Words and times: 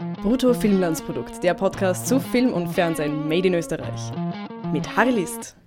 Brutto 0.00 0.54
Filmlandsprodukt, 0.54 1.42
der 1.44 1.52
Podcast 1.52 2.06
zu 2.06 2.20
Film 2.20 2.54
und 2.54 2.68
Fernsehen 2.68 3.28
made 3.28 3.46
in 3.46 3.52
Österreich. 3.52 4.10
Mit 4.72 4.96
Harry 4.96 5.10
List. 5.10 5.58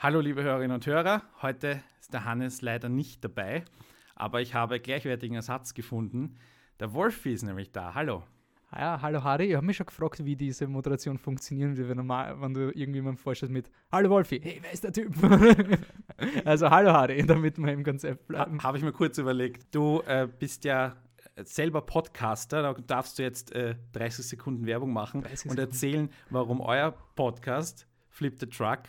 Hallo 0.00 0.18
liebe 0.20 0.42
Hörerinnen 0.42 0.74
und 0.74 0.84
Hörer, 0.84 1.22
heute 1.40 1.84
ist 2.00 2.12
der 2.12 2.24
Hannes 2.24 2.62
leider 2.62 2.88
nicht 2.88 3.22
dabei, 3.22 3.64
aber 4.16 4.40
ich 4.40 4.54
habe 4.54 4.80
gleichwertigen 4.80 5.36
Ersatz 5.36 5.72
gefunden. 5.72 6.34
Der 6.80 6.92
Wolfi 6.94 7.32
ist 7.32 7.44
nämlich 7.44 7.70
da. 7.70 7.94
Hallo. 7.94 8.24
Ja, 8.72 9.00
hallo 9.00 9.22
Harry, 9.22 9.50
ich 9.50 9.54
habe 9.54 9.64
mich 9.64 9.76
schon 9.76 9.86
gefragt, 9.86 10.24
wie 10.24 10.34
diese 10.34 10.66
Moderation 10.66 11.16
funktionieren 11.16 11.76
würde, 11.76 11.90
wenn, 11.90 11.98
normal, 11.98 12.40
wenn 12.40 12.54
du 12.54 12.60
irgendjemandem 12.76 13.18
vorstellst 13.18 13.52
mit 13.52 13.70
Hallo 13.92 14.10
Wolfi, 14.10 14.40
hey, 14.42 14.58
wer 14.60 14.72
ist 14.72 14.82
der 14.82 14.92
Typ? 14.92 15.14
also 16.44 16.68
hallo 16.68 16.92
Harry, 16.92 17.22
damit 17.26 17.56
wir 17.56 17.72
im 17.72 17.84
Konzept 17.84 18.26
bleiben. 18.26 18.58
Ha, 18.58 18.64
habe 18.64 18.78
ich 18.78 18.82
mir 18.82 18.90
kurz 18.90 19.16
überlegt. 19.18 19.72
Du 19.72 20.02
äh, 20.08 20.26
bist 20.26 20.64
ja 20.64 20.96
selber 21.42 21.82
Podcaster, 21.82 22.62
da 22.62 22.74
darfst 22.74 23.18
du 23.18 23.22
jetzt 23.22 23.52
äh, 23.52 23.76
30 23.92 24.26
Sekunden 24.26 24.66
Werbung 24.66 24.92
machen 24.92 25.24
und 25.48 25.58
erzählen, 25.58 26.08
warum 26.30 26.60
euer 26.60 26.92
Podcast 27.14 27.86
Flip 28.08 28.38
the 28.38 28.46
Truck 28.46 28.82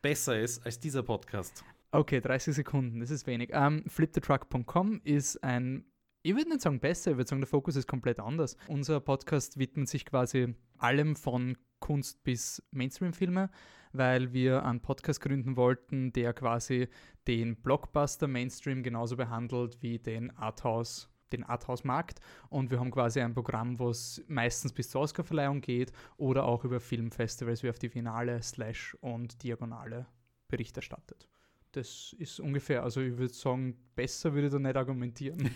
besser 0.00 0.38
ist 0.38 0.64
als 0.64 0.80
dieser 0.80 1.02
Podcast. 1.02 1.64
Okay, 1.90 2.20
30 2.20 2.54
Sekunden, 2.54 3.00
das 3.00 3.10
ist 3.10 3.26
wenig. 3.26 3.50
Um, 3.50 3.62
ähm, 3.62 3.84
flipthetruck.com 3.86 5.00
ist 5.04 5.42
ein 5.42 5.84
ich 6.22 6.34
würde 6.34 6.48
nicht 6.48 6.60
sagen 6.60 6.80
besser, 6.80 7.12
ich 7.12 7.18
würde 7.18 7.28
sagen, 7.28 7.40
der 7.40 7.48
Fokus 7.48 7.76
ist 7.76 7.86
komplett 7.86 8.18
anders. 8.18 8.56
Unser 8.66 8.98
Podcast 8.98 9.60
widmet 9.60 9.88
sich 9.88 10.04
quasi 10.04 10.56
allem 10.76 11.14
von 11.14 11.56
Kunst 11.78 12.24
bis 12.24 12.60
Mainstream-Filme, 12.72 13.48
weil 13.92 14.32
wir 14.32 14.64
einen 14.64 14.80
Podcast 14.80 15.20
gründen 15.20 15.56
wollten, 15.56 16.12
der 16.12 16.32
quasi 16.32 16.88
den 17.28 17.54
Blockbuster-Mainstream 17.54 18.82
genauso 18.82 19.16
behandelt 19.16 19.80
wie 19.82 20.00
den 20.00 20.36
Arthouse 20.36 21.08
den 21.32 21.44
Arthouse-Markt 21.44 22.20
und 22.48 22.70
wir 22.70 22.80
haben 22.80 22.90
quasi 22.90 23.20
ein 23.20 23.34
Programm, 23.34 23.78
was 23.78 24.22
meistens 24.28 24.72
bis 24.72 24.90
zur 24.90 25.02
Oscarverleihung 25.02 25.60
geht 25.60 25.92
oder 26.16 26.44
auch 26.44 26.64
über 26.64 26.80
Filmfestivals 26.80 27.62
wie 27.62 27.70
auf 27.70 27.78
die 27.78 27.88
Finale, 27.88 28.42
Slash 28.42 28.96
und 29.00 29.42
Diagonale 29.42 30.06
Bericht 30.48 30.76
erstattet 30.76 31.28
das 31.76 32.16
ist 32.18 32.40
ungefähr, 32.40 32.82
also 32.82 33.00
ich 33.02 33.16
würde 33.18 33.34
sagen, 33.34 33.76
besser 33.94 34.32
würde 34.32 34.46
ich 34.46 34.52
da 34.52 34.58
nicht 34.58 34.76
argumentieren. 34.76 35.50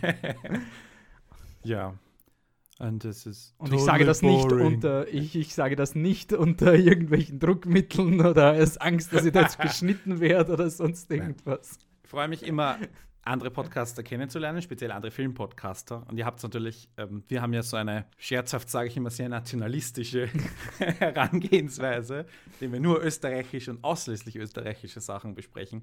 ja. 1.64 1.94
Und, 2.78 3.04
das 3.04 3.26
ist 3.26 3.54
und 3.58 3.74
ich 3.74 3.80
sage 3.80 4.06
das 4.06 4.22
nicht 4.22 4.52
unter, 4.52 5.06
ich, 5.08 5.36
ich 5.36 5.54
sage 5.54 5.76
das 5.76 5.94
nicht 5.94 6.32
unter 6.32 6.74
irgendwelchen 6.74 7.38
Druckmitteln 7.38 8.24
oder 8.24 8.52
aus 8.52 8.78
Angst, 8.78 9.12
dass 9.12 9.26
ich 9.26 9.32
da 9.32 9.42
jetzt 9.42 9.58
geschnitten 9.60 10.20
werde 10.20 10.52
oder 10.54 10.70
sonst 10.70 11.10
irgendwas. 11.10 11.78
Ich 12.02 12.08
freue 12.08 12.28
mich 12.28 12.42
immer, 12.42 12.78
andere 13.22 13.50
Podcaster 13.50 14.02
kennenzulernen, 14.02 14.62
speziell 14.62 14.90
andere 14.92 15.10
Filmpodcaster. 15.10 16.04
Und 16.08 16.18
ihr 16.18 16.26
habt 16.26 16.42
natürlich, 16.42 16.88
ähm, 16.96 17.24
wir 17.28 17.42
haben 17.42 17.52
ja 17.52 17.62
so 17.62 17.76
eine 17.76 18.06
scherzhaft, 18.18 18.70
sage 18.70 18.88
ich 18.88 18.96
immer, 18.96 19.10
sehr 19.10 19.28
nationalistische 19.28 20.28
Herangehensweise, 20.78 22.26
indem 22.54 22.72
wir 22.72 22.80
nur 22.80 23.02
österreichische 23.02 23.72
und 23.72 23.84
ausschließlich 23.84 24.36
österreichische 24.36 25.00
Sachen 25.00 25.34
besprechen. 25.34 25.82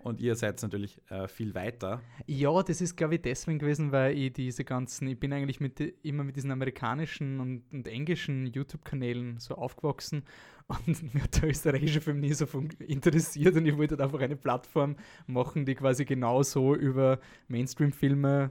Und 0.00 0.20
ihr 0.20 0.36
seid 0.36 0.62
natürlich 0.62 1.00
äh, 1.10 1.26
viel 1.26 1.54
weiter. 1.54 2.00
Ja, 2.26 2.62
das 2.62 2.80
ist, 2.80 2.96
glaube 2.96 3.16
ich, 3.16 3.22
deswegen 3.22 3.58
gewesen, 3.58 3.90
weil 3.90 4.16
ich 4.16 4.32
diese 4.32 4.64
ganzen, 4.64 5.08
ich 5.08 5.18
bin 5.18 5.32
eigentlich 5.32 5.58
mit, 5.58 5.80
immer 5.80 6.22
mit 6.22 6.36
diesen 6.36 6.52
amerikanischen 6.52 7.40
und, 7.40 7.64
und 7.72 7.88
englischen 7.88 8.46
YouTube-Kanälen 8.46 9.40
so 9.40 9.56
aufgewachsen 9.56 10.22
und 10.68 11.02
mir 11.14 11.22
hat 11.22 11.40
der 11.40 11.48
österreichische 11.48 12.00
Film 12.00 12.20
nie 12.20 12.32
so 12.32 12.46
interessiert 12.86 13.56
und 13.56 13.66
ich 13.66 13.76
wollte 13.76 14.02
einfach 14.02 14.20
eine 14.20 14.36
Plattform 14.36 14.96
machen, 15.26 15.64
die 15.64 15.74
quasi 15.74 16.04
genauso 16.04 16.74
über 16.74 17.18
Mainstream-Filme, 17.48 18.50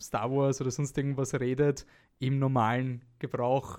Star 0.00 0.30
Wars 0.30 0.60
oder 0.60 0.70
sonst 0.70 0.96
irgendwas 0.98 1.34
redet, 1.34 1.86
im 2.18 2.38
normalen 2.38 3.02
Gebrauch 3.18 3.78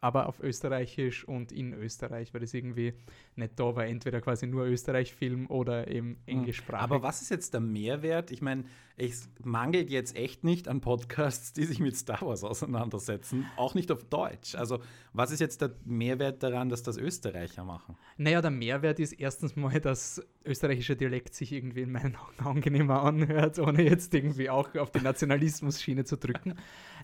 aber 0.00 0.28
auf 0.28 0.40
Österreichisch 0.40 1.26
und 1.26 1.52
in 1.52 1.72
Österreich, 1.72 2.34
weil 2.34 2.40
das 2.40 2.54
irgendwie 2.54 2.94
nicht 3.34 3.58
da 3.58 3.74
war. 3.74 3.86
Entweder 3.86 4.20
quasi 4.20 4.46
nur 4.46 4.66
Österreich-Film 4.66 5.46
oder 5.48 5.88
eben 5.88 6.10
hm. 6.10 6.16
englischsprachig. 6.26 6.82
Aber 6.82 7.02
was 7.02 7.22
ist 7.22 7.30
jetzt 7.30 7.54
der 7.54 7.60
Mehrwert? 7.60 8.30
Ich 8.30 8.42
meine, 8.42 8.64
es 8.98 9.28
mangelt 9.42 9.90
jetzt 9.90 10.16
echt 10.16 10.44
nicht 10.44 10.68
an 10.68 10.80
Podcasts, 10.80 11.52
die 11.52 11.64
sich 11.64 11.80
mit 11.80 11.96
Star 11.96 12.22
Wars 12.22 12.44
auseinandersetzen, 12.44 13.46
auch 13.56 13.74
nicht 13.74 13.90
auf 13.90 14.04
Deutsch. 14.04 14.54
Also, 14.54 14.80
was 15.12 15.30
ist 15.30 15.40
jetzt 15.40 15.60
der 15.60 15.74
Mehrwert 15.84 16.42
daran, 16.42 16.68
dass 16.68 16.82
das 16.82 16.96
Österreicher 16.96 17.64
machen? 17.64 17.96
Naja, 18.16 18.40
der 18.40 18.50
Mehrwert 18.50 18.98
ist 18.98 19.12
erstens 19.12 19.56
mal, 19.56 19.80
dass 19.80 20.22
österreichischer 20.44 20.94
Dialekt 20.94 21.34
sich 21.34 21.52
irgendwie 21.52 21.82
in 21.82 21.92
meinen 21.92 22.16
Augen 22.16 22.38
angenehmer 22.46 23.02
anhört, 23.02 23.58
ohne 23.58 23.82
jetzt 23.82 24.14
irgendwie 24.14 24.50
auch 24.50 24.74
auf 24.76 24.90
die 24.90 25.00
Nationalismus-Schiene 25.00 26.04
zu 26.04 26.16
drücken. 26.16 26.54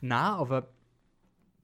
Na, 0.00 0.36
aber 0.36 0.68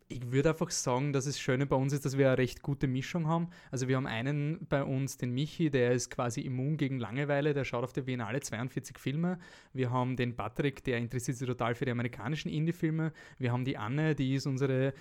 ich 0.09 0.33
würde 0.33 0.51
einfach 0.51 0.71
sagen, 0.71 1.13
dass 1.13 1.27
das 1.27 1.39
Schöne 1.39 1.67
bei 1.67 1.77
uns 1.77 1.93
ist, 1.93 2.05
dass 2.05 2.17
wir 2.17 2.29
eine 2.29 2.39
recht 2.39 2.63
gute 2.63 2.87
Mischung 2.87 3.27
haben. 3.27 3.51
Also 3.71 3.89
wir 3.89 3.97
haben 3.97 4.07
einen 4.07 4.67
bei 4.69 4.83
uns, 4.83 5.19
den 5.19 5.33
Michi, 5.33 5.71
der 5.71 5.93
ist 5.93 6.11
quasi 6.11 6.41
immun 6.41 6.79
gegen 6.79 6.99
Langeweile, 6.99 7.53
der 7.53 7.65
schaut 7.65 7.85
auf 7.85 7.93
der 7.93 8.03
Biennale 8.03 8.41
42 8.41 8.99
Filme. 8.99 9.39
Wir 9.73 9.91
haben 9.91 10.17
den 10.17 10.35
Patrick, 10.35 10.83
der 10.85 10.99
interessiert 10.99 11.37
sich 11.37 11.47
total 11.47 11.75
für 11.75 11.85
die 11.85 11.91
amerikanischen 11.91 12.49
Indie-Filme. 12.49 13.13
Wir 13.39 13.53
haben 13.53 13.65
die 13.65 13.77
Anne, 13.77 14.15
die 14.15 14.35
ist 14.35 14.47
unsere 14.47 14.95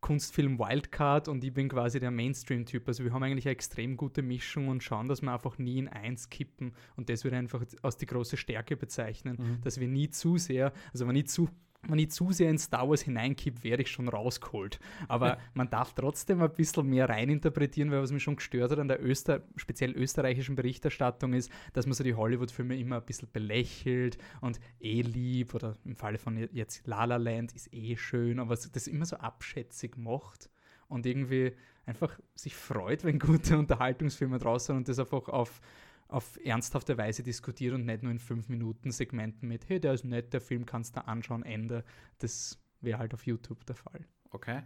Kunstfilm 0.00 0.58
Wildcard 0.58 1.28
und 1.28 1.44
ich 1.44 1.52
bin 1.52 1.68
quasi 1.68 1.98
der 1.98 2.10
Mainstream-Typ. 2.10 2.88
Also 2.88 3.04
wir 3.04 3.12
haben 3.12 3.22
eigentlich 3.22 3.46
eine 3.46 3.52
extrem 3.52 3.96
gute 3.96 4.22
Mischung 4.22 4.68
und 4.68 4.82
schauen, 4.82 5.08
dass 5.08 5.22
wir 5.22 5.32
einfach 5.32 5.58
nie 5.58 5.78
in 5.78 5.88
eins 5.88 6.30
kippen 6.30 6.72
und 6.96 7.08
das 7.08 7.24
würde 7.24 7.36
einfach 7.36 7.62
als 7.82 7.96
die 7.96 8.06
große 8.06 8.36
Stärke 8.36 8.76
bezeichnen, 8.76 9.36
mhm. 9.38 9.60
dass 9.62 9.80
wir 9.80 9.88
nie 9.88 10.10
zu 10.10 10.36
sehr, 10.36 10.72
also 10.92 11.06
wenn 11.06 11.16
ich 11.16 11.28
zu 11.28 11.48
wenn 11.88 11.98
ich 11.98 12.10
zu 12.10 12.32
sehr 12.32 12.50
in 12.50 12.58
Star 12.58 12.88
Wars 12.88 13.02
hineinkippe, 13.02 13.62
werde 13.62 13.82
ich 13.82 13.90
schon 13.90 14.08
rausgeholt. 14.08 14.78
Aber 15.08 15.38
man 15.54 15.70
darf 15.70 15.94
trotzdem 15.94 16.42
ein 16.42 16.52
bisschen 16.52 16.88
mehr 16.88 17.08
reininterpretieren, 17.08 17.90
weil 17.90 18.02
was 18.02 18.12
mich 18.12 18.22
schon 18.22 18.36
gestört 18.36 18.70
hat 18.70 18.78
an 18.78 18.88
der 18.88 19.02
Öster 19.02 19.42
speziell 19.56 19.92
österreichischen 19.92 20.56
Berichterstattung 20.56 21.32
ist, 21.32 21.50
dass 21.72 21.86
man 21.86 21.94
so 21.94 22.04
die 22.04 22.14
Hollywood-Filme 22.14 22.76
immer 22.76 22.96
ein 22.96 23.04
bisschen 23.04 23.28
belächelt 23.32 24.18
und 24.40 24.60
eh 24.80 25.02
lieb 25.02 25.54
oder 25.54 25.76
im 25.84 25.96
Falle 25.96 26.18
von 26.18 26.36
jetzt 26.52 26.86
La 26.86 27.04
La 27.04 27.16
Land 27.16 27.52
ist 27.52 27.72
eh 27.72 27.96
schön, 27.96 28.38
aber 28.38 28.56
das 28.56 28.86
immer 28.86 29.06
so 29.06 29.16
abschätzig 29.16 29.96
macht 29.96 30.50
und 30.88 31.06
irgendwie 31.06 31.52
einfach 31.86 32.18
sich 32.34 32.54
freut, 32.54 33.04
wenn 33.04 33.18
gute 33.18 33.58
Unterhaltungsfilme 33.58 34.38
draußen 34.38 34.66
sind 34.66 34.76
und 34.76 34.88
das 34.88 34.98
einfach 34.98 35.28
auf 35.28 35.60
auf 36.08 36.38
ernsthafte 36.44 36.98
Weise 36.98 37.22
diskutiert 37.22 37.74
und 37.74 37.86
nicht 37.86 38.02
nur 38.02 38.12
in 38.12 38.18
5 38.18 38.48
Minuten 38.48 38.90
Segmenten 38.90 39.48
mit, 39.48 39.68
hey, 39.68 39.80
der 39.80 39.94
ist 39.94 40.04
nett, 40.04 40.32
der 40.32 40.40
Film 40.40 40.66
kannst 40.66 40.96
du 40.96 41.06
anschauen, 41.06 41.42
Ende. 41.42 41.84
Das 42.18 42.58
wäre 42.80 42.98
halt 42.98 43.14
auf 43.14 43.26
YouTube 43.26 43.64
der 43.66 43.76
Fall. 43.76 44.06
Okay. 44.30 44.62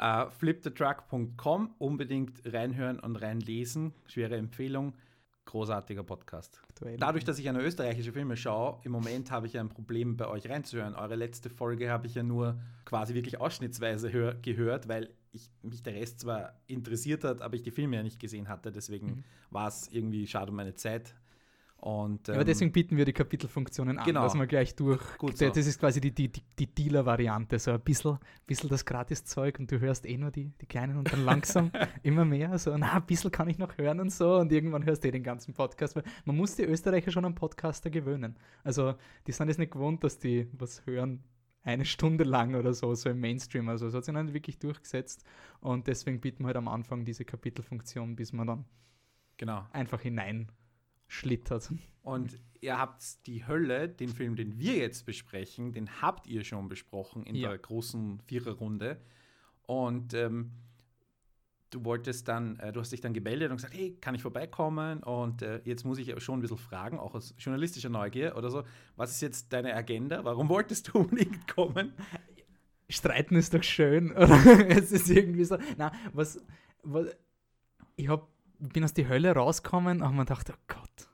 Uh, 0.00 0.30
flipthetruck.com, 0.30 1.74
unbedingt 1.78 2.42
reinhören 2.46 2.98
und 2.98 3.16
reinlesen. 3.16 3.92
Schwere 4.06 4.36
Empfehlung. 4.36 4.94
Großartiger 5.44 6.04
Podcast. 6.04 6.60
Aktuell. 6.68 6.96
Dadurch, 6.96 7.24
dass 7.24 7.38
ich 7.38 7.48
eine 7.48 7.60
österreichische 7.60 8.12
Filme 8.12 8.36
schaue, 8.36 8.80
im 8.84 8.92
Moment 8.92 9.30
habe 9.30 9.46
ich 9.46 9.58
ein 9.58 9.68
Problem, 9.68 10.16
bei 10.16 10.28
euch 10.28 10.48
reinzuhören. 10.48 10.94
Eure 10.94 11.16
letzte 11.16 11.50
Folge 11.50 11.90
habe 11.90 12.06
ich 12.06 12.14
ja 12.14 12.22
nur 12.22 12.60
quasi 12.84 13.14
wirklich 13.14 13.40
ausschnittsweise 13.40 14.36
gehört, 14.40 14.88
weil 14.88 15.10
ich, 15.32 15.50
mich 15.62 15.82
der 15.82 15.94
Rest 15.94 16.20
zwar 16.20 16.60
interessiert 16.66 17.24
hat, 17.24 17.42
aber 17.42 17.54
ich 17.54 17.62
die 17.62 17.70
Filme 17.70 17.96
ja 17.96 18.02
nicht 18.02 18.20
gesehen 18.20 18.48
hatte. 18.48 18.70
Deswegen 18.70 19.06
mhm. 19.06 19.24
war 19.50 19.68
es 19.68 19.88
irgendwie 19.90 20.26
schade 20.26 20.50
um 20.50 20.56
meine 20.56 20.74
Zeit. 20.74 21.14
Und, 21.78 22.28
ähm, 22.28 22.36
aber 22.36 22.44
deswegen 22.44 22.70
bieten 22.70 22.96
wir 22.96 23.04
die 23.04 23.12
Kapitelfunktionen 23.12 23.98
an, 23.98 24.04
genau. 24.04 24.22
dass 24.22 24.34
man 24.34 24.46
gleich 24.46 24.76
durch. 24.76 25.02
Gut 25.18 25.36
so. 25.36 25.48
Das 25.48 25.66
ist 25.66 25.80
quasi 25.80 26.00
die, 26.00 26.12
die, 26.12 26.30
die 26.30 26.66
Dealer-Variante, 26.68 27.58
so 27.58 27.72
ein 27.72 27.80
bisschen, 27.80 28.18
bisschen 28.46 28.68
das 28.68 28.84
Gratiszeug 28.84 29.58
und 29.58 29.68
du 29.68 29.80
hörst 29.80 30.06
eh 30.06 30.16
nur 30.16 30.30
die, 30.30 30.52
die 30.60 30.66
kleinen 30.66 30.96
und 30.96 31.12
dann 31.12 31.24
langsam 31.24 31.72
immer 32.04 32.24
mehr. 32.24 32.56
So, 32.58 32.76
na, 32.76 32.92
ein 32.92 33.04
bisschen 33.04 33.32
kann 33.32 33.48
ich 33.48 33.58
noch 33.58 33.78
hören 33.78 33.98
und 33.98 34.12
so 34.12 34.36
und 34.36 34.52
irgendwann 34.52 34.84
hörst 34.84 35.02
du 35.02 35.08
eh 35.08 35.10
den 35.10 35.24
ganzen 35.24 35.54
Podcast. 35.54 35.96
Weil 35.96 36.04
man 36.24 36.36
muss 36.36 36.54
die 36.54 36.62
Österreicher 36.62 37.10
schon 37.10 37.24
am 37.24 37.34
Podcaster 37.34 37.90
gewöhnen. 37.90 38.36
Also, 38.62 38.94
die 39.26 39.32
sind 39.32 39.48
es 39.48 39.58
nicht 39.58 39.72
gewohnt, 39.72 40.04
dass 40.04 40.20
die 40.20 40.46
was 40.52 40.86
hören 40.86 41.24
eine 41.64 41.84
Stunde 41.84 42.24
lang 42.24 42.54
oder 42.54 42.74
so, 42.74 42.94
so 42.94 43.10
im 43.10 43.20
Mainstream. 43.20 43.68
Also 43.68 43.86
es 43.86 43.94
hat 43.94 44.04
sich 44.04 44.14
dann 44.14 44.34
wirklich 44.34 44.58
durchgesetzt 44.58 45.24
und 45.60 45.86
deswegen 45.86 46.20
bieten 46.20 46.42
wir 46.42 46.48
halt 46.48 46.56
am 46.56 46.68
Anfang 46.68 47.04
diese 47.04 47.24
Kapitelfunktion, 47.24 48.16
bis 48.16 48.32
man 48.32 48.46
dann 48.46 48.64
genau. 49.36 49.66
einfach 49.72 50.00
hineinschlittert. 50.00 51.72
Und 52.02 52.38
ihr 52.60 52.78
habt 52.78 53.26
die 53.26 53.46
Hölle, 53.46 53.88
den 53.88 54.08
Film, 54.08 54.34
den 54.34 54.58
wir 54.58 54.74
jetzt 54.74 55.06
besprechen, 55.06 55.72
den 55.72 56.02
habt 56.02 56.26
ihr 56.26 56.42
schon 56.42 56.68
besprochen 56.68 57.24
in 57.24 57.36
ja. 57.36 57.50
der 57.50 57.58
großen 57.58 58.20
Viererrunde. 58.20 59.00
Und 59.66 60.14
ähm, 60.14 60.50
du 61.72 61.84
wolltest 61.84 62.28
dann, 62.28 62.58
äh, 62.58 62.72
du 62.72 62.80
hast 62.80 62.92
dich 62.92 63.00
dann 63.00 63.12
gemeldet 63.12 63.50
und 63.50 63.56
gesagt, 63.56 63.74
hey, 63.74 63.96
kann 64.00 64.14
ich 64.14 64.22
vorbeikommen? 64.22 65.02
Und 65.02 65.42
äh, 65.42 65.60
jetzt 65.64 65.84
muss 65.84 65.98
ich 65.98 66.22
schon 66.22 66.38
ein 66.38 66.42
bisschen 66.42 66.58
fragen, 66.58 66.98
auch 66.98 67.14
aus 67.14 67.34
journalistischer 67.38 67.88
Neugier 67.88 68.36
oder 68.36 68.50
so, 68.50 68.62
was 68.96 69.10
ist 69.12 69.22
jetzt 69.22 69.52
deine 69.52 69.74
Agenda? 69.74 70.24
Warum 70.24 70.48
wolltest 70.48 70.88
du 70.88 70.98
unbedingt 71.00 71.48
kommen? 71.48 71.92
Streiten 72.88 73.36
ist 73.36 73.54
doch 73.54 73.62
schön, 73.62 74.12
es 74.68 74.92
ist 74.92 75.08
irgendwie 75.10 75.44
so, 75.44 75.56
na, 75.78 75.92
was, 76.12 76.44
was 76.82 77.06
ich 77.96 78.08
hab, 78.08 78.28
bin 78.58 78.84
aus 78.84 78.92
der 78.92 79.08
Hölle 79.08 79.32
rausgekommen 79.32 80.02
und 80.02 80.14
man 80.14 80.26
dachte, 80.26 80.52
oh 80.54 80.60
Gott, 80.68 81.08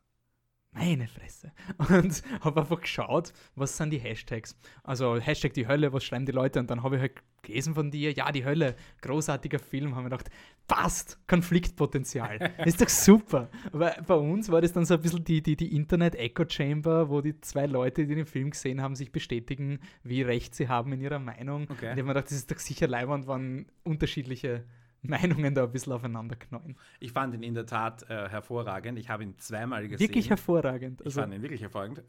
meine 0.78 1.08
Fresse. 1.08 1.52
Und 1.78 2.22
habe 2.40 2.60
einfach 2.60 2.80
geschaut, 2.80 3.32
was 3.54 3.76
sind 3.76 3.90
die 3.90 3.98
Hashtags. 3.98 4.56
Also 4.84 5.16
Hashtag 5.18 5.54
die 5.54 5.66
Hölle, 5.66 5.92
was 5.92 6.04
schreiben 6.04 6.26
die 6.26 6.32
Leute? 6.32 6.60
Und 6.60 6.70
dann 6.70 6.82
habe 6.82 6.96
ich 6.96 7.02
halt 7.02 7.12
gelesen 7.42 7.74
von 7.74 7.90
dir, 7.90 8.12
ja, 8.12 8.30
die 8.32 8.44
Hölle, 8.44 8.76
großartiger 9.02 9.58
Film. 9.58 9.94
Haben 9.94 10.04
wir 10.04 10.10
gedacht, 10.10 10.30
passt, 10.66 11.18
Konfliktpotenzial. 11.26 12.52
ist 12.64 12.80
doch 12.80 12.88
super. 12.88 13.50
Aber 13.72 13.96
bei 14.06 14.14
uns 14.14 14.50
war 14.50 14.60
das 14.60 14.72
dann 14.72 14.84
so 14.84 14.94
ein 14.94 15.00
bisschen 15.00 15.24
die, 15.24 15.42
die, 15.42 15.56
die 15.56 15.74
Internet-Echo-Chamber, 15.74 17.08
wo 17.08 17.20
die 17.20 17.40
zwei 17.40 17.66
Leute, 17.66 18.06
die 18.06 18.14
den 18.14 18.26
Film 18.26 18.50
gesehen 18.50 18.80
haben, 18.80 18.94
sich 18.94 19.12
bestätigen, 19.12 19.80
wie 20.02 20.22
recht 20.22 20.54
sie 20.54 20.68
haben 20.68 20.92
in 20.92 21.00
ihrer 21.00 21.18
Meinung. 21.18 21.64
Okay. 21.64 21.72
Und 21.72 21.82
ich 21.82 21.88
habe 21.88 22.02
mir 22.02 22.08
gedacht, 22.08 22.26
das 22.26 22.32
ist 22.32 22.50
doch 22.50 22.58
sicher 22.58 22.86
leibend, 22.86 23.26
wann 23.26 23.66
unterschiedliche 23.82 24.64
Meinungen 25.22 25.54
da 25.54 25.64
ein 25.64 25.72
bisschen 25.72 25.92
aufeinander 25.94 26.36
knallen. 26.36 26.76
Ich 27.00 27.12
fand 27.12 27.34
ihn 27.34 27.42
in 27.42 27.54
der 27.54 27.66
Tat 27.66 28.02
äh, 28.10 28.28
hervorragend. 28.28 28.98
Ich 28.98 29.08
habe 29.08 29.22
ihn 29.22 29.38
zweimal 29.38 29.88
gesehen. 29.88 30.06
Wirklich 30.06 30.28
hervorragend. 30.28 31.00
Also 31.02 31.20
ich 31.20 31.24
fand 31.24 31.34
ihn 31.34 31.42
wirklich 31.42 31.62
hervorragend. 31.62 32.02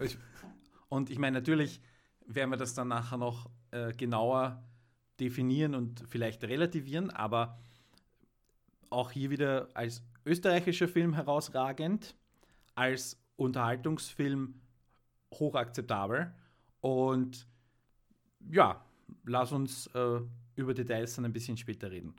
Und 0.90 1.10
ich 1.10 1.18
meine, 1.18 1.38
natürlich 1.40 1.81
werden 2.25 2.50
wir 2.50 2.57
das 2.57 2.74
dann 2.74 2.90
nachher 2.90 3.18
noch 3.18 3.50
äh, 3.72 3.94
genauer 3.94 4.63
definieren 5.19 5.75
und 5.75 6.04
vielleicht 6.07 6.44
relativieren, 6.44 7.10
aber 7.10 7.57
auch 8.90 9.12
hier 9.12 9.30
wieder 9.30 9.69
als 9.74 10.04
österreichischer 10.25 10.88
Film 10.88 11.13
herausragend, 11.13 12.16
als 12.75 13.18
Unterhaltungsfilm 13.38 14.56
hochakzeptabel. 15.34 16.34
Und 16.81 17.48
ja, 18.50 18.84
lass 19.24 19.51
uns 19.51 19.88
äh, 19.88 20.19
über 20.56 20.74
Details 20.74 21.16
dann 21.16 21.25
ein 21.25 21.34
bisschen 21.34 21.56
später 21.56 21.92
reden 21.92 22.13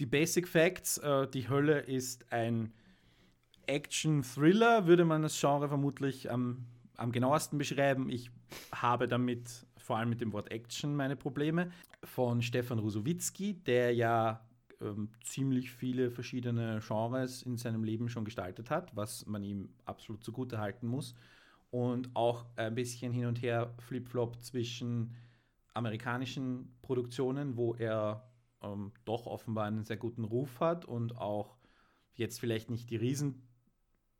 die 0.00 0.06
Basic 0.06 0.48
Facts, 0.48 0.98
äh, 0.98 1.28
die 1.28 1.48
Hölle 1.48 1.80
ist 1.80 2.32
ein 2.32 2.72
Action-Thriller, 3.66 4.86
würde 4.86 5.04
man 5.04 5.22
das 5.22 5.38
Genre 5.38 5.68
vermutlich 5.68 6.30
am, 6.30 6.64
am 6.96 7.12
genauesten 7.12 7.58
beschreiben. 7.58 8.08
Ich 8.08 8.30
habe 8.72 9.06
damit 9.06 9.66
vor 9.76 9.98
allem 9.98 10.08
mit 10.08 10.20
dem 10.20 10.32
Wort 10.32 10.50
Action 10.50 10.96
meine 10.96 11.16
Probleme. 11.16 11.70
Von 12.02 12.40
Stefan 12.40 12.78
Rusowitzki, 12.78 13.62
der 13.62 13.94
ja 13.94 14.40
ähm, 14.80 15.10
ziemlich 15.22 15.70
viele 15.70 16.10
verschiedene 16.10 16.80
Genres 16.86 17.42
in 17.42 17.58
seinem 17.58 17.84
Leben 17.84 18.08
schon 18.08 18.24
gestaltet 18.24 18.70
hat, 18.70 18.96
was 18.96 19.26
man 19.26 19.44
ihm 19.44 19.68
absolut 19.84 20.24
zugute 20.24 20.58
halten 20.58 20.86
muss. 20.86 21.14
Und 21.70 22.10
auch 22.14 22.46
ein 22.56 22.74
bisschen 22.74 23.12
hin 23.12 23.26
und 23.26 23.42
her 23.42 23.74
Flip-Flop 23.80 24.42
zwischen 24.42 25.14
amerikanischen 25.74 26.74
Produktionen, 26.82 27.56
wo 27.56 27.74
er 27.74 28.29
ähm, 28.62 28.92
doch 29.04 29.26
offenbar 29.26 29.66
einen 29.66 29.84
sehr 29.84 29.96
guten 29.96 30.24
Ruf 30.24 30.60
hat 30.60 30.84
und 30.84 31.16
auch 31.16 31.56
jetzt 32.14 32.40
vielleicht 32.40 32.70
nicht 32.70 32.90
die 32.90 32.96
riesen 32.96 33.46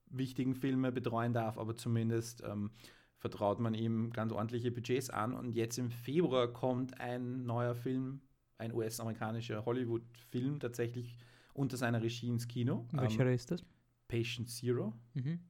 wichtigen 0.06 0.54
Filme 0.54 0.92
betreuen 0.92 1.32
darf, 1.32 1.58
aber 1.58 1.76
zumindest 1.76 2.42
ähm, 2.44 2.70
vertraut 3.18 3.60
man 3.60 3.74
ihm 3.74 4.12
ganz 4.12 4.32
ordentliche 4.32 4.70
Budgets 4.70 5.10
an. 5.10 5.34
Und 5.34 5.54
jetzt 5.54 5.78
im 5.78 5.90
Februar 5.90 6.48
kommt 6.48 7.00
ein 7.00 7.44
neuer 7.44 7.74
Film, 7.74 8.20
ein 8.58 8.72
US-amerikanischer 8.72 9.64
Hollywood-Film 9.64 10.58
tatsächlich 10.58 11.16
unter 11.54 11.76
seiner 11.76 12.02
Regie 12.02 12.28
ins 12.28 12.48
Kino. 12.48 12.86
Welcher 12.92 13.26
ähm, 13.26 13.34
ist 13.34 13.50
das? 13.50 13.64
Patient 14.08 14.48
Zero. 14.48 14.94
Mhm. 15.14 15.40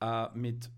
Äh, 0.00 0.28
mit 0.36 0.70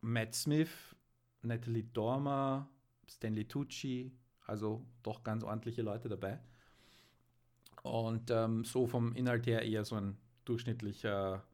Matt 0.00 0.34
Smith, 0.34 0.94
Natalie 1.42 1.84
Dormer, 1.84 2.68
Stanley 3.08 3.46
Tucci, 3.46 4.12
also 4.46 4.84
doch 5.02 5.22
ganz 5.22 5.44
ordentliche 5.44 5.82
Leute 5.82 6.08
dabei. 6.08 6.40
Und 7.84 8.30
ähm, 8.30 8.64
so 8.64 8.86
vom 8.86 9.14
Inhalt 9.14 9.46
her 9.46 9.60
eher 9.60 9.84
so 9.84 9.96
ein 9.96 10.16
durchschnittlicher, 10.46 11.44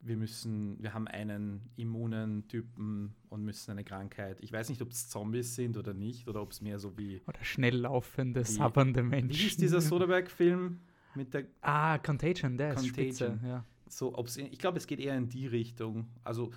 wir 0.00 0.16
müssen, 0.16 0.82
wir 0.82 0.92
haben 0.92 1.06
einen 1.06 1.70
immunen 1.76 2.48
Typen 2.48 3.14
und 3.28 3.44
müssen 3.44 3.70
eine 3.70 3.84
Krankheit. 3.84 4.40
Ich 4.40 4.52
weiß 4.52 4.70
nicht, 4.70 4.82
ob 4.82 4.90
es 4.90 5.08
Zombies 5.08 5.54
sind 5.54 5.76
oder 5.76 5.94
nicht, 5.94 6.26
oder 6.26 6.42
ob 6.42 6.50
es 6.50 6.60
mehr 6.60 6.80
so 6.80 6.98
wie. 6.98 7.22
Oder 7.28 7.44
schnell 7.44 7.76
laufende, 7.76 8.44
sabbernde 8.44 9.04
Menschen. 9.04 9.38
Wie 9.38 9.46
ist 9.46 9.60
dieser 9.60 9.80
Soderbergh-Film 9.80 10.80
mit 11.14 11.32
der. 11.32 11.46
Ah, 11.60 11.98
Contagion, 11.98 12.56
der 12.56 12.74
Contagion. 12.74 13.06
ist 13.06 13.16
Spitze, 13.16 13.40
ja. 13.46 13.64
So, 13.88 14.18
ob's, 14.18 14.36
ich 14.36 14.58
glaube, 14.58 14.78
es 14.78 14.86
geht 14.88 14.98
eher 14.98 15.16
in 15.16 15.28
die 15.28 15.46
Richtung. 15.46 16.08
Also, 16.24 16.50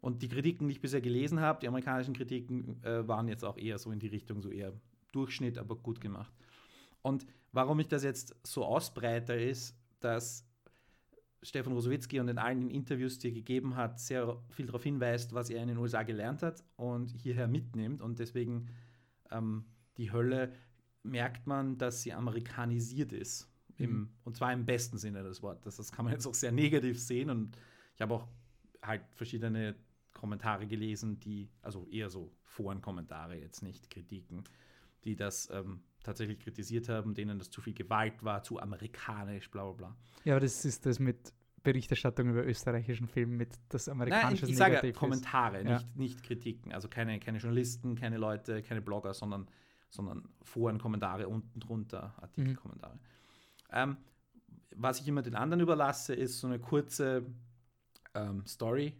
und 0.00 0.22
die 0.22 0.28
Kritiken, 0.28 0.66
die 0.66 0.72
ich 0.72 0.80
bisher 0.80 1.02
gelesen 1.02 1.40
habe, 1.40 1.60
die 1.60 1.68
amerikanischen 1.68 2.14
Kritiken, 2.14 2.82
äh, 2.82 3.06
waren 3.06 3.28
jetzt 3.28 3.44
auch 3.44 3.58
eher 3.58 3.78
so 3.78 3.92
in 3.92 3.98
die 3.98 4.08
Richtung, 4.08 4.40
so 4.40 4.48
eher 4.48 4.72
Durchschnitt, 5.12 5.58
aber 5.58 5.76
gut 5.76 6.00
gemacht. 6.00 6.32
Und 7.02 7.26
warum 7.52 7.80
ich 7.80 7.88
das 7.88 8.02
jetzt 8.02 8.34
so 8.42 8.64
ausbreite, 8.64 9.34
ist, 9.34 9.76
dass 10.00 10.46
Stefan 11.42 11.72
Rosowitzki 11.72 12.20
und 12.20 12.28
in 12.28 12.38
allen 12.38 12.70
Interviews, 12.70 13.18
die 13.18 13.28
er 13.28 13.34
gegeben 13.34 13.76
hat, 13.76 13.98
sehr 13.98 14.40
viel 14.50 14.66
darauf 14.66 14.82
hinweist, 14.82 15.34
was 15.34 15.50
er 15.50 15.62
in 15.62 15.68
den 15.68 15.78
USA 15.78 16.02
gelernt 16.02 16.42
hat 16.42 16.62
und 16.76 17.10
hierher 17.10 17.48
mitnimmt. 17.48 18.00
Und 18.00 18.18
deswegen 18.18 18.68
ähm, 19.30 19.64
die 19.96 20.12
Hölle 20.12 20.52
merkt 21.02 21.46
man, 21.46 21.78
dass 21.78 22.02
sie 22.02 22.12
amerikanisiert 22.12 23.12
ist. 23.12 23.48
Im, 23.76 23.90
mhm. 23.90 24.08
Und 24.24 24.36
zwar 24.36 24.52
im 24.52 24.64
besten 24.64 24.98
Sinne 24.98 25.22
des 25.22 25.42
Wortes. 25.42 25.76
Das 25.76 25.90
kann 25.90 26.04
man 26.04 26.14
jetzt 26.14 26.26
auch 26.26 26.34
sehr 26.34 26.52
negativ 26.52 27.00
sehen. 27.00 27.30
Und 27.30 27.56
ich 27.94 28.00
habe 28.00 28.14
auch 28.14 28.28
halt 28.82 29.02
verschiedene 29.14 29.74
Kommentare 30.12 30.66
gelesen, 30.66 31.18
die, 31.18 31.48
also 31.62 31.88
eher 31.88 32.10
so 32.10 32.32
Forenkommentare, 32.44 33.36
jetzt 33.36 33.62
nicht 33.62 33.90
Kritiken, 33.90 34.44
die 35.04 35.16
das 35.16 35.50
ähm, 35.50 35.82
tatsächlich 36.02 36.38
kritisiert 36.38 36.88
haben, 36.88 37.14
denen 37.14 37.38
das 37.38 37.50
zu 37.50 37.60
viel 37.60 37.74
Gewalt 37.74 38.22
war, 38.22 38.42
zu 38.42 38.60
amerikanisch, 38.60 39.50
bla 39.50 39.64
bla 39.64 39.72
bla. 39.72 39.96
Ja, 40.24 40.34
aber 40.34 40.40
das 40.40 40.64
ist 40.64 40.86
das 40.86 40.98
mit 40.98 41.32
Berichterstattung 41.62 42.30
über 42.30 42.44
österreichischen 42.44 43.06
Filmen 43.06 43.36
mit 43.36 43.58
das 43.68 43.88
amerikanische 43.88 44.44
Nein, 44.44 44.52
ich 44.52 44.56
sage 44.56 44.86
ja, 44.86 44.92
Kommentare, 44.92 45.62
ja. 45.62 45.74
nicht, 45.74 45.96
nicht 45.96 46.22
Kritiken. 46.22 46.72
Also 46.72 46.88
keine, 46.88 47.18
keine 47.20 47.38
Journalisten, 47.38 47.94
keine 47.94 48.18
Leute, 48.18 48.62
keine 48.62 48.82
Blogger, 48.82 49.14
sondern, 49.14 49.48
sondern 49.88 50.28
Foren-Kommentare 50.42 51.28
unten 51.28 51.60
drunter, 51.60 52.14
Artikelkommentare. 52.20 52.94
Mhm. 52.94 53.00
Ähm, 53.72 53.96
was 54.74 55.00
ich 55.00 55.08
immer 55.08 55.22
den 55.22 55.34
anderen 55.34 55.60
überlasse, 55.60 56.14
ist 56.14 56.40
so 56.40 56.46
eine 56.46 56.58
kurze 56.58 57.26
ähm, 58.14 58.44
Story 58.46 58.94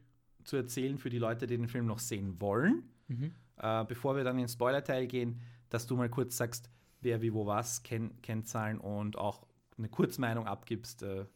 zu 0.44 0.56
erzählen 0.56 0.98
für 0.98 1.10
die 1.10 1.18
Leute, 1.18 1.46
die 1.46 1.56
den 1.56 1.68
Film 1.68 1.86
noch 1.86 1.98
sehen 1.98 2.40
wollen. 2.40 2.84
Mhm. 3.08 3.32
Äh, 3.56 3.84
bevor 3.84 4.16
wir 4.16 4.24
dann 4.24 4.36
in 4.36 4.44
den 4.44 4.48
Spoiler-Teil 4.48 5.06
gehen, 5.06 5.40
dass 5.68 5.86
du 5.86 5.96
mal 5.96 6.08
kurz 6.08 6.36
sagst, 6.36 6.70
wer 7.02 7.22
wie 7.22 7.32
wo 7.32 7.46
was, 7.46 7.82
Ken 7.82 8.20
Kennzahlen 8.22 8.78
und 8.78 9.18
auch 9.18 9.46
eine 9.78 9.88
Kurzmeinung 9.88 10.46
abgibst. 10.46 11.02
Äh, 11.02 11.26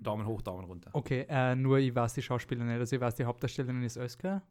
Daumen 0.00 0.26
hoch, 0.26 0.42
Daumen 0.42 0.64
runter. 0.64 0.90
Okay, 0.94 1.26
äh, 1.28 1.54
nur 1.54 1.78
ich 1.78 1.94
weiß 1.94 2.14
die 2.14 2.22
Schauspielerin 2.22 2.68
nicht. 2.68 2.80
Also 2.80 2.96
ich 2.96 3.02
weiß, 3.02 3.14
die 3.14 3.24
Hauptdarstellerin 3.24 3.82
ist 3.84 3.96
Özka, 3.96 4.42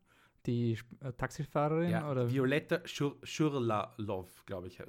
die 0.46 0.78
äh, 1.02 1.12
Taxifahrerin. 1.14 1.90
Ja, 1.90 2.10
oder? 2.10 2.32
Violetta 2.32 2.82
Schurlalov, 2.86 4.46
glaube 4.46 4.68
ich, 4.68 4.82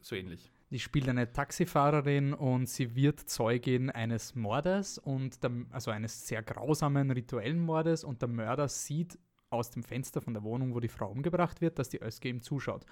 so 0.00 0.16
ähnlich. 0.16 0.50
Die 0.70 0.78
spielt 0.78 1.08
eine 1.08 1.30
Taxifahrerin 1.30 2.32
und 2.32 2.68
sie 2.68 2.96
wird 2.96 3.20
Zeugin 3.20 3.90
eines 3.90 4.34
Mordes 4.34 4.98
und 4.98 5.42
der, 5.44 5.52
also 5.70 5.90
eines 5.90 6.26
sehr 6.26 6.42
grausamen 6.42 7.10
rituellen 7.10 7.60
Mordes 7.60 8.02
und 8.02 8.22
der 8.22 8.28
Mörder 8.28 8.68
sieht 8.68 9.18
aus 9.50 9.70
dem 9.70 9.82
Fenster 9.82 10.20
von 10.20 10.34
der 10.34 10.42
Wohnung, 10.42 10.74
wo 10.74 10.80
die 10.80 10.88
Frau 10.88 11.10
umgebracht 11.10 11.60
wird, 11.60 11.78
dass 11.78 11.90
die 11.90 12.02
Özge 12.02 12.28
ihm 12.28 12.40
zuschaut. 12.40 12.86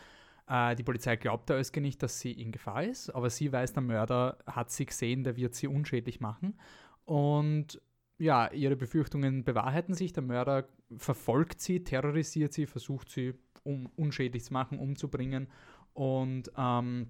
Äh, 0.49 0.75
die 0.75 0.83
Polizei 0.83 1.17
glaubt 1.17 1.49
der 1.49 1.59
Özge 1.59 1.81
nicht, 1.81 2.03
dass 2.03 2.21
sie 2.21 2.33
in 2.33 2.53
Gefahr 2.53 2.85
ist, 2.85 3.11
aber 3.11 3.31
sie 3.31 3.53
weiß, 3.53 3.73
der 3.73 3.83
Mörder 3.83 4.39
hat 4.47 4.71
sie 4.71 4.87
gesehen, 4.87 5.25
der 5.25 5.37
wird 5.37 5.55
sie 5.55 5.69
unschädlich 5.69 6.21
machen. 6.21 6.59
Und 7.05 7.81
ja, 8.19 8.51
ihre 8.53 8.77
Befürchtungen 8.77 9.45
bewahrheiten 9.45 9.95
sich. 9.95 10.13
Der 10.13 10.23
Mörder 10.23 10.69
verfolgt 10.97 11.61
sie, 11.61 11.83
terrorisiert 11.83 12.53
sie, 12.53 12.67
versucht 12.67 13.11
sie 13.11 13.35
um 13.65 13.87
unschädlich 13.97 14.45
zu 14.45 14.53
machen, 14.53 14.79
umzubringen. 14.79 15.49
Und 15.95 16.51
ähm, 16.57 17.09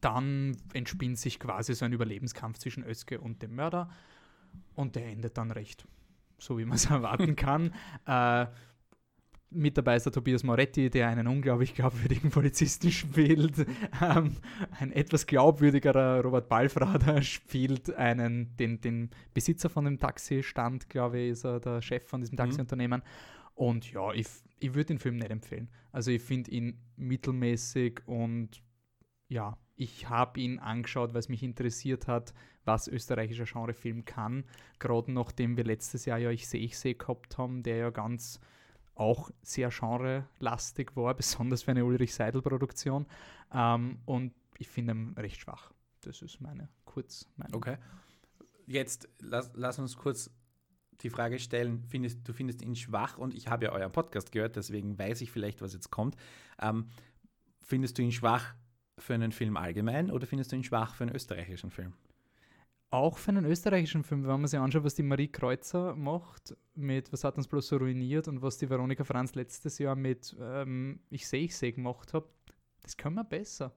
dann 0.00 0.56
entspinnt 0.72 1.18
sich 1.18 1.38
quasi 1.38 1.74
so 1.74 1.84
ein 1.84 1.92
Überlebenskampf 1.92 2.58
zwischen 2.58 2.84
Özge 2.84 3.20
und 3.20 3.42
dem 3.42 3.54
Mörder. 3.54 3.90
Und 4.74 4.96
der 4.96 5.06
endet 5.06 5.38
dann 5.38 5.50
recht, 5.50 5.86
so 6.38 6.58
wie 6.58 6.64
man 6.64 6.76
es 6.76 6.86
erwarten 6.90 7.36
kann. 7.36 7.72
Äh, 8.06 8.46
mit 9.54 9.76
dabei 9.76 9.96
ist 9.96 10.06
der 10.06 10.12
Tobias 10.12 10.42
Moretti, 10.42 10.90
der 10.90 11.08
einen 11.08 11.26
unglaublich 11.26 11.74
glaubwürdigen 11.74 12.30
Polizisten 12.30 12.90
spielt. 12.90 13.66
Ähm, 14.00 14.36
ein 14.78 14.92
etwas 14.92 15.26
glaubwürdigerer 15.26 16.22
Robert 16.22 16.48
Balfrader 16.48 17.22
spielt 17.22 17.94
einen, 17.94 18.56
den, 18.56 18.80
den 18.80 19.10
Besitzer 19.34 19.68
von 19.68 19.84
dem 19.84 19.98
Taxistand, 19.98 20.88
glaube 20.88 21.20
ich, 21.20 21.30
ist 21.32 21.44
er 21.44 21.60
der 21.60 21.82
Chef 21.82 22.06
von 22.06 22.20
diesem 22.20 22.34
mhm. 22.34 22.38
Taxiunternehmen. 22.38 23.00
Mhm. 23.00 23.52
Und 23.54 23.92
ja, 23.92 24.12
ich, 24.12 24.26
ich 24.60 24.74
würde 24.74 24.86
den 24.86 24.98
Film 24.98 25.16
nicht 25.16 25.30
empfehlen. 25.30 25.68
Also 25.92 26.10
ich 26.10 26.22
finde 26.22 26.50
ihn 26.50 26.78
mittelmäßig 26.96 28.00
und 28.06 28.62
ja, 29.28 29.56
ich 29.76 30.08
habe 30.08 30.40
ihn 30.40 30.58
angeschaut, 30.58 31.12
weil 31.12 31.20
es 31.20 31.28
mich 31.28 31.42
interessiert 31.42 32.06
hat, 32.06 32.34
was 32.64 32.88
österreichischer 32.88 33.44
Genrefilm 33.44 34.04
kann. 34.04 34.44
Gerade 34.78 35.12
nachdem 35.12 35.56
wir 35.56 35.64
letztes 35.64 36.04
Jahr 36.04 36.18
ja 36.18 36.30
Ich 36.30 36.48
sehe, 36.48 36.60
ich 36.60 36.78
sehe 36.78 36.94
gehabt 36.94 37.38
haben, 37.38 37.62
der 37.62 37.76
ja 37.76 37.90
ganz 37.90 38.40
auch 38.94 39.30
sehr 39.42 39.70
genrelastig 39.70 40.94
war, 40.96 41.14
besonders 41.16 41.62
für 41.62 41.70
eine 41.70 41.84
Ulrich 41.84 42.14
Seidel-Produktion. 42.14 43.06
Ähm, 43.52 43.98
und 44.04 44.34
ich 44.58 44.68
finde 44.68 44.92
ihn 44.92 45.14
recht 45.16 45.40
schwach. 45.40 45.72
Das 46.02 46.22
ist 46.22 46.40
meine 46.40 46.68
Kurzmeinung. 46.84 47.56
Okay. 47.56 47.76
Jetzt 48.66 49.08
lass, 49.18 49.50
lass 49.54 49.78
uns 49.78 49.96
kurz 49.96 50.30
die 51.00 51.10
Frage 51.10 51.38
stellen, 51.38 51.82
findest, 51.88 52.26
du 52.26 52.32
findest 52.32 52.62
ihn 52.62 52.76
schwach 52.76 53.18
und 53.18 53.34
ich 53.34 53.48
habe 53.48 53.64
ja 53.66 53.72
euren 53.72 53.90
Podcast 53.90 54.30
gehört, 54.30 54.56
deswegen 54.56 54.98
weiß 54.98 55.20
ich 55.20 55.32
vielleicht, 55.32 55.60
was 55.60 55.72
jetzt 55.72 55.90
kommt. 55.90 56.16
Ähm, 56.60 56.90
findest 57.60 57.98
du 57.98 58.02
ihn 58.02 58.12
schwach 58.12 58.54
für 58.98 59.14
einen 59.14 59.32
Film 59.32 59.56
allgemein 59.56 60.10
oder 60.10 60.26
findest 60.26 60.52
du 60.52 60.56
ihn 60.56 60.64
schwach 60.64 60.94
für 60.94 61.04
einen 61.04 61.14
österreichischen 61.14 61.70
Film? 61.70 61.94
Auch 62.92 63.16
für 63.16 63.30
einen 63.30 63.46
österreichischen 63.46 64.04
Film, 64.04 64.24
wenn 64.24 64.38
man 64.38 64.46
sich 64.46 64.60
anschaut, 64.60 64.84
was 64.84 64.94
die 64.94 65.02
Marie 65.02 65.28
Kreuzer 65.28 65.96
macht, 65.96 66.54
mit 66.74 67.10
Was 67.10 67.24
hat 67.24 67.38
uns 67.38 67.48
bloß 67.48 67.68
so 67.68 67.78
ruiniert 67.78 68.28
und 68.28 68.42
was 68.42 68.58
die 68.58 68.68
Veronika 68.68 69.02
Franz 69.02 69.34
letztes 69.34 69.78
Jahr 69.78 69.96
mit 69.96 70.36
ähm, 70.38 71.00
Ich 71.08 71.26
sehe, 71.26 71.44
ich 71.44 71.56
sehe 71.56 71.72
gemacht 71.72 72.12
hat, 72.12 72.24
das 72.82 72.98
können 72.98 73.14
wir 73.14 73.24
besser. 73.24 73.74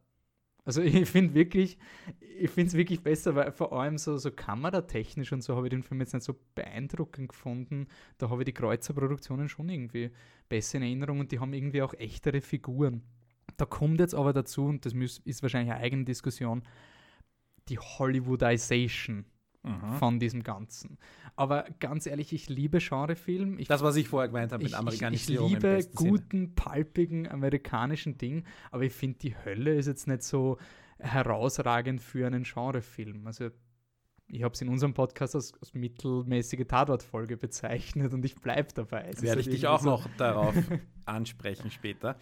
Also 0.66 0.82
ich 0.82 1.08
finde 1.08 1.34
wirklich, 1.34 1.78
ich 2.20 2.50
finde 2.50 2.68
es 2.68 2.74
wirklich 2.74 3.04
besser, 3.04 3.36
weil 3.36 3.54
vor 3.54 3.72
allem 3.72 3.98
so, 3.98 4.18
so 4.18 4.32
kameratechnisch 4.32 5.32
und 5.32 5.44
so 5.44 5.56
habe 5.56 5.68
ich 5.68 5.72
den 5.72 5.84
Film 5.84 6.02
jetzt 6.02 6.14
nicht 6.14 6.24
so 6.24 6.36
beeindruckend 6.54 7.30
gefunden. 7.30 7.88
Da 8.18 8.30
habe 8.30 8.42
ich 8.42 8.48
die 8.48 8.54
Kreuzer-Produktionen 8.54 9.48
schon 9.48 9.70
irgendwie 9.70 10.12
besser 10.50 10.76
in 10.80 10.84
Erinnerung 10.84 11.22
und 11.22 11.32
die 11.32 11.40
haben 11.40 11.54
irgendwie 11.54 11.84
auch 11.84 11.94
echtere 11.94 12.42
Figuren. 12.42 13.02
Da 13.56 13.66
kommt 13.66 14.02
jetzt 14.02 14.14
aber 14.14 14.34
dazu, 14.34 14.66
und 14.66 14.86
das 14.86 14.94
ist 14.94 15.42
wahrscheinlich 15.42 15.74
eine 15.74 15.82
eigene 15.82 16.04
Diskussion, 16.04 16.64
die 17.70 17.80
Hollywoodization 17.80 19.26
mhm. 19.64 19.94
von 19.98 20.20
diesem 20.20 20.44
Ganzen. 20.44 20.98
Aber 21.36 21.66
ganz 21.80 22.06
ehrlich, 22.06 22.32
ich 22.32 22.48
liebe 22.48 22.80
Genrefilm. 22.80 23.60
Ich, 23.60 23.68
das, 23.68 23.82
was 23.82 23.96
ich 23.98 24.08
vorher 24.08 24.30
gemeint 24.30 24.52
habe 24.54 24.64
mit 24.64 24.74
Amerikanisierung. 24.74 25.48
Ich, 25.48 25.58
ich 25.58 25.64
liebe 25.64 25.90
guten, 25.94 26.38
Sinne. 26.38 26.52
palpigen 26.56 27.28
amerikanischen 27.28 28.18
Ding, 28.18 28.46
aber 28.72 28.84
ich 28.84 28.94
finde, 28.94 29.20
die 29.20 29.36
Hölle 29.36 29.76
ist 29.76 29.88
jetzt 29.88 30.08
nicht 30.08 30.24
so 30.24 30.58
herausragend 31.00 32.02
für 32.02 32.26
einen 32.26 32.44
Genrefilm. 32.44 33.28
Also 33.28 33.50
ich 34.28 34.44
habe 34.44 34.54
es 34.54 34.62
in 34.62 34.70
unserem 34.70 34.94
Podcast 34.94 35.36
als, 35.36 35.54
als 35.60 35.74
mittelmäßige 35.74 36.66
Tatortfolge 36.68 37.38
bezeichnet 37.38 38.14
und 38.14 38.24
ich 38.24 38.36
bleibe 38.36 38.70
dabei. 38.74 39.10
Es 39.10 39.22
Werde 39.22 39.42
ich 39.42 39.50
dich 39.50 39.68
auch 39.68 39.82
so 39.82 39.90
noch 39.90 40.08
darauf 40.18 40.56
ansprechen 41.06 41.70
später. 41.70 42.18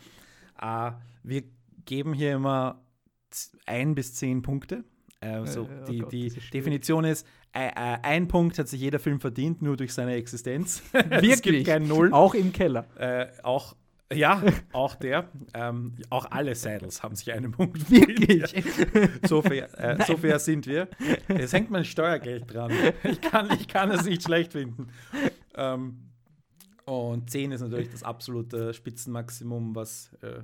Uh, 0.61 0.91
wir 1.23 1.43
geben 1.85 2.13
hier 2.13 2.33
immer 2.33 2.83
ein 3.65 3.95
bis 3.95 4.15
zehn 4.15 4.41
Punkte 4.41 4.83
also 5.31 5.63
oh 5.69 5.85
die, 5.85 5.99
Gott, 5.99 6.11
die 6.11 6.31
Definition 6.53 7.05
ist, 7.05 7.25
äh, 7.53 7.67
äh, 7.67 7.97
ein 8.01 8.27
Punkt 8.27 8.57
hat 8.57 8.67
sich 8.67 8.81
jeder 8.81 8.99
Film 8.99 9.19
verdient, 9.19 9.61
nur 9.61 9.77
durch 9.77 9.93
seine 9.93 10.13
Existenz. 10.13 10.81
Wirklich? 10.91 11.31
es 11.33 11.41
gibt 11.41 11.65
keinen 11.65 11.87
Null. 11.87 12.11
Auch 12.11 12.33
im 12.33 12.51
Keller. 12.51 12.85
Äh, 12.97 13.27
auch, 13.43 13.75
ja, 14.11 14.41
auch 14.71 14.95
der. 14.95 15.29
Ähm, 15.53 15.95
auch 16.09 16.25
alle 16.31 16.55
Saddles 16.55 17.03
haben 17.03 17.15
sich 17.15 17.31
einen 17.31 17.51
Punkt 17.51 17.89
Wirklich? 17.91 18.53
So, 19.27 19.41
fair, 19.41 19.69
äh, 19.79 20.03
so 20.07 20.17
fair 20.17 20.39
sind 20.39 20.65
wir. 20.65 20.87
Es 21.27 21.53
hängt 21.53 21.69
mein 21.69 21.85
Steuergeld 21.85 22.51
dran. 22.53 22.71
Ich 23.03 23.21
kann, 23.21 23.51
ich 23.51 23.67
kann 23.67 23.91
es 23.91 24.05
nicht 24.05 24.23
schlecht 24.23 24.53
finden. 24.53 24.87
Ähm, 25.55 26.09
und 26.85 27.29
10 27.29 27.51
ist 27.51 27.61
natürlich 27.61 27.91
das 27.91 28.03
absolute 28.03 28.73
Spitzenmaximum, 28.73 29.75
was 29.75 30.11
äh, 30.21 30.41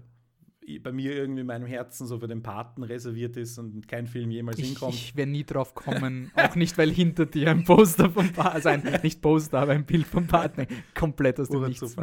bei 0.78 0.92
mir 0.92 1.16
irgendwie 1.16 1.42
in 1.42 1.48
meinem 1.48 1.66
Herzen 1.66 2.06
so 2.06 2.20
für 2.20 2.28
den 2.28 2.44
Paten 2.44 2.84
reserviert 2.84 3.36
ist 3.38 3.58
und 3.58 3.88
kein 3.88 4.06
Film 4.06 4.30
jemals 4.30 4.60
ich, 4.60 4.68
hinkommt. 4.68 4.94
Ich 4.94 5.16
werde 5.16 5.32
nie 5.32 5.44
drauf 5.44 5.74
kommen, 5.74 6.32
auch 6.36 6.56
nicht, 6.56 6.78
weil 6.78 6.92
hinter 6.92 7.26
dir 7.26 7.50
ein 7.50 7.64
Poster 7.64 8.12
vom 8.12 8.32
Paten, 8.32 8.56
also 8.56 8.70
ein, 8.70 8.84
nicht 9.04 9.22
Poster, 9.22 9.60
aber 9.60 9.72
ein 9.72 9.86
Bild 9.86 10.06
vom 10.06 10.28
Paten, 10.28 10.68
komplett 10.94 11.40
aus 11.40 11.50
dem 11.50 11.64
Nichts. 11.64 11.96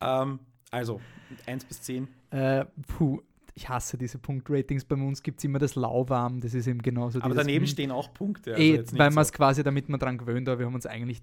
Ähm, 0.00 0.38
also, 0.70 1.00
1 1.44 1.64
bis 1.66 1.82
10. 1.82 2.08
Äh, 2.30 2.64
puh, 2.86 3.20
ich 3.54 3.68
hasse 3.68 3.98
diese 3.98 4.18
Punktratings. 4.18 4.84
Bei 4.84 4.96
uns 4.96 5.22
gibt 5.22 5.38
es 5.38 5.44
immer 5.44 5.58
das 5.58 5.74
Lauwarm, 5.74 6.40
das 6.40 6.54
ist 6.54 6.66
eben 6.66 6.80
genauso. 6.80 7.20
Aber 7.20 7.34
daneben 7.34 7.66
stehen 7.66 7.90
auch 7.90 8.14
Punkte. 8.14 8.54
Also 8.54 8.62
eh, 8.62 8.84
weil 8.92 9.10
man 9.10 9.22
es 9.22 9.28
so. 9.28 9.34
quasi, 9.34 9.62
damit 9.62 9.88
man 9.88 10.00
dran 10.00 10.16
gewöhnt, 10.16 10.48
aber 10.48 10.60
wir 10.60 10.66
haben 10.66 10.74
uns 10.74 10.86
eigentlich 10.86 11.22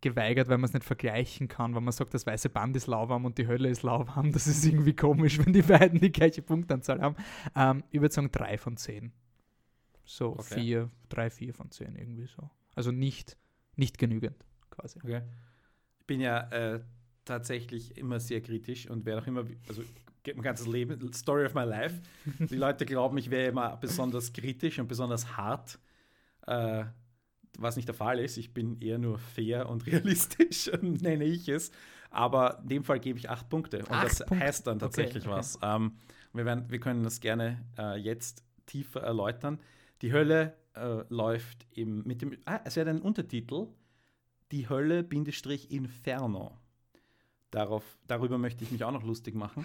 geweigert, 0.00 0.48
weil 0.48 0.58
man 0.58 0.68
es 0.68 0.74
nicht 0.74 0.84
vergleichen 0.84 1.48
kann, 1.48 1.74
weil 1.74 1.80
man 1.80 1.92
sagt, 1.92 2.14
das 2.14 2.26
weiße 2.26 2.50
Band 2.50 2.76
ist 2.76 2.86
lauwarm 2.86 3.24
und 3.24 3.38
die 3.38 3.46
Hölle 3.46 3.68
ist 3.68 3.82
lauwarm. 3.82 4.32
Das 4.32 4.46
ist 4.46 4.64
irgendwie 4.64 4.94
komisch, 4.94 5.38
wenn 5.44 5.52
die 5.52 5.62
beiden 5.62 6.00
die 6.00 6.12
gleiche 6.12 6.42
Punktanzahl 6.42 7.00
haben. 7.00 7.16
Ähm, 7.56 7.84
ich 7.90 8.00
würde 8.00 8.14
sagen 8.14 8.30
3 8.30 8.58
von 8.58 8.76
10. 8.76 9.12
So 10.04 10.36
4, 10.36 10.90
3, 11.08 11.30
4 11.30 11.54
von 11.54 11.70
10 11.70 11.96
irgendwie 11.96 12.26
so. 12.26 12.50
Also 12.74 12.90
nicht, 12.90 13.38
nicht 13.76 13.98
genügend 13.98 14.44
quasi. 14.70 14.98
Okay. 15.02 15.22
Ich 16.00 16.06
bin 16.06 16.20
ja 16.20 16.50
äh, 16.50 16.80
tatsächlich 17.24 17.96
immer 17.96 18.20
sehr 18.20 18.42
kritisch 18.42 18.88
und 18.88 19.06
werde 19.06 19.22
auch 19.22 19.26
immer, 19.26 19.44
also 19.68 19.82
mein 20.26 20.42
ganzes 20.42 20.66
Leben, 20.66 21.12
Story 21.12 21.46
of 21.46 21.54
my 21.54 21.64
life. 21.64 22.00
Die 22.38 22.56
Leute 22.56 22.86
glauben, 22.86 23.16
ich 23.18 23.30
wäre 23.30 23.48
immer 23.48 23.76
besonders 23.76 24.32
kritisch 24.32 24.78
und 24.78 24.88
besonders 24.88 25.36
hart. 25.36 25.78
Äh, 26.46 26.84
was 27.58 27.76
nicht 27.76 27.88
der 27.88 27.94
Fall 27.94 28.18
ist. 28.18 28.36
Ich 28.36 28.52
bin 28.52 28.80
eher 28.80 28.98
nur 28.98 29.18
fair 29.18 29.68
und 29.68 29.86
realistisch, 29.86 30.70
nenne 30.82 31.24
ich 31.24 31.48
es. 31.48 31.70
Aber 32.10 32.60
in 32.62 32.68
dem 32.68 32.84
Fall 32.84 33.00
gebe 33.00 33.18
ich 33.18 33.28
acht 33.30 33.48
Punkte. 33.48 33.78
Und 33.78 33.90
acht 33.90 34.04
das 34.04 34.18
Punkte. 34.26 34.44
heißt 34.44 34.66
dann 34.66 34.78
tatsächlich 34.78 35.24
okay, 35.24 35.32
okay. 35.32 35.38
was. 35.38 35.58
Ähm, 35.62 35.92
wir, 36.32 36.44
werden, 36.44 36.70
wir 36.70 36.80
können 36.80 37.02
das 37.02 37.20
gerne 37.20 37.64
äh, 37.78 37.96
jetzt 37.96 38.44
tiefer 38.66 39.02
erläutern. 39.02 39.60
Die 40.02 40.12
Hölle 40.12 40.54
äh, 40.74 41.04
läuft 41.08 41.66
im, 41.72 42.02
mit 42.04 42.22
dem. 42.22 42.36
Ah, 42.44 42.60
es 42.64 42.76
wäre 42.76 42.90
ein 42.90 43.02
Untertitel. 43.02 43.68
Die 44.52 44.68
Hölle, 44.68 45.02
Bindestrich 45.02 45.70
Inferno. 45.70 46.58
Darauf, 47.50 47.84
darüber 48.06 48.38
möchte 48.38 48.64
ich 48.64 48.70
mich 48.70 48.84
auch 48.84 48.92
noch 48.92 49.04
lustig 49.04 49.34
machen. 49.34 49.64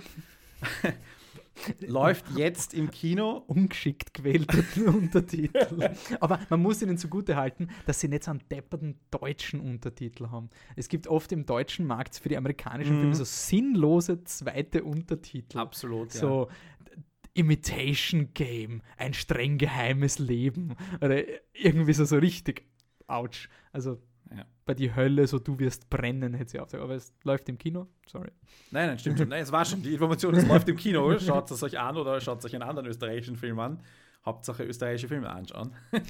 läuft 1.80 2.26
jetzt 2.36 2.74
im 2.74 2.92
Kino. 2.92 3.44
Ungeschickt 3.48 4.14
gewählte 4.14 4.64
Untertitel. 4.88 5.92
Aber 6.20 6.40
man 6.50 6.62
muss 6.62 6.82
ihnen 6.82 6.98
zugute 6.98 7.36
halten, 7.36 7.70
dass 7.86 8.00
sie 8.00 8.08
nicht 8.08 8.24
so 8.24 8.32
einen 8.32 8.42
depperten 8.50 9.00
deutschen 9.12 9.60
Untertitel 9.60 10.30
haben. 10.30 10.50
Es 10.76 10.88
gibt 10.90 11.08
oft 11.08 11.32
im 11.32 11.46
deutschen 11.46 11.86
Markt 11.86 12.16
für 12.18 12.30
die 12.30 12.38
amerikanischen 12.38 12.96
mhm. 12.98 13.00
Filme 13.02 13.16
so 13.16 13.24
sinnlose 13.24 14.24
zweite 14.24 14.84
Untertitel. 14.84 15.58
Absolut. 15.58 16.12
So 16.12 16.48
ja. 16.50 16.56
Imitation 17.34 18.34
Game, 18.34 18.82
ein 18.98 19.14
streng 19.14 19.58
geheimes 19.58 20.20
Leben. 20.20 20.76
Oder 21.02 21.24
irgendwie 21.54 21.94
so, 21.94 22.06
so 22.06 22.18
richtig. 22.18 22.68
Autsch. 23.08 23.50
Also 23.72 24.00
ja. 24.36 24.46
bei 24.66 24.74
die 24.74 24.96
Hölle, 24.96 25.28
so 25.28 25.40
du 25.40 25.58
wirst 25.60 25.90
brennen, 25.90 26.34
hätte 26.34 26.52
sie 26.52 26.60
auch 26.60 26.66
gesagt. 26.66 26.84
Aber 26.84 26.96
es 26.96 27.14
läuft 27.24 27.50
im 27.50 27.58
Kino, 27.58 27.88
sorry. 28.06 28.32
Nein, 28.72 28.88
nein, 28.88 29.00
stimmt 29.00 29.20
schon. 29.20 29.30
Nein, 29.30 29.44
es 29.44 29.52
war 29.52 29.66
schon 29.66 29.82
die 29.82 29.94
Information, 29.94 30.36
es 30.36 30.48
läuft 30.48 30.70
im 30.70 30.76
Kino. 30.76 31.18
Schaut 31.20 31.50
es 31.52 31.64
euch 31.64 31.80
an 31.80 31.98
oder 31.98 32.20
schaut 32.22 32.44
euch 32.46 32.54
einen 32.54 32.64
anderen 32.64 32.88
österreichischen 32.88 33.36
Film 33.36 33.60
an. 33.60 33.82
Hauptsache 34.26 34.64
österreichische 34.64 35.08
Filme 35.08 35.30
anschauen. 35.30 35.74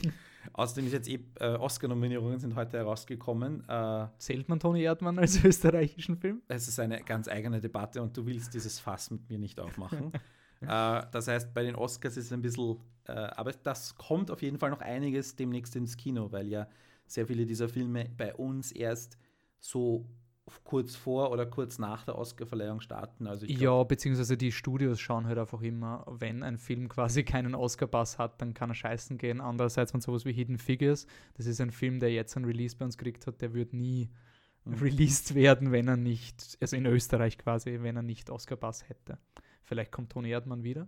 Außerdem 0.53 0.87
ist 0.87 0.93
jetzt 0.93 1.09
eh, 1.09 1.19
äh, 1.39 1.55
Oscar-Nominierungen 1.55 2.39
sind 2.39 2.55
heute 2.55 2.77
herausgekommen. 2.77 3.63
Äh, 3.67 4.07
Zählt 4.17 4.49
man 4.49 4.59
Toni 4.59 4.81
Erdmann 4.81 5.19
als 5.19 5.43
österreichischen 5.43 6.17
Film? 6.17 6.41
Es 6.47 6.67
ist 6.67 6.79
eine 6.79 7.01
ganz 7.03 7.27
eigene 7.27 7.61
Debatte 7.61 8.01
und 8.01 8.15
du 8.17 8.25
willst 8.25 8.53
dieses 8.53 8.79
Fass 8.79 9.11
mit 9.11 9.29
mir 9.29 9.37
nicht 9.37 9.59
aufmachen. 9.59 10.11
äh, 10.61 10.67
das 10.67 11.27
heißt, 11.27 11.53
bei 11.53 11.63
den 11.63 11.75
Oscars 11.75 12.17
ist 12.17 12.25
es 12.25 12.33
ein 12.33 12.41
bisschen, 12.41 12.77
äh, 13.05 13.11
aber 13.11 13.51
das 13.51 13.95
kommt 13.95 14.31
auf 14.31 14.41
jeden 14.41 14.57
Fall 14.57 14.71
noch 14.71 14.81
einiges 14.81 15.35
demnächst 15.35 15.75
ins 15.75 15.97
Kino, 15.97 16.31
weil 16.31 16.47
ja 16.47 16.67
sehr 17.11 17.27
viele 17.27 17.45
dieser 17.45 17.69
Filme 17.69 18.09
bei 18.17 18.33
uns 18.35 18.71
erst 18.71 19.17
so 19.59 20.05
kurz 20.63 20.95
vor 20.95 21.31
oder 21.31 21.45
kurz 21.45 21.77
nach 21.77 22.03
der 22.05 22.17
Oscarverleihung 22.17 22.81
starten. 22.81 23.27
Also 23.27 23.45
ja, 23.45 23.83
beziehungsweise 23.83 24.37
die 24.37 24.51
Studios 24.51 24.99
schauen 24.99 25.27
halt 25.27 25.37
einfach 25.37 25.61
immer, 25.61 26.05
wenn 26.09 26.43
ein 26.43 26.57
Film 26.57 26.89
quasi 26.89 27.23
keinen 27.25 27.55
Oscar-Pass 27.55 28.17
hat, 28.17 28.41
dann 28.41 28.53
kann 28.53 28.71
er 28.71 28.75
scheißen 28.75 29.17
gehen. 29.17 29.41
Andererseits 29.41 29.91
von 29.91 30.01
sowas 30.01 30.25
wie 30.25 30.33
Hidden 30.33 30.57
Figures, 30.57 31.05
das 31.35 31.45
ist 31.45 31.61
ein 31.61 31.71
Film, 31.71 31.99
der 31.99 32.11
jetzt 32.11 32.35
ein 32.35 32.45
Release 32.45 32.75
bei 32.75 32.85
uns 32.85 32.97
gekriegt 32.97 33.27
hat, 33.27 33.41
der 33.41 33.53
wird 33.53 33.73
nie 33.73 34.09
mhm. 34.65 34.75
released 34.75 35.35
werden, 35.35 35.71
wenn 35.71 35.87
er 35.87 35.97
nicht, 35.97 36.57
also 36.61 36.75
in 36.75 36.85
Österreich 36.85 37.37
quasi, 37.37 37.79
wenn 37.81 37.95
er 37.95 38.03
nicht 38.03 38.29
Oscar-Pass 38.29 38.89
hätte. 38.89 39.17
Vielleicht 39.63 39.91
kommt 39.91 40.11
Toni 40.11 40.29
Erdmann 40.31 40.63
wieder. 40.63 40.87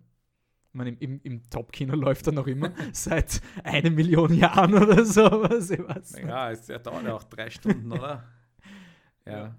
Ich 0.71 0.77
meine, 0.77 0.91
im, 0.91 1.19
im 1.23 1.49
Top-Kino 1.49 1.95
läuft 1.95 2.27
er 2.27 2.33
noch 2.33 2.47
immer 2.47 2.71
seit 2.93 3.41
einer 3.63 3.89
Million 3.89 4.33
Jahren 4.33 4.73
oder 4.73 5.03
sowas. 5.03 5.69
Ich 5.69 5.79
weiß 5.79 6.17
ja, 6.19 6.51
es 6.51 6.83
dauert 6.83 7.03
ja 7.03 7.13
auch 7.13 7.25
drei 7.25 7.49
Stunden, 7.49 7.91
oder? 7.91 8.23
Ja. 9.23 9.31
ja. 9.33 9.55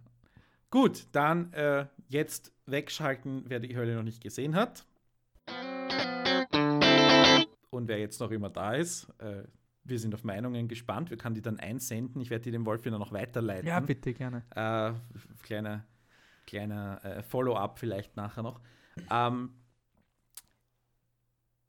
Gut, 0.70 1.06
dann 1.12 1.52
äh, 1.52 1.86
jetzt 2.08 2.52
wegschalten, 2.66 3.44
wer 3.46 3.60
die 3.60 3.76
Hölle 3.76 3.94
noch 3.94 4.02
nicht 4.02 4.20
gesehen 4.20 4.56
hat. 4.56 4.84
Und 7.70 7.86
wer 7.86 8.00
jetzt 8.00 8.18
noch 8.18 8.32
immer 8.32 8.50
da 8.50 8.74
ist, 8.74 9.08
äh, 9.20 9.44
wir 9.84 10.00
sind 10.00 10.16
auf 10.16 10.24
Meinungen 10.24 10.66
gespannt. 10.66 11.10
Wir 11.10 11.16
können 11.16 11.36
die 11.36 11.42
dann 11.42 11.60
einsenden. 11.60 12.20
Ich 12.20 12.30
werde 12.30 12.42
die 12.42 12.50
dem 12.50 12.66
Wolf 12.66 12.84
wieder 12.84 12.98
noch 12.98 13.12
weiterleiten. 13.12 13.68
Ja, 13.68 13.78
bitte, 13.78 14.12
gerne. 14.14 14.42
Äh, 14.56 14.94
kleiner 15.44 15.84
kleiner 16.46 17.04
äh, 17.04 17.22
Follow-up 17.22 17.78
vielleicht 17.78 18.16
nachher 18.16 18.42
noch. 18.42 18.60
Ähm, 19.10 19.50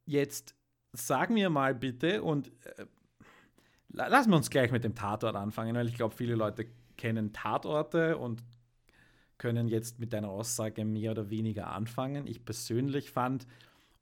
Jetzt 0.05 0.55
sag 0.91 1.29
mir 1.29 1.49
mal 1.49 1.73
bitte 1.73 2.23
und 2.23 2.51
äh, 2.77 2.85
lassen 3.89 4.31
wir 4.31 4.37
uns 4.37 4.49
gleich 4.49 4.71
mit 4.71 4.83
dem 4.83 4.95
Tatort 4.95 5.35
anfangen, 5.35 5.75
weil 5.75 5.87
ich 5.87 5.95
glaube, 5.95 6.15
viele 6.15 6.35
Leute 6.35 6.67
kennen 6.97 7.33
Tatorte 7.33 8.17
und 8.17 8.43
können 9.37 9.67
jetzt 9.67 9.99
mit 9.99 10.13
deiner 10.13 10.29
Aussage 10.29 10.85
mehr 10.85 11.11
oder 11.11 11.29
weniger 11.29 11.67
anfangen. 11.67 12.27
Ich 12.27 12.45
persönlich 12.45 13.11
fand 13.11 13.47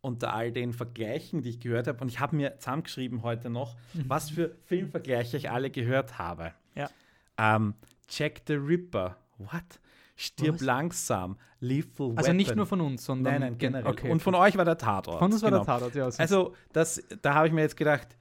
unter 0.01 0.33
all 0.33 0.51
den 0.51 0.73
Vergleichen, 0.73 1.41
die 1.43 1.51
ich 1.51 1.59
gehört 1.59 1.87
habe, 1.87 1.99
und 2.01 2.09
ich 2.09 2.19
habe 2.19 2.35
mir 2.35 2.57
zusammengeschrieben 2.57 3.21
heute 3.21 3.49
noch, 3.49 3.75
mhm. 3.93 4.05
was 4.07 4.31
für 4.31 4.55
Filmvergleiche 4.65 5.37
ich 5.37 5.49
alle 5.49 5.69
gehört 5.69 6.17
habe. 6.17 6.53
Ja. 6.75 6.89
Ähm, 7.37 7.75
Jack 8.09 8.41
the 8.47 8.53
Ripper. 8.53 9.17
What? 9.37 9.79
Stirb 10.21 10.55
Was? 10.55 10.61
langsam. 10.61 11.37
Lethal 11.59 12.09
Weapon. 12.09 12.17
Also 12.17 12.33
nicht 12.33 12.55
nur 12.55 12.65
von 12.65 12.81
uns, 12.81 13.05
sondern 13.05 13.33
Nein, 13.33 13.41
nein, 13.41 13.57
gen- 13.57 13.73
generell. 13.73 13.91
Okay, 13.91 14.11
Und 14.11 14.21
von 14.21 14.35
okay. 14.35 14.49
euch 14.49 14.57
war 14.57 14.65
der 14.65 14.77
Tatort. 14.77 15.19
Von 15.19 15.31
uns 15.31 15.41
war 15.41 15.49
genau. 15.51 15.63
der 15.63 15.73
Tatort, 15.73 15.95
ja. 15.95 16.09
Also, 16.17 16.55
das, 16.73 17.03
da 17.21 17.33
habe 17.33 17.47
ich 17.47 17.53
mir 17.53 17.61
jetzt 17.61 17.77
gedacht, 17.77 18.17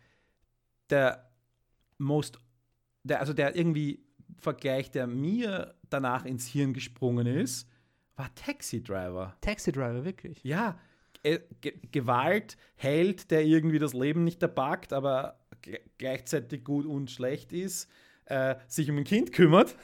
der 0.88 1.30
most, 1.98 2.38
der, 3.02 3.20
also 3.20 3.32
der 3.32 3.54
irgendwie 3.54 4.04
Vergleich, 4.38 4.90
der 4.90 5.06
mir 5.06 5.74
danach 5.90 6.24
ins 6.24 6.46
Hirn 6.46 6.72
gesprungen 6.72 7.26
ist, 7.26 7.68
war 8.16 8.34
Taxi 8.34 8.82
Driver. 8.82 9.36
Taxi 9.40 9.72
Driver, 9.72 10.04
wirklich. 10.04 10.42
Ja, 10.42 10.78
äh, 11.22 11.40
Ge 11.60 11.74
Gewalt, 11.92 12.56
Held, 12.76 13.30
der 13.30 13.44
irgendwie 13.44 13.78
das 13.78 13.92
Leben 13.92 14.24
nicht 14.24 14.42
erpackt, 14.42 14.92
aber 14.92 15.38
gleichzeitig 15.98 16.64
gut 16.64 16.86
und 16.86 17.10
schlecht 17.10 17.52
ist, 17.52 17.90
äh, 18.24 18.56
sich 18.68 18.90
um 18.90 18.96
ein 18.96 19.04
Kind 19.04 19.32
kümmert. 19.32 19.76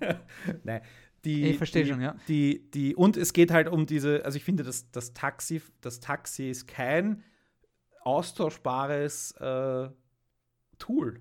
Nein, 0.64 0.82
die, 1.24 1.44
Ich 1.50 1.56
verstehe 1.56 1.84
die, 1.84 1.90
schon, 1.90 2.00
ja. 2.00 2.16
Die, 2.28 2.70
die, 2.70 2.94
und 2.94 3.16
es 3.16 3.32
geht 3.32 3.50
halt 3.50 3.68
um 3.68 3.86
diese, 3.86 4.24
also 4.24 4.36
ich 4.36 4.44
finde, 4.44 4.62
das, 4.62 4.90
das, 4.90 5.14
Taxi, 5.14 5.62
das 5.80 6.00
Taxi 6.00 6.50
ist 6.50 6.66
kein 6.66 7.22
austauschbares 8.02 9.32
äh, 9.32 9.88
Tool. 10.78 11.20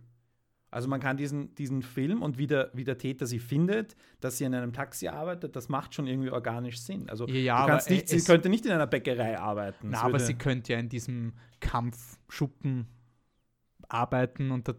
Also 0.70 0.88
man 0.88 1.00
kann 1.00 1.18
diesen, 1.18 1.54
diesen 1.54 1.84
Film 1.84 2.24
und 2.24 2.40
wie 2.40 2.48
der, 2.48 2.72
wie 2.74 2.84
der 2.84 2.98
Täter 2.98 3.28
sie 3.28 3.38
findet, 3.38 3.96
dass 4.20 4.40
sie 4.40 4.44
in 4.44 4.56
einem 4.56 4.74
Taxi 4.74 5.08
arbeitet, 5.08 5.56
das 5.56 5.70
macht 5.70 5.94
schon 5.94 6.08
irgendwie 6.08 6.32
organisch 6.32 6.80
Sinn. 6.82 7.10
Also 7.12 7.28
Ja, 7.28 7.68
kannst 7.68 7.92
nicht, 7.92 8.10
sie 8.10 8.22
könnte 8.24 8.50
nicht 8.50 8.66
in 8.66 8.72
einer 8.72 8.88
Bäckerei 8.88 9.38
arbeiten. 9.38 9.90
Na, 9.92 10.02
aber 10.02 10.20
sie 10.20 10.34
könnte 10.34 10.74
ja 10.74 10.80
in 10.80 10.90
diesem 10.90 11.34
Kampfschuppen 11.60 12.88
arbeiten 13.88 14.50
und 14.50 14.68
der 14.68 14.76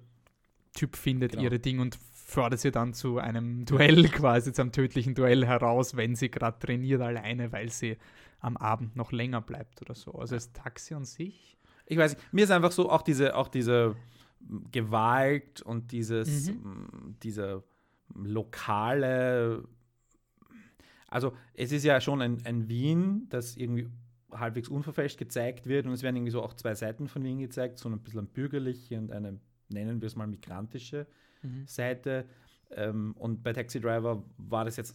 Typ 0.75 0.97
findet 0.97 1.33
Genau. 1.33 1.45
ihre 1.45 1.61
Dinge 1.61 1.81
und 1.81 1.97
fördert 2.25 2.61
sie 2.61 2.71
dann 2.71 2.95
zu 2.95 3.19
einem 3.19 3.65
Duell 3.67 4.09
quasi, 4.09 4.53
zu 4.53 4.63
einem 4.63 4.73
tödlichen 4.73 5.15
Duell 5.15 5.47
heraus, 5.47 5.97
wenn 5.97 6.17
sie 6.17 6.31
gerade 6.31 6.59
trainiert 6.59 7.01
alleine, 7.03 7.53
weil 7.53 7.71
sie 7.71 7.97
am 8.41 8.57
Abend 8.57 8.97
noch 8.97 9.13
länger 9.13 9.41
bleibt 9.41 9.81
oder 9.83 9.95
so. 9.95 10.13
Also 10.13 10.35
das 10.35 10.53
Taxi 10.53 10.95
an 10.95 11.05
sich. 11.05 11.57
ich 11.87 11.97
weiß 11.97 12.15
nicht, 12.15 12.33
mir 12.33 12.45
ist 12.45 12.51
einfach 12.51 12.73
so 12.73 12.91
auch 12.91 13.03
diese, 13.03 13.37
auch 13.37 13.49
diese 13.49 13.95
Gewalt 14.73 15.63
und 15.63 15.93
dieses, 15.93 16.51
Mhm. 16.51 17.17
diese 17.23 17.63
lokale, 18.15 19.65
also 21.09 21.33
es 21.55 21.73
ist 21.73 21.85
ja 21.85 22.01
schon 22.01 22.21
ein, 22.21 22.45
ein 22.45 22.69
Wien, 22.69 23.27
das 23.31 23.57
irgendwie 23.57 23.89
halbwegs 24.33 24.69
unverfälscht 24.69 25.19
gezeigt 25.19 25.67
wird 25.67 25.87
und 25.87 25.93
es 25.93 26.03
werden 26.03 26.17
irgendwie 26.17 26.33
so 26.33 26.43
auch 26.43 26.55
zwei 26.55 26.75
Seiten 26.75 27.09
von 27.09 27.23
Wien 27.23 27.39
gezeigt, 27.39 27.79
so 27.79 27.89
ein 27.89 27.99
bisschen 28.01 28.27
bürgerliche 28.27 28.99
und 28.99 29.13
eine, 29.13 29.39
nennen 29.69 30.01
wir 30.01 30.07
es 30.07 30.17
mal, 30.17 30.27
migrantische 30.27 31.07
Seite. 31.67 32.27
Ähm, 32.71 33.15
und 33.19 33.43
bei 33.43 33.53
Taxi 33.53 33.81
Driver 33.81 34.23
war 34.37 34.65
das 34.65 34.77
jetzt, 34.77 34.95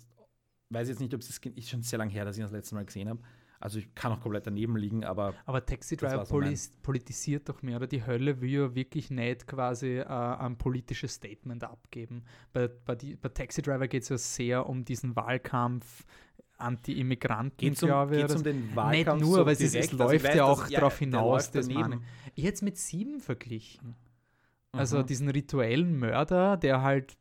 weiß 0.69 0.89
jetzt 0.89 0.99
nicht, 0.99 1.13
ob 1.13 1.21
es 1.21 1.27
das 1.27 1.37
ist 1.37 1.69
schon 1.69 1.81
sehr 1.81 1.99
lange 1.99 2.11
her, 2.11 2.25
dass 2.25 2.37
ich 2.37 2.43
das 2.43 2.51
letzte 2.51 2.75
Mal 2.75 2.85
gesehen 2.85 3.09
habe. 3.09 3.21
Also 3.61 3.79
ich 3.79 3.93
kann 3.93 4.13
auch 4.13 4.21
komplett 4.21 4.47
daneben 4.47 4.77
liegen, 4.77 5.03
aber 5.03 5.33
Aber 5.45 5.65
Taxi 5.65 5.97
Driver 5.97 6.25
so 6.25 6.39
politisiert 6.81 7.49
doch 7.49 7.61
mehr, 7.61 7.75
oder? 7.75 7.87
Die 7.87 8.05
Hölle 8.05 8.39
will 8.39 8.49
ja 8.49 8.73
wirklich 8.73 9.11
nicht 9.11 9.47
quasi 9.47 9.97
äh, 9.97 10.05
ein 10.05 10.57
politisches 10.57 11.15
Statement 11.15 11.65
abgeben. 11.65 12.23
Bei, 12.53 12.69
bei, 12.69 12.95
die, 12.95 13.15
bei 13.17 13.27
Taxi 13.29 13.61
Driver 13.61 13.89
geht 13.89 14.03
es 14.03 14.09
ja 14.09 14.17
sehr 14.17 14.69
um 14.69 14.85
diesen 14.85 15.15
Wahlkampf 15.15 16.05
Anti-Immigranten, 16.57 17.57
geht 17.57 17.73
es 17.73 17.83
um, 17.83 17.87
glaube 17.87 18.15
ich. 18.15 18.21
geht's 18.21 18.35
um 18.35 18.43
den 18.43 18.61
Nicht 18.61 18.75
Wahlkampf 18.75 19.21
nur, 19.21 19.35
so 19.35 19.41
aber 19.41 19.51
es, 19.51 19.61
ist, 19.61 19.75
es? 19.75 19.91
Also 19.91 19.93
ich 19.93 19.99
läuft 19.99 20.25
weiß, 20.25 20.35
ja 20.35 20.45
auch 20.45 20.67
darauf 20.69 20.99
hinaus, 20.99 21.51
das 21.51 21.67
ich. 21.67 21.77
Jetzt 22.35 22.61
mit 22.61 22.77
sieben 22.77 23.19
verglichen. 23.19 23.95
Also 24.71 24.99
Mhm. 24.99 25.05
diesen 25.07 25.29
rituellen 25.29 25.97
Mörder, 25.97 26.57
der 26.57 26.81
halt 26.81 27.17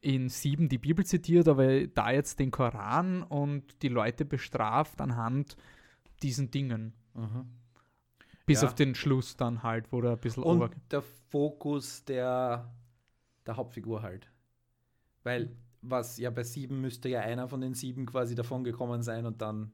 in 0.00 0.28
sieben 0.28 0.68
die 0.68 0.78
Bibel 0.78 1.04
zitiert, 1.04 1.48
aber 1.48 1.86
da 1.86 2.10
jetzt 2.10 2.38
den 2.38 2.50
Koran 2.50 3.22
und 3.22 3.82
die 3.82 3.88
Leute 3.88 4.24
bestraft 4.24 5.00
anhand 5.00 5.56
diesen 6.22 6.50
Dingen. 6.50 6.94
Mhm. 7.14 7.46
Bis 8.46 8.62
Ja. 8.62 8.68
auf 8.68 8.74
den 8.74 8.94
Schluss 8.94 9.36
dann 9.36 9.62
halt, 9.62 9.90
wo 9.92 10.00
er 10.00 10.12
ein 10.12 10.18
bisschen 10.18 10.42
Und 10.44 10.72
der 10.90 11.02
Fokus 11.02 12.04
der, 12.04 12.72
der 13.44 13.56
Hauptfigur 13.56 14.02
halt. 14.02 14.30
Weil, 15.24 15.50
was 15.82 16.16
ja 16.18 16.30
bei 16.30 16.42
sieben 16.44 16.80
müsste 16.80 17.08
ja 17.08 17.20
einer 17.20 17.48
von 17.48 17.60
den 17.60 17.74
sieben 17.74 18.06
quasi 18.06 18.34
davon 18.34 18.64
gekommen 18.64 19.02
sein 19.02 19.26
und 19.26 19.42
dann. 19.42 19.72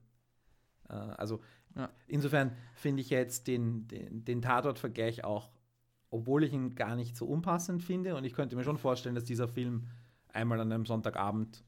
Äh, 0.88 0.95
also, 0.95 1.41
Ja. 1.77 1.91
insofern 2.07 2.57
finde 2.75 3.03
ich 3.03 3.11
jetzt 3.11 3.47
den, 3.47 3.87
den, 3.88 4.25
den 4.25 4.43
Tatort-Vergleich 4.43 5.23
auch, 5.25 5.51
obwohl 6.12 6.44
ich 6.44 6.53
ihn 6.53 6.75
gar 6.75 6.94
nicht 6.94 7.16
so 7.16 7.25
unpassend 7.25 7.83
finde 7.83 8.14
und 8.14 8.25
ich 8.25 8.35
könnte 8.35 8.55
mir 8.55 8.64
schon 8.64 8.77
vorstellen, 8.77 9.14
dass 9.14 9.25
dieser 9.25 9.48
Film 9.48 9.88
einmal 10.29 10.61
an 10.61 10.70
einem 10.70 10.87
Sonntagabend 10.87 11.64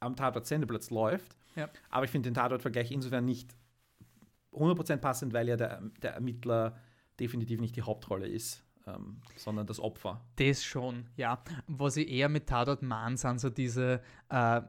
am 0.00 0.16
Tatort-Sendeplatz 0.16 0.88
läuft. 0.88 1.36
Ja. 1.54 1.68
Aber 1.90 2.06
ich 2.06 2.10
finde 2.10 2.30
den 2.30 2.34
Tatort-Vergleich 2.34 2.90
insofern 2.90 3.26
nicht 3.26 3.54
100% 4.52 4.96
passend, 4.96 5.34
weil 5.34 5.48
ja 5.48 5.56
der, 5.56 5.82
der 6.02 6.14
Ermittler 6.14 6.78
definitiv 7.20 7.60
nicht 7.60 7.76
die 7.76 7.82
Hauptrolle 7.82 8.26
ist, 8.26 8.64
ähm, 8.86 9.20
sondern 9.36 9.66
das 9.66 9.78
Opfer. 9.80 10.20
Das 10.36 10.64
schon, 10.64 11.06
ja. 11.16 11.42
Was 11.66 11.96
ich 11.96 12.08
eher 12.08 12.28
mit 12.28 12.46
Tatort 12.46 12.82
mahn, 12.82 13.16
sind 13.16 13.40
so 13.40 13.50
diese, 13.50 14.00
äh, 14.28 14.62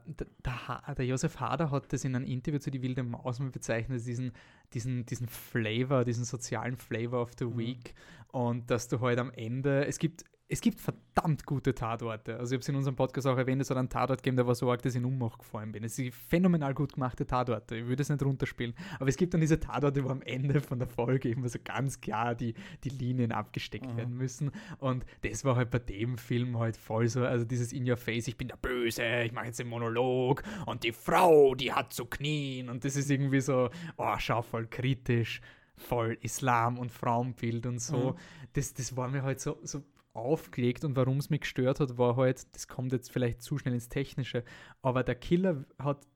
der, 0.44 0.68
Ha- 0.68 0.94
der 0.94 1.06
Josef 1.06 1.40
Hader 1.40 1.70
hat 1.70 1.92
das 1.92 2.04
in 2.04 2.14
einem 2.14 2.24
Interview 2.26 2.58
zu 2.58 2.70
Die 2.70 2.82
Wilde 2.82 3.02
Maus 3.02 3.38
mal 3.40 3.50
bezeichnet, 3.50 4.06
diesen, 4.06 4.32
diesen, 4.74 5.06
diesen 5.06 5.28
Flavor, 5.28 6.04
diesen 6.04 6.24
sozialen 6.24 6.76
Flavor 6.76 7.22
of 7.22 7.32
the 7.38 7.44
Mhm. 7.46 7.58
Week. 7.58 7.94
Und 8.28 8.70
dass 8.70 8.88
du 8.88 9.00
halt 9.00 9.18
am 9.18 9.30
Ende, 9.30 9.86
es 9.86 9.98
gibt, 9.98 10.24
es 10.52 10.60
gibt 10.60 10.80
verdammt 10.82 11.46
gute 11.46 11.74
Tatorte. 11.74 12.36
Also 12.38 12.52
ich 12.52 12.56
habe 12.56 12.60
es 12.60 12.68
in 12.68 12.76
unserem 12.76 12.94
Podcast 12.94 13.26
auch 13.26 13.38
erwähnt, 13.38 13.62
es 13.62 13.70
hat 13.70 13.78
einen 13.78 13.88
Tatort 13.88 14.18
gegeben, 14.22 14.36
der 14.36 14.46
war 14.46 14.54
so 14.54 14.70
arg, 14.70 14.82
dass 14.82 14.94
ich 14.94 15.00
in 15.00 15.06
Unmacht 15.06 15.38
gefallen 15.38 15.72
bin. 15.72 15.82
Es 15.82 15.96
sind 15.96 16.14
phänomenal 16.14 16.74
gut 16.74 16.92
gemachte 16.92 17.26
Tatorte. 17.26 17.76
Ich 17.76 17.86
würde 17.86 18.02
es 18.02 18.10
nicht 18.10 18.22
runterspielen. 18.22 18.74
Aber 19.00 19.08
es 19.08 19.16
gibt 19.16 19.32
dann 19.32 19.40
diese 19.40 19.58
Tatorte, 19.58 20.04
wo 20.04 20.10
am 20.10 20.20
Ende 20.20 20.60
von 20.60 20.78
der 20.78 20.88
Folge 20.88 21.30
immer 21.30 21.48
so 21.48 21.58
ganz 21.64 22.02
klar 22.02 22.34
die, 22.34 22.52
die 22.84 22.90
Linien 22.90 23.32
abgesteckt 23.32 23.86
Mhm. 23.86 23.96
werden 23.96 24.16
müssen. 24.16 24.50
Und 24.78 25.06
das 25.22 25.42
war 25.46 25.56
halt 25.56 25.70
bei 25.70 25.78
dem 25.78 26.18
Film 26.18 26.58
halt 26.58 26.76
voll 26.76 27.08
so, 27.08 27.24
also 27.24 27.46
dieses 27.46 27.72
In 27.72 27.88
Your 27.88 27.96
Face, 27.96 28.28
ich 28.28 28.36
bin 28.36 28.48
der 28.48 28.56
Böse, 28.56 29.22
ich 29.24 29.32
mache 29.32 29.46
jetzt 29.46 29.58
den 29.58 29.68
Monolog 29.68 30.42
und 30.66 30.84
die 30.84 30.92
Frau, 30.92 31.54
die 31.54 31.72
hat 31.72 31.94
zu 31.94 32.04
knien. 32.04 32.68
Und 32.68 32.84
das 32.84 32.96
ist 32.96 33.10
irgendwie 33.10 33.40
so, 33.40 33.70
oh, 33.96 34.14
schau, 34.18 34.42
voll 34.42 34.66
kritisch, 34.66 35.40
voll 35.78 36.18
Islam 36.20 36.78
und 36.78 36.92
Frauenbild 36.92 37.64
und 37.64 37.80
so. 37.80 38.10
Mhm. 38.10 38.16
Das, 38.52 38.74
das 38.74 38.94
war 38.98 39.08
mir 39.08 39.22
halt 39.22 39.40
so, 39.40 39.58
so 39.62 39.82
aufgelegt 40.14 40.84
und 40.84 40.96
warum 40.96 41.18
es 41.18 41.30
mich 41.30 41.40
gestört 41.40 41.80
hat, 41.80 41.96
war 41.98 42.16
halt, 42.16 42.54
das 42.54 42.68
kommt 42.68 42.92
jetzt 42.92 43.10
vielleicht 43.10 43.42
zu 43.42 43.58
schnell 43.58 43.74
ins 43.74 43.88
Technische, 43.88 44.44
aber 44.82 45.02
der 45.02 45.14
Killer 45.14 45.64
hat, 45.78 46.06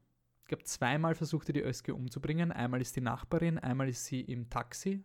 ich 0.42 0.48
glaube, 0.48 0.64
zweimal 0.64 1.14
versucht, 1.14 1.48
er 1.48 1.54
die 1.54 1.62
Özge 1.62 1.94
umzubringen. 1.94 2.52
Einmal 2.52 2.80
ist 2.80 2.94
die 2.94 3.00
Nachbarin, 3.00 3.58
einmal 3.58 3.88
ist 3.88 4.04
sie 4.04 4.20
im 4.20 4.48
Taxi 4.48 5.04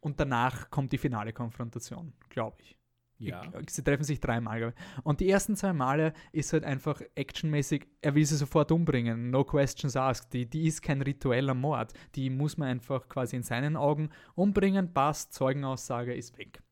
und 0.00 0.20
danach 0.20 0.70
kommt 0.70 0.92
die 0.92 0.98
finale 0.98 1.32
Konfrontation, 1.32 2.12
glaube 2.28 2.56
ich. 2.60 2.76
Ja. 3.18 3.42
Sie 3.68 3.84
treffen 3.84 4.02
sich 4.02 4.18
dreimal, 4.18 4.58
glaube 4.58 4.74
ich. 4.76 5.04
Und 5.04 5.20
die 5.20 5.28
ersten 5.28 5.54
zwei 5.54 5.74
Male 5.74 6.14
ist 6.32 6.54
halt 6.54 6.64
einfach 6.64 7.02
actionmäßig, 7.14 7.86
er 8.00 8.14
will 8.14 8.24
sie 8.24 8.36
sofort 8.36 8.72
umbringen, 8.72 9.30
no 9.30 9.44
questions 9.44 9.94
asked. 9.94 10.32
Die, 10.32 10.48
die 10.48 10.66
ist 10.66 10.80
kein 10.80 11.02
ritueller 11.02 11.54
Mord. 11.54 11.92
Die 12.14 12.30
muss 12.30 12.56
man 12.56 12.68
einfach 12.68 13.08
quasi 13.08 13.36
in 13.36 13.42
seinen 13.42 13.76
Augen 13.76 14.08
umbringen, 14.34 14.94
passt, 14.94 15.34
Zeugenaussage 15.34 16.14
ist 16.14 16.38
weg. 16.38 16.62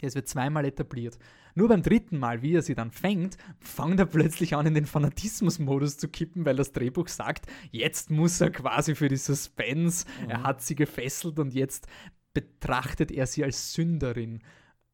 Es 0.00 0.14
wird 0.14 0.28
zweimal 0.28 0.64
etabliert. 0.64 1.18
Nur 1.54 1.68
beim 1.68 1.82
dritten 1.82 2.18
Mal, 2.18 2.42
wie 2.42 2.54
er 2.54 2.62
sie 2.62 2.74
dann 2.74 2.90
fängt, 2.90 3.36
fängt 3.60 4.00
er 4.00 4.06
plötzlich 4.06 4.54
an, 4.54 4.66
in 4.66 4.74
den 4.74 4.86
Fanatismus-Modus 4.86 5.98
zu 5.98 6.08
kippen, 6.08 6.46
weil 6.46 6.56
das 6.56 6.72
Drehbuch 6.72 7.08
sagt, 7.08 7.46
jetzt 7.70 8.10
muss 8.10 8.40
er 8.40 8.50
quasi 8.50 8.94
für 8.94 9.08
die 9.08 9.16
Suspense, 9.16 10.06
er 10.28 10.42
hat 10.42 10.62
sie 10.62 10.74
gefesselt 10.74 11.38
und 11.38 11.52
jetzt 11.54 11.86
betrachtet 12.32 13.10
er 13.10 13.26
sie 13.26 13.44
als 13.44 13.74
Sünderin 13.74 14.40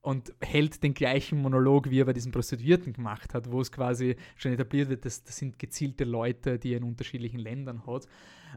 und 0.01 0.33
hält 0.41 0.83
den 0.83 0.95
gleichen 0.95 1.41
Monolog, 1.41 1.91
wie 1.91 2.01
er 2.01 2.07
bei 2.07 2.13
diesen 2.13 2.33
Prostituierten 2.33 2.93
gemacht 2.93 3.35
hat, 3.35 3.51
wo 3.51 3.61
es 3.61 3.71
quasi 3.71 4.17
schon 4.37 4.53
etabliert 4.53 4.89
wird, 4.89 5.05
dass 5.05 5.23
das 5.23 5.37
sind 5.37 5.59
gezielte 5.59 6.05
Leute, 6.05 6.59
die 6.59 6.73
er 6.73 6.79
in 6.79 6.85
unterschiedlichen 6.85 7.39
Ländern 7.39 7.87
hat. 7.87 8.07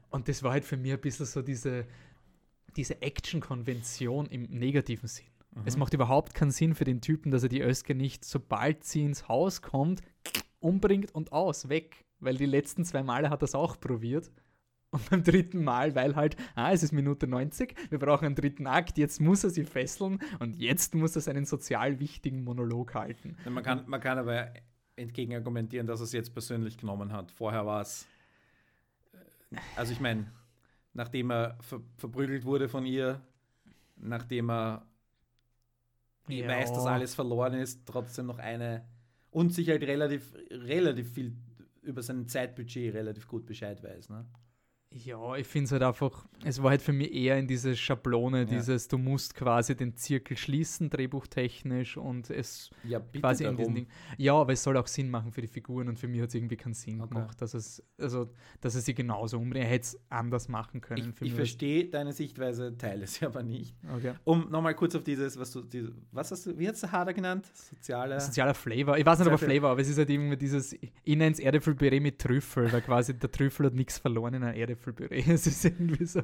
Und 0.09 0.27
das 0.27 0.43
war 0.43 0.53
halt 0.53 0.65
für 0.65 0.77
mich 0.77 0.93
ein 0.93 1.01
bisschen 1.01 1.25
so 1.25 1.41
diese, 1.41 1.85
diese 2.75 3.01
Action-Konvention 3.01 4.27
im 4.27 4.43
negativen 4.43 5.07
Sinn. 5.07 5.25
Es 5.65 5.77
macht 5.77 5.93
überhaupt 5.93 6.33
keinen 6.33 6.51
Sinn 6.51 6.75
für 6.75 6.85
den 6.85 7.01
Typen, 7.01 7.31
dass 7.31 7.43
er 7.43 7.49
die 7.49 7.61
Özge 7.61 7.93
nicht, 7.93 8.23
sobald 8.23 8.83
sie 8.83 9.03
ins 9.03 9.27
Haus 9.27 9.61
kommt, 9.61 10.01
umbringt 10.59 11.13
und 11.13 11.33
aus, 11.33 11.67
weg. 11.69 12.05
Weil 12.19 12.37
die 12.37 12.45
letzten 12.45 12.85
zwei 12.85 13.03
Male 13.03 13.29
hat 13.29 13.41
er 13.41 13.45
es 13.45 13.55
auch 13.55 13.79
probiert. 13.79 14.31
Und 14.91 15.09
beim 15.09 15.23
dritten 15.23 15.63
Mal, 15.63 15.95
weil 15.95 16.15
halt, 16.17 16.35
ah, 16.53 16.71
es 16.73 16.83
ist 16.83 16.91
Minute 16.91 17.25
90, 17.25 17.75
wir 17.89 17.97
brauchen 17.97 18.25
einen 18.25 18.35
dritten 18.35 18.67
Akt, 18.67 18.97
jetzt 18.97 19.21
muss 19.21 19.43
er 19.43 19.49
sie 19.49 19.63
fesseln 19.63 20.19
und 20.39 20.57
jetzt 20.57 20.95
muss 20.95 21.15
er 21.15 21.21
seinen 21.21 21.45
sozial 21.45 21.99
wichtigen 22.01 22.43
Monolog 22.43 22.93
halten. 22.93 23.37
Man 23.49 23.63
kann, 23.63 23.83
man 23.87 24.01
kann 24.01 24.17
aber 24.17 24.53
entgegen 24.97 25.33
argumentieren, 25.33 25.87
dass 25.87 26.01
er 26.01 26.03
es 26.03 26.11
jetzt 26.11 26.33
persönlich 26.33 26.77
genommen 26.77 27.13
hat. 27.13 27.31
Vorher 27.31 27.65
war 27.65 27.81
es. 27.81 28.05
äh, 29.51 29.57
Also, 29.77 29.93
ich 29.93 30.01
meine, 30.01 30.29
nachdem 30.93 31.31
er 31.31 31.57
ver 31.61 31.79
verprügelt 31.97 32.43
wurde 32.43 32.67
von 32.67 32.85
ihr, 32.85 33.21
nachdem 33.95 34.51
er 34.51 34.85
Ja. 36.27 36.47
weiß, 36.47 36.73
dass 36.73 36.85
alles 36.85 37.15
verloren 37.15 37.53
ist, 37.53 37.85
trotzdem 37.85 38.27
noch 38.27 38.39
eine. 38.39 38.85
und 39.31 39.53
sich 39.53 39.69
halt 39.69 39.83
relativ, 39.83 40.33
relativ 40.51 41.13
viel 41.13 41.35
über 41.81 42.03
sein 42.03 42.27
Zeitbudget 42.27 42.93
relativ 42.93 43.27
gut 43.27 43.45
Bescheid 43.45 43.81
weiß. 43.83 44.09
Ne? 44.09 44.25
Ja, 44.93 45.37
ich 45.37 45.47
finde 45.47 45.65
es 45.65 45.71
halt 45.71 45.83
einfach, 45.83 46.25
es 46.43 46.61
war 46.61 46.71
halt 46.71 46.81
für 46.81 46.91
mich 46.91 47.13
eher 47.13 47.37
in 47.37 47.47
diese 47.47 47.77
Schablone, 47.77 48.39
ja. 48.39 48.45
dieses, 48.45 48.89
du 48.89 48.97
musst 48.97 49.35
quasi 49.35 49.73
den 49.73 49.95
Zirkel 49.95 50.35
schließen, 50.35 50.89
drehbuchtechnisch 50.89 51.95
und 51.95 52.29
es 52.29 52.69
ja, 52.83 52.99
quasi 52.99 53.45
darum. 53.45 53.55
in 53.55 53.57
diesen 53.57 53.75
Ding. 53.75 53.87
Ja, 54.17 54.33
aber 54.33 54.51
es 54.51 54.61
soll 54.61 54.75
auch 54.75 54.87
Sinn 54.87 55.09
machen 55.09 55.31
für 55.31 55.39
die 55.39 55.47
Figuren 55.47 55.87
und 55.87 55.97
für 55.97 56.09
mich 56.09 56.21
hat 56.21 56.27
es 56.27 56.35
irgendwie 56.35 56.57
keinen 56.57 56.73
Sinn 56.73 56.99
okay. 56.99 57.13
gemacht, 57.13 57.41
dass 57.41 57.53
es, 57.53 57.81
also, 57.97 58.33
dass 58.59 58.75
es 58.75 58.83
sie 58.83 58.93
genauso 58.93 59.37
umbringt. 59.37 59.63
Er 59.65 59.71
hätte 59.71 59.85
es 59.85 59.99
anders 60.09 60.49
machen 60.49 60.81
können. 60.81 61.13
Ich, 61.21 61.27
ich 61.27 61.33
verstehe 61.33 61.85
deine 61.85 62.11
Sichtweise, 62.11 62.77
teile 62.77 63.07
sie 63.07 63.25
aber 63.25 63.43
nicht. 63.43 63.73
Okay. 63.95 64.15
Um 64.25 64.49
nochmal 64.51 64.75
kurz 64.75 64.93
auf 64.95 65.05
dieses, 65.05 65.39
was 65.39 65.51
du, 65.51 65.61
diese, 65.61 65.93
was 66.11 66.31
hast 66.31 66.45
du, 66.45 66.59
wie 66.59 66.67
hast 66.67 66.83
du 66.83 66.91
Hader 66.91 67.13
genannt? 67.13 67.49
Soziale. 67.53 68.19
Sozialer 68.19 68.53
Flavor. 68.53 68.97
Ich 68.97 69.05
weiß 69.05 69.19
nicht, 69.19 69.31
ob 69.31 69.39
Flavor, 69.39 69.69
aber 69.69 69.79
es 69.79 69.87
ist 69.87 69.97
halt 69.97 70.09
irgendwie 70.09 70.35
dieses, 70.35 70.73
ich 70.73 71.15
nenne 71.15 71.31
es 71.31 71.39
Erdäpfelpüree 71.39 72.01
mit 72.01 72.19
Trüffel, 72.19 72.69
weil 72.73 72.81
quasi 72.81 73.17
der 73.17 73.31
Trüffel 73.31 73.67
hat 73.67 73.73
nichts 73.73 73.97
verloren 73.97 74.33
in 74.33 74.43
einer 74.43 74.53
Erdäpfel 74.53 74.80
Kartoffelpüree. 74.81 75.23
Es 75.27 75.47
ist 75.47 75.63
irgendwie 75.65 76.05
so. 76.05 76.21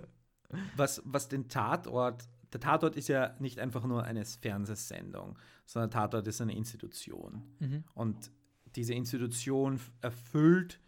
Was, 0.76 1.02
was 1.06 1.28
den 1.28 1.50
Tatort, 1.50 2.28
der 2.54 2.60
Tatort 2.60 2.96
ist 2.96 3.10
ja 3.10 3.36
nicht 3.40 3.60
einfach 3.60 3.86
nur 3.86 4.04
eine 4.04 4.24
Fernsehsendung, 4.26 5.38
sondern 5.66 5.90
der 5.90 6.00
Tatort 6.00 6.28
ist 6.28 6.42
eine 6.42 6.56
Institution. 6.56 7.44
Mhm. 7.60 7.84
Und 7.94 8.32
diese 8.76 8.94
Institution 8.94 9.80
erfüllt 10.02 10.80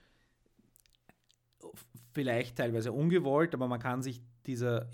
vielleicht 2.13 2.57
teilweise 2.57 2.91
ungewollt, 2.91 3.53
aber 3.53 3.67
man 3.67 3.79
kann 3.79 4.01
sich 4.01 4.21
dieser, 4.45 4.89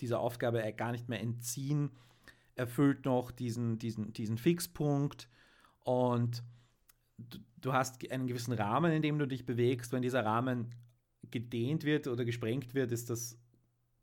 dieser 0.00 0.20
Aufgabe 0.20 0.72
gar 0.74 0.92
nicht 0.92 1.08
mehr 1.08 1.20
entziehen, 1.20 1.90
erfüllt 2.54 3.04
noch 3.06 3.30
diesen, 3.30 3.78
diesen, 3.78 4.12
diesen 4.12 4.36
Fixpunkt 4.36 5.28
und 5.84 6.42
du, 7.18 7.38
du 7.60 7.72
hast 7.72 8.10
einen 8.10 8.26
gewissen 8.26 8.52
Rahmen, 8.52 8.92
in 8.92 9.02
dem 9.02 9.18
du 9.18 9.26
dich 9.26 9.46
bewegst. 9.46 9.92
Wenn 9.92 10.02
dieser 10.02 10.24
Rahmen 10.24 10.74
gedehnt 11.32 11.84
wird 11.84 12.06
oder 12.06 12.24
gesprengt 12.24 12.74
wird, 12.74 12.92
ist 12.92 13.10
das 13.10 13.38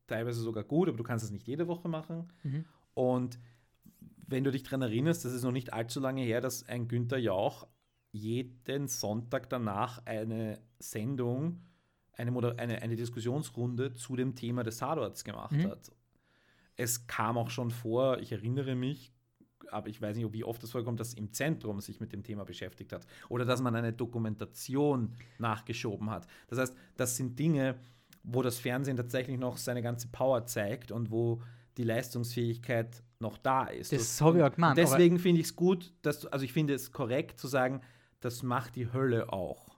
teilweise 0.08 0.42
sogar 0.42 0.64
gut, 0.64 0.88
aber 0.88 0.98
du 0.98 1.04
kannst 1.04 1.26
es 1.26 1.32
nicht 1.32 1.48
jede 1.48 1.68
Woche 1.68 1.90
machen. 1.90 2.32
Mhm. 2.44 2.66
Und 2.94 3.40
wenn 4.28 4.44
du 4.44 4.52
dich 4.52 4.64
daran 4.64 4.82
erinnerst, 4.82 5.26
das 5.26 5.34
ist 5.34 5.44
noch 5.44 5.52
nicht 5.52 5.74
allzu 5.74 6.00
lange 6.00 6.24
her, 6.24 6.42
dass 6.42 6.68
ein 6.68 6.88
Günther 6.88 7.18
Jauch 7.18 7.68
jeden 8.12 8.88
Sonntag 8.88 9.50
danach 9.50 10.06
eine 10.06 10.60
Sendung, 10.80 11.62
eine, 12.14 12.58
eine, 12.58 12.82
eine 12.82 12.96
Diskussionsrunde 12.96 13.94
zu 13.94 14.16
dem 14.16 14.36
Thema 14.36 14.64
des 14.64 14.78
Tatorts 14.78 15.24
gemacht 15.24 15.54
mhm. 15.54 15.68
hat. 15.68 15.92
Es 16.76 17.08
kam 17.08 17.38
auch 17.38 17.50
schon 17.50 17.72
vor, 17.72 18.20
ich 18.20 18.32
erinnere 18.32 18.76
mich, 18.76 19.14
aber 19.72 19.88
ich 19.90 20.02
weiß 20.02 20.18
nicht, 20.18 20.34
wie 20.34 20.44
oft 20.44 20.64
es 20.64 20.72
vorkommt, 20.72 21.00
dass 21.00 21.14
im 21.14 21.32
Zentrum 21.32 21.80
sich 21.82 22.00
mit 22.00 22.14
dem 22.14 22.24
Thema 22.24 22.46
beschäftigt 22.46 22.94
hat 22.94 23.06
oder 23.30 23.46
dass 23.46 23.62
man 23.62 23.76
eine 23.76 23.94
Dokumentation 23.94 25.14
nachgeschoben 25.40 26.10
hat. 26.10 26.28
Das 26.48 26.60
heißt, 26.60 26.76
das 26.96 27.18
sind 27.18 27.38
Dinge, 27.38 27.76
wo 28.24 28.42
das 28.42 28.60
Fernsehen 28.60 28.98
tatsächlich 28.98 29.38
noch 29.38 29.58
seine 29.58 29.82
ganze 29.82 30.10
Power 30.10 30.46
zeigt 30.46 30.92
und 30.92 31.12
wo 31.12 31.42
die 31.78 31.84
Leistungsfähigkeit 31.84 33.04
noch 33.20 33.38
da 33.38 33.66
ist. 33.66 33.92
Das 33.92 34.20
habe 34.22 34.40
ich 34.40 34.44
auch 34.44 34.52
gemeint. 34.52 34.78
Deswegen 34.78 35.20
finde 35.20 35.42
ich 35.42 35.48
es 35.48 35.56
gut, 35.56 35.94
dass 36.02 36.22
du, 36.22 36.28
also 36.30 36.44
ich 36.44 36.54
finde 36.54 36.74
es 36.74 36.92
korrekt 36.92 37.40
zu 37.40 37.48
sagen, 37.48 37.82
das 38.20 38.44
macht 38.44 38.76
die 38.76 38.92
Hölle 38.92 39.32
auch. 39.32 39.78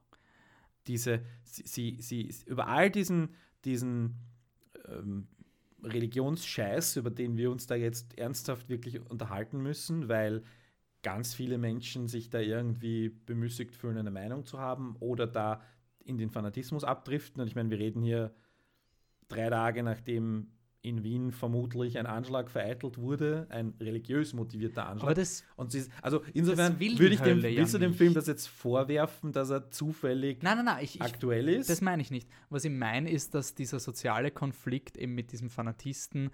Diese, 0.87 1.21
sie, 1.43 1.63
sie, 2.01 2.01
sie 2.01 2.33
über 2.45 2.67
all 2.67 2.89
diesen, 2.89 3.35
diesen 3.65 4.15
ähm, 4.87 5.27
Religionsscheiß, 5.83 6.97
über 6.97 7.09
den 7.09 7.37
wir 7.37 7.51
uns 7.51 7.67
da 7.67 7.75
jetzt 7.75 8.17
ernsthaft 8.17 8.69
wirklich 8.69 8.99
unterhalten 9.09 9.61
müssen, 9.61 10.09
weil 10.09 10.43
ganz 11.01 11.33
viele 11.33 11.57
Menschen 11.57 12.07
sich 12.07 12.29
da 12.29 12.39
irgendwie 12.39 13.09
bemüßigt 13.09 13.75
fühlen, 13.75 13.97
eine 13.97 14.11
Meinung 14.11 14.45
zu 14.45 14.59
haben 14.59 14.95
oder 14.99 15.27
da 15.27 15.61
in 16.03 16.17
den 16.17 16.29
Fanatismus 16.29 16.83
abdriften. 16.83 17.41
Und 17.41 17.47
ich 17.47 17.55
meine, 17.55 17.69
wir 17.69 17.79
reden 17.79 18.01
hier 18.01 18.33
drei 19.27 19.49
Tage 19.49 19.83
nachdem 19.83 20.51
in 20.81 21.03
Wien 21.03 21.31
vermutlich 21.31 21.97
ein 21.97 22.05
Anschlag 22.05 22.49
vereitelt 22.49 22.97
wurde, 22.97 23.47
ein 23.49 23.73
religiös 23.81 24.33
motivierter 24.33 24.87
Anschlag. 24.87 25.11
Aber 25.11 25.13
das, 25.13 25.43
und 25.57 25.73
ist, 25.75 25.91
also 26.01 26.23
insofern 26.33 26.79
würde 26.79 27.13
ich 27.13 27.19
dem, 27.19 27.43
willst 27.43 27.73
du 27.73 27.79
dem 27.79 27.93
Film 27.93 28.13
das 28.13 28.27
jetzt 28.27 28.47
vorwerfen, 28.47 29.33
dass 29.33 29.49
er 29.49 29.71
zufällig 29.71 30.41
nein, 30.41 30.57
nein, 30.57 30.65
nein, 30.65 30.83
ich, 30.83 31.01
aktuell 31.01 31.49
ist? 31.49 31.69
Das 31.69 31.81
meine 31.81 32.01
ich 32.01 32.11
nicht. 32.11 32.29
Was 32.49 32.63
ich 32.63 32.71
meine 32.71 33.09
ist, 33.09 33.35
dass 33.35 33.55
dieser 33.55 33.79
soziale 33.79 34.31
Konflikt 34.31 34.97
eben 34.97 35.15
mit 35.15 35.31
diesem 35.31 35.49
Fanatisten 35.49 36.31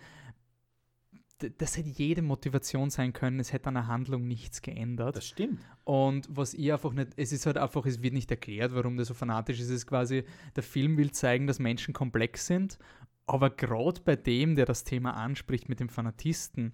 das 1.57 1.75
hätte 1.75 1.89
jede 1.89 2.21
Motivation 2.21 2.89
sein 2.89 3.11
können, 3.11 3.41
es 3.41 3.51
hätte 3.51 3.67
an 3.67 3.73
der 3.73 3.87
Handlung 3.87 4.25
nichts 4.25 4.61
geändert. 4.61 5.17
Das 5.17 5.27
stimmt. 5.27 5.59
Und 5.83 6.29
was 6.31 6.53
ich 6.53 6.71
einfach 6.71 6.93
nicht, 6.93 7.09
es 7.17 7.33
ist 7.33 7.45
halt 7.45 7.57
einfach, 7.57 7.85
es 7.85 8.01
wird 8.01 8.13
nicht 8.13 8.31
erklärt, 8.31 8.73
warum 8.73 8.95
das 8.95 9.09
so 9.09 9.13
fanatisch 9.13 9.59
ist. 9.59 9.65
Es 9.65 9.75
ist 9.75 9.87
quasi, 9.87 10.23
der 10.55 10.63
Film 10.63 10.95
will 10.97 11.11
zeigen, 11.11 11.45
dass 11.45 11.59
Menschen 11.59 11.93
komplex 11.93 12.47
sind 12.47 12.79
aber 13.27 13.49
gerade 13.49 14.01
bei 14.01 14.15
dem, 14.15 14.55
der 14.55 14.65
das 14.65 14.83
Thema 14.83 15.11
anspricht 15.11 15.69
mit 15.69 15.79
dem 15.79 15.89
Fanatisten, 15.89 16.73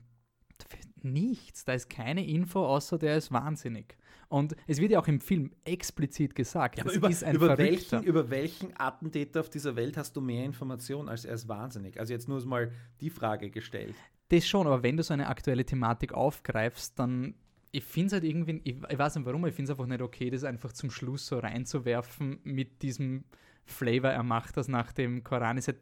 nichts. 1.03 1.65
Da 1.65 1.73
ist 1.73 1.89
keine 1.89 2.25
Info, 2.25 2.65
außer 2.65 2.97
der 2.97 3.17
ist 3.17 3.31
wahnsinnig. 3.31 3.97
Und 4.29 4.55
es 4.67 4.79
wird 4.79 4.91
ja 4.91 4.99
auch 4.99 5.07
im 5.07 5.19
Film 5.19 5.51
explizit 5.65 6.35
gesagt, 6.35 6.77
ja, 6.77 6.85
über, 6.89 7.09
über 7.09 7.57
welchen, 7.57 8.03
über 8.03 8.29
welchen 8.29 8.71
Attentäter 8.79 9.41
auf 9.41 9.49
dieser 9.49 9.75
Welt 9.75 9.97
hast 9.97 10.15
du 10.15 10.21
mehr 10.21 10.45
Informationen 10.45 11.09
als 11.09 11.25
er 11.25 11.33
ist 11.33 11.49
wahnsinnig? 11.49 11.99
Also 11.99 12.13
jetzt 12.13 12.29
nur 12.29 12.43
mal 12.45 12.71
die 13.01 13.09
Frage 13.09 13.49
gestellt. 13.49 13.95
Das 14.29 14.47
schon, 14.47 14.67
aber 14.67 14.83
wenn 14.83 14.95
du 14.95 15.03
so 15.03 15.13
eine 15.13 15.27
aktuelle 15.27 15.65
Thematik 15.65 16.13
aufgreifst, 16.13 16.97
dann 16.97 17.35
ich 17.73 17.83
finde 17.83 18.07
es 18.07 18.13
halt 18.13 18.23
irgendwie, 18.23 18.61
ich, 18.63 18.77
ich, 18.89 18.97
weiß 18.97 19.15
nicht 19.15 19.25
warum, 19.25 19.45
ich 19.45 19.53
finde 19.53 19.71
es 19.71 19.77
einfach 19.77 19.87
nicht 19.87 20.01
okay, 20.01 20.29
das 20.29 20.43
einfach 20.43 20.73
zum 20.73 20.91
Schluss 20.91 21.27
so 21.27 21.39
reinzuwerfen 21.39 22.39
mit 22.43 22.81
diesem 22.81 23.23
Flavor, 23.65 24.11
er 24.11 24.23
macht 24.23 24.57
das 24.57 24.67
nach 24.67 24.91
dem 24.91 25.23
Koran. 25.23 25.57
Es 25.57 25.67
hat 25.67 25.77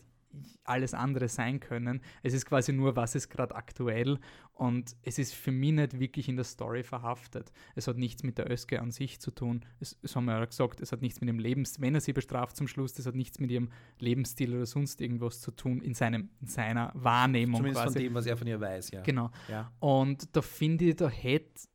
alles 0.64 0.94
andere 0.94 1.28
sein 1.28 1.60
können. 1.60 2.02
Es 2.24 2.34
ist 2.34 2.46
quasi 2.46 2.72
nur, 2.74 2.96
was 2.96 3.16
ist 3.16 3.30
gerade 3.30 3.56
aktuell 3.56 4.20
und 4.54 4.96
es 5.04 5.18
ist 5.18 5.34
für 5.34 5.52
mich 5.52 5.72
nicht 5.72 6.00
wirklich 6.00 6.30
in 6.30 6.36
der 6.36 6.46
Story 6.46 6.84
verhaftet. 6.84 7.52
Es 7.76 7.88
hat 7.88 7.98
nichts 7.98 8.24
mit 8.24 8.38
der 8.38 8.52
Öske 8.52 8.82
an 8.82 8.92
sich 8.92 9.20
zu 9.20 9.32
tun. 9.32 9.66
Es, 9.80 10.00
das 10.02 10.16
haben 10.16 10.26
wir 10.26 10.38
ja 10.38 10.46
gesagt, 10.46 10.82
es 10.82 10.92
hat 10.92 11.02
nichts 11.02 11.22
mit 11.22 11.30
dem 11.30 11.40
Lebens, 11.40 11.82
wenn 11.82 11.96
er 11.96 12.02
sie 12.02 12.14
bestraft 12.14 12.56
zum 12.56 12.68
Schluss, 12.68 12.94
das 12.94 13.06
hat 13.06 13.16
nichts 13.16 13.40
mit 13.40 13.52
ihrem 13.52 13.70
Lebensstil 14.00 14.56
oder 14.56 14.66
sonst 14.66 15.02
irgendwas 15.02 15.42
zu 15.42 15.52
tun 15.52 15.82
in, 15.82 15.94
seinem, 15.94 16.30
in 16.42 16.48
seiner 16.48 16.92
Wahrnehmung. 16.94 17.58
Zumindest 17.58 17.84
quasi. 17.84 17.94
von 17.94 18.04
dem, 18.04 18.14
was 18.14 18.26
er 18.26 18.38
von 18.38 18.48
ihr 18.48 18.60
weiß, 18.60 18.92
ja. 18.92 19.02
Genau. 19.02 19.32
Ja. 19.48 19.72
Und 19.80 20.36
da 20.36 20.42
finde 20.42 20.86
ich, 20.86 20.96
da 20.96 21.10
hätte 21.10 21.68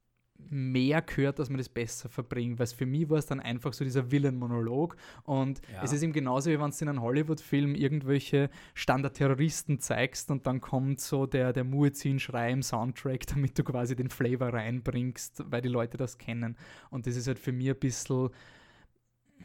mehr 0.51 1.03
gehört, 1.03 1.39
dass 1.39 1.49
man 1.49 1.59
das 1.59 1.69
besser 1.69 2.09
verbringt, 2.09 2.59
weil 2.59 2.67
für 2.67 2.87
mich 2.87 3.09
war 3.09 3.19
es 3.19 3.27
dann 3.27 3.41
einfach 3.41 3.73
so 3.73 3.85
dieser 3.85 4.11
Villain-Monolog 4.11 4.97
und 5.25 5.61
ja. 5.73 5.83
es 5.83 5.93
ist 5.93 6.03
eben 6.03 6.13
genauso, 6.13 6.51
wie 6.51 6.59
wenn 6.59 6.71
du 6.71 6.77
in 6.81 6.89
einem 6.89 7.03
Hollywood-Film 7.03 7.75
irgendwelche 7.75 8.51
Standard-Terroristen 8.75 9.81
zeigst 9.81 10.31
und 10.31 10.47
dann 10.47 10.61
kommt 10.61 11.01
so 11.01 11.27
der, 11.27 11.53
der 11.53 11.65
Muezzin-Schrei 11.65 12.53
im 12.53 12.63
Soundtrack, 12.63 13.27
damit 13.35 13.59
du 13.59 13.65
quasi 13.65 13.97
den 13.97 14.11
Flavor 14.11 14.53
reinbringst, 14.53 15.45
weil 15.51 15.63
die 15.63 15.69
Leute 15.69 15.97
das 15.97 16.19
kennen 16.19 16.57
und 16.91 17.07
das 17.07 17.17
ist 17.17 17.27
halt 17.27 17.39
für 17.39 17.53
mich 17.53 17.71
ein 17.71 17.79
bisschen 17.79 18.31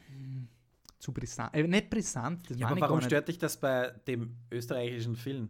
hm, 0.08 0.48
zu 1.00 1.14
brisant, 1.14 1.54
äh, 1.54 1.68
nicht 1.68 1.90
brisant. 1.90 2.50
ja, 2.50 2.68
aber 2.68 2.82
warum 2.82 3.02
stört 3.02 3.28
dich 3.28 3.38
das 3.38 3.60
bei 3.60 3.94
dem 4.08 4.36
österreichischen 4.52 5.16
Film? 5.16 5.50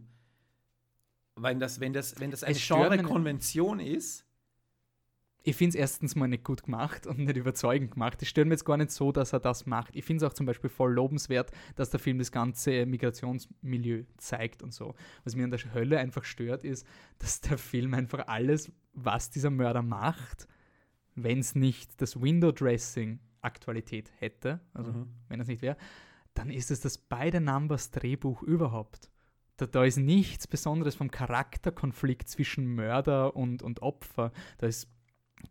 Weil 1.36 1.58
das, 1.58 1.80
wenn 1.80 1.92
das, 1.92 2.18
wenn 2.20 2.30
das 2.30 2.44
eine 2.44 2.54
störe 2.54 3.02
Konvention 3.02 3.80
ist, 3.80 4.26
ich 5.42 5.56
finde 5.56 5.70
es 5.70 5.74
erstens 5.74 6.16
mal 6.16 6.28
nicht 6.28 6.44
gut 6.44 6.64
gemacht 6.64 7.06
und 7.06 7.18
nicht 7.18 7.36
überzeugend 7.36 7.92
gemacht. 7.92 8.20
Ich 8.22 8.28
stelle 8.28 8.44
mir 8.44 8.54
jetzt 8.54 8.64
gar 8.64 8.76
nicht 8.76 8.90
so, 8.90 9.10
dass 9.12 9.32
er 9.32 9.40
das 9.40 9.66
macht. 9.66 9.96
Ich 9.96 10.04
finde 10.04 10.24
es 10.24 10.30
auch 10.30 10.34
zum 10.34 10.46
Beispiel 10.46 10.70
voll 10.70 10.92
lobenswert, 10.92 11.50
dass 11.76 11.90
der 11.90 12.00
Film 12.00 12.18
das 12.18 12.30
ganze 12.30 12.84
Migrationsmilieu 12.84 14.04
zeigt 14.18 14.62
und 14.62 14.74
so. 14.74 14.94
Was 15.24 15.36
mir 15.36 15.44
an 15.44 15.50
der 15.50 15.74
Hölle 15.74 15.98
einfach 15.98 16.24
stört, 16.24 16.62
ist, 16.62 16.86
dass 17.18 17.40
der 17.40 17.58
Film 17.58 17.94
einfach 17.94 18.26
alles, 18.28 18.70
was 18.92 19.30
dieser 19.30 19.50
Mörder 19.50 19.82
macht, 19.82 20.46
wenn 21.14 21.38
es 21.38 21.54
nicht 21.54 22.00
das 22.00 22.20
Window-Dressing 22.20 23.20
Aktualität 23.42 24.10
hätte, 24.18 24.60
also 24.74 24.92
mhm. 24.92 25.08
wenn 25.28 25.40
es 25.40 25.48
nicht 25.48 25.62
wäre, 25.62 25.76
dann 26.34 26.50
ist 26.50 26.70
es 26.70 26.80
das 26.80 26.98
beide 26.98 27.40
Numbers 27.40 27.90
Drehbuch 27.90 28.42
überhaupt. 28.42 29.10
Da, 29.56 29.66
da, 29.66 29.84
ist 29.84 29.96
nichts 29.96 30.46
Besonderes 30.46 30.94
vom 30.94 31.10
Charakterkonflikt 31.10 32.28
zwischen 32.28 32.66
Mörder 32.74 33.36
und, 33.36 33.62
und 33.62 33.82
Opfer. 33.82 34.32
Da 34.58 34.66
ist 34.66 34.88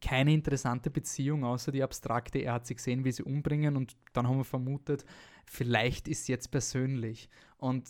keine 0.02 0.34
interessante 0.34 0.90
Beziehung, 0.90 1.44
außer 1.44 1.72
die 1.72 1.84
abstrakte, 1.84 2.40
er 2.40 2.54
hat 2.54 2.68
sie 2.68 2.76
gesehen, 2.76 3.04
wie 3.06 3.12
sie 3.12 3.24
umbringen 3.24 3.76
und 3.76 3.96
dann 4.14 4.28
haben 4.28 4.38
wir 4.38 4.46
vermutet, 4.46 5.06
vielleicht 5.46 6.08
ist 6.08 6.22
es 6.22 6.28
jetzt 6.28 6.52
persönlich. 6.52 7.30
Und 7.58 7.90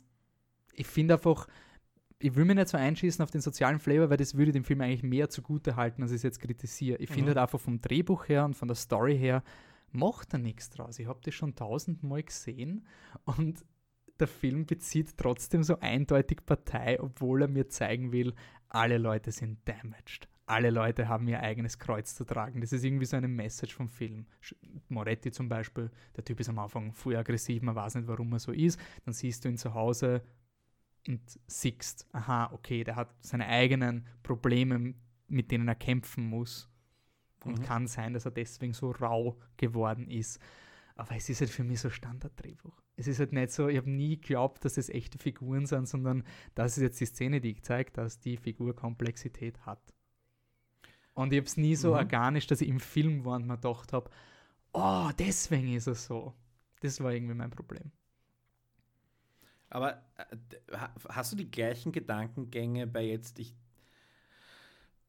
ich 0.74 0.88
finde 0.88 1.16
einfach, 1.16 1.48
ich 2.20 2.36
will 2.36 2.46
mir 2.46 2.56
nicht 2.56 2.70
so 2.70 2.78
einschießen 2.78 3.24
auf 3.24 3.32
den 3.32 3.42
sozialen 3.42 3.80
Flavor, 3.80 4.10
weil 4.10 4.18
das 4.18 4.36
würde 4.36 4.52
dem 4.52 4.64
Film 4.64 4.82
eigentlich 4.82 5.04
mehr 5.04 5.30
zugute 5.30 5.76
halten, 5.76 6.02
als 6.02 6.12
ich 6.12 6.18
es 6.18 6.24
jetzt 6.24 6.40
kritisiere. 6.40 6.98
Ich 6.98 7.10
mhm. 7.10 7.16
finde 7.16 7.30
halt 7.30 7.38
einfach 7.38 7.60
vom 7.60 7.82
Drehbuch 7.82 8.28
her 8.28 8.46
und 8.46 8.56
von 8.56 8.68
der 8.68 8.76
Story 8.76 9.18
her 9.18 9.44
macht 9.92 10.34
er 10.34 10.40
nichts 10.40 10.70
draus. 10.70 11.00
Ich 11.00 11.08
habe 11.08 11.20
das 11.24 11.34
schon 11.34 11.56
tausendmal 11.56 12.24
gesehen 12.24 12.86
und 13.26 13.66
der 14.20 14.28
Film 14.28 14.66
bezieht 14.66 15.18
trotzdem 15.18 15.64
so 15.64 15.80
eindeutig 15.80 16.46
Partei, 16.46 17.00
obwohl 17.00 17.44
er 17.44 17.48
mir 17.48 17.70
zeigen 17.70 18.12
will, 18.12 18.34
alle 18.68 18.98
Leute 18.98 19.32
sind 19.32 19.60
damaged 19.66 20.28
alle 20.50 20.72
Leute 20.72 21.08
haben 21.08 21.28
ihr 21.28 21.40
eigenes 21.42 21.78
Kreuz 21.78 22.16
zu 22.16 22.26
tragen. 22.26 22.62
Das 22.62 22.74
ist 22.74 22.84
irgendwie 22.84 23.06
so 23.06 23.16
eine 23.16 23.28
Message 23.28 23.76
vom 23.76 23.88
Film. 23.88 24.26
Moretti 24.88 25.32
zum 25.32 25.48
Beispiel, 25.48 25.92
der 26.16 26.24
Typ 26.26 26.40
ist 26.40 26.50
am 26.50 26.60
Anfang 26.60 26.92
voll 26.92 27.16
aggressiv, 27.16 27.62
man 27.62 27.76
weiß 27.76 27.96
nicht, 27.96 28.08
warum 28.08 28.34
er 28.34 28.40
so 28.40 28.52
ist. 28.52 28.80
Dann 29.06 29.14
siehst 29.14 29.46
du 29.46 29.50
ihn 29.50 29.58
zu 29.58 29.74
Hause 29.74 30.24
und 31.08 31.22
siehst, 31.46 32.08
aha, 32.14 32.52
okay, 32.52 32.84
der 32.84 32.96
hat 32.96 33.14
seine 33.22 33.48
eigenen 33.48 34.08
Probleme, 34.24 34.96
mit 35.28 35.52
denen 35.52 35.68
er 35.68 35.76
kämpfen 35.76 36.26
muss. 36.28 36.68
Und 37.46 37.60
mhm. 37.60 37.64
kann 37.64 37.88
sein, 37.88 38.14
dass 38.14 38.26
er 38.26 38.32
deswegen 38.32 38.74
so 38.74 38.92
rau 38.92 39.40
geworden 39.56 40.10
ist. 40.10 40.42
Aber 40.96 41.16
es 41.16 41.30
ist 41.30 41.40
halt 41.40 41.52
für 41.52 41.64
mich 41.64 41.80
so 41.80 41.90
Standarddrehbuch. 41.90 42.82
Es 42.98 43.08
ist 43.08 43.20
halt 43.20 43.32
nicht 43.32 43.52
so, 43.52 43.70
ich 43.70 43.78
habe 43.78 43.90
nie 43.90 44.20
geglaubt, 44.20 44.66
dass 44.66 44.78
es 44.78 44.90
echte 44.90 45.18
Figuren 45.18 45.66
sind, 45.66 45.88
sondern 45.88 46.24
das 46.56 46.76
ist 46.76 46.84
jetzt 46.84 47.00
die 47.00 47.06
Szene, 47.06 47.40
die 47.40 47.62
zeigt, 47.62 47.98
dass 47.98 48.20
die 48.20 48.36
Figur 48.36 48.76
Komplexität 48.76 49.66
hat. 49.66 49.94
Und 51.14 51.34
ich 51.34 51.38
habe 51.38 51.48
es 51.48 51.58
nie 51.58 51.76
so 51.76 51.90
mhm. 51.90 51.96
organisch, 51.96 52.48
dass 52.48 52.62
ich 52.62 52.70
im 52.70 52.80
Film 52.80 53.26
war 53.26 53.36
und 53.36 53.48
mir 53.48 53.56
gedacht 53.56 53.94
habe, 53.94 54.10
oh, 54.74 55.10
deswegen 55.18 55.74
ist 55.74 55.88
er 55.88 55.96
so. 55.96 56.34
Das 56.82 57.02
war 57.02 57.12
irgendwie 57.12 57.34
mein 57.34 57.50
Problem. 57.50 57.92
Aber 59.70 60.02
äh, 60.18 60.38
hast 61.10 61.32
du 61.32 61.36
die 61.36 61.52
gleichen 61.52 61.92
Gedankengänge 61.92 62.88
bei 62.88 63.04
jetzt, 63.04 63.38
ich 63.40 63.54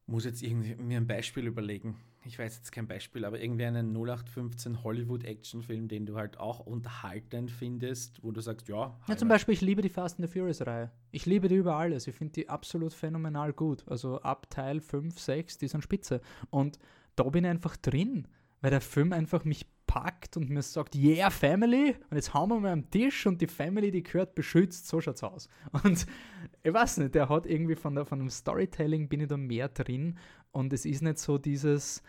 muss 0.05 0.25
jetzt 0.25 0.43
irgendwie 0.43 0.75
mir 0.75 0.97
ein 0.97 1.07
Beispiel 1.07 1.47
überlegen. 1.47 1.97
Ich 2.23 2.37
weiß 2.37 2.57
jetzt 2.57 2.71
kein 2.71 2.87
Beispiel, 2.87 3.25
aber 3.25 3.41
irgendwie 3.41 3.65
einen 3.65 3.93
0815 3.95 4.83
Hollywood-Actionfilm, 4.83 5.87
den 5.87 6.05
du 6.05 6.15
halt 6.15 6.39
auch 6.39 6.59
unterhaltend 6.59 7.49
findest, 7.49 8.23
wo 8.23 8.31
du 8.31 8.41
sagst, 8.41 8.67
ja. 8.67 8.95
Ja, 9.07 9.17
zum 9.17 9.27
Beispiel, 9.27 9.53
ich 9.53 9.61
liebe 9.61 9.81
die 9.81 9.89
Fast 9.89 10.19
and 10.19 10.29
the 10.29 10.39
Furious-Reihe. 10.39 10.91
Ich 11.11 11.25
liebe 11.25 11.47
die 11.47 11.55
über 11.55 11.75
alles. 11.75 12.05
Ich 12.05 12.15
finde 12.15 12.33
die 12.33 12.49
absolut 12.49 12.93
phänomenal 12.93 13.53
gut. 13.53 13.83
Also 13.87 14.21
ab 14.21 14.49
Teil 14.51 14.81
5, 14.81 15.19
6, 15.19 15.57
die 15.57 15.67
sind 15.67 15.83
spitze. 15.83 16.21
Und 16.51 16.77
da 17.15 17.23
bin 17.23 17.43
ich 17.43 17.49
einfach 17.49 17.75
drin, 17.75 18.27
weil 18.61 18.69
der 18.69 18.81
Film 18.81 19.13
einfach 19.13 19.43
mich 19.43 19.65
packt 19.91 20.37
und 20.37 20.49
mir 20.49 20.61
sagt, 20.61 20.95
yeah, 20.95 21.29
Family, 21.29 21.97
und 22.09 22.15
jetzt 22.15 22.33
hauen 22.33 22.49
wir 22.49 22.59
mal 22.61 22.71
am 22.71 22.89
Tisch 22.89 23.25
und 23.25 23.41
die 23.41 23.47
Family, 23.47 23.91
die 23.91 24.03
gehört, 24.03 24.35
beschützt, 24.35 24.87
so 24.87 25.01
schaut's 25.01 25.21
aus. 25.21 25.49
Und 25.83 26.05
ich 26.63 26.73
weiß 26.73 26.97
nicht, 26.97 27.13
der 27.13 27.27
hat 27.27 27.45
irgendwie 27.45 27.75
von, 27.75 27.95
der, 27.95 28.05
von 28.05 28.19
dem 28.19 28.29
Storytelling 28.29 29.09
bin 29.09 29.19
ich 29.19 29.27
da 29.27 29.35
mehr 29.35 29.67
drin 29.67 30.17
und 30.51 30.73
es 30.73 30.85
ist 30.85 31.01
nicht 31.01 31.17
so 31.17 31.37
dieses, 31.37 32.03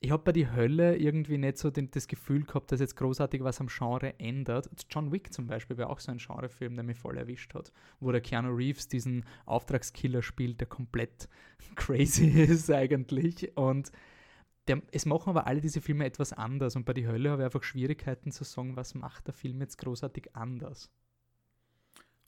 ich 0.00 0.10
habe 0.10 0.22
bei 0.24 0.32
die 0.32 0.50
Hölle 0.50 0.96
irgendwie 0.96 1.38
nicht 1.38 1.58
so 1.58 1.70
den, 1.70 1.90
das 1.90 2.08
Gefühl 2.08 2.44
gehabt, 2.44 2.72
dass 2.72 2.80
jetzt 2.80 2.96
großartig 2.96 3.44
was 3.44 3.60
am 3.60 3.68
Genre 3.68 4.18
ändert. 4.18 4.68
John 4.90 5.12
Wick 5.12 5.32
zum 5.32 5.46
Beispiel 5.46 5.76
wäre 5.76 5.90
auch 5.90 6.00
so 6.00 6.10
ein 6.10 6.18
Genrefilm, 6.18 6.74
der 6.74 6.84
mich 6.84 6.98
voll 6.98 7.16
erwischt 7.16 7.54
hat, 7.54 7.72
wo 8.00 8.10
der 8.10 8.20
Keanu 8.20 8.54
Reeves 8.54 8.88
diesen 8.88 9.24
Auftragskiller 9.46 10.22
spielt, 10.22 10.60
der 10.60 10.66
komplett 10.66 11.28
crazy 11.76 12.26
ist 12.26 12.70
eigentlich 12.70 13.56
und 13.56 13.92
der, 14.68 14.80
es 14.92 15.06
machen 15.06 15.30
aber 15.30 15.46
alle 15.46 15.60
diese 15.60 15.80
Filme 15.80 16.04
etwas 16.04 16.32
anders 16.32 16.76
und 16.76 16.84
bei 16.84 16.92
Die 16.92 17.06
Hölle 17.06 17.30
habe 17.30 17.42
ich 17.42 17.46
einfach 17.46 17.62
Schwierigkeiten 17.62 18.30
zu 18.30 18.44
sagen, 18.44 18.76
was 18.76 18.94
macht 18.94 19.26
der 19.26 19.34
Film 19.34 19.60
jetzt 19.60 19.78
großartig 19.78 20.34
anders. 20.34 20.90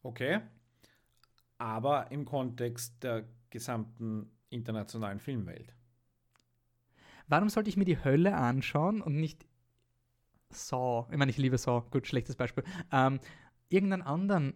Okay. 0.02 0.40
Aber 1.58 2.10
im 2.10 2.24
Kontext 2.24 3.02
der 3.02 3.24
gesamten 3.50 4.30
internationalen 4.54 5.18
Filmwelt. 5.18 5.74
Warum 7.26 7.48
sollte 7.48 7.70
ich 7.70 7.76
mir 7.76 7.84
die 7.84 8.02
Hölle 8.02 8.36
anschauen 8.36 9.00
und 9.00 9.16
nicht 9.16 9.46
Saw? 10.50 11.06
Ich 11.10 11.16
meine, 11.16 11.30
ich 11.30 11.38
liebe 11.38 11.58
Saw, 11.58 11.84
gut, 11.90 12.06
schlechtes 12.06 12.36
Beispiel. 12.36 12.64
Ähm, 12.92 13.18
irgendeinen 13.68 14.02
anderen 14.02 14.54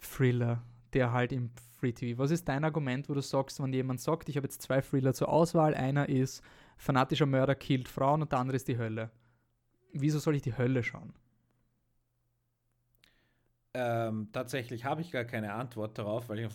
Thriller, 0.00 0.62
der 0.92 1.12
halt 1.12 1.32
im 1.32 1.50
Free 1.78 1.92
TV. 1.92 2.18
Was 2.18 2.30
ist 2.30 2.48
dein 2.48 2.64
Argument, 2.64 3.08
wo 3.08 3.14
du 3.14 3.20
sagst, 3.20 3.60
wenn 3.62 3.72
jemand 3.72 4.00
sagt, 4.00 4.28
ich 4.28 4.36
habe 4.36 4.46
jetzt 4.46 4.62
zwei 4.62 4.80
Thriller 4.80 5.14
zur 5.14 5.28
Auswahl, 5.28 5.74
einer 5.74 6.08
ist 6.08 6.42
fanatischer 6.76 7.26
Mörder 7.26 7.54
killt 7.54 7.88
Frauen 7.88 8.22
und 8.22 8.32
der 8.32 8.38
andere 8.38 8.56
ist 8.56 8.68
die 8.68 8.78
Hölle. 8.78 9.10
Wieso 9.92 10.18
soll 10.18 10.36
ich 10.36 10.42
die 10.42 10.56
Hölle 10.56 10.82
schauen? 10.82 11.12
Ähm, 13.74 14.28
tatsächlich 14.32 14.84
habe 14.84 15.00
ich 15.00 15.10
gar 15.10 15.24
keine 15.24 15.54
Antwort 15.54 15.98
darauf, 15.98 16.28
weil 16.28 16.40
ich 16.40 16.54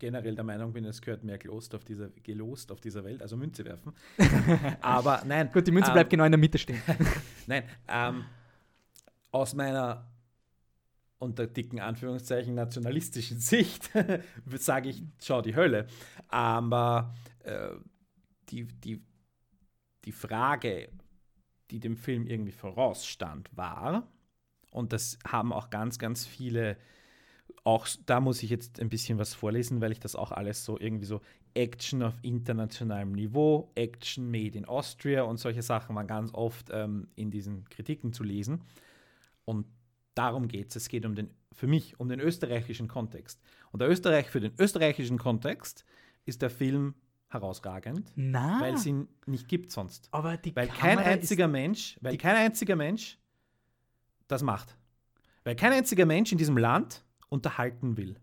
generell 0.00 0.34
der 0.34 0.44
Meinung 0.44 0.72
bin, 0.72 0.84
es 0.84 1.00
gehört 1.00 1.22
mehr 1.22 1.38
gelost 1.38 1.74
auf 1.74 1.84
dieser, 1.84 2.08
gelost 2.22 2.72
auf 2.72 2.80
dieser 2.80 3.04
Welt, 3.04 3.22
also 3.22 3.36
Münze 3.36 3.64
werfen. 3.64 3.92
Aber 4.80 5.22
nein. 5.24 5.50
Gut, 5.52 5.66
die 5.66 5.70
Münze 5.70 5.90
ähm, 5.90 5.94
bleibt 5.94 6.10
genau 6.10 6.24
in 6.24 6.32
der 6.32 6.38
Mitte 6.38 6.58
stehen. 6.58 6.82
nein, 7.46 7.62
ähm, 7.86 8.24
aus 9.30 9.54
meiner 9.54 10.10
unter 11.18 11.46
dicken 11.46 11.78
Anführungszeichen 11.78 12.54
nationalistischen 12.54 13.38
Sicht 13.40 13.90
sage 14.46 14.88
ich, 14.88 15.04
schau 15.22 15.42
die 15.42 15.54
Hölle. 15.54 15.86
Aber 16.28 17.14
äh, 17.44 17.68
die, 18.48 18.64
die, 18.64 19.04
die 20.04 20.12
Frage, 20.12 20.88
die 21.70 21.78
dem 21.78 21.96
Film 21.96 22.26
irgendwie 22.26 22.52
vorausstand, 22.52 23.54
war, 23.56 24.08
und 24.70 24.92
das 24.92 25.18
haben 25.26 25.52
auch 25.52 25.70
ganz, 25.70 25.98
ganz 25.98 26.26
viele, 26.26 26.76
auch 27.64 27.86
da 28.06 28.20
muss 28.20 28.42
ich 28.42 28.50
jetzt 28.50 28.80
ein 28.80 28.88
bisschen 28.88 29.18
was 29.18 29.34
vorlesen, 29.34 29.80
weil 29.80 29.92
ich 29.92 30.00
das 30.00 30.16
auch 30.16 30.32
alles 30.32 30.64
so 30.64 30.78
irgendwie 30.78 31.06
so 31.06 31.20
Action 31.54 32.02
auf 32.02 32.14
internationalem 32.22 33.12
Niveau, 33.12 33.70
Action 33.74 34.30
made 34.30 34.56
in 34.56 34.64
Austria 34.64 35.22
und 35.22 35.38
solche 35.38 35.62
Sachen 35.62 35.96
waren 35.96 36.06
ganz 36.06 36.32
oft 36.32 36.68
ähm, 36.72 37.08
in 37.16 37.30
diesen 37.30 37.68
Kritiken 37.68 38.12
zu 38.12 38.22
lesen. 38.22 38.62
Und 39.44 39.66
darum 40.14 40.48
geht 40.48 40.70
es. 40.70 40.76
Es 40.76 40.88
geht 40.88 41.04
um 41.06 41.14
den, 41.14 41.30
für 41.52 41.66
mich 41.66 41.98
um 41.98 42.08
den 42.08 42.20
österreichischen 42.20 42.88
Kontext. 42.88 43.40
Und 43.72 43.80
der 43.80 43.88
Österreich, 43.88 44.28
für 44.28 44.40
den 44.40 44.52
österreichischen 44.58 45.18
Kontext 45.18 45.84
ist 46.24 46.42
der 46.42 46.50
Film 46.50 46.94
herausragend, 47.28 48.10
Na. 48.16 48.60
weil 48.60 48.74
es 48.74 48.86
ihn 48.86 49.08
nicht 49.26 49.48
gibt 49.48 49.70
sonst. 49.70 50.08
Aber 50.10 50.36
die 50.36 50.54
weil 50.54 50.68
kein 50.68 50.98
einziger 50.98 51.48
Mensch, 51.48 51.96
weil 52.00 52.16
kein 52.16 52.36
einziger 52.36 52.76
Mensch 52.76 53.18
das 54.26 54.42
macht. 54.42 54.76
Weil 55.44 55.56
kein 55.56 55.72
einziger 55.72 56.06
Mensch 56.06 56.32
in 56.32 56.38
diesem 56.38 56.58
Land 56.58 57.04
unterhalten 57.30 57.96
will. 57.96 58.16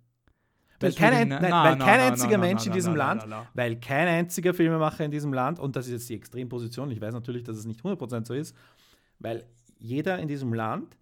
Weil 0.80 0.94
kein, 0.94 1.14
ein, 1.14 1.28
nein, 1.30 1.48
na, 1.50 1.64
weil 1.64 1.76
na, 1.78 1.86
kein 1.86 2.00
na, 2.00 2.08
einziger 2.08 2.38
Mensch 2.38 2.68
in 2.68 2.72
diesem 2.72 2.96
Land, 2.96 3.26
weil 3.56 3.80
kein 3.80 4.08
einziger 4.08 4.54
Filmemacher 4.54 5.04
in 5.04 5.10
diesem 5.10 5.34
Land, 5.34 5.60
und 5.60 5.76
das 5.76 5.88
ist 5.88 5.94
jetzt 5.94 6.10
die 6.10 6.16
Extremposition, 6.16 6.92
ich 6.92 7.02
weiß 7.02 7.14
natürlich, 7.14 7.44
dass 7.44 7.58
es 7.58 7.66
nicht 7.66 7.82
100% 7.82 8.26
so 8.26 8.36
ist, 8.36 8.56
weil 9.18 9.48
jeder 9.80 10.20
in 10.20 10.28
diesem 10.28 10.54
Land 10.54 10.96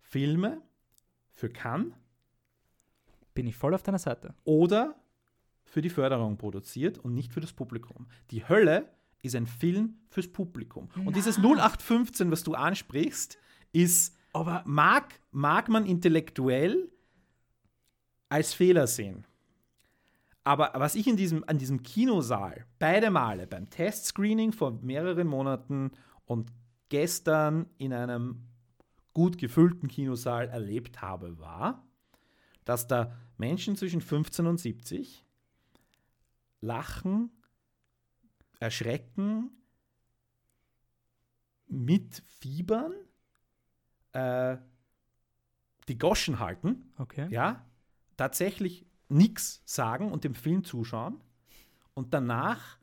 Filme 0.00 0.62
für 1.32 1.48
kann. 1.48 1.94
Bin 3.34 3.46
ich 3.46 3.56
voll 3.56 3.74
auf 3.74 3.82
deiner 3.82 3.98
Seite. 3.98 4.34
Oder 4.44 4.96
für 5.64 5.82
die 5.82 5.90
Förderung 5.90 6.38
produziert 6.38 6.98
und 6.98 7.14
nicht 7.14 7.32
für 7.32 7.40
das 7.40 7.52
Publikum. 7.52 8.06
Die 8.30 8.48
Hölle 8.48 8.88
ist 9.22 9.36
ein 9.36 9.46
Film 9.46 9.96
fürs 10.08 10.28
Publikum. 10.28 10.88
Und 11.04 11.14
dieses 11.14 11.36
0815, 11.38 12.30
was 12.30 12.42
du 12.42 12.54
ansprichst, 12.54 13.38
ist, 13.72 14.16
aber 14.32 14.62
mag, 14.66 15.20
mag 15.30 15.68
man 15.68 15.84
intellektuell 15.84 16.90
als 18.28 18.54
Fehler 18.54 18.86
sehen. 18.86 19.26
Aber 20.44 20.72
was 20.74 20.94
ich 20.94 21.06
in 21.06 21.16
diesem, 21.16 21.44
an 21.46 21.58
diesem 21.58 21.82
Kinosaal 21.82 22.64
beide 22.78 23.10
Male 23.10 23.46
beim 23.46 23.68
Testscreening 23.68 24.52
vor 24.52 24.72
mehreren 24.82 25.26
Monaten 25.26 25.90
und 26.24 26.50
gestern 26.88 27.66
in 27.76 27.92
einem 27.92 28.48
gut 29.12 29.36
gefüllten 29.36 29.88
Kinosaal 29.88 30.48
erlebt 30.48 31.02
habe, 31.02 31.38
war, 31.38 31.86
dass 32.64 32.86
da 32.86 33.14
Menschen 33.36 33.76
zwischen 33.76 34.00
15 34.00 34.46
und 34.46 34.58
70 34.58 35.24
lachen, 36.60 37.30
erschrecken, 38.58 39.50
mit 41.66 42.22
Fiebern, 42.26 42.94
äh, 44.12 44.56
die 45.88 45.98
Goschen 45.98 46.38
halten, 46.38 46.90
okay. 46.98 47.28
ja, 47.30 47.67
tatsächlich 48.18 48.84
nichts 49.08 49.62
sagen 49.64 50.12
und 50.12 50.24
dem 50.24 50.34
Film 50.34 50.64
zuschauen 50.64 51.18
und 51.94 52.12
danach 52.12 52.76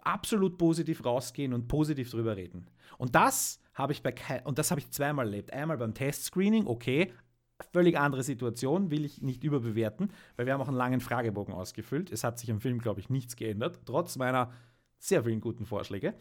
absolut 0.00 0.58
positiv 0.58 1.04
rausgehen 1.04 1.52
und 1.52 1.68
positiv 1.68 2.10
drüber 2.10 2.36
reden. 2.36 2.68
Und 2.98 3.14
das 3.14 3.60
habe 3.74 3.92
ich 3.92 4.02
bei 4.02 4.14
und 4.44 4.58
das 4.58 4.70
habe 4.70 4.80
ich 4.80 4.90
zweimal 4.90 5.26
erlebt. 5.26 5.52
Einmal 5.52 5.78
beim 5.78 5.94
Testscreening, 5.94 6.66
okay, 6.66 7.12
völlig 7.72 7.98
andere 7.98 8.22
Situation, 8.22 8.90
will 8.90 9.04
ich 9.04 9.22
nicht 9.22 9.44
überbewerten, 9.44 10.12
weil 10.36 10.46
wir 10.46 10.54
haben 10.54 10.60
auch 10.60 10.68
einen 10.68 10.76
langen 10.76 11.00
Fragebogen 11.00 11.54
ausgefüllt. 11.54 12.10
Es 12.10 12.24
hat 12.24 12.38
sich 12.38 12.48
im 12.48 12.60
Film, 12.60 12.78
glaube 12.78 13.00
ich, 13.00 13.10
nichts 13.10 13.36
geändert, 13.36 13.80
trotz 13.84 14.16
meiner 14.16 14.52
sehr 14.98 15.24
vielen 15.24 15.40
guten 15.40 15.66
Vorschläge. 15.66 16.14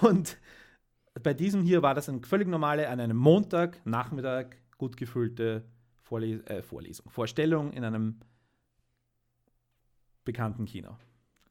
Und 0.00 0.38
bei 1.22 1.34
diesem 1.34 1.62
hier 1.62 1.82
war 1.82 1.94
das 1.94 2.08
eine 2.08 2.22
völlig 2.22 2.48
normale, 2.48 2.88
an 2.88 3.00
einem 3.00 3.16
Montag, 3.16 3.84
Nachmittag, 3.84 4.56
gut 4.78 4.96
gefüllte 4.96 5.64
Vorles 6.12 6.46
äh, 6.46 6.62
Vorlesung, 6.62 7.08
Vorstellung 7.08 7.72
in 7.72 7.84
einem 7.84 8.20
bekannten 10.24 10.66
Kino. 10.66 10.98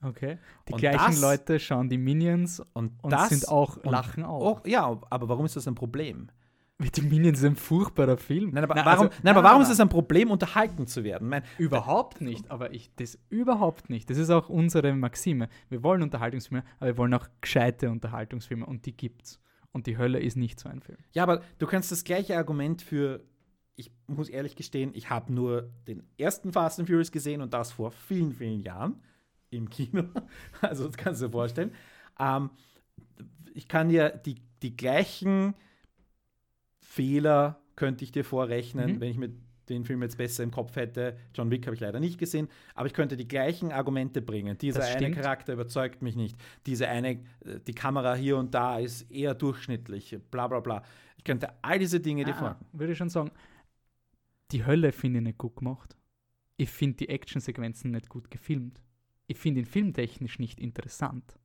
Okay. 0.03 0.37
Die 0.67 0.73
und 0.73 0.79
gleichen 0.79 1.13
das, 1.13 1.21
Leute 1.21 1.59
schauen 1.59 1.89
die 1.89 1.97
Minions 1.97 2.59
und, 2.73 3.03
und 3.03 3.11
das, 3.11 3.29
sind 3.29 3.47
auch, 3.47 3.83
lachen 3.83 4.23
auch. 4.23 4.59
auch. 4.59 4.67
Ja, 4.67 5.01
aber 5.09 5.29
warum 5.29 5.45
ist 5.45 5.55
das 5.55 5.67
ein 5.67 5.73
Problem? 5.73 6.29
Die 6.77 7.01
Minions 7.01 7.39
ist 7.39 7.45
ein 7.45 7.55
furchtbarer 7.55 8.17
Film. 8.17 8.51
Nein, 8.51 8.63
aber 8.63 8.75
nein, 8.75 8.85
warum, 8.85 9.07
also, 9.07 9.19
nein, 9.23 9.35
aber 9.35 9.47
warum 9.47 9.63
ist 9.63 9.69
es 9.69 9.79
ein 9.79 9.89
Problem, 9.89 10.29
unterhalten 10.29 10.85
zu 10.85 11.03
werden? 11.03 11.27
Mein, 11.27 11.41
überhaupt 11.57 12.21
nicht, 12.21 12.51
aber 12.51 12.71
ich 12.71 12.91
das 12.95 13.17
überhaupt 13.29 13.89
nicht. 13.89 14.11
Das 14.11 14.19
ist 14.19 14.29
auch 14.29 14.47
unsere 14.47 14.93
Maxime. 14.93 15.49
Wir 15.69 15.81
wollen 15.81 16.03
Unterhaltungsfilme, 16.03 16.63
aber 16.77 16.87
wir 16.87 16.97
wollen 16.97 17.13
auch 17.15 17.27
gescheite 17.39 17.89
Unterhaltungsfilme 17.89 18.65
und 18.65 18.85
die 18.85 18.95
gibt's. 18.95 19.39
Und 19.71 19.87
die 19.87 19.97
Hölle 19.97 20.19
ist 20.19 20.37
nicht 20.37 20.59
so 20.59 20.69
ein 20.69 20.81
Film. 20.81 20.99
Ja, 21.13 21.23
aber 21.23 21.41
du 21.57 21.65
kannst 21.65 21.91
das 21.91 22.03
gleiche 22.03 22.37
Argument 22.37 22.81
für, 22.81 23.23
ich 23.81 23.91
muss 24.07 24.29
ehrlich 24.29 24.55
gestehen, 24.55 24.91
ich 24.93 25.09
habe 25.09 25.33
nur 25.33 25.69
den 25.87 26.03
ersten 26.17 26.53
Fast 26.53 26.79
and 26.79 26.87
Furious 26.87 27.11
gesehen 27.11 27.41
und 27.41 27.53
das 27.53 27.71
vor 27.71 27.91
vielen, 27.91 28.33
vielen 28.33 28.61
Jahren 28.61 29.01
im 29.49 29.69
Kino. 29.69 30.03
Also 30.61 30.85
das 30.87 30.97
kannst 30.97 31.21
du 31.21 31.25
dir 31.25 31.31
vorstellen. 31.31 31.71
Ähm, 32.19 32.51
ich 33.53 33.67
kann 33.67 33.89
dir 33.89 34.09
die, 34.09 34.35
die 34.61 34.77
gleichen 34.77 35.55
Fehler 36.79 37.59
könnte 37.75 38.03
ich 38.03 38.11
dir 38.11 38.23
vorrechnen, 38.23 38.95
mhm. 38.95 39.01
wenn 39.01 39.09
ich 39.09 39.17
mir 39.17 39.31
den 39.69 39.85
Film 39.85 40.01
jetzt 40.03 40.17
besser 40.17 40.43
im 40.43 40.51
Kopf 40.51 40.75
hätte. 40.75 41.17
John 41.33 41.49
Wick 41.49 41.65
habe 41.65 41.75
ich 41.75 41.81
leider 41.81 41.99
nicht 41.99 42.17
gesehen, 42.17 42.49
aber 42.75 42.87
ich 42.87 42.93
könnte 42.93 43.17
die 43.17 43.27
gleichen 43.27 43.71
Argumente 43.71 44.21
bringen. 44.21 44.57
Dieser 44.57 44.83
eine 44.83 45.11
Charakter 45.11 45.53
überzeugt 45.53 46.01
mich 46.01 46.15
nicht. 46.15 46.37
Diese 46.65 46.87
eine, 46.87 47.11
äh, 47.11 47.59
die 47.65 47.73
Kamera 47.73 48.13
hier 48.13 48.37
und 48.37 48.53
da 48.53 48.77
ist 48.79 49.09
eher 49.09 49.33
durchschnittlich, 49.33 50.17
bla 50.29 50.47
bla 50.47 50.59
bla. 50.59 50.83
Ich 51.17 51.23
könnte 51.23 51.49
all 51.61 51.79
diese 51.79 51.99
Dinge 51.99 52.25
dir 52.25 52.35
ah, 52.35 52.57
Würde 52.73 52.93
ich 52.93 52.97
schon 52.97 53.09
sagen, 53.09 53.31
die 54.51 54.65
Hölle 54.65 54.91
finde 54.91 55.19
ich 55.19 55.25
nicht 55.25 55.37
gut 55.37 55.57
gemacht. 55.57 55.95
Ich 56.57 56.69
finde 56.69 56.97
die 56.97 57.09
Actionsequenzen 57.09 57.91
nicht 57.91 58.09
gut 58.09 58.29
gefilmt. 58.29 58.81
Ich 59.27 59.37
finde 59.37 59.61
ihn 59.61 59.65
filmtechnisch 59.65 60.39
nicht 60.39 60.59
interessant. 60.59 61.39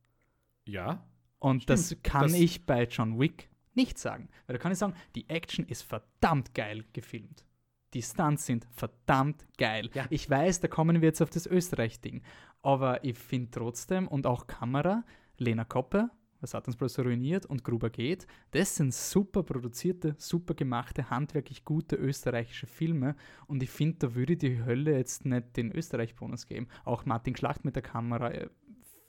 Ja. 0.65 1.05
Und 1.39 1.63
stimmt. 1.63 1.79
das 1.79 1.97
kann 2.03 2.23
das 2.23 2.33
ich 2.33 2.65
bei 2.65 2.83
John 2.83 3.19
Wick 3.19 3.49
nicht 3.73 3.97
sagen. 3.97 4.29
Weil 4.45 4.57
da 4.57 4.61
kann 4.61 4.71
ich 4.71 4.77
sagen, 4.77 4.95
die 5.15 5.29
Action 5.29 5.65
ist 5.65 5.83
verdammt 5.83 6.53
geil 6.53 6.83
gefilmt. 6.93 7.45
Die 7.93 8.01
Stunts 8.01 8.45
sind 8.45 8.67
verdammt 8.71 9.47
geil. 9.57 9.89
Ja. 9.93 10.05
Ich 10.09 10.29
weiß, 10.29 10.59
da 10.59 10.67
kommen 10.67 11.01
wir 11.01 11.07
jetzt 11.07 11.21
auf 11.21 11.29
das 11.29 11.47
Österreich-Ding. 11.47 12.21
Aber 12.61 13.03
ich 13.03 13.17
finde 13.17 13.51
trotzdem, 13.51 14.07
und 14.07 14.27
auch 14.27 14.47
Kamera, 14.47 15.05
Lena 15.37 15.63
Koppe, 15.63 16.09
was 16.41 16.53
hat 16.53 16.67
uns 16.67 16.75
bloß 16.75 16.99
ruiniert 16.99 17.45
und 17.45 17.63
Gruber 17.63 17.89
geht, 17.89 18.27
das 18.51 18.75
sind 18.75 18.93
super 18.93 19.43
produzierte, 19.43 20.15
super 20.17 20.53
gemachte, 20.53 21.09
handwerklich 21.09 21.65
gute 21.65 21.95
österreichische 21.95 22.67
Filme. 22.67 23.15
Und 23.47 23.63
ich 23.63 23.69
finde, 23.69 23.97
da 23.99 24.15
würde 24.15 24.37
die 24.37 24.63
Hölle 24.63 24.97
jetzt 24.97 25.25
nicht 25.25 25.57
den 25.57 25.71
Österreich-Bonus 25.71 26.47
geben. 26.47 26.67
Auch 26.85 27.05
Martin 27.05 27.35
Schlacht 27.35 27.65
mit 27.65 27.75
der 27.75 27.83
Kamera 27.83 28.31
äh, 28.31 28.49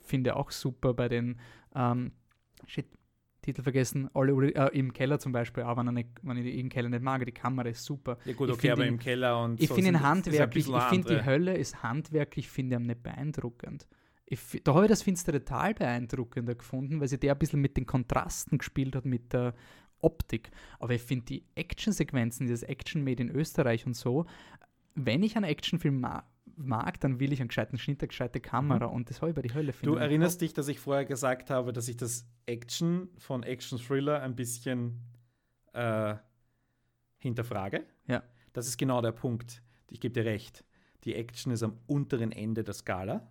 finde 0.01 0.37
auch 0.37 0.51
super 0.51 0.95
bei 0.95 1.09
den 1.09 1.39
ähm, 1.75 2.13
shit, 2.67 2.87
Titel 3.43 3.63
vergessen, 3.63 4.11
alle 4.15 4.33
äh, 4.53 4.79
im 4.79 4.93
Keller 4.93 5.19
zum 5.19 5.33
Beispiel, 5.33 5.63
auch 5.63 5.77
wenn, 5.77 5.95
nicht, 5.95 6.09
wenn 6.23 6.37
ich 6.37 6.55
im 6.57 6.69
Keller 6.69 6.89
nicht 6.89 7.03
mag, 7.03 7.25
die 7.25 7.33
Kamera 7.33 7.69
ist 7.69 7.85
super. 7.85 8.19
Ja 8.25 8.33
gut, 8.33 8.51
okay, 8.51 8.71
aber 8.71 8.85
ihn, 8.85 8.95
im 8.95 8.99
Keller 8.99 9.43
und 9.43 9.61
Ich 9.61 9.69
so 9.69 9.75
finde 9.75 9.91
ihn 9.91 10.03
handwerklich, 10.03 10.69
ich 10.69 10.83
finde 10.85 11.17
die 11.17 11.25
Hölle 11.25 11.57
ist 11.57 11.83
handwerklich, 11.83 12.49
finde 12.49 12.77
ich 12.77 12.83
nicht 12.83 13.03
beeindruckend. 13.03 13.87
Ich, 14.31 14.63
da 14.63 14.75
habe 14.75 14.85
ich 14.85 14.91
das 14.91 15.03
finstere 15.03 15.45
Tal 15.45 15.75
beeindruckender 15.75 16.55
gefunden, 16.55 17.01
weil 17.01 17.09
sie 17.09 17.19
der 17.19 17.33
ein 17.33 17.39
bisschen 17.39 17.61
mit 17.61 17.77
den 17.77 17.87
Kontrasten 17.87 18.59
gespielt 18.59 18.95
hat, 18.95 19.07
mit 19.07 19.33
der 19.33 19.55
Optik. 20.01 20.51
Aber 20.79 20.93
ich 20.93 21.03
finde 21.03 21.25
die 21.27 21.45
Actionsequenzen, 21.55 22.47
dieses 22.47 22.63
Action-Made 22.63 23.23
in 23.23 23.31
Österreich 23.31 23.87
und 23.87 23.97
so, 23.97 24.27
wenn 24.95 25.23
ich 25.23 25.37
einen 25.37 25.45
Actionfilm 25.45 26.01
mag, 26.01 26.27
mag, 26.57 27.01
dann 27.01 27.21
will 27.21 27.33
ich 27.33 27.41
einen 27.41 27.49
gescheiten 27.49 27.79
Schnitt, 27.79 28.03
eine 28.03 28.09
gescheite 28.09 28.41
Kamera 28.41 28.89
mhm. 28.89 28.95
und 28.95 29.11
das 29.11 29.21
habe 29.21 29.31
ich 29.31 29.37
bei 29.37 29.43
die 29.43 29.55
Hölle. 29.55 29.73
Du 29.83 29.95
erinnerst 29.95 30.41
dich, 30.41 30.53
dass 30.53 30.69
ich 30.69 30.81
vorher 30.81 31.05
gesagt 31.05 31.51
habe, 31.51 31.73
dass 31.73 31.89
ich 31.89 31.97
das 31.97 32.27
Action 32.47 33.09
von 33.17 33.45
Action 33.45 33.79
Thriller 33.79 34.23
ein 34.23 34.35
bisschen 34.35 35.01
äh, 35.73 36.17
hinterfrage? 37.19 37.85
Ja. 38.07 38.23
Das 38.53 38.67
ist 38.67 38.77
genau 38.77 39.01
der 39.01 39.13
Punkt. 39.13 39.63
Ich 39.91 40.01
gebe 40.01 40.13
dir 40.13 40.25
recht. 40.25 40.65
Die 41.05 41.15
Action 41.15 41.53
ist 41.53 41.63
am 41.63 41.79
unteren 41.87 42.33
Ende 42.33 42.65
der 42.65 42.75
Skala. 42.75 43.31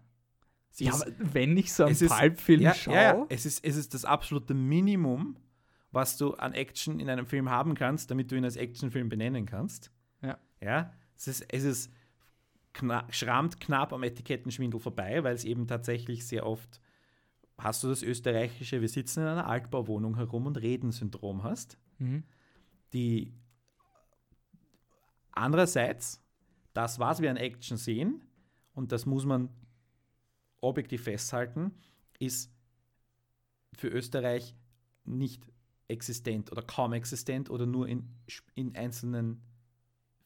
Sie 0.70 0.86
ja, 0.86 0.94
ist, 0.94 1.06
wenn 1.18 1.58
ich 1.58 1.74
so 1.74 1.86
einen 1.86 1.98
Pulp-Film 1.98 2.62
ja, 2.62 2.74
schaue. 2.74 2.94
Ja, 2.94 3.02
ja, 3.02 3.26
es 3.30 3.46
ist, 3.46 3.66
es 3.66 3.76
ist 3.76 3.94
das 3.94 4.06
absolute 4.06 4.54
Minimum, 4.54 5.38
was 5.92 6.18
du 6.18 6.34
an 6.36 6.54
Action 6.54 7.00
in 7.00 7.10
einem 7.10 7.26
Film 7.26 7.50
haben 7.50 7.74
kannst, 7.74 8.12
damit 8.12 8.32
du 8.32 8.36
ihn 8.36 8.44
als 8.44 8.58
Actionfilm 8.58 9.10
benennen 9.10 9.46
kannst. 9.46 9.92
Ja. 10.22 10.38
Ja, 10.62 10.94
es 11.16 11.28
ist, 11.28 11.46
es 11.52 11.64
ist 11.64 11.94
kna 12.74 13.08
schrammt 13.12 13.60
knapp 13.60 13.94
am 13.94 14.04
Etikettenschwindel 14.04 14.80
vorbei, 14.80 15.24
weil 15.24 15.34
es 15.34 15.46
eben 15.46 15.68
tatsächlich 15.68 16.28
sehr 16.28 16.46
oft 16.46 16.80
hast 17.58 17.84
du 17.84 17.88
das 17.88 18.04
österreichische, 18.04 18.82
wir 18.82 18.90
sitzen 18.90 19.22
in 19.22 19.28
einer 19.28 19.48
Altbauwohnung 19.48 20.16
herum 20.16 20.46
und 20.46 20.58
reden 20.58 20.92
Syndrom 20.92 21.44
hast. 21.44 21.78
Mhm. 21.98 22.24
Die 22.94 23.34
andererseits, 25.32 26.24
das, 26.74 27.00
was 27.00 27.22
wir 27.22 27.32
an 27.32 27.38
Action 27.38 27.78
sehen, 27.78 28.24
und 28.74 28.92
das 28.92 29.08
muss 29.08 29.26
man 29.26 29.50
objektiv 30.62 31.04
festhalten, 31.04 31.72
ist 32.20 32.52
für 33.74 33.90
Österreich 33.90 34.56
nicht 35.06 35.48
existent 35.88 36.52
oder 36.52 36.62
kaum 36.62 36.94
existent 36.94 37.50
oder 37.50 37.66
nur 37.66 37.88
in, 37.88 38.10
in 38.56 38.76
einzelnen 38.76 39.42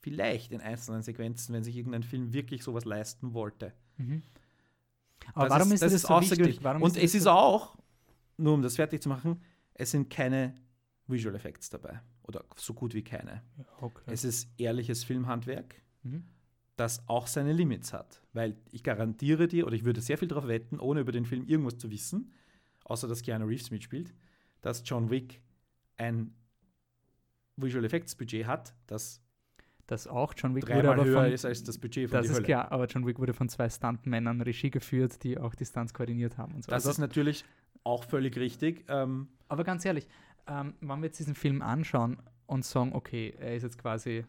vielleicht 0.02 0.52
in 0.52 0.62
einzelnen 0.62 1.04
Sequenzen, 1.04 1.54
wenn 1.54 1.63
sich 1.63 1.76
irgendein 1.76 2.04
Film 2.04 2.34
wirklich 2.34 2.63
sowas 2.63 2.86
leisten 2.86 3.34
wollte. 3.34 3.74
Mhm. 3.98 4.24
Aber 5.34 5.48
das 5.48 5.60
warum 5.60 5.67
ist, 5.72 5.84
ist 5.84 5.94
das, 5.94 6.02
das 6.02 6.02
so 6.02 6.22
wichtig? 6.22 6.63
Warum 6.63 6.82
Und 6.82 6.98
ist 6.98 7.04
es 7.04 7.15
ist 7.15 7.24
so 7.24 7.32
auch, 7.32 7.78
nur 8.38 8.56
um 8.56 8.62
das 8.62 8.76
fertig 8.76 9.02
zu 9.02 9.10
machen, 9.10 9.39
es 9.76 9.91
sind 9.91 10.10
keine 10.10 10.56
Visual 11.08 11.36
Effects 11.36 11.70
dabei. 11.70 12.02
Oder 12.24 12.44
so 12.56 12.74
gut 12.74 12.94
wie 12.94 13.04
keine. 13.04 13.44
Okay. 13.80 14.04
Es 14.08 14.24
ist 14.24 14.50
ehrliches 14.58 15.04
Filmhandwerk, 15.04 15.76
mhm. 16.04 16.24
Das 16.82 17.08
auch 17.08 17.28
seine 17.28 17.54
Limits 17.54 17.94
hat. 17.94 18.22
Weil 18.34 18.58
ich 18.72 18.84
garantiere 18.84 19.48
dir, 19.48 19.67
oder 19.67 19.76
ich 19.76 19.86
würde 19.86 20.02
sehr 20.02 20.17
viel 20.17 20.28
darauf 20.28 20.48
wetten, 20.48 20.80
ohne 20.80 21.02
über 21.02 21.12
den 21.12 21.26
Film 21.26 21.46
irgendwas 21.46 21.78
zu 21.78 21.91
wissen, 21.91 22.34
außer 22.86 23.08
dass 23.08 23.22
Keanu 23.22 23.46
Reeves 23.46 23.70
mitspielt, 23.72 24.13
dass 24.62 24.82
John 24.86 25.10
Wick 25.10 25.41
ein 25.98 26.34
Visual 27.56 27.86
Effects 27.86 28.15
Budget 28.15 28.48
hat, 28.48 28.74
das 28.88 29.22
das 29.88 30.08
auch. 30.08 30.34
John 30.38 30.56
Wick 30.56 30.70
wurde 30.70 30.89
aber 30.89 31.04
höher 31.04 31.24
von, 31.24 31.32
ist 31.32 31.44
als 31.44 31.63
das 31.63 31.78
Budget 31.78 32.10
von 32.10 32.17
Das 32.17 32.28
ist 32.28 32.36
Hölle. 32.36 32.46
klar, 32.46 32.72
aber 32.72 32.86
John 32.86 33.06
Wick 33.06 33.20
wurde 33.20 33.34
von 33.34 33.50
zwei 33.50 33.70
Stuntmännern 33.70 34.39
Regie 34.39 34.72
geführt, 34.72 35.22
die 35.24 35.38
auch 35.38 35.54
die 35.54 35.65
Stunts 35.65 35.94
koordiniert 35.94 36.38
haben 36.38 36.56
und 36.56 36.63
so. 36.63 36.70
Das 36.70 36.86
also, 36.86 36.91
ist 36.91 36.98
natürlich 37.00 37.44
auch 37.84 38.06
völlig 38.06 38.38
richtig. 38.38 38.86
Ähm, 38.88 39.28
aber 39.50 39.65
ganz 39.65 39.84
ehrlich, 39.84 40.08
ähm, 40.48 40.76
wenn 40.80 41.00
wir 41.00 41.08
jetzt 41.08 41.20
diesen 41.20 41.36
Film 41.36 41.62
anschauen 41.62 42.22
und 42.46 42.63
sagen, 42.63 42.94
okay, 42.94 43.36
er 43.38 43.56
ist 43.56 43.63
jetzt 43.63 43.78
quasi 43.78 44.24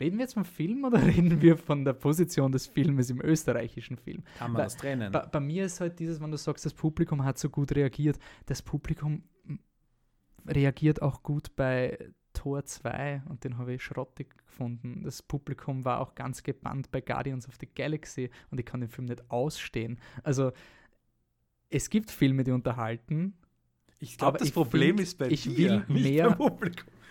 Reden 0.00 0.18
wir 0.18 0.24
jetzt 0.24 0.34
vom 0.34 0.44
Film 0.44 0.84
oder 0.84 1.02
reden 1.06 1.40
wir 1.42 1.56
von 1.56 1.84
der 1.84 1.92
Position 1.92 2.52
des 2.52 2.66
Filmes 2.66 3.10
im 3.10 3.20
österreichischen 3.20 3.96
Film? 3.96 4.22
Kann 4.38 4.52
man 4.52 4.60
bei, 4.60 4.64
das 4.64 4.76
trennen? 4.76 5.12
Bei, 5.12 5.26
bei, 5.26 5.40
mir 5.40 5.64
ist 5.66 5.80
halt 5.80 5.98
dieses, 5.98 6.20
wenn 6.20 6.30
du 6.30 6.36
sagst, 6.36 6.66
das 6.66 6.74
Publikum 6.74 7.24
hat 7.24 7.38
so 7.38 7.48
gut 7.48 7.74
reagiert, 7.74 8.18
das 8.46 8.62
Publikum 8.62 9.24
reagiert 10.46 11.02
auch 11.02 11.22
gut 11.22 11.54
bei 11.56 11.98
Tor 12.32 12.64
2 12.64 13.22
und 13.28 13.44
den 13.44 13.58
habe 13.58 13.74
ich 13.74 13.82
schrottig 13.82 14.36
gefunden. 14.46 15.02
Das 15.04 15.22
Publikum 15.22 15.84
war 15.84 16.00
auch 16.00 16.14
ganz 16.14 16.42
gebannt 16.42 16.90
bei 16.90 17.00
Guardians 17.00 17.48
of 17.48 17.54
the 17.60 17.68
Galaxy 17.72 18.30
und 18.50 18.58
ich 18.58 18.66
kann 18.66 18.80
den 18.80 18.88
Film 18.88 19.06
nicht 19.06 19.30
ausstehen. 19.30 19.98
Also 20.22 20.52
es 21.70 21.90
gibt 21.90 22.10
Filme, 22.10 22.44
die 22.44 22.50
unterhalten. 22.50 23.34
Ich 23.98 24.18
glaube, 24.18 24.38
das 24.38 24.50
Problem 24.50 24.96
find, 24.96 25.00
ist 25.00 25.18
bei 25.18 25.28
ich 25.28 25.44
dir, 25.44 25.84
will 25.88 26.02
mehr. 26.02 26.36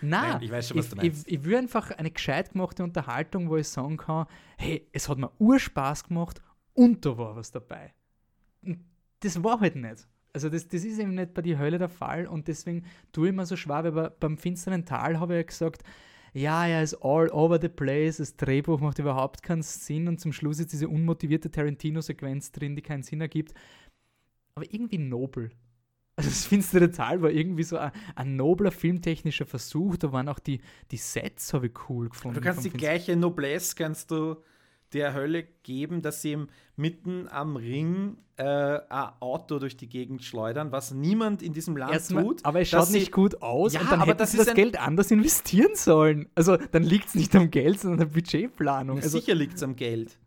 Nein, 0.02 0.30
Nein, 0.30 0.42
ich 0.42 0.50
weiß 0.50 0.68
schon, 0.68 0.78
was 0.78 0.84
ich, 0.86 0.90
du 0.90 0.96
meinst. 0.96 1.28
Ich, 1.28 1.34
ich 1.34 1.44
will 1.44 1.56
einfach 1.56 1.90
eine 1.92 2.10
gescheit 2.10 2.52
gemachte 2.52 2.82
Unterhaltung, 2.82 3.48
wo 3.48 3.56
ich 3.56 3.68
sagen 3.68 3.96
kann, 3.96 4.26
hey, 4.58 4.88
es 4.92 5.08
hat 5.08 5.18
mir 5.18 5.30
Urspaß 5.38 6.08
gemacht 6.08 6.42
und 6.74 7.04
da 7.06 7.16
war 7.16 7.36
was 7.36 7.50
dabei. 7.50 7.94
Und 8.62 8.84
das 9.20 9.42
war 9.42 9.60
halt 9.60 9.76
nicht. 9.76 10.08
Also 10.32 10.48
das, 10.48 10.66
das 10.66 10.84
ist 10.84 10.98
eben 10.98 11.14
nicht 11.14 11.34
bei 11.34 11.42
die 11.42 11.58
Hölle 11.58 11.78
der 11.78 11.88
Fall 11.90 12.26
und 12.26 12.48
deswegen 12.48 12.84
tue 13.12 13.28
ich 13.28 13.34
mir 13.34 13.46
so 13.46 13.56
schwer, 13.56 13.94
weil 13.94 14.10
beim 14.18 14.38
finsteren 14.38 14.84
Tal 14.84 15.20
habe 15.20 15.34
ich 15.34 15.38
ja 15.38 15.42
gesagt, 15.42 15.82
ja, 16.32 16.66
er 16.66 16.82
ist 16.82 16.94
all 17.02 17.30
over 17.30 17.60
the 17.60 17.68
place, 17.68 18.16
das 18.16 18.36
Drehbuch 18.36 18.80
macht 18.80 18.98
überhaupt 18.98 19.42
keinen 19.42 19.62
Sinn 19.62 20.08
und 20.08 20.18
zum 20.18 20.32
Schluss 20.32 20.58
ist 20.58 20.72
diese 20.72 20.88
unmotivierte 20.88 21.50
Tarantino-Sequenz 21.50 22.52
drin, 22.52 22.74
die 22.74 22.82
keinen 22.82 23.02
Sinn 23.02 23.20
ergibt. 23.20 23.52
Aber 24.54 24.64
irgendwie 24.72 24.98
nobel. 24.98 25.50
Also 26.22 26.30
das 26.30 26.46
finstere 26.46 26.90
Tal 26.90 27.22
war 27.22 27.30
irgendwie 27.30 27.64
so 27.64 27.76
ein, 27.76 27.90
ein, 28.14 28.36
nobler 28.36 28.70
filmtechnischer 28.70 29.46
Versuch. 29.46 29.96
Da 29.96 30.12
waren 30.12 30.28
auch 30.28 30.38
die, 30.38 30.60
die 30.90 30.96
Sets, 30.96 31.52
habe 31.52 31.66
ich 31.66 31.72
cool 31.88 32.08
gefunden. 32.08 32.36
Du 32.36 32.40
kannst 32.40 32.64
die 32.64 32.70
gleiche 32.70 33.16
Noblesse, 33.16 33.74
kannst 33.76 34.10
du 34.10 34.36
der 34.92 35.14
Hölle 35.14 35.44
geben, 35.62 36.02
dass 36.02 36.22
sie 36.22 36.32
ihm 36.32 36.48
mitten 36.76 37.28
am 37.28 37.56
Ring 37.56 38.18
äh, 38.36 38.44
ein 38.44 39.08
Auto 39.20 39.58
durch 39.58 39.76
die 39.76 39.88
Gegend 39.88 40.22
schleudern, 40.22 40.72
was 40.72 40.92
niemand 40.92 41.42
in 41.42 41.52
diesem 41.52 41.76
Land 41.76 41.92
Erstmal, 41.92 42.24
tut. 42.24 42.44
Aber 42.44 42.60
es 42.60 42.68
schaut 42.68 42.90
nicht 42.90 43.12
gut 43.12 43.42
aus 43.42 43.72
ja, 43.72 43.80
und 43.80 43.90
dann 43.90 44.00
aber 44.00 44.10
hätten 44.10 44.18
das 44.18 44.32
sie 44.32 44.38
das 44.38 44.54
Geld 44.54 44.78
anders 44.78 45.10
investieren 45.10 45.74
sollen. 45.74 46.28
Also 46.34 46.56
dann 46.56 46.82
liegt 46.82 47.08
es 47.08 47.14
nicht 47.14 47.34
am 47.34 47.50
Geld, 47.50 47.80
sondern 47.80 48.00
an 48.00 48.08
der 48.08 48.14
Budgetplanung. 48.14 48.96
Also, 48.98 49.18
sicher 49.18 49.34
liegt 49.34 49.54
es 49.54 49.62
am 49.62 49.76
Geld. 49.76 50.18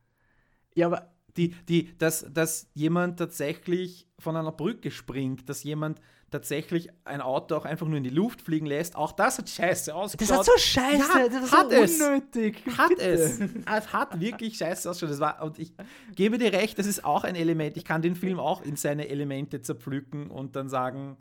Ja, 0.73 0.87
aber 0.87 1.14
die, 1.37 1.49
die, 1.67 1.97
dass, 1.97 2.25
dass 2.31 2.69
jemand 2.73 3.19
tatsächlich 3.19 4.07
von 4.19 4.35
einer 4.35 4.51
Brücke 4.51 4.91
springt, 4.91 5.49
dass 5.49 5.63
jemand 5.63 5.99
tatsächlich 6.31 6.89
ein 7.05 7.21
Auto 7.21 7.55
auch 7.55 7.65
einfach 7.65 7.87
nur 7.87 7.97
in 7.97 8.03
die 8.03 8.09
Luft 8.09 8.41
fliegen 8.41 8.65
lässt. 8.65 8.95
Auch 8.95 9.11
das 9.11 9.37
hat 9.37 9.49
scheiße 9.49 9.93
ausgeschaut. 9.93 10.29
Das 10.31 10.37
hat 10.37 10.45
so 10.45 10.57
scheiße, 10.57 11.19
ja, 11.19 11.29
das 11.29 11.51
hat 11.51 11.69
so 11.69 11.75
es. 11.75 12.01
unnötig. 12.01 12.63
Hat 12.77 12.89
Bitte. 12.89 13.03
es. 13.03 13.39
Es 13.39 13.93
hat 13.93 14.19
wirklich 14.19 14.57
scheiße 14.57 14.89
ausgeschaut. 14.89 15.11
Das 15.11 15.19
war, 15.19 15.41
und 15.43 15.59
ich 15.59 15.73
gebe 16.15 16.37
dir 16.37 16.51
recht, 16.51 16.77
das 16.79 16.87
ist 16.87 17.05
auch 17.05 17.23
ein 17.23 17.35
Element. 17.35 17.77
Ich 17.77 17.85
kann 17.85 18.01
den 18.01 18.15
Film 18.15 18.39
auch 18.39 18.61
in 18.63 18.75
seine 18.75 19.07
Elemente 19.07 19.61
zerpflücken 19.61 20.29
und 20.29 20.55
dann 20.55 20.67
sagen, 20.67 21.17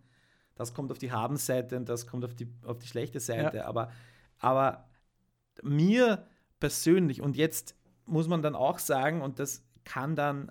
das 0.57 0.75
kommt 0.75 0.91
auf 0.91 0.99
die 0.99 1.12
Habenseite 1.12 1.77
und 1.77 1.89
das 1.89 2.07
kommt 2.07 2.25
auf 2.25 2.35
die, 2.35 2.49
auf 2.65 2.79
die 2.79 2.87
schlechte 2.87 3.21
Seite. 3.21 3.59
Ja. 3.59 3.67
Aber, 3.67 3.91
aber 4.39 4.89
mir 5.62 6.27
persönlich, 6.61 7.21
und 7.21 7.37
jetzt 7.37 7.77
muss 8.07 8.29
man 8.29 8.43
dann 8.43 8.55
auch 8.55 8.79
sagen, 8.79 9.23
und 9.23 9.39
das 9.39 9.65
kann 9.85 10.16
dann, 10.16 10.51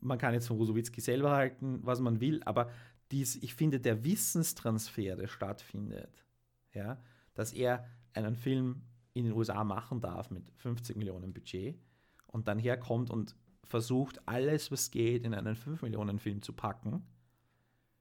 man 0.00 0.18
kann 0.18 0.34
jetzt 0.34 0.48
von 0.48 0.56
Rusowitzki 0.56 1.00
selber 1.00 1.32
halten, 1.32 1.80
was 1.82 2.00
man 2.00 2.20
will, 2.20 2.42
aber 2.44 2.70
dies, 3.10 3.36
ich 3.36 3.54
finde, 3.54 3.80
der 3.80 4.04
Wissenstransfer, 4.04 5.16
der 5.16 5.28
stattfindet, 5.28 6.24
ja, 6.72 7.00
dass 7.34 7.52
er 7.52 7.86
einen 8.12 8.34
Film 8.34 8.82
in 9.14 9.24
den 9.24 9.32
USA 9.32 9.64
machen 9.64 10.00
darf 10.00 10.30
mit 10.30 10.50
50 10.56 10.96
Millionen 10.96 11.32
Budget 11.32 11.78
und 12.26 12.48
dann 12.48 12.58
herkommt 12.58 13.10
und 13.10 13.34
versucht, 13.64 14.20
alles, 14.28 14.70
was 14.70 14.90
geht, 14.90 15.24
in 15.24 15.34
einen 15.34 15.56
5 15.56 15.82
Millionen 15.82 16.18
Film 16.18 16.42
zu 16.42 16.52
packen. 16.52 17.04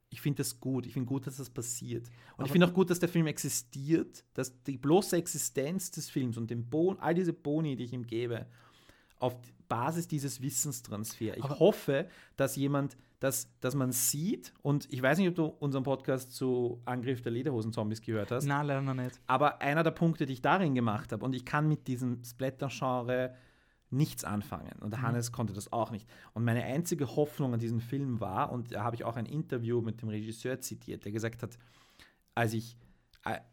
Ich 0.10 0.22
finde 0.22 0.38
das 0.38 0.60
gut. 0.60 0.86
Ich 0.86 0.94
finde 0.94 1.08
gut, 1.08 1.26
dass 1.26 1.38
das 1.38 1.50
passiert. 1.50 2.08
Und 2.08 2.14
Aber- 2.36 2.46
ich 2.46 2.52
finde 2.52 2.68
auch 2.68 2.74
gut, 2.74 2.90
dass 2.90 3.00
der 3.00 3.10
Film 3.10 3.28
existiert, 3.28 4.24
dass 4.34 4.62
die 4.64 4.78
bloße 4.78 5.18
Existenz 5.18 5.92
des 5.92 6.10
Films 6.10 6.38
und 6.38 6.50
den 6.52 6.70
bon, 6.70 7.00
all 7.00 7.14
diese 7.14 7.34
Boni, 7.34 7.76
die 7.76 7.86
ich 7.86 7.94
ihm 7.94 8.06
gebe, 8.06 8.46
auf 9.20 9.36
Basis 9.68 10.08
dieses 10.08 10.42
Wissenstransfer. 10.42 11.38
Ich 11.38 11.44
Aber- 11.44 11.60
hoffe, 11.60 12.08
dass 12.38 12.56
jemand, 12.56 12.98
dass, 13.20 13.50
dass 13.60 13.76
man 13.76 13.92
sieht, 13.92 14.54
und 14.62 14.92
ich 14.92 15.02
weiß 15.02 15.18
nicht, 15.18 15.30
ob 15.30 15.36
du 15.36 15.46
unseren 15.46 15.84
Podcast 15.84 16.34
zu 16.34 16.82
Angriff 16.86 17.22
der 17.22 17.32
Lederhosen-Zombies 17.32 18.02
gehört 18.02 18.32
hast, 18.32 18.46
Nein, 18.46 18.68
leider 18.68 18.82
noch 18.82 18.94
nicht. 18.94 19.20
aber 19.28 19.62
einer 19.62 19.84
der 19.84 19.92
Punkte, 19.92 20.26
die 20.26 20.34
ich 20.34 20.42
darin 20.42 20.76
gemacht 20.76 21.12
habe, 21.12 21.24
und 21.26 21.34
ich 21.34 21.46
kann 21.46 21.68
mit 21.68 21.88
diesem 21.88 22.24
Splatter-Genre 22.24 23.34
nichts 23.92 24.24
anfangen. 24.26 24.74
Und 24.82 24.92
der 24.92 25.02
Hannes 25.02 25.32
konnte 25.32 25.54
das 25.54 25.72
auch 25.72 25.92
nicht. 25.92 26.10
Und 26.34 26.44
meine 26.44 26.64
einzige 26.64 27.16
Hoffnung 27.16 27.54
an 27.54 27.60
diesem 27.60 27.80
Film 27.80 28.20
war, 28.20 28.52
und 28.52 28.74
da 28.74 28.84
habe 28.84 28.96
ich 28.96 29.04
auch 29.06 29.16
ein 29.16 29.26
Interview 29.28 29.82
mit 29.82 30.02
dem 30.02 30.10
Regisseur 30.10 30.60
zitiert, 30.60 31.06
der 31.06 31.12
gesagt 31.12 31.44
hat, 31.44 31.58
als 32.34 32.54
ich, 32.54 32.78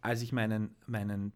als 0.01 0.23
ich 0.23 0.33
meinen, 0.33 0.75
meinen 0.87 1.33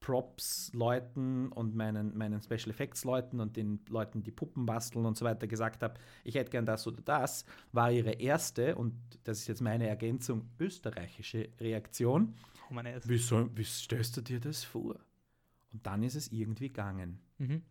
Props-Leuten 0.00 1.50
und 1.52 1.74
meinen, 1.74 2.16
meinen 2.16 2.40
Special 2.40 2.70
Effects-Leuten 2.70 3.40
und 3.40 3.56
den 3.56 3.80
Leuten, 3.88 4.22
die 4.22 4.30
Puppen 4.30 4.64
basteln 4.64 5.04
und 5.06 5.16
so 5.16 5.24
weiter 5.24 5.46
gesagt 5.46 5.82
habe, 5.82 5.94
ich 6.24 6.34
hätte 6.34 6.50
gern 6.50 6.66
das 6.66 6.86
oder 6.86 7.02
das, 7.02 7.44
war 7.72 7.90
ihre 7.90 8.12
erste, 8.12 8.76
und 8.76 8.94
das 9.24 9.40
ist 9.40 9.48
jetzt 9.48 9.60
meine 9.60 9.88
Ergänzung, 9.88 10.48
österreichische 10.58 11.48
Reaktion. 11.60 12.34
Oh, 12.70 12.74
meine. 12.74 13.00
Wie, 13.04 13.18
soll, 13.18 13.50
wie 13.54 13.64
stellst 13.64 14.16
du 14.16 14.20
dir 14.20 14.40
das 14.40 14.64
vor? 14.64 14.96
Und 15.72 15.86
dann 15.86 16.02
ist 16.02 16.14
es 16.14 16.32
irgendwie 16.32 16.68
gegangen. 16.68 17.20
Mhm. 17.38 17.62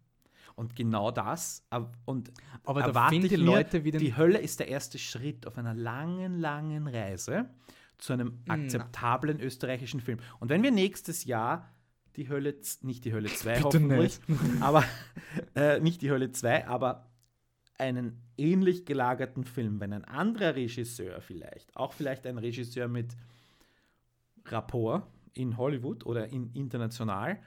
Und 0.56 0.76
genau 0.76 1.12
das, 1.12 1.64
ab- 1.70 1.98
und 2.06 2.32
Aber 2.64 2.82
da 2.92 3.10
die 3.10 3.26
ich 3.26 3.38
Leute 3.38 3.84
wieder. 3.84 4.00
die 4.00 4.16
Hölle 4.16 4.40
ist 4.40 4.60
der 4.60 4.68
erste 4.68 4.98
Schritt 4.98 5.46
auf 5.46 5.58
einer 5.58 5.74
langen, 5.74 6.40
langen 6.40 6.88
Reise 6.88 7.50
zu 7.98 8.14
einem 8.14 8.40
Na. 8.46 8.56
akzeptablen 8.56 9.40
österreichischen 9.40 10.00
Film. 10.02 10.20
Und 10.40 10.50
wenn 10.50 10.64
wir 10.64 10.72
nächstes 10.72 11.26
Jahr 11.26 11.70
die 12.18 12.30
Hölle, 12.30 12.56
nicht 12.82 13.06
die 13.06 13.14
Hölle 13.14 13.30
2 13.30 13.54
Bitte 13.54 13.66
hoffentlich, 13.66 14.20
aber 14.60 14.84
äh, 15.56 15.80
nicht 15.80 16.02
die 16.02 16.12
Hölle 16.12 16.32
2, 16.32 16.68
aber 16.68 17.10
einen 17.78 18.22
ähnlich 18.38 18.86
gelagerten 18.86 19.44
Film, 19.44 19.80
wenn 19.80 19.94
ein 19.94 20.06
anderer 20.06 20.56
Regisseur 20.56 21.22
vielleicht, 21.22 21.76
auch 21.76 21.94
vielleicht 21.94 22.26
ein 22.26 22.38
Regisseur 22.38 22.88
mit 22.88 23.16
Rapport 24.46 25.04
in 25.34 25.58
Hollywood 25.58 26.06
oder 26.06 26.28
in 26.30 26.52
international, 26.54 27.40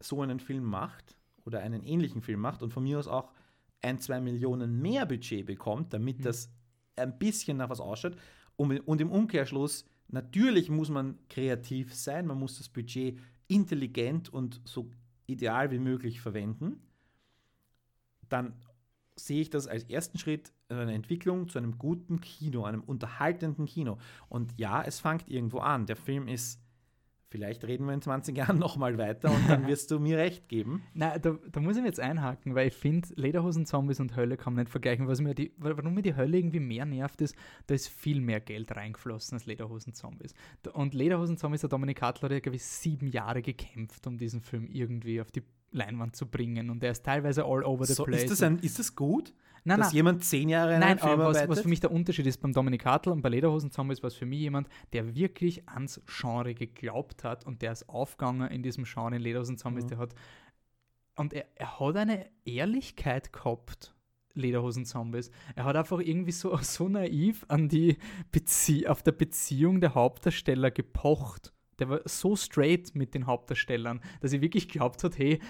so 0.00 0.20
einen 0.22 0.40
Film 0.40 0.64
macht 0.64 1.16
oder 1.44 1.60
einen 1.60 1.82
ähnlichen 1.82 2.20
Film 2.20 2.40
macht 2.40 2.62
und 2.62 2.72
von 2.72 2.82
mir 2.82 2.98
aus 2.98 3.08
auch 3.08 3.32
ein, 3.80 3.98
zwei 3.98 4.20
Millionen 4.20 4.80
mehr 4.80 5.06
Budget 5.06 5.46
bekommt, 5.46 5.92
damit 5.92 6.18
Mhm. 6.18 6.24
das 6.24 6.50
ein 6.96 7.18
bisschen 7.18 7.56
nach 7.56 7.70
was 7.70 7.80
ausschaut. 7.80 8.16
Und, 8.56 8.80
und 8.80 9.00
im 9.00 9.10
Umkehrschluss, 9.10 9.86
natürlich 10.08 10.68
muss 10.68 10.90
man 10.90 11.18
kreativ 11.28 11.94
sein, 11.94 12.26
man 12.26 12.38
muss 12.38 12.58
das 12.58 12.68
Budget 12.68 13.18
intelligent 13.48 14.32
und 14.32 14.60
so 14.64 14.90
ideal 15.26 15.70
wie 15.70 15.78
möglich 15.78 16.20
verwenden. 16.20 16.80
Dann 18.28 18.54
sehe 19.16 19.40
ich 19.40 19.50
das 19.50 19.66
als 19.66 19.84
ersten 19.84 20.18
Schritt 20.18 20.52
in 20.68 20.76
einer 20.76 20.92
Entwicklung 20.92 21.48
zu 21.48 21.58
einem 21.58 21.78
guten 21.78 22.20
Kino, 22.20 22.64
einem 22.64 22.82
unterhaltenden 22.82 23.66
Kino. 23.66 23.98
Und 24.28 24.54
ja, 24.58 24.82
es 24.82 25.00
fängt 25.00 25.28
irgendwo 25.28 25.58
an. 25.58 25.86
Der 25.86 25.96
Film 25.96 26.28
ist, 26.28 26.60
vielleicht 27.30 27.64
reden 27.64 27.86
wir 27.86 27.92
in 27.94 28.00
20 28.02 28.36
Jahren 28.36 28.58
nochmal 28.58 28.96
weiter 28.98 29.30
und 29.30 29.48
dann 29.48 29.66
wirst 29.66 29.90
du 29.90 29.98
mir 29.98 30.16
recht 30.18 30.48
geben. 30.48 30.82
Nein, 30.94 31.20
da, 31.20 31.36
da 31.52 31.60
muss 31.60 31.76
ich 31.76 31.82
mir 31.82 31.88
jetzt 31.88 32.00
einhaken, 32.00 32.54
weil 32.54 32.68
ich 32.68 32.74
finde, 32.74 33.08
Lederhosen-Zombies 33.16 34.00
und 34.00 34.16
Hölle 34.16 34.36
kann 34.36 34.54
man 34.54 34.62
nicht 34.64 34.70
vergleichen. 34.70 35.06
Was 35.08 35.20
mir 35.20 35.34
die, 35.34 35.52
wa- 35.58 35.76
warum 35.76 35.94
mir 35.94 36.02
die 36.02 36.16
Hölle 36.16 36.38
irgendwie 36.38 36.60
mehr 36.60 36.86
nervt, 36.86 37.20
ist, 37.20 37.34
da 37.66 37.74
ist 37.74 37.88
viel 37.88 38.20
mehr 38.20 38.40
Geld 38.40 38.74
reingeflossen 38.74 39.36
als 39.36 39.46
Lederhosen-Zombies. 39.46 40.34
Da- 40.62 40.70
Und 40.72 40.94
Lederhosen-Zombies, 40.94 41.60
der 41.60 41.70
Dominik 41.70 42.00
Hartl 42.02 42.22
hat 42.24 42.32
ja, 42.32 42.40
glaube 42.40 42.56
ich, 42.56 42.64
sieben 42.64 43.08
Jahre 43.08 43.42
gekämpft, 43.42 44.06
um 44.06 44.16
diesen 44.18 44.40
Film 44.40 44.66
irgendwie 44.70 45.20
auf 45.20 45.30
die 45.30 45.42
Leinwand 45.70 46.16
zu 46.16 46.26
bringen. 46.26 46.70
Und 46.70 46.82
er 46.82 46.92
ist 46.92 47.04
teilweise 47.04 47.44
all 47.44 47.62
over 47.62 47.84
the 47.84 47.92
So, 47.92 48.04
place. 48.04 48.22
ist, 48.22 48.30
das 48.30 48.42
ein, 48.42 48.58
ist 48.60 48.78
das 48.78 48.96
gut, 48.96 49.34
nein, 49.64 49.78
dass 49.78 49.88
nein, 49.88 49.96
jemand 49.96 50.24
zehn 50.24 50.48
Jahre 50.48 50.74
in 50.74 50.80
Nein, 50.80 50.90
einem 50.90 50.98
Film 50.98 51.12
aber 51.12 51.26
was, 51.26 51.48
was 51.48 51.60
für 51.60 51.68
mich 51.68 51.80
der 51.80 51.90
Unterschied 51.92 52.26
ist 52.26 52.40
beim 52.40 52.52
Dominik 52.52 52.84
Hartl 52.84 53.10
und 53.10 53.22
bei 53.22 53.28
Lederhosen 53.28 53.70
Zombies, 53.70 54.02
war 54.02 54.08
es 54.08 54.14
für 54.14 54.26
mich 54.26 54.40
jemand, 54.40 54.68
der 54.92 55.14
wirklich 55.14 55.68
ans 55.68 56.00
Genre 56.06 56.54
geglaubt 56.54 57.24
hat 57.24 57.44
und 57.46 57.62
der 57.62 57.72
ist 57.72 57.88
aufgegangen 57.88 58.50
in 58.50 58.62
diesem 58.62 58.84
Genre 58.84 59.16
in 59.16 59.22
Lederhosen 59.22 59.58
Zombies, 59.58 59.84
Mhm. 59.84 59.88
der 59.88 59.98
hat 59.98 60.14
und 61.16 61.32
er, 61.32 61.46
er 61.56 61.80
hat 61.80 61.96
eine 61.96 62.26
Ehrlichkeit 62.44 63.32
gehabt, 63.32 63.92
Lederhosen 64.34 64.84
Zombies. 64.84 65.30
Er 65.56 65.64
hat 65.64 65.76
einfach 65.76 65.98
irgendwie 65.98 66.32
so, 66.32 66.56
so 66.62 66.88
naiv 66.88 67.44
an 67.48 67.68
die 67.68 67.98
Bezie 68.30 68.86
auf 68.88 69.02
der 69.02 69.12
Beziehung 69.12 69.80
der 69.80 69.94
Hauptdarsteller 69.94 70.70
gepocht. 70.70 71.52
Der 71.80 71.88
war 71.88 72.00
so 72.04 72.34
straight 72.36 72.94
mit 72.94 73.14
den 73.14 73.26
Hauptdarstellern, 73.26 74.00
dass 74.20 74.32
er 74.32 74.40
wirklich 74.40 74.68
glaubt 74.68 75.02
hat, 75.04 75.18
hey, 75.18 75.40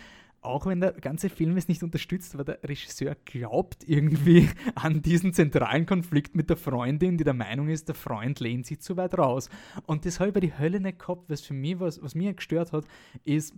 auch 0.40 0.66
wenn 0.66 0.80
der 0.80 0.92
ganze 0.92 1.28
Film 1.28 1.56
es 1.56 1.68
nicht 1.68 1.82
unterstützt, 1.82 2.34
aber 2.34 2.44
der 2.44 2.62
Regisseur 2.62 3.16
glaubt 3.24 3.88
irgendwie 3.88 4.48
an 4.74 5.02
diesen 5.02 5.32
zentralen 5.32 5.86
Konflikt 5.86 6.36
mit 6.36 6.48
der 6.48 6.56
Freundin, 6.56 7.16
die 7.18 7.24
der 7.24 7.34
Meinung 7.34 7.68
ist, 7.68 7.88
der 7.88 7.94
Freund 7.94 8.40
lehnt 8.40 8.66
sich 8.66 8.80
zu 8.80 8.96
weit 8.96 9.18
raus. 9.18 9.48
Und 9.86 10.06
das 10.06 10.20
habe 10.20 10.28
ich 10.28 10.34
bei 10.34 10.40
die 10.40 10.58
Hölle 10.58 10.80
nicht 10.80 10.98
gehabt, 10.98 11.28
was 11.28 11.40
für 11.40 11.54
mich, 11.54 11.80
was, 11.80 12.02
was 12.02 12.14
mir 12.14 12.34
gestört 12.34 12.72
hat, 12.72 12.84
ist, 13.24 13.54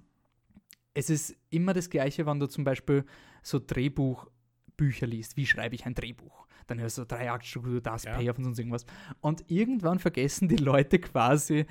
es 0.94 1.10
ist 1.10 1.36
immer 1.50 1.72
das 1.72 1.90
Gleiche, 1.90 2.26
wenn 2.26 2.40
du 2.40 2.46
zum 2.46 2.64
Beispiel 2.64 3.04
so 3.42 3.58
Drehbuchbücher 3.58 5.06
liest. 5.06 5.36
Wie 5.36 5.46
schreibe 5.46 5.74
ich 5.74 5.86
ein 5.86 5.94
Drehbuch? 5.94 6.46
Dann 6.66 6.80
hörst 6.80 6.98
du 6.98 7.04
drei 7.04 7.30
Aktstruktur, 7.30 7.80
das 7.80 8.04
Ja. 8.04 8.14
Payoff 8.14 8.38
und 8.38 8.44
sonst 8.44 8.58
irgendwas. 8.58 8.86
Und 9.20 9.50
irgendwann 9.50 9.98
vergessen 9.98 10.48
die 10.48 10.56
Leute 10.56 10.98
quasi, 10.98 11.66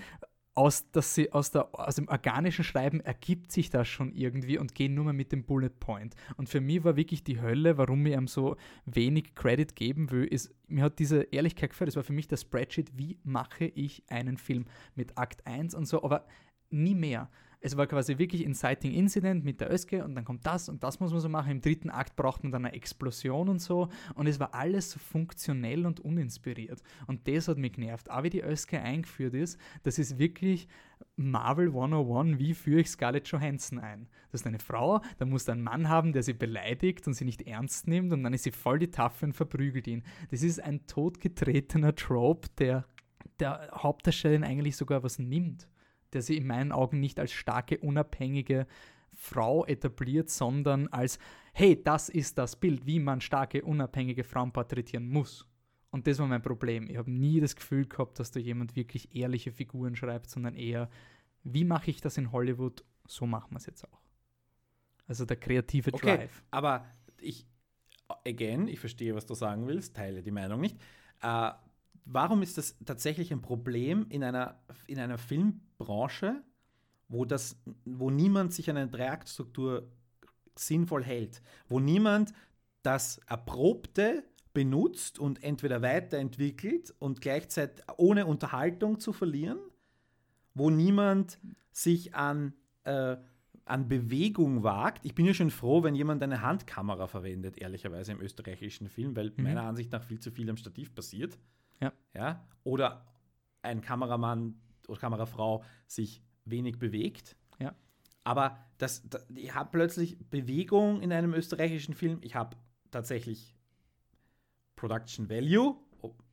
aus, 0.55 0.91
dass 0.91 1.15
sie 1.15 1.31
aus, 1.31 1.51
der, 1.51 1.69
aus 1.73 1.95
dem 1.95 2.07
organischen 2.07 2.63
Schreiben 2.63 2.99
ergibt 2.99 3.51
sich 3.51 3.69
das 3.69 3.87
schon 3.87 4.11
irgendwie 4.13 4.57
und 4.57 4.75
gehen 4.75 4.93
nur 4.93 5.05
mehr 5.05 5.13
mit 5.13 5.31
dem 5.31 5.43
Bullet 5.43 5.69
Point. 5.69 6.15
Und 6.37 6.49
für 6.49 6.59
mich 6.59 6.83
war 6.83 6.95
wirklich 6.95 7.23
die 7.23 7.39
Hölle, 7.41 7.77
warum 7.77 8.05
ich 8.05 8.13
ihm 8.13 8.27
so 8.27 8.57
wenig 8.85 9.35
Credit 9.35 9.75
geben 9.75 10.11
will, 10.11 10.25
ist, 10.25 10.53
mir 10.67 10.83
hat 10.83 10.99
diese 10.99 11.21
Ehrlichkeit 11.23 11.69
gefällt. 11.69 11.89
Das 11.89 11.95
war 11.95 12.03
für 12.03 12.13
mich 12.13 12.27
der 12.27 12.37
Spreadsheet, 12.37 12.97
wie 12.97 13.17
mache 13.23 13.65
ich 13.65 14.03
einen 14.09 14.37
Film 14.37 14.65
mit 14.95 15.17
Akt 15.17 15.45
1 15.47 15.75
und 15.75 15.85
so, 15.85 16.03
aber 16.03 16.25
nie 16.69 16.95
mehr. 16.95 17.29
Es 17.61 17.75
war 17.75 17.87
quasi 17.87 18.17
wirklich 18.17 18.45
Inciting 18.45 18.93
Incident 18.93 19.43
mit 19.43 19.59
der 19.59 19.71
Öske 19.71 20.05
und 20.05 20.15
dann 20.15 20.23
kommt 20.23 20.45
das 20.45 20.69
und 20.69 20.81
das 20.81 21.01
muss 21.01 21.11
man 21.11 21.19
so 21.19 21.27
machen. 21.27 21.51
Im 21.51 21.61
dritten 21.61 21.89
Akt 21.89 22.15
braucht 22.15 22.43
man 22.43 22.53
dann 22.53 22.65
eine 22.65 22.73
Explosion 22.73 23.49
und 23.49 23.59
so 23.59 23.89
und 24.15 24.27
es 24.27 24.39
war 24.39 24.53
alles 24.53 24.91
so 24.91 24.99
funktionell 24.99 25.85
und 25.85 25.99
uninspiriert. 25.99 26.81
Und 27.07 27.27
das 27.27 27.49
hat 27.49 27.57
mich 27.57 27.73
genervt. 27.73 28.09
Aber 28.09 28.23
wie 28.23 28.29
die 28.29 28.43
Öske 28.43 28.81
eingeführt 28.81 29.33
ist, 29.33 29.59
das 29.83 29.99
ist 29.99 30.17
wirklich 30.17 30.69
Marvel 31.17 31.67
101, 31.67 32.39
wie 32.39 32.53
führe 32.53 32.79
ich 32.79 32.89
Scarlett 32.89 33.27
Johansson 33.27 33.79
ein? 33.79 34.07
Das 34.31 34.41
ist 34.41 34.47
eine 34.47 34.59
Frau, 34.59 35.01
da 35.17 35.25
muss 35.25 35.49
ein 35.49 35.61
Mann 35.61 35.89
haben, 35.89 36.13
der 36.13 36.23
sie 36.23 36.33
beleidigt 36.33 37.07
und 37.07 37.13
sie 37.13 37.25
nicht 37.25 37.41
ernst 37.41 37.87
nimmt 37.87 38.13
und 38.13 38.23
dann 38.23 38.33
ist 38.33 38.43
sie 38.43 38.51
voll 38.51 38.79
die 38.79 38.91
Taffe 38.91 39.25
und 39.25 39.33
verprügelt 39.33 39.87
ihn. 39.87 40.03
Das 40.31 40.43
ist 40.43 40.63
ein 40.63 40.85
totgetretener 40.87 41.95
Trope, 41.95 42.47
der 42.57 42.85
der 43.39 43.69
Hauptdarstellerin 43.73 44.43
eigentlich 44.43 44.75
sogar 44.75 45.03
was 45.03 45.19
nimmt 45.19 45.67
der 46.13 46.21
sie 46.21 46.37
in 46.37 46.47
meinen 46.47 46.71
Augen 46.71 46.99
nicht 46.99 47.19
als 47.19 47.31
starke, 47.31 47.77
unabhängige 47.79 48.67
Frau 49.13 49.65
etabliert, 49.65 50.29
sondern 50.29 50.87
als, 50.87 51.19
hey, 51.53 51.81
das 51.83 52.09
ist 52.09 52.37
das 52.37 52.55
Bild, 52.55 52.85
wie 52.85 52.99
man 52.99 53.21
starke, 53.21 53.63
unabhängige 53.63 54.23
Frauen 54.23 54.51
porträtieren 54.51 55.09
muss. 55.09 55.45
Und 55.91 56.07
das 56.07 56.19
war 56.19 56.27
mein 56.27 56.41
Problem. 56.41 56.87
Ich 56.89 56.97
habe 56.97 57.11
nie 57.11 57.39
das 57.39 57.55
Gefühl 57.55 57.85
gehabt, 57.87 58.19
dass 58.19 58.31
da 58.31 58.39
jemand 58.39 58.75
wirklich 58.75 59.15
ehrliche 59.15 59.51
Figuren 59.51 59.95
schreibt, 59.95 60.29
sondern 60.29 60.55
eher, 60.55 60.89
wie 61.43 61.65
mache 61.65 61.89
ich 61.89 61.99
das 61.99 62.17
in 62.17 62.31
Hollywood? 62.31 62.83
So 63.07 63.25
machen 63.25 63.51
wir 63.51 63.57
es 63.57 63.65
jetzt 63.65 63.83
auch. 63.85 63.99
Also 65.07 65.25
der 65.25 65.37
kreative 65.37 65.91
Okay, 65.91 66.17
Drive. 66.17 66.43
aber 66.51 66.85
ich, 67.19 67.47
again, 68.25 68.67
ich 68.67 68.79
verstehe, 68.79 69.15
was 69.15 69.25
du 69.25 69.33
sagen 69.33 69.67
willst, 69.67 69.95
teile 69.95 70.21
die 70.21 70.31
Meinung 70.31 70.61
nicht. 70.61 70.77
Äh, 71.21 71.51
warum 72.11 72.41
ist 72.41 72.57
das 72.57 72.75
tatsächlich 72.85 73.31
ein 73.31 73.41
Problem 73.41 74.05
in 74.09 74.23
einer, 74.23 74.59
in 74.87 74.99
einer 74.99 75.17
Filmbranche, 75.17 76.41
wo, 77.07 77.25
das, 77.25 77.61
wo 77.85 78.09
niemand 78.09 78.53
sich 78.53 78.69
an 78.69 78.77
eine 78.77 78.89
Dreiaktstruktur 78.89 79.91
sinnvoll 80.55 81.03
hält, 81.03 81.41
wo 81.67 81.79
niemand 81.79 82.33
das 82.81 83.19
Erprobte 83.27 84.23
benutzt 84.53 85.19
und 85.19 85.43
entweder 85.43 85.81
weiterentwickelt 85.81 86.93
und 86.99 87.21
gleichzeitig 87.21 87.85
ohne 87.97 88.25
Unterhaltung 88.25 88.99
zu 88.99 89.13
verlieren, 89.13 89.59
wo 90.53 90.69
niemand 90.69 91.39
sich 91.71 92.15
an, 92.15 92.53
äh, 92.83 93.17
an 93.65 93.87
Bewegung 93.87 94.63
wagt. 94.63 95.05
Ich 95.05 95.13
bin 95.13 95.25
ja 95.25 95.33
schon 95.33 95.51
froh, 95.51 95.83
wenn 95.83 95.95
jemand 95.95 96.23
eine 96.23 96.41
Handkamera 96.41 97.07
verwendet, 97.07 97.57
ehrlicherweise 97.57 98.13
im 98.13 98.21
österreichischen 98.21 98.89
Film, 98.89 99.15
weil 99.15 99.31
mhm. 99.37 99.43
meiner 99.43 99.63
Ansicht 99.63 99.91
nach 99.91 100.03
viel 100.03 100.19
zu 100.19 100.31
viel 100.31 100.49
am 100.49 100.57
Stativ 100.57 100.93
passiert. 100.95 101.37
Ja. 101.79 101.93
ja. 102.13 102.47
Oder 102.63 103.05
ein 103.61 103.81
Kameramann 103.81 104.59
oder 104.87 104.99
Kamerafrau 104.99 105.63
sich 105.87 106.21
wenig 106.45 106.79
bewegt. 106.79 107.35
Ja. 107.59 107.75
Aber 108.23 108.57
das, 108.77 109.07
das 109.09 109.25
ich 109.35 109.53
habe 109.53 109.69
plötzlich 109.71 110.17
Bewegung 110.29 111.01
in 111.01 111.11
einem 111.11 111.33
österreichischen 111.33 111.93
Film. 111.93 112.19
Ich 112.21 112.35
habe 112.35 112.57
tatsächlich 112.91 113.55
Production 114.75 115.29
Value 115.29 115.77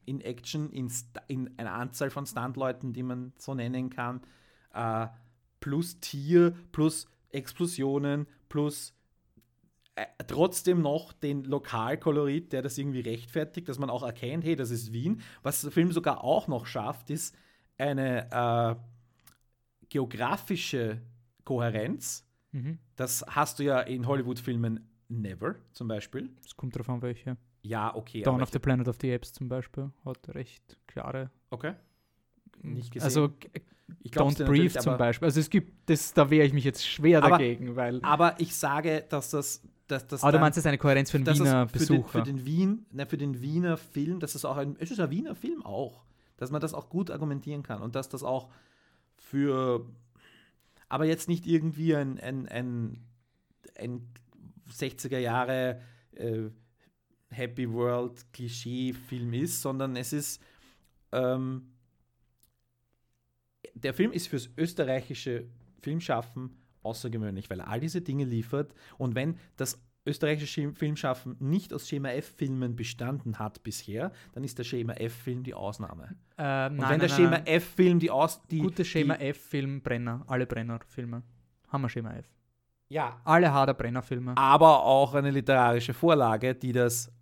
in 0.06 0.20
Action, 0.20 0.70
in, 0.70 0.90
in 1.26 1.58
einer 1.58 1.72
Anzahl 1.72 2.10
von 2.10 2.26
Stuntleuten, 2.26 2.92
die 2.92 3.02
man 3.02 3.32
so 3.38 3.54
nennen 3.54 3.90
kann, 3.90 4.22
äh, 4.72 5.08
plus 5.60 6.00
Tier, 6.00 6.54
plus 6.72 7.08
Explosionen, 7.30 8.26
plus 8.48 8.95
trotzdem 10.26 10.82
noch 10.82 11.12
den 11.12 11.44
Lokalkolorit, 11.44 12.52
der 12.52 12.62
das 12.62 12.76
irgendwie 12.78 13.00
rechtfertigt, 13.00 13.68
dass 13.68 13.78
man 13.78 13.90
auch 13.90 14.02
erkennt, 14.02 14.44
hey, 14.44 14.56
das 14.56 14.70
ist 14.70 14.92
Wien. 14.92 15.22
Was 15.42 15.62
der 15.62 15.70
Film 15.70 15.92
sogar 15.92 16.22
auch 16.22 16.48
noch 16.48 16.66
schafft, 16.66 17.10
ist 17.10 17.34
eine 17.78 18.30
äh, 18.30 18.74
geografische 19.88 21.00
Kohärenz. 21.44 22.26
Mhm. 22.52 22.78
Das 22.96 23.24
hast 23.28 23.58
du 23.58 23.64
ja 23.64 23.80
in 23.80 24.06
Hollywood-Filmen 24.06 24.88
never, 25.08 25.56
zum 25.72 25.88
Beispiel. 25.88 26.30
Es 26.44 26.56
kommt 26.56 26.74
darauf 26.74 26.88
an, 26.88 27.02
welche. 27.02 27.36
Ja, 27.62 27.94
okay. 27.94 28.22
Dawn 28.22 28.42
of 28.42 28.50
the 28.50 28.58
Planet 28.58 28.88
of 28.88 28.96
the 29.00 29.12
Apes 29.12 29.32
zum 29.32 29.48
Beispiel 29.48 29.90
hat 30.04 30.28
recht 30.34 30.78
klare. 30.86 31.30
Okay. 31.50 31.74
Nicht 32.62 32.92
gesehen. 32.92 33.04
Also 33.04 33.32
ich 34.02 34.12
Don't 34.12 34.44
Breathe 34.44 34.78
zum 34.78 34.96
Beispiel. 34.96 35.26
Also 35.26 35.40
es 35.40 35.50
gibt, 35.50 35.88
das, 35.88 36.14
da 36.14 36.30
wehre 36.30 36.46
ich 36.46 36.52
mich 36.52 36.64
jetzt 36.64 36.86
schwer 36.86 37.22
aber, 37.22 37.30
dagegen, 37.30 37.76
weil. 37.76 38.00
Aber 38.02 38.40
ich 38.40 38.54
sage, 38.54 39.04
dass 39.08 39.30
das. 39.30 39.62
Dass 39.88 40.04
das 40.08 40.24
aber 40.24 40.32
du 40.32 40.38
meinst, 40.40 40.58
es 40.58 40.62
ist 40.64 40.66
eine 40.66 40.78
Kohärenz 40.78 41.12
für 41.12 41.20
den 41.20 41.32
Wiener 41.32 41.68
für 41.68 41.78
Besucher. 41.78 42.00
Den, 42.00 42.08
für, 42.10 42.22
den 42.22 42.44
Wien, 42.44 42.86
ne, 42.90 43.06
für 43.06 43.16
den 43.16 43.40
Wiener 43.40 43.76
Film, 43.76 44.18
dass 44.18 44.34
es 44.34 44.44
auch 44.44 44.56
ein, 44.56 44.74
es 44.80 44.90
ist 44.90 44.98
ein 44.98 45.10
Wiener 45.10 45.36
Film 45.36 45.64
auch, 45.64 46.02
dass 46.38 46.50
man 46.50 46.60
das 46.60 46.74
auch 46.74 46.88
gut 46.88 47.08
argumentieren 47.08 47.62
kann 47.62 47.80
und 47.80 47.94
dass 47.94 48.08
das 48.08 48.24
auch 48.24 48.50
für, 49.16 49.86
aber 50.88 51.04
jetzt 51.04 51.28
nicht 51.28 51.46
irgendwie 51.46 51.94
ein, 51.94 52.18
ein, 52.18 52.48
ein, 52.48 53.06
ein 53.78 54.08
60er 54.68 55.18
Jahre 55.18 55.80
äh, 56.16 56.50
Happy 57.30 57.70
World 57.72 58.32
Klischee-Film 58.32 59.34
ist, 59.34 59.62
sondern 59.62 59.94
es 59.94 60.12
ist 60.12 60.42
ähm, 61.12 61.75
der 63.82 63.94
Film 63.94 64.12
ist 64.12 64.28
fürs 64.28 64.48
österreichische 64.56 65.44
Filmschaffen 65.80 66.56
außergewöhnlich, 66.82 67.50
weil 67.50 67.60
er 67.60 67.68
all 67.68 67.80
diese 67.80 68.00
Dinge 68.00 68.24
liefert. 68.24 68.74
Und 68.98 69.14
wenn 69.14 69.36
das 69.56 69.80
österreichische 70.06 70.72
Filmschaffen 70.72 71.36
nicht 71.40 71.74
aus 71.74 71.88
Schema 71.88 72.10
F-Filmen 72.10 72.76
bestanden 72.76 73.38
hat 73.38 73.62
bisher, 73.64 74.12
dann 74.32 74.44
ist 74.44 74.58
der 74.58 74.64
Schema 74.64 74.94
F-Film 74.94 75.42
die 75.42 75.52
Ausnahme. 75.54 76.16
Ähm, 76.38 76.72
und 76.72 76.78
nein, 76.78 76.90
wenn 76.90 77.00
der 77.00 77.08
nein, 77.08 77.16
Schema 77.16 77.36
F-Film 77.44 77.98
die 77.98 78.10
Aus... 78.10 78.40
Die, 78.46 78.60
Gute 78.60 78.84
Schema 78.84 79.14
F-Film, 79.14 79.82
Brenner, 79.82 80.24
alle 80.28 80.46
Brenner-Filme. 80.46 81.22
Haben 81.68 81.82
wir 81.82 81.88
Schema 81.88 82.12
F. 82.14 82.26
Ja. 82.88 83.20
Alle 83.24 83.52
harder 83.52 83.74
Brenner-Filme. 83.74 84.36
Aber 84.36 84.84
auch 84.84 85.14
eine 85.14 85.32
literarische 85.32 85.92
Vorlage, 85.92 86.54
die 86.54 86.72
das 86.72 87.12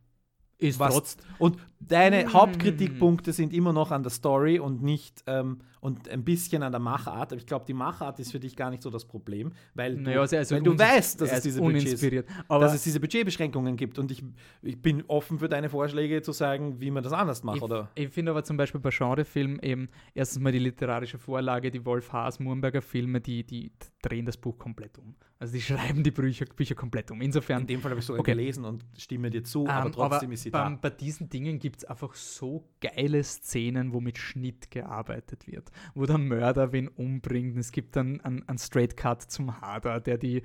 ist 0.59 0.79
was, 0.79 0.95
trotz 0.95 1.17
und 1.39 1.59
deine 1.81 2.27
mm. 2.27 2.33
Hauptkritikpunkte 2.33 3.33
sind 3.33 3.53
immer 3.53 3.73
noch 3.73 3.91
an 3.91 4.03
der 4.03 4.11
Story 4.11 4.59
und 4.59 4.83
nicht 4.83 5.25
ähm, 5.27 5.59
und 5.85 6.09
ein 6.09 6.25
bisschen 6.25 6.63
an 6.63 6.73
der 6.73 6.81
Machart. 6.81 7.31
Aber 7.31 7.37
ich 7.37 7.47
glaube, 7.47 7.67
die 7.67 7.75
Machart 7.75 8.19
ist 8.19 8.33
für 8.33 8.41
dich 8.41 8.57
gar 8.57 8.71
nicht 8.71 8.83
so 8.83 8.89
das 8.89 9.05
Problem, 9.05 9.53
weil 9.75 9.97
du, 9.97 10.03
naja, 10.03 10.21
also 10.21 10.55
weil 10.55 10.63
du 10.63 10.79
weißt, 10.79 11.21
dass 11.21 11.31
es, 11.31 11.43
diese 11.43 11.61
Budgets, 11.61 12.01
dass 12.49 12.75
es 12.75 12.83
diese 12.83 13.01
Budgetbeschränkungen 13.01 13.77
gibt. 13.77 13.99
Und 13.99 14.11
ich, 14.11 14.25
ich 14.63 14.81
bin 14.81 15.05
offen 15.09 15.39
für 15.39 15.49
deine 15.51 15.69
Vorschläge 15.69 16.23
zu 16.23 16.33
sagen, 16.33 16.81
wie 16.81 16.91
man 16.91 17.03
das 17.03 17.13
anders 17.13 17.45
macht. 17.45 17.59
Ich, 17.59 17.63
oder? 17.63 17.91
ich 17.97 18.09
finde 18.09 18.31
aber 18.31 18.45
zum 18.45 18.57
Beispiel 18.57 18.81
bei 18.81 18.89
Genrefilmen 18.89 19.59
eben 19.61 19.91
erstens 20.15 20.43
mal 20.43 20.53
die 20.53 20.59
literarische 20.59 21.19
Vorlage, 21.19 21.71
die 21.71 21.85
Wolf 21.85 22.11
Haas 22.15 22.41
Murnberger 22.41 22.81
Filme, 22.81 23.21
die, 23.21 23.45
die 23.45 23.71
drehen 24.01 24.25
das 24.25 24.39
Buch 24.39 24.59
komplett 24.59 24.97
um. 24.99 25.15
Also 25.39 25.53
die 25.53 25.61
schreiben 25.63 26.03
die 26.03 26.11
Bücher, 26.11 26.47
Bücher 26.47 26.75
komplett 26.75 27.11
um. 27.11 27.21
Insofern. 27.21 27.63
In 27.63 27.67
dem 27.67 27.81
Fall 27.83 27.91
habe 27.91 28.01
ich 28.01 28.07
sogar 28.07 28.21
okay. 28.21 28.33
gelesen 28.33 28.65
und 28.65 28.85
stimme 28.97 29.29
dir 29.29 29.45
zu, 29.45 29.63
um, 29.63 29.69
aber 29.69 29.87
ähm, 29.87 29.93
trotzdem 29.93 30.29
aber 30.29 30.33
ist 30.33 30.43
sie 30.43 30.51
da. 30.51 30.79
Bei 30.81 30.91
diesen 30.91 31.29
Dingen 31.29 31.59
gibt 31.59 31.79
es 31.79 31.85
einfach 31.85 32.15
so 32.15 32.67
geile 32.81 33.23
Szenen, 33.23 33.93
wo 33.93 34.01
mit 34.01 34.17
Schnitt 34.17 34.71
gearbeitet 34.71 35.47
wird, 35.47 35.71
wo 35.95 36.07
der 36.07 36.19
Mörder 36.19 36.73
wen 36.73 36.89
umbringt. 36.89 37.57
Es 37.57 37.73
gibt 37.73 37.97
dann 37.97 38.21
einen, 38.21 38.49
einen 38.49 38.59
Straight 38.59 38.97
Cut 38.97 39.23
zum 39.23 39.61
Hader, 39.61 40.01
der 40.01 40.19
die, 40.19 40.43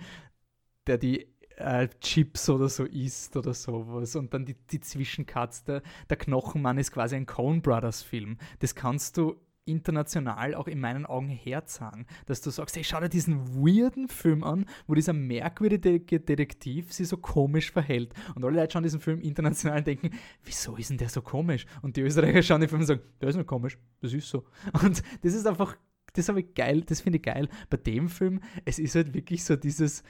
der 0.87 0.97
die 0.97 1.27
äh, 1.57 1.87
Chips 1.99 2.49
oder 2.49 2.69
so 2.69 2.85
isst 2.85 3.35
oder 3.37 3.53
sowas. 3.53 4.15
Und 4.15 4.33
dann 4.33 4.45
die, 4.45 4.55
die 4.55 4.79
Zwischencuts. 4.79 5.63
Der, 5.63 5.81
der 6.09 6.17
Knochenmann 6.17 6.77
ist 6.77 6.91
quasi 6.91 7.15
ein 7.15 7.25
Coen 7.25 7.61
Brothers 7.61 8.01
Film. 8.01 8.37
Das 8.59 8.75
kannst 8.75 9.17
du 9.17 9.35
international 9.69 10.55
auch 10.55 10.67
in 10.67 10.79
meinen 10.79 11.05
Augen 11.05 11.29
herzagen, 11.29 12.05
dass 12.25 12.41
du 12.41 12.49
sagst, 12.49 12.75
hey, 12.75 12.83
schau 12.83 12.99
dir 12.99 13.09
diesen 13.09 13.55
weirden 13.55 14.07
Film 14.07 14.43
an, 14.43 14.65
wo 14.87 14.95
dieser 14.95 15.13
merkwürdige 15.13 16.19
Detektiv 16.19 16.93
sich 16.93 17.07
so 17.07 17.17
komisch 17.17 17.71
verhält. 17.71 18.13
Und 18.35 18.43
alle 18.43 18.57
Leute 18.57 18.73
schauen 18.73 18.83
diesen 18.83 18.99
Film 18.99 19.21
international 19.21 19.79
und 19.79 19.87
denken, 19.87 20.11
wieso 20.43 20.75
ist 20.75 20.89
denn 20.89 20.97
der 20.97 21.09
so 21.09 21.21
komisch? 21.21 21.65
Und 21.81 21.95
die 21.95 22.01
Österreicher 22.01 22.43
schauen 22.43 22.61
den 22.61 22.69
Film 22.69 22.81
und 22.81 22.87
sagen, 22.87 23.01
der 23.21 23.29
ist 23.29 23.35
nicht 23.35 23.47
komisch, 23.47 23.77
das 24.01 24.13
ist 24.13 24.29
so. 24.29 24.45
Und 24.81 25.03
das 25.21 25.33
ist 25.33 25.47
einfach 25.47 25.77
das 26.13 26.27
habe 26.27 26.39
ich 26.39 26.53
geil, 26.55 26.81
das 26.81 27.01
finde 27.01 27.17
ich 27.17 27.23
geil. 27.23 27.47
Bei 27.69 27.77
dem 27.77 28.09
Film, 28.09 28.41
es 28.65 28.79
ist 28.79 28.95
halt 28.95 29.13
wirklich 29.13 29.43
so 29.43 29.55
dieses, 29.55 30.03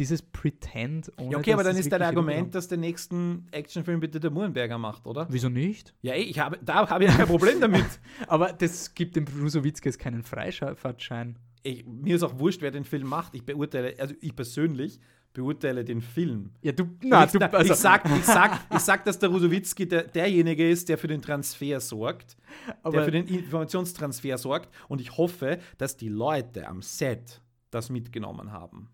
dieses 0.00 0.22
Pretend. 0.22 1.12
ja, 1.20 1.36
okay, 1.36 1.52
aber 1.52 1.62
dann 1.62 1.76
ist 1.76 1.92
dein 1.92 2.00
Argument, 2.00 2.54
dass 2.54 2.68
der 2.68 2.78
nächsten 2.78 3.46
Actionfilm 3.50 4.00
bitte 4.00 4.18
der 4.18 4.30
Murenberger 4.30 4.78
macht, 4.78 5.06
oder? 5.06 5.26
Wieso 5.28 5.50
nicht? 5.50 5.94
Ja, 6.00 6.14
ich 6.14 6.38
habe, 6.38 6.58
da 6.62 6.88
habe 6.88 7.04
ich 7.04 7.10
kein 7.14 7.26
Problem 7.26 7.60
damit. 7.60 7.84
aber 8.26 8.52
das 8.54 8.94
gibt 8.94 9.14
dem 9.14 9.26
Brusowitzkes 9.26 9.98
keinen 9.98 10.22
Freifahrtschein. 10.22 11.38
Ich, 11.62 11.84
mir 11.84 12.16
ist 12.16 12.22
auch 12.22 12.38
wurscht, 12.38 12.62
wer 12.62 12.70
den 12.70 12.84
Film 12.84 13.08
macht. 13.08 13.34
Ich 13.34 13.44
beurteile, 13.44 13.94
also 13.98 14.14
ich 14.22 14.34
persönlich 14.34 14.98
beurteile 15.34 15.84
den 15.84 16.00
Film. 16.00 16.50
Ja, 16.62 16.72
du, 16.72 16.88
na, 17.02 17.26
ich, 17.26 17.32
du 17.32 17.38
also. 17.38 17.74
ich, 17.74 17.78
sag, 17.78 18.06
ich, 18.06 18.24
sag, 18.24 18.58
ich 18.72 18.80
sag, 18.80 19.04
dass 19.04 19.18
der 19.18 19.28
Rusowitzki 19.28 19.86
der, 19.86 20.04
derjenige 20.04 20.68
ist, 20.68 20.88
der 20.88 20.96
für 20.96 21.08
den 21.08 21.20
Transfer 21.20 21.78
sorgt, 21.78 22.38
aber 22.82 22.96
der 22.96 23.04
für 23.04 23.10
den 23.10 23.26
Informationstransfer 23.26 24.38
sorgt. 24.38 24.70
Und 24.88 25.02
ich 25.02 25.18
hoffe, 25.18 25.58
dass 25.76 25.98
die 25.98 26.08
Leute 26.08 26.66
am 26.66 26.80
Set 26.80 27.42
das 27.70 27.90
mitgenommen 27.90 28.50
haben 28.50 28.88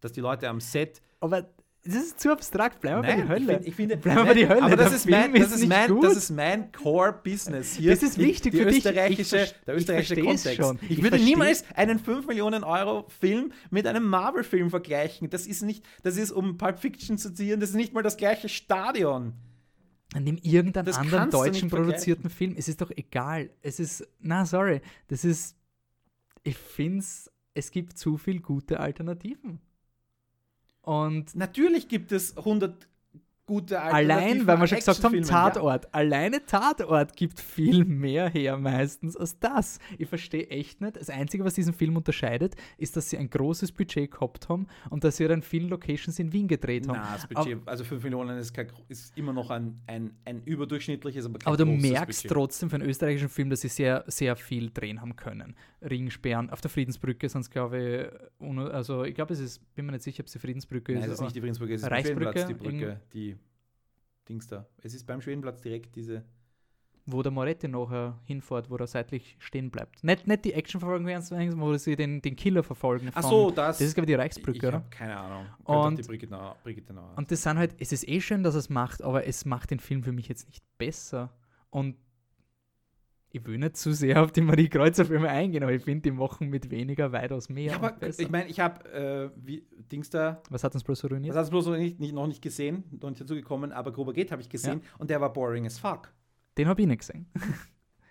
dass 0.00 0.12
die 0.12 0.20
Leute 0.20 0.48
am 0.48 0.60
Set. 0.60 1.00
Aber 1.20 1.48
das 1.84 1.94
ist 1.94 2.20
zu 2.20 2.30
abstrakt, 2.30 2.80
bleiben 2.80 3.02
wir 3.02 3.08
bei 3.08 3.16
der 3.16 3.28
Hölle. 3.28 3.60
Ich, 3.64 3.74
finde, 3.74 3.96
bleiben 3.96 4.20
wir 4.20 4.26
bei 4.26 4.34
der 4.34 4.48
Hölle. 4.48 4.62
Aber 4.62 4.76
das, 4.76 4.92
ist 4.92 5.08
mein, 5.08 5.32
das, 5.32 5.52
ist 5.52 5.66
mein, 5.66 6.00
das 6.00 6.16
ist 6.16 6.30
mein 6.30 6.72
Core-Business 6.72 7.76
hier. 7.76 7.92
Das 7.92 8.02
ist 8.02 8.18
wichtig 8.18 8.52
die, 8.52 8.58
die 8.58 8.64
für 8.64 8.68
österreichische, 8.68 9.36
dich. 9.38 9.50
Ich, 9.52 9.64
der 9.64 9.76
österreichische 9.76 10.16
Kontext. 10.16 10.56
Schon. 10.56 10.78
Ich, 10.82 10.98
ich 10.98 11.02
würde 11.02 11.18
niemals 11.18 11.64
einen 11.74 11.98
5 11.98 12.26
Millionen 12.26 12.64
Euro 12.64 13.06
Film 13.20 13.52
mit 13.70 13.86
einem 13.86 14.04
Marvel-Film 14.04 14.70
vergleichen. 14.70 15.30
Das 15.30 15.46
ist 15.46 15.62
nicht, 15.62 15.84
das 16.02 16.16
ist, 16.16 16.32
um 16.32 16.58
Pulp 16.58 16.78
Fiction 16.78 17.16
zu 17.16 17.32
ziehen, 17.32 17.60
das 17.60 17.70
ist 17.70 17.76
nicht 17.76 17.94
mal 17.94 18.02
das 18.02 18.16
gleiche 18.16 18.48
Stadion. 18.48 19.34
Nimm 20.18 20.38
irgendeinen 20.42 20.86
das 20.86 20.96
anderen 20.96 21.30
deutschen 21.30 21.70
produzierten 21.70 22.28
Film. 22.28 22.54
Es 22.56 22.68
ist 22.68 22.80
doch 22.80 22.90
egal. 22.90 23.50
Es 23.62 23.78
ist, 23.78 24.06
na, 24.20 24.46
sorry. 24.46 24.80
Das 25.08 25.24
ist, 25.24 25.56
ich 26.42 26.56
finde 26.56 27.00
es, 27.00 27.30
es 27.54 27.70
gibt 27.70 27.98
zu 27.98 28.16
viele 28.16 28.40
gute 28.40 28.80
Alternativen. 28.80 29.60
Und 30.88 31.36
natürlich 31.36 31.88
gibt 31.88 32.12
es 32.12 32.38
100 32.38 32.88
gute 33.48 33.80
Allein, 33.80 34.46
weil 34.46 34.60
wir 34.60 34.66
schon 34.66 34.78
gesagt 34.78 35.02
haben, 35.02 35.22
Tatort. 35.22 35.84
Ja. 35.86 35.90
Alleine 35.92 36.44
Tatort 36.44 37.16
gibt 37.16 37.40
viel 37.40 37.84
mehr 37.84 38.28
her 38.28 38.58
meistens 38.58 39.16
als 39.16 39.38
das. 39.40 39.78
Ich 39.96 40.06
verstehe 40.06 40.46
echt 40.48 40.80
nicht. 40.80 40.96
Das 40.96 41.08
Einzige, 41.08 41.44
was 41.44 41.54
diesen 41.54 41.72
Film 41.72 41.96
unterscheidet, 41.96 42.54
ist, 42.76 42.96
dass 42.96 43.08
sie 43.10 43.16
ein 43.16 43.30
großes 43.30 43.72
Budget 43.72 44.10
gehabt 44.10 44.48
haben 44.48 44.66
und 44.90 45.02
dass 45.02 45.16
sie 45.16 45.26
an 45.26 45.42
vielen 45.42 45.70
Locations 45.70 46.18
in 46.18 46.32
Wien 46.32 46.46
gedreht 46.46 46.86
haben. 46.88 46.98
Na, 46.98 47.14
das 47.14 47.26
Budget, 47.26 47.62
aber, 47.62 47.70
also 47.70 47.84
5 47.84 48.04
Millionen 48.04 48.38
ist, 48.38 48.52
kein, 48.52 48.68
ist, 48.88 49.16
immer 49.16 49.32
noch 49.32 49.50
ein, 49.50 49.80
ein, 49.86 50.12
ein 50.26 50.42
überdurchschnittliches, 50.44 51.24
aber 51.24 51.38
kein 51.38 51.48
Aber 51.48 51.56
du 51.56 51.64
merkst 51.64 52.22
Budget. 52.22 52.30
trotzdem 52.30 52.68
für 52.68 52.76
einen 52.76 52.88
österreichischen 52.88 53.30
Film, 53.30 53.48
dass 53.48 53.62
sie 53.62 53.68
sehr, 53.68 54.04
sehr 54.08 54.36
viel 54.36 54.70
drehen 54.70 55.00
haben 55.00 55.16
können. 55.16 55.56
Ringsperren 55.80 56.50
auf 56.50 56.60
der 56.60 56.70
Friedensbrücke, 56.70 57.28
sonst 57.30 57.50
glaube 57.50 58.12
ich, 58.40 58.58
also 58.58 59.04
ich 59.04 59.14
glaube, 59.14 59.32
es 59.32 59.40
ist, 59.40 59.74
bin 59.74 59.86
mir 59.86 59.92
nicht 59.92 60.04
sicher, 60.04 60.20
ob 60.20 60.26
es 60.26 60.32
die 60.32 60.38
Friedensbrücke 60.38 60.92
Nein, 60.92 61.02
ist. 61.02 61.06
Nein, 61.06 61.12
es 61.12 61.18
ist 61.18 61.24
nicht 61.24 61.36
die 61.36 61.40
Friedensbrücke, 61.40 61.74
es 61.74 61.82
ist 61.82 62.48
die 62.48 62.54
Brücke, 62.54 63.00
die 63.14 63.37
Dings 64.28 64.46
da. 64.46 64.66
Es 64.82 64.94
ist 64.94 65.06
beim 65.06 65.20
Schwedenplatz 65.20 65.60
direkt 65.62 65.94
diese. 65.96 66.24
wo 67.10 67.22
der 67.22 67.32
Moretti 67.32 67.68
nachher 67.68 68.18
hinfährt, 68.24 68.68
wo 68.68 68.76
er 68.76 68.86
seitlich 68.86 69.36
stehen 69.38 69.70
bleibt. 69.70 70.04
Nicht, 70.04 70.26
nicht 70.26 70.44
die 70.44 70.52
Actionverfolgung, 70.52 71.08
wo 71.58 71.74
sie 71.78 71.96
den, 71.96 72.20
den 72.20 72.36
Killer 72.36 72.62
verfolgen. 72.62 73.10
Ach 73.14 73.22
so, 73.22 73.50
das. 73.50 73.78
Das 73.78 73.86
ist, 73.88 73.94
glaube 73.94 74.04
ich, 74.04 74.08
die 74.14 74.20
Reichsbrücke, 74.20 74.58
ich 74.58 74.64
oder? 74.64 74.80
keine 74.90 75.16
Ahnung. 75.16 75.46
Und- 75.64 75.98
die 75.98 76.02
Brigitte 76.02 76.32
Nauer. 76.32 76.56
Brigitte 76.62 76.92
Nauer. 76.92 77.14
Und 77.16 77.30
das 77.30 77.42
sind 77.42 77.56
halt, 77.56 77.74
es 77.78 77.92
ist 77.92 78.06
eh 78.06 78.20
schön, 78.20 78.42
dass 78.42 78.54
es 78.54 78.68
macht, 78.68 79.02
aber 79.02 79.26
es 79.26 79.46
macht 79.46 79.70
den 79.70 79.80
Film 79.80 80.02
für 80.02 80.12
mich 80.12 80.28
jetzt 80.28 80.46
nicht 80.48 80.62
besser. 80.76 81.32
Und 81.70 81.96
ich 83.30 83.44
will 83.46 83.58
nicht 83.58 83.76
zu 83.76 83.92
sehr 83.92 84.22
auf 84.22 84.32
die 84.32 84.40
Marie 84.40 84.68
Kreuzer 84.68 85.04
Filme 85.04 85.28
eingehen, 85.28 85.62
aber 85.62 85.72
ich 85.72 85.82
finde, 85.82 86.02
die 86.02 86.10
machen 86.10 86.48
mit 86.48 86.70
weniger 86.70 87.12
weitaus 87.12 87.48
mehr. 87.48 87.72
ja, 87.72 87.76
aber 87.76 87.96
ich 88.02 88.30
meine, 88.30 88.48
ich 88.48 88.60
habe, 88.60 88.88
äh, 88.90 89.30
wie, 89.36 89.66
Dings 89.92 90.10
da, 90.10 90.42
Was 90.50 90.64
hat 90.64 90.74
uns 90.74 90.84
bloß 90.84 91.04
ruiniert? 91.04 91.36
hast 91.36 91.48
du 91.48 91.50
bloß 91.50 91.66
noch 91.66 91.76
nicht, 91.76 92.00
nicht, 92.00 92.14
noch 92.14 92.26
nicht 92.26 92.42
gesehen, 92.42 92.84
noch 93.00 93.10
nicht 93.10 93.20
dazugekommen, 93.20 93.72
aber 93.72 93.92
Grober 93.92 94.12
geht 94.12 94.32
habe 94.32 94.42
ich 94.42 94.48
gesehen 94.48 94.82
und 94.98 95.10
der 95.10 95.20
war 95.20 95.32
boring 95.32 95.66
as 95.66 95.78
fuck. 95.78 96.12
Den 96.56 96.68
habe 96.68 96.80
ich 96.80 96.88
nicht 96.88 97.00
gesehen. 97.00 97.26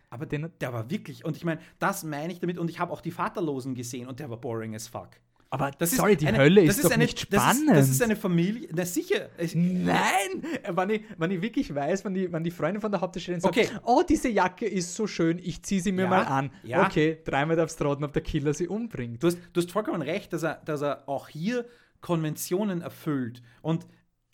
Aber 0.09 0.25
Den, 0.25 0.49
der 0.61 0.71
war 0.71 0.89
wirklich, 0.89 1.25
und 1.25 1.35
ich 1.35 1.43
meine, 1.43 1.59
das 1.79 2.05
meine 2.05 2.31
ich 2.31 2.39
damit, 2.39 2.57
und 2.57 2.69
ich 2.69 2.79
habe 2.79 2.93
auch 2.93 3.01
die 3.01 3.11
Vaterlosen 3.11 3.75
gesehen 3.75 4.07
und 4.07 4.21
der 4.21 4.29
war 4.29 4.37
boring 4.37 4.73
as 4.73 4.87
fuck. 4.87 5.09
Aber 5.49 5.71
Das 5.77 5.91
sorry, 5.91 6.15
die 6.17 6.27
eine- 6.27 6.37
Hölle 6.37 6.65
das 6.65 6.77
ist, 6.77 6.85
doch 6.85 6.91
eine, 6.91 7.03
nicht 7.03 7.31
das 7.33 7.41
spannend. 7.41 7.69
ist, 7.71 7.77
das 7.77 7.89
ist 7.89 8.01
eine 8.01 8.15
Familie, 8.15 8.67
na 8.73 8.85
sicher. 8.85 9.29
Ich, 9.37 9.55
Nein! 9.55 10.43
Wenn 10.69 10.89
ich, 10.89 11.01
wenn 11.17 11.31
ich 11.31 11.41
wirklich 11.41 11.73
weiß, 11.73 12.03
wenn 12.05 12.13
die, 12.13 12.31
wenn 12.31 12.43
die 12.43 12.51
Freundin 12.51 12.81
von 12.81 12.91
der 12.91 13.01
Hauptdarstellerin 13.01 13.41
sagt, 13.41 13.57
Okay. 13.57 13.69
oh, 13.83 14.03
diese 14.07 14.29
Jacke 14.29 14.65
ist 14.65 14.93
so 14.95 15.07
schön, 15.07 15.39
ich 15.39 15.63
ziehe 15.63 15.81
sie 15.81 15.91
mir 15.91 16.03
Ja, 16.03 16.09
mal 16.09 16.23
an. 16.23 16.51
ja. 16.63 16.85
Okay, 16.85 17.19
dreimal 17.23 17.59
aufs 17.59 17.75
Trotten, 17.75 18.03
ob 18.03 18.13
der 18.13 18.21
Killer 18.23 18.53
sie 18.53 18.67
umbringt. 18.67 19.23
Du 19.23 19.27
hast, 19.27 19.37
du 19.53 19.61
hast 19.61 19.71
vollkommen 19.71 20.01
recht, 20.01 20.33
dass 20.33 20.43
er, 20.43 20.61
dass 20.65 20.81
er 20.81 21.07
auch 21.07 21.27
hier 21.29 21.65
Konventionen 22.01 22.81
erfüllt. 22.81 23.41
Und 23.61 23.85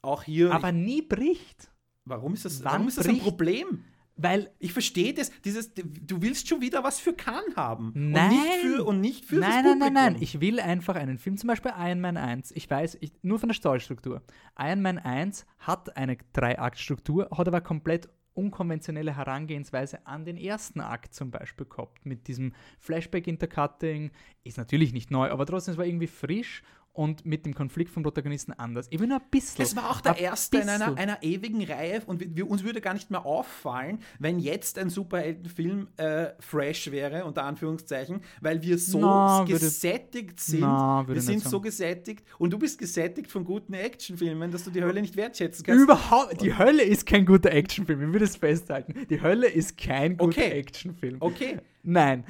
auch 0.02 0.24
hier. 0.24 0.52
Aber 0.52 0.72
nie 0.72 1.02
bricht. 1.02 1.70
warum 2.06 2.34
ist 2.34 2.44
das, 2.46 2.64
wann 2.64 2.74
warum 2.74 2.88
ist 2.90 2.98
das 2.98 3.06
ein 3.08 3.14
bricht- 3.14 3.24
Problem? 3.24 3.86
Weil 4.16 4.52
Ich 4.60 4.74
verstehe 4.74 5.14
das, 5.14 5.32
dieses, 5.44 5.74
du 5.74 6.22
willst 6.22 6.48
schon 6.48 6.62
wieder 6.62 6.84
was 6.84 7.00
für 7.00 7.14
Cannes 7.14 7.56
haben. 7.56 7.92
Nein. 7.96 8.30
Und 8.30 8.40
nicht 8.40 8.54
für, 8.62 8.84
und 8.86 9.02
nicht 9.02 9.26
für 9.26 9.36
nein, 9.38 9.42
das 9.42 9.56
nein, 9.56 9.64
Publikum. 9.64 9.94
nein, 9.94 10.14
nein. 10.14 10.22
Ich 10.22 10.40
will 10.40 10.60
einfach 10.60 10.96
einen 10.96 11.18
Film, 11.18 11.38
zum 11.38 11.48
Beispiel 11.48 11.72
Iron 11.78 12.00
Man 12.00 12.18
1. 12.18 12.52
Ich 12.52 12.70
weiß, 12.70 12.98
ich, 13.02 13.12
nur 13.24 13.40
von 13.40 13.50
der 13.50 13.56
Storystruktur. 13.56 14.22
Iron 14.58 14.82
Man 14.82 15.00
1 15.00 15.46
hat 15.60 15.98
eine 15.98 16.18
Drei-Akt-Struktur, 16.34 17.30
hat 17.36 17.48
aber 17.48 17.62
komplett 17.62 18.08
unkonventionelle 18.36 19.16
Herangehensweise 19.16 20.06
an 20.08 20.26
den 20.26 20.38
ersten 20.38 20.82
Akt 20.82 21.14
zum 21.14 21.32
Beispiel 21.32 21.66
gehabt. 21.66 22.06
Mit 22.06 22.28
diesem 22.28 22.54
Flashback-Intercutting. 22.80 24.12
Ist 24.44 24.58
natürlich 24.58 24.94
nicht 24.94 25.12
neu, 25.12 25.30
aber 25.30 25.46
trotzdem 25.46 25.74
es 25.74 25.78
war 25.78 25.86
irgendwie 25.86 26.08
frisch 26.08 26.64
und 26.94 27.26
mit 27.26 27.46
dem 27.46 27.56
Konflikt 27.56 27.90
vom 27.92 28.04
Protagonisten 28.04 28.54
anders. 28.54 28.86
Ich 28.92 29.00
will 29.00 29.08
nur 29.08 29.18
ein 29.18 29.30
bisschen. 29.32 29.64
Es 29.64 29.76
war 29.76 29.90
auch 29.90 30.00
der 30.00 30.18
erste 30.20 30.60
in 30.60 30.70
einer, 30.70 30.86
bisschen. 30.86 30.98
einer 31.00 31.24
ewigen 31.24 31.64
Reihe 31.64 32.02
und 32.06 32.20
wir, 32.20 32.36
wir, 32.36 32.50
uns 32.50 32.64
würde 32.64 32.82
gar 32.82 32.94
nicht 32.94 33.10
mehr 33.10 33.26
auffallen, 33.26 34.00
wenn 34.20 34.38
jetzt 34.38 34.78
ein 34.78 34.90
Superheldenfilm 34.92 35.88
äh, 35.98 36.28
fresh 36.40 36.92
wäre, 36.92 37.26
unter 37.26 37.44
Anführungszeichen, 37.46 38.22
weil 38.42 38.62
wir 38.62 38.78
so 38.78 39.02
würde- 39.02 39.52
gesättigt 39.54 40.40
sind. 40.40 40.62
Würde 40.62 41.16
wir 41.16 41.22
sind 41.22 41.44
so 41.44 41.60
gesättigt 41.60 42.24
und 42.38 42.54
du 42.54 42.60
bist 42.60 42.78
gesättigt 42.78 43.32
von 43.32 43.44
guten 43.44 43.74
Actionfilmen, 43.74 44.52
dass 44.52 44.64
du 44.64 44.70
die 44.70 44.84
Hölle 44.84 45.02
nicht 45.02 45.16
wertschätzen 45.16 45.66
kannst. 45.66 45.84
Überhaupt, 45.84 46.42
die 46.42 46.56
Hölle 46.56 46.84
ist 46.84 47.08
kein 47.08 47.26
guter 47.26 47.52
Actionfilm, 47.52 48.04
ich 48.08 48.14
will 48.14 48.20
das 48.20 48.36
festhalten. 48.36 49.08
Die 49.10 49.20
Hölle 49.20 49.48
ist 49.48 49.78
kein 49.78 50.16
guter 50.18 50.42
Okay. 50.42 50.52
Actionfilm. 50.52 51.18
Okay, 51.20 51.58
Nein, 51.82 52.24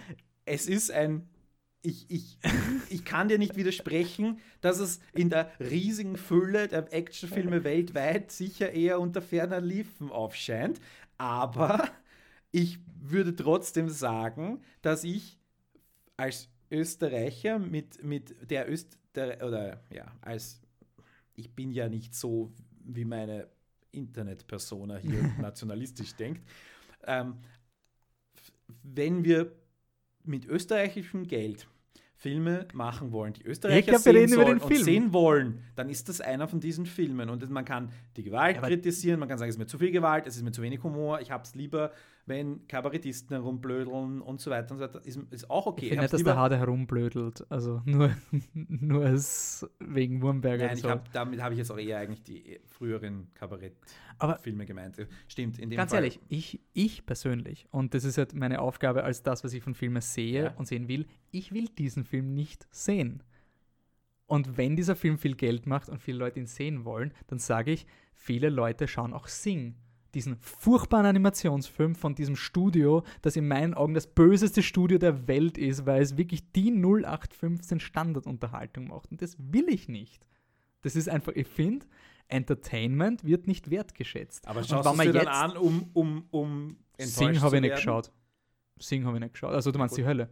es 0.45 0.67
ist 0.67 0.89
ein. 0.91 1.27
Ich, 1.85 2.05
ich, 2.09 2.37
ich 2.89 3.03
kann 3.03 3.27
dir 3.27 3.37
nicht 3.37 3.57
widersprechen, 3.57 4.39
dass 4.61 4.79
es 4.79 5.01
in 5.13 5.29
der 5.29 5.51
riesigen 5.59 6.15
Fülle 6.15 6.69
der 6.69 6.91
Actionfilme 6.93 7.65
weltweit 7.65 8.31
sicher 8.31 8.71
eher 8.71 9.01
unter 9.01 9.21
ferner 9.21 9.59
Liefen 9.59 10.09
aufscheint. 10.09 10.79
Aber 11.17 11.89
ich 12.51 12.79
würde 13.01 13.35
trotzdem 13.35 13.89
sagen, 13.89 14.61
dass 14.81 15.03
ich 15.03 15.37
als 16.15 16.49
Österreicher 16.71 17.59
mit, 17.59 18.01
mit 18.03 18.49
der 18.49 18.69
Öster 18.69 18.97
oder 19.45 19.83
ja, 19.91 20.11
als 20.21 20.61
ich 21.35 21.51
bin 21.53 21.71
ja 21.71 21.89
nicht 21.89 22.15
so 22.15 22.51
wie 22.83 23.05
meine 23.05 23.47
Internetpersona 23.91 24.97
hier 24.97 25.23
nationalistisch 25.39 26.15
denkt. 26.15 26.41
Ähm, 27.05 27.35
wenn 28.83 29.23
wir 29.23 29.51
mit 30.23 30.45
österreichischem 30.45 31.27
Geld 31.27 31.67
Filme 32.23 32.65
machen 32.73 33.11
wollen, 33.11 33.33
die 33.33 33.43
Österreicher 33.45 33.91
glaub, 33.91 34.01
sehen 34.01 34.29
sollen 34.29 34.61
und 34.61 34.63
Film. 34.63 34.83
sehen 34.83 35.11
wollen, 35.13 35.61
dann 35.75 35.89
ist 35.89 36.07
das 36.07 36.21
einer 36.21 36.47
von 36.47 36.61
diesen 36.61 36.85
Filmen. 36.85 37.29
Und 37.29 37.47
man 37.49 37.65
kann 37.65 37.91
die 38.15 38.23
Gewalt 38.23 38.57
Aber- 38.59 38.67
kritisieren, 38.67 39.19
man 39.19 39.27
kann 39.27 39.37
sagen, 39.37 39.49
es 39.49 39.55
ist 39.55 39.59
mir 39.59 39.67
zu 39.67 39.77
viel 39.77 39.91
Gewalt, 39.91 40.25
es 40.25 40.37
ist 40.37 40.41
mir 40.43 40.53
zu 40.53 40.61
wenig 40.61 40.81
Humor, 40.83 41.19
ich 41.19 41.31
habe 41.31 41.43
es 41.43 41.53
lieber, 41.53 41.91
wenn 42.25 42.67
Kabarettisten 42.67 43.35
herumblödeln 43.35 44.21
und 44.21 44.39
so 44.39 44.49
weiter 44.49 44.71
und 44.71 44.77
so 44.77 44.83
weiter. 44.85 45.05
Ist, 45.05 45.19
ist 45.31 45.49
auch 45.49 45.65
okay. 45.65 45.85
ich 45.85 45.89
finde 45.89 46.03
nicht, 46.03 46.13
dass 46.13 46.23
der 46.23 46.37
Hade 46.37 46.57
herumblödelt. 46.57 47.45
Also 47.49 47.81
nur, 47.85 48.15
nur 48.53 49.05
als 49.05 49.67
wegen 49.79 50.21
Wurmberger 50.21 50.67
Nein, 50.67 50.77
so. 50.77 50.89
hab, 50.89 51.11
damit 51.11 51.41
habe 51.41 51.53
ich 51.53 51.59
jetzt 51.59 51.71
auch 51.71 51.77
eher 51.77 51.97
eigentlich 51.99 52.23
die 52.23 52.59
früheren 52.65 53.27
Kabarettfilme 53.33 54.65
gemeint. 54.65 54.95
Stimmt, 55.27 55.59
in 55.59 55.69
dem 55.69 55.77
Ganz 55.77 55.91
Fall. 55.91 55.99
ehrlich, 55.99 56.19
ich, 56.29 56.61
ich 56.73 57.05
persönlich, 57.05 57.67
und 57.71 57.93
das 57.93 58.05
ist 58.05 58.17
halt 58.17 58.33
meine 58.33 58.61
Aufgabe 58.61 59.03
als 59.03 59.23
das, 59.23 59.43
was 59.43 59.53
ich 59.53 59.61
von 59.63 59.73
Filmen 59.75 60.01
sehe 60.01 60.43
Ja. 60.43 60.53
und 60.55 60.65
sehen 60.67 60.87
will, 60.87 61.05
ich 61.31 61.51
will 61.53 61.67
diesen 61.67 62.05
Film 62.05 62.33
nicht 62.33 62.67
sehen. 62.71 63.23
Und 64.27 64.57
wenn 64.57 64.75
dieser 64.77 64.95
Film 64.95 65.17
viel 65.17 65.35
Geld 65.35 65.65
macht 65.67 65.89
und 65.89 65.99
viele 66.01 66.19
Leute 66.19 66.39
ihn 66.39 66.47
sehen 66.47 66.85
wollen, 66.85 67.13
dann 67.27 67.39
sage 67.39 67.71
ich, 67.71 67.85
viele 68.13 68.49
Leute 68.49 68.87
schauen 68.87 69.13
auch 69.13 69.27
Sing. 69.27 69.75
Diesen 70.13 70.37
furchtbaren 70.37 71.05
Animationsfilm 71.07 71.95
von 71.95 72.13
diesem 72.15 72.35
Studio, 72.35 73.03
das 73.21 73.35
in 73.35 73.47
meinen 73.47 73.73
Augen 73.73 73.93
das 73.95 74.05
böseste 74.07 74.61
Studio 74.61 74.97
der 74.99 75.27
Welt 75.27 75.57
ist, 75.57 75.85
weil 75.85 76.01
es 76.01 76.17
wirklich 76.17 76.51
die 76.51 76.71
0815 76.71 77.79
Standardunterhaltung 77.79 78.87
macht. 78.87 79.09
Und 79.11 79.21
das 79.21 79.35
will 79.39 79.67
ich 79.69 79.87
nicht. 79.89 80.27
Das 80.81 80.95
ist 80.95 81.09
einfach, 81.09 81.31
ich 81.33 81.47
finde, 81.47 81.85
Entertainment 82.27 83.23
wird 83.23 83.47
nicht 83.47 83.69
wertgeschätzt. 83.69 84.47
Aber 84.47 84.61
schaust 84.63 84.85
du 84.87 84.97
dir 85.13 85.13
jetzt- 85.13 85.25
dann 85.25 85.51
an, 85.51 85.57
um, 85.57 85.89
um, 85.93 86.25
um 86.31 86.77
Sing 86.99 87.41
habe 87.41 87.55
ich 87.55 87.61
nicht 87.61 87.75
geschaut. 87.75 88.11
Sing 88.79 89.05
habe 89.05 89.17
ich 89.17 89.21
nicht 89.21 89.33
geschaut. 89.33 89.53
Also 89.53 89.71
du 89.71 89.79
meinst 89.79 89.97
die 89.97 90.05
Hölle. 90.05 90.29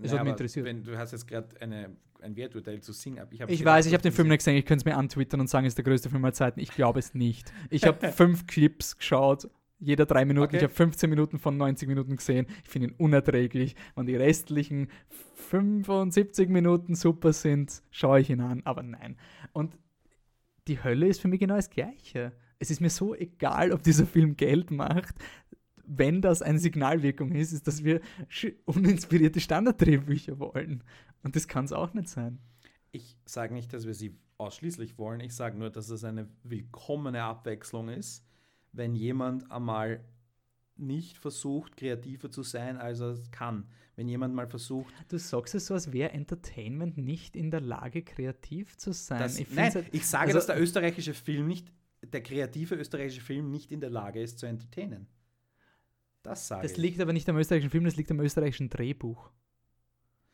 Es 0.00 0.10
Naja, 0.10 0.18
hat 0.18 0.24
mich 0.24 0.32
interessiert. 0.32 0.64
Wenn, 0.64 0.84
du 0.84 0.96
hast 0.96 1.12
jetzt 1.12 1.26
gerade 1.26 1.48
ein 1.60 2.36
Werturteil 2.36 2.80
zu 2.80 2.92
Sing 2.92 3.18
hab 3.18 3.32
Ich 3.32 3.40
gedacht, 3.40 3.64
weiß, 3.64 3.86
ich 3.86 3.92
habe 3.92 4.02
den 4.02 4.10
das 4.10 4.16
Film 4.16 4.28
nicht 4.28 4.38
gesehen. 4.38 4.56
Ich 4.56 4.64
könnte 4.64 4.82
es 4.82 4.84
mir 4.84 4.96
antwittern 4.96 5.40
und 5.40 5.48
sagen, 5.48 5.66
es 5.66 5.72
ist 5.72 5.78
der 5.78 5.84
größte 5.84 6.08
Film 6.08 6.24
aller 6.24 6.34
Zeiten. 6.34 6.60
Ich 6.60 6.70
glaube 6.70 6.98
es 6.98 7.14
nicht. 7.14 7.52
Ich 7.70 7.84
habe 7.84 8.08
fünf 8.12 8.46
Clips 8.46 8.96
geschaut, 8.96 9.48
jeder 9.80 10.06
drei 10.06 10.24
Minuten. 10.24 10.48
Okay. 10.48 10.56
Ich 10.58 10.62
habe 10.62 10.74
15 10.74 11.10
Minuten 11.10 11.38
von 11.38 11.56
90 11.56 11.88
Minuten 11.88 12.16
gesehen. 12.16 12.46
Ich 12.64 12.70
finde 12.70 12.88
ihn 12.88 12.94
unerträglich. 12.96 13.76
Wenn 13.94 14.06
die 14.06 14.16
restlichen 14.16 14.88
75 15.34 16.48
Minuten 16.48 16.94
super 16.94 17.32
sind, 17.32 17.82
schaue 17.90 18.20
ich 18.20 18.30
ihn 18.30 18.40
an. 18.40 18.62
Aber 18.64 18.82
nein. 18.82 19.16
Und 19.52 19.76
die 20.66 20.82
Hölle 20.82 21.06
ist 21.06 21.20
für 21.20 21.28
mich 21.28 21.40
genau 21.40 21.56
das 21.56 21.70
Gleiche. 21.70 22.32
Es 22.58 22.70
ist 22.70 22.80
mir 22.80 22.90
so 22.90 23.14
egal, 23.14 23.72
ob 23.72 23.82
dieser 23.82 24.06
Film 24.06 24.36
Geld 24.36 24.70
macht. 24.70 25.14
Wenn 25.90 26.20
das 26.20 26.42
eine 26.42 26.58
Signalwirkung 26.58 27.32
ist, 27.32 27.52
ist, 27.52 27.66
dass 27.66 27.82
wir 27.82 28.00
uninspirierte 28.66 29.40
Standarddrehbücher 29.40 30.38
wollen. 30.38 30.84
Und 31.22 31.34
das 31.34 31.48
kann 31.48 31.64
es 31.64 31.72
auch 31.72 31.94
nicht 31.94 32.08
sein. 32.08 32.38
Ich 32.92 33.16
sage 33.24 33.54
nicht, 33.54 33.72
dass 33.72 33.86
wir 33.86 33.94
sie 33.94 34.14
ausschließlich 34.36 34.98
wollen. 34.98 35.20
Ich 35.20 35.34
sage 35.34 35.58
nur, 35.58 35.70
dass 35.70 35.88
es 35.88 36.04
eine 36.04 36.28
willkommene 36.42 37.22
Abwechslung 37.22 37.88
ist, 37.88 38.24
wenn 38.72 38.94
jemand 38.94 39.50
einmal 39.50 40.04
nicht 40.76 41.16
versucht, 41.18 41.76
kreativer 41.76 42.30
zu 42.30 42.42
sein, 42.42 42.76
als 42.76 43.00
er 43.00 43.08
es 43.08 43.30
kann. 43.30 43.66
Wenn 43.96 44.06
jemand 44.08 44.32
mal 44.34 44.46
versucht, 44.46 44.94
Du 45.08 45.18
sagst 45.18 45.54
es 45.56 45.66
so, 45.66 45.74
als 45.74 45.92
wäre 45.92 46.12
Entertainment 46.12 46.96
nicht 46.98 47.34
in 47.34 47.50
der 47.50 47.60
Lage, 47.60 48.02
kreativ 48.02 48.76
zu 48.76 48.92
sein. 48.92 49.18
dass, 49.18 49.38
ich 49.40 49.50
nein, 49.52 49.74
halt- 49.74 49.86
ich 49.92 50.06
sage, 50.06 50.26
also- 50.26 50.38
dass 50.38 50.46
der 50.46 50.60
österreichische 50.60 51.14
Film 51.14 51.48
nicht, 51.48 51.72
der 52.02 52.22
kreative 52.22 52.76
österreichische 52.76 53.22
Film 53.22 53.50
nicht 53.50 53.72
in 53.72 53.80
der 53.80 53.90
Lage 53.90 54.20
ist 54.22 54.38
zu 54.38 54.46
entertainen. 54.46 55.08
Das 56.28 56.46
sage 56.46 56.62
das 56.62 56.72
ich. 56.72 56.78
liegt 56.78 57.00
aber 57.00 57.12
nicht 57.12 57.28
am 57.28 57.36
österreichischen 57.36 57.70
Film, 57.70 57.84
das 57.84 57.96
liegt 57.96 58.10
am 58.10 58.20
österreichischen 58.20 58.68
Drehbuch. 58.68 59.30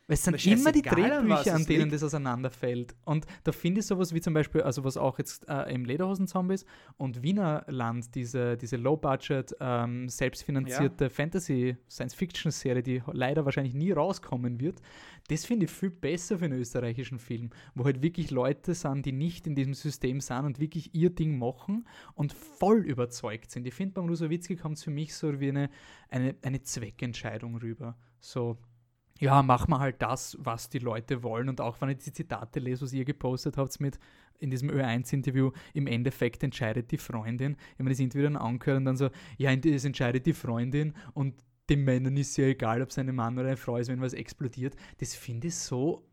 Weil 0.07 0.15
Es 0.15 0.25
sind 0.25 0.47
immer 0.47 0.71
die 0.71 0.83
Drehbücher, 0.83 1.55
an 1.55 1.65
denen 1.65 1.85
liegt. 1.85 1.95
das 1.95 2.03
auseinanderfällt. 2.03 2.95
Und 3.05 3.25
da 3.43 3.53
finde 3.53 3.81
ich 3.81 3.87
sowas 3.87 4.13
wie 4.13 4.21
zum 4.21 4.35
Beispiel, 4.35 4.61
also 4.61 4.85
was 4.85 4.99
auch 4.99 5.19
jetzt 5.19 5.49
äh, 5.49 5.73
im 5.73 5.87
Lederhosen-Zombies 5.87 6.67
und 6.99 7.23
Wiener 7.23 7.65
Land, 7.69 8.15
diese, 8.15 8.59
diese 8.59 8.77
Low-Budget, 8.77 9.57
ähm, 9.61 10.11
selbstfinanzierte 10.11 11.09
Fantasy-Science-Fiction-Serie, 11.09 12.83
die 12.83 13.03
leider 13.13 13.47
wahrscheinlich 13.47 13.73
nie 13.73 13.93
rauskommen 13.93 14.61
wird, 14.61 14.83
das 15.29 15.47
finde 15.47 15.65
ich 15.65 15.71
viel 15.71 15.91
besser 15.91 16.39
für 16.39 16.45
einen 16.45 16.61
österreichischen 16.61 17.19
Film, 17.19 17.49
wo 17.75 17.87
halt 17.87 18.03
wirklich 18.03 18.31
Leute 18.31 18.75
sind, 18.75 19.07
die 19.07 19.13
nicht 19.13 19.47
in 19.47 19.55
diesem 19.55 19.73
System 19.73 20.21
sind 20.21 20.45
und 20.45 20.61
wirklich 20.61 20.95
ihr 20.95 21.09
Ding 21.09 21.39
machen 21.39 21.89
und 22.15 22.35
voll 22.35 22.81
überzeugt 22.81 23.51
sind. 23.51 23.67
Ich 23.67 23.73
finde, 23.73 23.95
beim 23.95 24.09
Rusowitzki 24.09 24.57
kommt 24.57 24.77
es 24.77 24.85
für 24.85 24.91
mich 24.91 25.15
so 25.15 25.41
wie 25.41 25.49
eine, 25.49 25.71
eine, 26.11 26.35
eine 26.43 26.63
Zweckentscheidung 26.63 27.57
rüber. 27.57 27.97
So, 28.21 28.59
ja, 29.21 29.43
mach 29.43 29.69
mal 29.69 29.79
halt 29.79 30.03
das, 30.03 30.37
was 30.41 30.69
die 30.69 30.79
Leute 30.79 31.23
wollen. 31.23 31.49
Und 31.49 31.61
auch 31.61 31.81
wenn 31.81 31.91
ich 31.91 31.99
die 31.99 32.13
Zitate 32.13 32.61
lese, 32.61 32.83
was 32.83 32.93
ihr 32.93 33.05
gepostet 33.05 33.57
habt 33.57 33.81
mit 33.81 33.99
in 34.41 34.51
diesem 34.51 34.71
Ö1-Interview, 34.71 35.53
im 35.73 35.87
Endeffekt 35.87 36.43
entscheidet 36.43 36.91
die 36.91 36.99
Freundin. 36.99 37.57
Ich 37.77 37.85
mir 37.85 37.91
das 37.91 38.01
Interview 38.01 38.25
dann 38.25 38.37
angehört 38.37 38.79
und 38.79 38.85
dann 38.85 38.97
so, 38.97 39.11
ja, 39.39 39.53
es 39.53 39.85
entscheidet 39.85 40.27
die 40.27 40.33
Freundin 40.33 40.95
und 41.15 41.35
den 41.71 41.85
Männern 41.85 42.17
ist 42.17 42.37
ja 42.37 42.47
egal, 42.47 42.83
ob 42.83 42.91
es 42.91 42.99
ein 42.99 43.15
Mann 43.15 43.39
oder 43.39 43.49
eine 43.49 43.57
Frau 43.57 43.77
ist, 43.77 43.89
wenn 43.89 44.01
was 44.01 44.13
explodiert. 44.13 44.77
Das 44.99 45.15
finde 45.15 45.49
ich 45.49 45.55
so. 45.55 46.07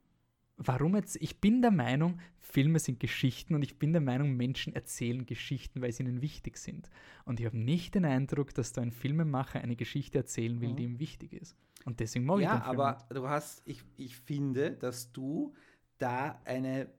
Warum 0.58 0.95
jetzt? 0.95 1.18
Ich 1.20 1.41
bin 1.41 1.62
der 1.64 1.72
Meinung, 1.72 2.20
Filme 2.38 2.78
sind 2.78 2.99
Geschichten 2.99 3.56
und 3.56 3.64
ich 3.64 3.80
bin 3.80 3.93
der 3.93 4.02
Meinung, 4.02 4.38
Menschen 4.38 4.74
erzählen 4.74 5.26
Geschichten, 5.26 5.82
weil 5.82 5.91
sie 5.91 6.04
ihnen 6.04 6.22
wichtig 6.22 6.58
sind. 6.58 6.89
Und 7.26 7.39
ich 7.39 7.47
habe 7.47 7.58
nicht 7.58 7.95
den 7.95 8.06
Eindruck, 8.06 8.54
dass 8.54 8.72
da 8.72 8.82
ein 8.82 8.91
Filmemacher 8.91 9.60
eine 9.60 9.76
Geschichte 9.76 10.20
erzählen 10.20 10.62
will, 10.62 10.70
mhm. 10.70 10.76
die 10.76 10.84
ihm 10.84 10.99
wichtig 10.99 11.34
ist. 11.34 11.56
Und 11.86 12.00
deswegen 12.00 12.26
mag 12.26 12.40
ja, 12.40 12.44
ich 12.44 12.60
den 12.60 12.64
Film. 12.64 12.80
Ja, 12.80 12.86
aber 12.88 13.14
du 13.14 13.30
hast, 13.30 13.62
ich, 13.66 13.84
ich 13.98 14.16
finde, 14.18 14.72
dass 14.72 15.12
du 15.12 15.54
da 15.98 16.40
eine 16.46 16.90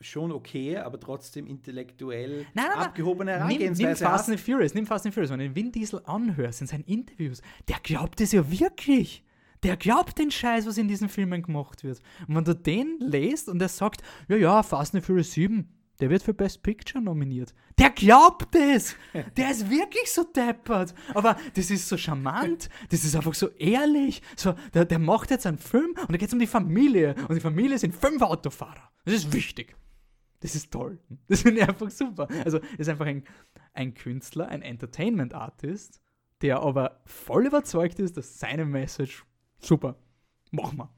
schon 0.00 0.32
okay, 0.32 0.76
aber 0.76 1.00
trotzdem 1.00 1.46
intellektuell 1.46 2.46
nein, 2.52 2.66
nein, 2.68 2.86
abgehobene 2.86 3.32
Herangehensweise 3.32 3.82
nimm, 3.82 3.88
nimm 3.88 3.96
Fast 3.96 4.28
and 4.28 4.40
Furious, 4.40 4.74
nimm 4.74 4.86
Fast 4.86 5.06
and 5.06 5.14
Furious, 5.14 5.30
wenn 5.30 5.38
du 5.38 5.46
den 5.46 5.56
Vin 5.56 5.72
Diesel 5.72 6.02
anhörst 6.04 6.60
in 6.60 6.66
seinen 6.66 6.84
Interviews, 6.84 7.40
der 7.68 7.78
glaubt 7.82 8.20
es 8.20 8.32
ja 8.32 8.50
wirklich. 8.50 9.24
Der 9.62 9.78
glaubt 9.78 10.18
den 10.18 10.30
Scheiß, 10.30 10.66
was 10.66 10.76
in 10.76 10.88
diesen 10.88 11.08
Filmen 11.08 11.42
gemacht 11.42 11.84
wird. 11.84 12.02
Und 12.28 12.36
wenn 12.36 12.44
du 12.44 12.54
den 12.54 12.98
lest 13.00 13.48
und 13.48 13.62
er 13.62 13.68
sagt, 13.68 14.02
ja, 14.28 14.36
ja, 14.36 14.62
Fast 14.62 14.94
and 14.94 15.02
Furious 15.02 15.32
7, 15.32 15.66
der 16.00 16.10
wird 16.10 16.22
für 16.22 16.34
Best 16.34 16.62
Picture 16.62 17.02
nominiert. 17.02 17.54
Der 17.78 17.90
glaubt 17.90 18.54
es! 18.54 18.96
Der 19.36 19.50
ist 19.50 19.70
wirklich 19.70 20.12
so 20.12 20.24
deppert. 20.24 20.94
Aber 21.14 21.36
das 21.54 21.70
ist 21.70 21.88
so 21.88 21.96
charmant, 21.96 22.68
das 22.90 23.04
ist 23.04 23.14
einfach 23.14 23.34
so 23.34 23.48
ehrlich. 23.50 24.22
So, 24.36 24.54
der, 24.72 24.84
der 24.84 24.98
macht 24.98 25.30
jetzt 25.30 25.46
einen 25.46 25.58
Film 25.58 25.94
und 25.96 26.12
da 26.12 26.16
geht 26.16 26.28
es 26.28 26.32
um 26.32 26.40
die 26.40 26.46
Familie. 26.46 27.14
Und 27.28 27.34
die 27.34 27.40
Familie 27.40 27.78
sind 27.78 27.94
fünf 27.94 28.22
Autofahrer. 28.22 28.90
Das 29.04 29.14
ist 29.14 29.32
wichtig. 29.32 29.76
Das 30.40 30.54
ist 30.54 30.70
toll. 30.70 30.98
Das 31.28 31.42
finde 31.42 31.62
ich 31.62 31.68
einfach 31.68 31.90
super. 31.90 32.28
Also, 32.44 32.58
ist 32.76 32.88
einfach 32.88 33.06
ein, 33.06 33.24
ein 33.72 33.94
Künstler, 33.94 34.48
ein 34.48 34.62
Entertainment-Artist, 34.62 36.02
der 36.42 36.60
aber 36.60 37.00
voll 37.06 37.46
überzeugt 37.46 37.98
ist, 37.98 38.16
dass 38.16 38.38
seine 38.38 38.66
Message 38.66 39.24
super, 39.58 39.96
machen 40.50 40.78
wir. 40.78 40.90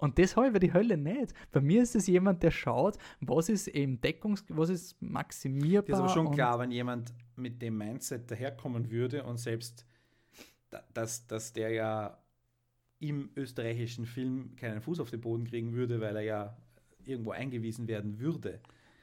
Und 0.00 0.18
das 0.18 0.36
habe 0.36 0.48
ich 0.48 0.52
bei 0.52 0.58
die 0.58 0.72
Hölle 0.72 0.96
nicht. 0.96 1.34
Bei 1.52 1.60
mir 1.60 1.82
ist 1.82 1.94
es 1.94 2.06
jemand, 2.06 2.42
der 2.42 2.50
schaut, 2.50 2.96
was 3.20 3.48
ist 3.48 3.68
eben 3.68 4.00
Deckungs-, 4.00 4.44
was 4.48 4.70
ist 4.70 5.00
maximierbar. 5.00 5.88
Das 5.88 5.98
ist 5.98 6.02
aber 6.02 6.26
schon 6.26 6.30
klar, 6.32 6.58
wenn 6.58 6.70
jemand 6.70 7.12
mit 7.36 7.60
dem 7.62 7.76
Mindset 7.76 8.30
daherkommen 8.30 8.90
würde 8.90 9.24
und 9.24 9.38
selbst, 9.38 9.86
dass, 10.92 11.26
dass 11.26 11.52
der 11.52 11.70
ja 11.70 12.18
im 12.98 13.30
österreichischen 13.36 14.06
Film 14.06 14.56
keinen 14.56 14.80
Fuß 14.80 15.00
auf 15.00 15.10
den 15.10 15.20
Boden 15.20 15.44
kriegen 15.44 15.72
würde, 15.72 16.00
weil 16.00 16.16
er 16.16 16.22
ja 16.22 16.56
irgendwo 17.04 17.30
eingewiesen 17.30 17.88
werden 17.88 18.18
würde 18.18 18.60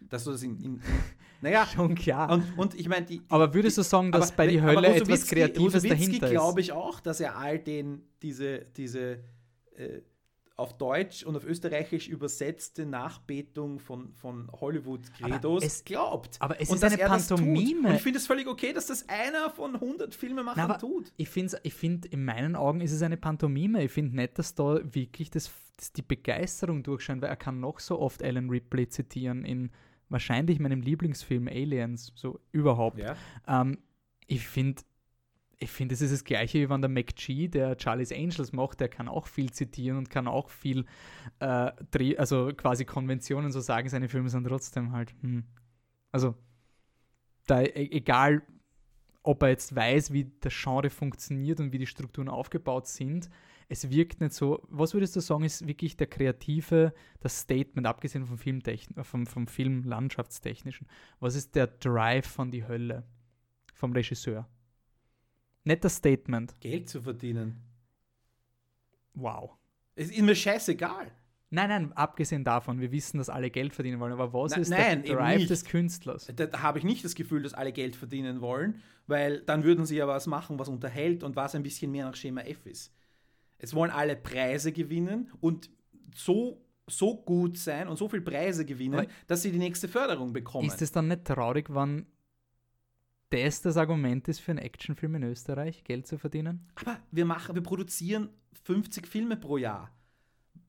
dass 0.09 0.23
du 0.23 0.31
das 0.31 0.43
in, 0.43 0.59
in, 0.61 0.81
naja, 1.41 1.65
schon 1.65 1.95
klar. 1.95 2.31
Und, 2.31 2.57
und 2.57 2.75
ich 2.75 2.87
meine, 2.87 3.05
die, 3.05 3.21
aber 3.29 3.53
würdest 3.53 3.77
du 3.77 3.81
sagen, 3.83 4.11
dass 4.11 4.31
bei 4.31 4.47
die 4.47 4.61
Hölle 4.61 4.95
etwas 4.95 5.27
Kreatives 5.27 5.83
dahinter 5.83 6.27
ist? 6.27 6.31
glaube 6.31 6.61
ich 6.61 6.71
auch, 6.71 6.99
dass 6.99 7.19
er 7.19 7.37
all 7.37 7.59
den 7.59 8.03
diese 8.21 8.65
diese 8.75 9.19
äh, 9.75 10.01
auf 10.57 10.75
Deutsch 10.75 11.23
und 11.23 11.35
auf 11.37 11.45
Österreichisch 11.45 12.07
übersetzte 12.07 12.85
Nachbetung 12.85 13.79
von, 13.79 14.11
von 14.13 14.51
Hollywood-Credos 14.51 15.85
glaubt. 15.85 16.37
Aber 16.39 16.59
es 16.59 16.69
und 16.69 16.77
ist 16.77 16.83
eine 16.83 16.97
Pantomime. 16.97 17.89
Und 17.89 17.95
ich 17.95 18.01
finde 18.01 18.17
es 18.17 18.25
völlig 18.25 18.47
okay, 18.47 18.73
dass 18.73 18.87
das 18.87 19.07
einer 19.07 19.51
von 19.51 19.75
100 19.75 20.15
Filmemachern 20.15 20.65
Na, 20.67 20.77
tut. 20.77 21.13
Ich 21.15 21.29
finde, 21.29 21.59
ich 21.61 21.75
find, 21.75 22.07
in 22.07 22.25
meinen 22.25 22.55
Augen 22.55 22.81
ist 22.81 22.91
es 22.91 23.03
eine 23.03 23.17
Pantomime. 23.17 23.83
Ich 23.83 23.91
finde 23.91 24.15
nicht, 24.15 24.39
dass 24.39 24.55
da 24.55 24.79
wirklich 24.83 25.29
das, 25.29 25.51
das 25.77 25.93
die 25.93 26.01
Begeisterung 26.01 26.81
durchscheint, 26.81 27.21
weil 27.21 27.29
er 27.29 27.35
kann 27.35 27.59
noch 27.59 27.79
so 27.79 27.99
oft 27.99 28.23
Alan 28.23 28.49
Ripley 28.49 28.89
zitieren 28.89 29.45
in 29.45 29.69
wahrscheinlich 30.09 30.59
meinem 30.59 30.81
Lieblingsfilm 30.81 31.47
Aliens, 31.47 32.13
so 32.15 32.39
überhaupt. 32.51 32.97
Ja. 32.97 33.15
Ähm, 33.47 33.77
ich 34.25 34.47
finde, 34.47 34.81
ich 35.59 35.71
finde, 35.71 35.95
es 35.95 36.01
ist 36.01 36.13
das 36.13 36.23
Gleiche, 36.23 36.59
wie 36.59 36.69
wenn 36.69 36.81
der 36.81 36.89
McG, 36.89 37.47
der 37.47 37.75
Charlie's 37.79 38.11
Angels 38.11 38.53
macht, 38.53 38.79
der 38.79 38.89
kann 38.89 39.07
auch 39.07 39.27
viel 39.27 39.51
zitieren 39.51 39.97
und 39.97 40.09
kann 40.09 40.27
auch 40.27 40.49
viel, 40.49 40.85
äh, 41.39 41.71
also 42.17 42.51
quasi 42.55 42.85
Konventionen 42.85 43.51
so 43.51 43.59
sagen, 43.59 43.89
seine 43.89 44.07
Filme 44.07 44.29
sind 44.29 44.45
trotzdem 44.45 44.91
halt, 44.91 45.15
hm. 45.21 45.45
also, 46.11 46.35
da, 47.47 47.61
e 47.61 47.89
egal, 47.91 48.43
ob 49.23 49.41
er 49.41 49.49
jetzt 49.49 49.75
weiß, 49.75 50.13
wie 50.13 50.31
das 50.39 50.53
Genre 50.53 50.89
funktioniert 50.89 51.59
und 51.59 51.71
wie 51.73 51.79
die 51.79 51.87
Strukturen 51.87 52.29
aufgebaut 52.29 52.87
sind, 52.87 53.29
es 53.69 53.89
wirkt 53.89 54.21
nicht 54.21 54.33
so. 54.33 54.65
Was 54.69 54.93
würdest 54.93 55.15
du 55.15 55.19
sagen, 55.19 55.43
ist 55.43 55.67
wirklich 55.67 55.97
der 55.97 56.07
kreative, 56.07 56.93
das 57.19 57.41
Statement, 57.41 57.85
abgesehen 57.85 58.25
vom, 58.25 58.37
Filmtechn 58.37 59.03
vom, 59.03 59.25
vom 59.25 59.47
Film 59.47 59.83
landschaftstechnischen? 59.83 60.87
Was 61.19 61.35
ist 61.35 61.55
der 61.55 61.67
Drive 61.67 62.27
von 62.27 62.51
die 62.51 62.65
Hölle 62.65 63.03
vom 63.73 63.91
Regisseur? 63.91 64.47
Das 65.75 65.95
Statement. 65.95 66.59
Geld 66.59 66.89
zu 66.89 67.01
verdienen. 67.01 67.61
Wow. 69.13 69.51
Es 69.95 70.11
ist 70.11 70.21
mir 70.21 70.35
scheißegal. 70.35 71.11
Nein, 71.49 71.69
nein, 71.69 71.93
abgesehen 71.93 72.43
davon, 72.43 72.81
wir 72.81 72.91
wissen, 72.91 73.19
dass 73.19 73.29
alle 73.29 73.49
Geld 73.49 73.73
verdienen 73.73 74.01
wollen, 74.01 74.11
aber 74.11 74.33
was 74.33 74.51
Na, 74.51 74.57
ist 74.57 74.69
nein, 74.69 75.03
der 75.03 75.15
Drive 75.15 75.47
des 75.47 75.63
Künstlers? 75.63 76.29
Da, 76.35 76.45
da 76.45 76.61
habe 76.61 76.79
ich 76.79 76.83
nicht 76.83 77.05
das 77.05 77.15
Gefühl, 77.15 77.41
dass 77.41 77.53
alle 77.53 77.71
Geld 77.71 77.95
verdienen 77.95 78.41
wollen, 78.41 78.81
weil 79.07 79.41
dann 79.41 79.63
würden 79.63 79.85
sie 79.85 79.95
ja 79.95 80.07
was 80.07 80.27
machen, 80.27 80.59
was 80.59 80.67
unterhält 80.67 81.23
und 81.23 81.37
was 81.37 81.55
ein 81.55 81.63
bisschen 81.63 81.91
mehr 81.91 82.05
nach 82.05 82.15
Schema 82.15 82.41
F 82.41 82.65
ist. 82.65 82.93
Es 83.59 83.73
wollen 83.73 83.91
alle 83.91 84.17
Preise 84.17 84.73
gewinnen 84.73 85.31
und 85.39 85.69
so, 86.13 86.61
so 86.85 87.15
gut 87.15 87.57
sein 87.57 87.87
und 87.87 87.95
so 87.95 88.09
viel 88.09 88.21
Preise 88.21 88.65
gewinnen, 88.65 88.95
aber 88.99 89.07
dass 89.25 89.41
sie 89.41 89.51
die 89.51 89.57
nächste 89.57 89.87
Förderung 89.87 90.33
bekommen. 90.33 90.67
Ist 90.67 90.81
es 90.81 90.91
dann 90.91 91.07
nicht 91.07 91.23
traurig, 91.23 91.67
wann 91.69 92.07
das 93.29 93.61
das 93.61 93.77
Argument 93.77 94.27
ist 94.27 94.39
für 94.39 94.51
einen 94.51 94.59
Actionfilm 94.59 95.15
in 95.15 95.23
Österreich, 95.23 95.83
Geld 95.83 96.07
zu 96.07 96.17
verdienen? 96.17 96.67
Aber 96.75 96.97
wir 97.11 97.25
machen, 97.25 97.55
wir 97.55 97.63
produzieren 97.63 98.29
50 98.63 99.07
Filme 99.07 99.37
pro 99.37 99.57
Jahr. 99.57 99.91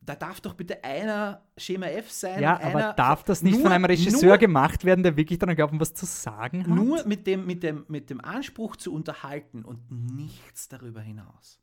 Da 0.01 0.17
darf 0.17 0.41
doch 0.41 0.55
bitte 0.55 0.83
einer 0.83 1.43
Schema 1.59 1.87
F 1.87 2.11
sein. 2.11 2.43
Ja, 2.43 2.59
aber 2.63 2.95
darf 2.95 3.25
das 3.25 3.43
nicht 3.43 3.55
nur, 3.55 3.65
von 3.65 3.73
einem 3.73 3.85
Regisseur 3.85 4.31
nur, 4.31 4.39
gemacht 4.39 4.85
werden, 4.87 5.03
der 5.03 5.17
wirklich 5.19 5.39
daran 5.39 5.55
glaubt, 5.55 5.79
was 5.79 5.93
zu 5.93 6.07
sagen 6.07 6.61
hat? 6.61 6.69
Nur 6.69 7.07
mit 7.07 7.27
dem, 7.27 7.45
mit, 7.45 7.63
dem, 7.63 7.85
mit 7.89 8.09
dem 8.09 8.23
Anspruch 8.23 8.77
zu 8.77 8.95
unterhalten 8.95 9.67
und 9.67 9.91
nichts 9.91 10.69
darüber 10.69 11.03
hinaus. 11.03 11.61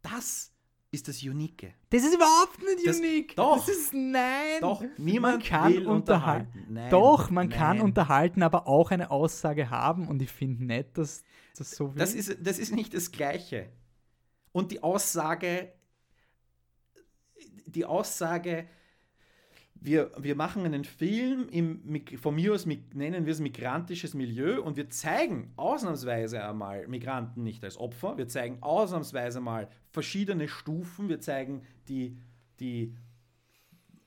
Das 0.00 0.55
ist 0.90 1.08
das 1.08 1.22
Unique. 1.22 1.74
Das 1.90 2.02
ist 2.02 2.14
überhaupt 2.14 2.58
nicht 2.62 2.86
das, 2.86 2.98
unique. 2.98 3.36
Doch. 3.36 3.56
Das 3.56 3.68
ist 3.68 3.92
nein. 3.92 4.60
Doch, 4.60 4.82
niemand 4.96 5.38
man 5.38 5.42
kann 5.42 5.72
will 5.72 5.86
unterhalten. 5.86 6.46
unterhalten. 6.48 6.74
Nein, 6.74 6.90
doch, 6.90 7.30
man 7.30 7.48
nein. 7.48 7.58
kann 7.58 7.80
unterhalten, 7.80 8.42
aber 8.42 8.66
auch 8.66 8.90
eine 8.90 9.10
Aussage 9.10 9.70
haben 9.70 10.08
und 10.08 10.22
ich 10.22 10.30
finde 10.30 10.64
nicht, 10.64 10.96
dass 10.96 11.22
das 11.56 11.70
so 11.70 11.88
will. 11.88 11.98
Das 11.98 12.14
ist, 12.14 12.36
das 12.40 12.58
ist 12.58 12.74
nicht 12.74 12.94
das 12.94 13.10
Gleiche. 13.10 13.70
Und 14.52 14.70
die 14.70 14.82
Aussage, 14.82 15.72
die 17.66 17.84
Aussage, 17.84 18.68
wir, 19.86 20.10
wir 20.18 20.34
machen 20.34 20.64
einen 20.64 20.82
Film 20.82 21.48
im, 21.48 22.02
von 22.20 22.34
mir 22.34 22.52
aus 22.52 22.66
nennen 22.66 23.24
wir 23.24 23.32
es 23.32 23.38
migrantisches 23.38 24.14
Milieu 24.14 24.60
und 24.60 24.76
wir 24.76 24.90
zeigen 24.90 25.52
ausnahmsweise 25.54 26.44
einmal 26.44 26.88
Migranten 26.88 27.44
nicht 27.44 27.62
als 27.62 27.78
Opfer, 27.78 28.18
wir 28.18 28.26
zeigen 28.26 28.58
ausnahmsweise 28.62 29.40
mal 29.40 29.68
verschiedene 29.92 30.48
Stufen, 30.48 31.08
wir 31.08 31.20
zeigen 31.20 31.62
die, 31.86 32.18
die 32.58 32.96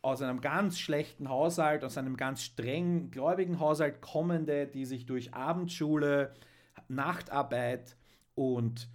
aus 0.02 0.22
einem 0.22 0.42
ganz 0.42 0.80
schlechten 0.80 1.30
Haushalt, 1.30 1.86
aus 1.86 1.98
einem 1.98 2.18
ganz 2.18 2.44
streng 2.44 3.10
gläubigen 3.10 3.62
Haushalt 3.62 4.02
kommende, 4.02 4.68
die 4.68 4.84
sich 4.84 5.06
durch 5.06 5.34
Abendschule, 5.34 6.34
Nachtarbeit 6.90 7.96
und 8.36 8.90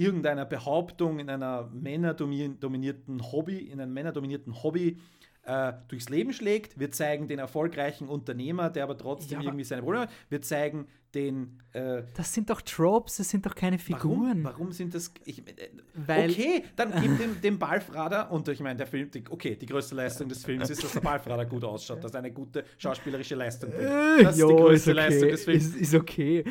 irgendeiner 0.00 0.46
Behauptung 0.46 1.18
in 1.18 1.28
einer 1.28 1.68
männerdominierten 1.74 3.20
Hobby, 3.32 3.58
in 3.58 3.80
einem 3.80 3.92
männerdominierten 3.92 4.62
Hobby 4.62 4.98
äh, 5.42 5.74
durchs 5.88 6.08
Leben 6.08 6.32
schlägt. 6.32 6.78
Wir 6.80 6.90
zeigen 6.90 7.28
den 7.28 7.38
erfolgreichen 7.38 8.08
Unternehmer, 8.08 8.70
der 8.70 8.84
aber 8.84 8.96
trotzdem 8.96 9.40
ja, 9.40 9.48
irgendwie 9.48 9.64
seine 9.64 9.82
Probleme 9.82 10.06
hat. 10.06 10.12
Wir 10.30 10.40
zeigen 10.40 10.86
den. 11.14 11.58
Äh, 11.72 12.04
das 12.16 12.32
sind 12.32 12.48
doch 12.48 12.62
Tropes, 12.62 13.18
das 13.18 13.28
sind 13.28 13.44
doch 13.44 13.54
keine 13.54 13.78
Figuren. 13.78 14.42
Warum, 14.42 14.44
warum 14.44 14.72
sind 14.72 14.94
das. 14.94 15.12
Ich, 15.26 15.40
äh, 15.40 15.70
Weil, 15.94 16.30
okay, 16.30 16.64
dann 16.76 16.92
gib 17.00 17.18
dem, 17.18 17.40
dem 17.42 17.58
Balfrader, 17.58 18.30
und 18.30 18.48
ich 18.48 18.60
meine, 18.60 18.78
der 18.78 18.86
Film, 18.86 19.10
die, 19.10 19.22
okay, 19.28 19.54
die 19.54 19.66
größte 19.66 19.94
Leistung 19.94 20.28
des 20.28 20.44
Films 20.44 20.70
ist, 20.70 20.82
dass 20.82 20.92
der 20.92 21.00
Balfrader 21.00 21.44
gut 21.44 21.64
ausschaut, 21.64 22.02
dass 22.02 22.12
er 22.12 22.20
eine 22.20 22.32
gute 22.32 22.64
schauspielerische 22.78 23.34
Leistung 23.34 23.70
bringt. 23.70 23.84
Äh, 23.84 24.22
das 24.24 24.34
ist 24.34 24.40
jo, 24.40 24.48
die 24.48 24.62
größte 24.62 24.92
ist 24.92 24.96
okay, 24.96 25.08
Leistung 25.08 25.28
des 25.28 25.44
Films. 25.44 25.66
Ist, 25.66 25.76
ist 25.76 25.94
okay. 25.94 26.44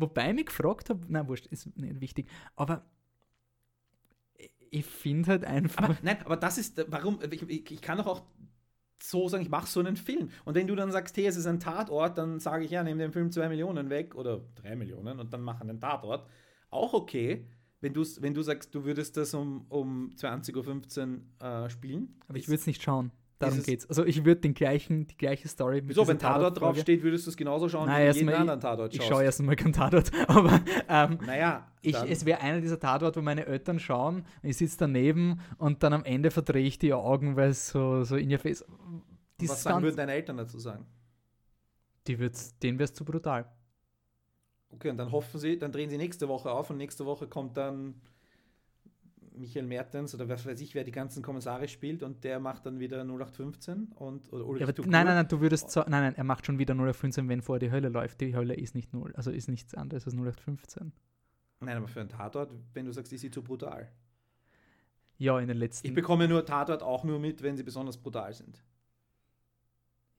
Wobei 0.00 0.30
ich 0.30 0.34
mich 0.34 0.46
gefragt 0.46 0.90
habe, 0.90 1.04
na 1.08 1.26
wurscht, 1.26 1.46
ist 1.46 1.76
nicht 1.76 2.00
wichtig, 2.00 2.28
aber 2.56 2.84
ich 4.70 4.84
finde 4.84 5.28
halt 5.28 5.44
einfach. 5.44 5.84
Aber, 5.84 5.96
nein, 6.02 6.18
aber 6.24 6.36
das 6.36 6.58
ist, 6.58 6.84
warum, 6.88 7.18
ich, 7.30 7.42
ich, 7.42 7.70
ich 7.70 7.80
kann 7.80 7.98
doch 7.98 8.06
auch 8.06 8.22
so 9.02 9.28
sagen, 9.28 9.42
ich 9.42 9.48
mache 9.48 9.66
so 9.66 9.80
einen 9.80 9.96
Film. 9.96 10.30
Und 10.44 10.54
wenn 10.54 10.66
du 10.66 10.74
dann 10.74 10.90
sagst, 10.90 11.16
hey, 11.16 11.26
es 11.26 11.36
ist 11.36 11.46
ein 11.46 11.60
Tatort, 11.60 12.18
dann 12.18 12.40
sage 12.40 12.64
ich, 12.64 12.70
ja, 12.70 12.82
nehme 12.82 13.00
den 13.00 13.12
Film 13.12 13.30
zwei 13.30 13.48
Millionen 13.48 13.90
weg 13.90 14.14
oder 14.14 14.40
drei 14.56 14.76
Millionen 14.76 15.20
und 15.20 15.32
dann 15.32 15.42
mache 15.42 15.62
einen 15.62 15.80
Tatort. 15.80 16.28
Auch 16.70 16.92
okay, 16.92 17.46
wenn, 17.80 17.94
wenn 17.94 18.34
du 18.34 18.42
sagst, 18.42 18.74
du 18.74 18.84
würdest 18.84 19.16
das 19.16 19.34
um, 19.34 19.66
um 19.68 20.10
20.15 20.16 21.20
Uhr 21.40 21.46
äh, 21.46 21.70
spielen. 21.70 22.20
Aber 22.26 22.38
ich 22.38 22.48
würde 22.48 22.60
es 22.60 22.66
nicht 22.66 22.82
schauen. 22.82 23.12
Darum 23.38 23.62
geht's. 23.62 23.88
Also 23.88 24.04
ich 24.04 24.24
würde 24.24 24.40
den 24.40 24.54
gleichen, 24.54 25.06
die 25.06 25.16
gleiche 25.16 25.46
Story. 25.46 25.80
Wieso, 25.84 26.06
wenn 26.08 26.18
Tatort 26.18 26.60
draufsteht, 26.60 27.04
würdest 27.04 27.26
du 27.26 27.30
es 27.30 27.36
genauso 27.36 27.68
schauen 27.68 27.86
Nein, 27.86 28.12
wie 28.12 28.16
jeden 28.16 28.26
mal, 28.26 28.34
anderen 28.34 28.60
Tatort 28.60 28.92
schaust? 28.92 29.02
Ich 29.02 29.08
schaue 29.08 29.22
erst 29.22 29.38
einmal 29.38 29.54
keinen 29.54 29.72
Tatort. 29.72 30.10
Aber 30.28 30.60
ähm, 30.88 31.18
naja, 31.24 31.70
ich, 31.80 31.94
es 31.94 32.24
wäre 32.24 32.40
einer 32.40 32.60
dieser 32.60 32.80
Tatort, 32.80 33.16
wo 33.16 33.22
meine 33.22 33.46
Eltern 33.46 33.78
schauen, 33.78 34.26
ich 34.42 34.56
sitze 34.56 34.78
daneben 34.78 35.40
und 35.58 35.84
dann 35.84 35.92
am 35.92 36.04
Ende 36.04 36.32
verdrehe 36.32 36.66
ich 36.66 36.78
die 36.80 36.92
Augen, 36.92 37.36
weil 37.36 37.50
es 37.50 37.68
so, 37.68 38.02
so 38.02 38.16
in 38.16 38.28
ihr 38.28 38.40
Face. 38.40 38.64
Was 39.40 39.62
sagen 39.62 39.84
würden 39.84 39.96
deine 39.96 40.12
Eltern 40.12 40.36
dazu 40.36 40.58
sagen? 40.58 40.84
Die 42.08 42.18
wird's, 42.18 42.58
denen 42.58 42.78
wäre 42.78 42.86
es 42.86 42.94
zu 42.94 43.04
brutal. 43.04 43.46
Okay, 44.70 44.90
und 44.90 44.96
dann 44.96 45.12
hoffen 45.12 45.38
sie, 45.38 45.58
dann 45.58 45.70
drehen 45.70 45.90
sie 45.90 45.96
nächste 45.96 46.28
Woche 46.28 46.50
auf 46.50 46.70
und 46.70 46.76
nächste 46.76 47.06
Woche 47.06 47.28
kommt 47.28 47.56
dann 47.56 47.94
Michael 49.38 49.66
Mertens 49.66 50.14
oder 50.14 50.28
was 50.28 50.44
weiß 50.46 50.60
ich, 50.60 50.74
wer 50.74 50.84
die 50.84 50.92
ganzen 50.92 51.22
Kommissare 51.22 51.68
spielt 51.68 52.02
und 52.02 52.24
der 52.24 52.40
macht 52.40 52.66
dann 52.66 52.78
wieder 52.78 53.00
0815 53.02 53.92
und 53.94 54.32
oder 54.32 54.60
ja, 54.60 54.66
nein, 54.66 55.06
nein, 55.06 55.06
nein, 55.06 55.28
du 55.28 55.40
würdest 55.40 55.70
so, 55.70 55.80
nein, 55.80 56.02
nein, 56.02 56.14
er 56.14 56.24
macht 56.24 56.46
schon 56.46 56.58
wieder 56.58 56.74
0815, 56.74 57.28
wenn 57.28 57.42
vor 57.42 57.58
die 57.58 57.70
Hölle 57.70 57.88
läuft. 57.88 58.20
Die 58.20 58.34
Hölle 58.34 58.54
ist 58.54 58.74
nicht 58.74 58.92
null, 58.92 59.12
also 59.16 59.30
ist 59.30 59.48
nichts 59.48 59.74
anderes 59.74 60.04
als 60.06 60.14
0815. 60.14 60.92
Nein, 61.60 61.76
aber 61.76 61.88
für 61.88 62.00
einen 62.00 62.08
Tatort, 62.08 62.52
wenn 62.74 62.86
du 62.86 62.92
sagst, 62.92 63.12
ist 63.12 63.20
sie 63.20 63.30
zu 63.30 63.42
brutal. 63.42 63.90
Ja, 65.16 65.38
in 65.40 65.48
den 65.48 65.56
letzten. 65.56 65.86
Ich 65.86 65.94
bekomme 65.94 66.28
nur 66.28 66.44
Tatort 66.44 66.82
auch 66.82 67.04
nur 67.04 67.18
mit, 67.18 67.42
wenn 67.42 67.56
sie 67.56 67.64
besonders 67.64 67.96
brutal 67.96 68.32
sind. 68.32 68.62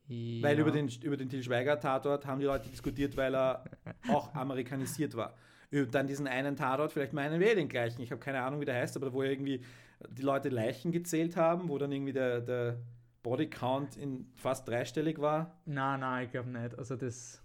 Ja. 0.07 0.43
Weil 0.43 0.59
über 0.59 0.71
den, 0.71 0.89
über 1.03 1.15
den 1.15 1.29
Til 1.29 1.43
Schweiger-Tatort 1.43 2.25
haben 2.25 2.39
die 2.39 2.47
Leute 2.47 2.67
diskutiert, 2.69 3.15
weil 3.15 3.35
er 3.35 3.63
auch 4.09 4.33
amerikanisiert 4.33 5.15
war. 5.15 5.35
Dann 5.71 6.07
diesen 6.07 6.27
einen 6.27 6.55
Tatort, 6.55 6.91
vielleicht 6.91 7.13
meinen 7.13 7.39
wir 7.39 7.55
den 7.55 7.69
gleichen, 7.69 8.01
ich 8.01 8.11
habe 8.11 8.19
keine 8.19 8.41
Ahnung, 8.41 8.59
wie 8.59 8.65
der 8.65 8.75
heißt, 8.75 8.97
aber 8.97 9.13
wo 9.13 9.21
irgendwie 9.21 9.61
die 10.09 10.23
Leute 10.23 10.49
Leichen 10.49 10.91
gezählt 10.91 11.35
haben, 11.35 11.69
wo 11.69 11.77
dann 11.77 11.91
irgendwie 11.91 12.13
der, 12.13 12.41
der 12.41 12.79
Bodycount 13.21 13.97
in 13.97 14.25
fast 14.35 14.67
dreistellig 14.67 15.19
war. 15.19 15.61
Nein, 15.65 15.99
nein, 15.99 16.25
ich 16.25 16.31
glaube 16.31 16.49
nicht. 16.49 16.77
Also 16.77 16.95
das, 16.95 17.43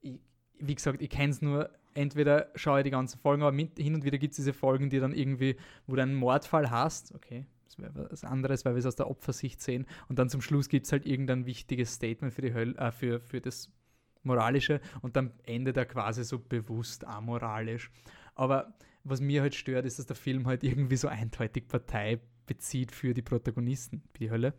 ich, 0.00 0.20
wie 0.58 0.74
gesagt, 0.74 1.00
ich 1.00 1.08
kenne 1.08 1.30
es 1.30 1.40
nur, 1.40 1.70
entweder 1.94 2.50
schaue 2.56 2.80
ich 2.80 2.84
die 2.84 2.90
ganzen 2.90 3.18
Folgen, 3.18 3.42
aber 3.42 3.52
mit, 3.52 3.78
hin 3.78 3.94
und 3.94 4.04
wieder 4.04 4.18
gibt 4.18 4.32
es 4.32 4.36
diese 4.36 4.52
Folgen, 4.52 4.90
die 4.90 4.98
dann 4.98 5.14
irgendwie, 5.14 5.56
wo 5.86 5.96
du 5.96 6.02
einen 6.02 6.14
Mordfall 6.14 6.70
hast, 6.70 7.14
okay, 7.14 7.46
das 7.64 7.78
wäre 7.78 8.10
was 8.10 8.24
anderes, 8.24 8.64
weil 8.66 8.74
wir 8.74 8.80
es 8.80 8.86
aus 8.86 8.96
der 8.96 9.08
Opfersicht 9.08 9.62
sehen. 9.62 9.86
Und 10.08 10.18
dann 10.18 10.28
zum 10.28 10.42
Schluss 10.42 10.68
gibt 10.68 10.86
es 10.86 10.92
halt 10.92 11.06
irgendein 11.06 11.46
wichtiges 11.46 11.94
Statement 11.94 12.34
für 12.34 12.42
die 12.42 12.52
Hölle, 12.52 12.76
äh, 12.76 12.92
für, 12.92 13.20
für 13.20 13.40
das 13.40 13.70
Moralische 14.22 14.80
und 15.00 15.16
dann 15.16 15.32
endet 15.44 15.76
er 15.76 15.86
quasi 15.86 16.24
so 16.24 16.38
bewusst 16.38 17.06
amoralisch. 17.06 17.90
Aber 18.34 18.74
was 19.04 19.20
mir 19.20 19.42
halt 19.42 19.54
stört, 19.54 19.84
ist, 19.84 19.98
dass 19.98 20.06
der 20.06 20.16
Film 20.16 20.46
halt 20.46 20.62
irgendwie 20.64 20.96
so 20.96 21.08
eindeutig 21.08 21.68
Partei 21.68 22.20
bezieht 22.46 22.92
für 22.92 23.14
die 23.14 23.22
Protagonisten, 23.22 24.02
die 24.18 24.30
Hölle 24.30 24.54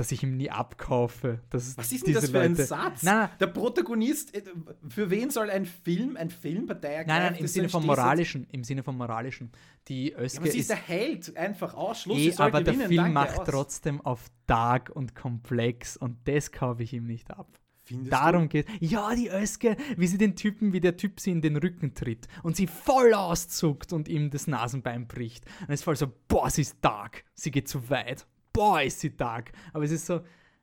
dass 0.00 0.12
ich 0.12 0.22
ihm 0.22 0.38
nie 0.38 0.50
abkaufe. 0.50 1.40
Dass 1.50 1.76
Was 1.76 1.92
ist 1.92 2.06
denn 2.06 2.14
das 2.14 2.30
für 2.30 2.38
Leute, 2.38 2.46
ein 2.46 2.54
Satz? 2.56 3.02
Nein, 3.02 3.16
nein, 3.18 3.28
der 3.38 3.48
Protagonist, 3.48 4.34
äh, 4.34 4.42
für 4.88 5.10
wen 5.10 5.28
soll 5.28 5.50
ein 5.50 5.66
Film, 5.66 6.16
ein 6.16 6.30
Filmpartei 6.30 6.88
ergreifen? 6.88 7.22
Nein, 7.22 7.32
nein, 7.32 7.40
im 7.40 7.46
Sinne 7.46 7.68
vom 7.68 7.84
Moralischen, 7.84 8.46
im 8.50 8.64
Sinne 8.64 8.82
vom 8.82 8.96
Moralischen. 8.96 9.52
Die 9.88 10.14
Özge 10.14 10.36
ja, 10.36 10.40
aber 10.40 10.50
sie 10.50 10.58
ist, 10.58 10.70
der 10.70 10.76
Held, 10.78 11.36
einfach 11.36 11.74
Ausschluss. 11.74 12.18
Eh, 12.18 12.34
aber 12.38 12.62
gewinnen, 12.62 12.78
der 12.78 12.88
Film 12.88 13.12
macht 13.12 13.40
aus. 13.40 13.48
trotzdem 13.48 14.00
auf 14.00 14.24
dark 14.46 14.90
und 14.90 15.14
komplex 15.14 15.98
und 15.98 16.16
das 16.26 16.50
kaufe 16.50 16.82
ich 16.82 16.94
ihm 16.94 17.04
nicht 17.04 17.30
ab. 17.30 17.60
Findest 17.90 18.12
Darum 18.12 18.48
geht 18.48 18.66
Ja, 18.80 19.14
die 19.14 19.30
Özge, 19.30 19.76
wie 19.96 20.06
sie 20.06 20.18
den 20.18 20.36
Typen, 20.36 20.72
wie 20.72 20.80
der 20.80 20.96
Typ 20.96 21.20
sie 21.20 21.30
in 21.30 21.42
den 21.42 21.56
Rücken 21.56 21.94
tritt 21.94 22.28
und 22.42 22.56
sie 22.56 22.66
voll 22.66 23.14
auszuckt 23.14 23.92
und 23.92 24.08
ihm 24.08 24.30
das 24.30 24.46
Nasenbein 24.46 25.06
bricht. 25.06 25.44
Und 25.60 25.70
es 25.70 25.80
ist 25.80 25.84
voll 25.84 25.96
so, 25.96 26.12
boah, 26.28 26.48
sie 26.50 26.62
ist 26.62 26.76
dark, 26.80 27.24
sie 27.34 27.50
geht 27.50 27.68
zu 27.68 27.90
weit 27.90 28.26
boah, 28.52 28.82
ist 28.82 29.00
sie 29.00 29.16
dark. 29.16 29.52
Aber 29.72 29.84
es 29.84 29.90
ist 29.90 30.06
so, 30.06 30.20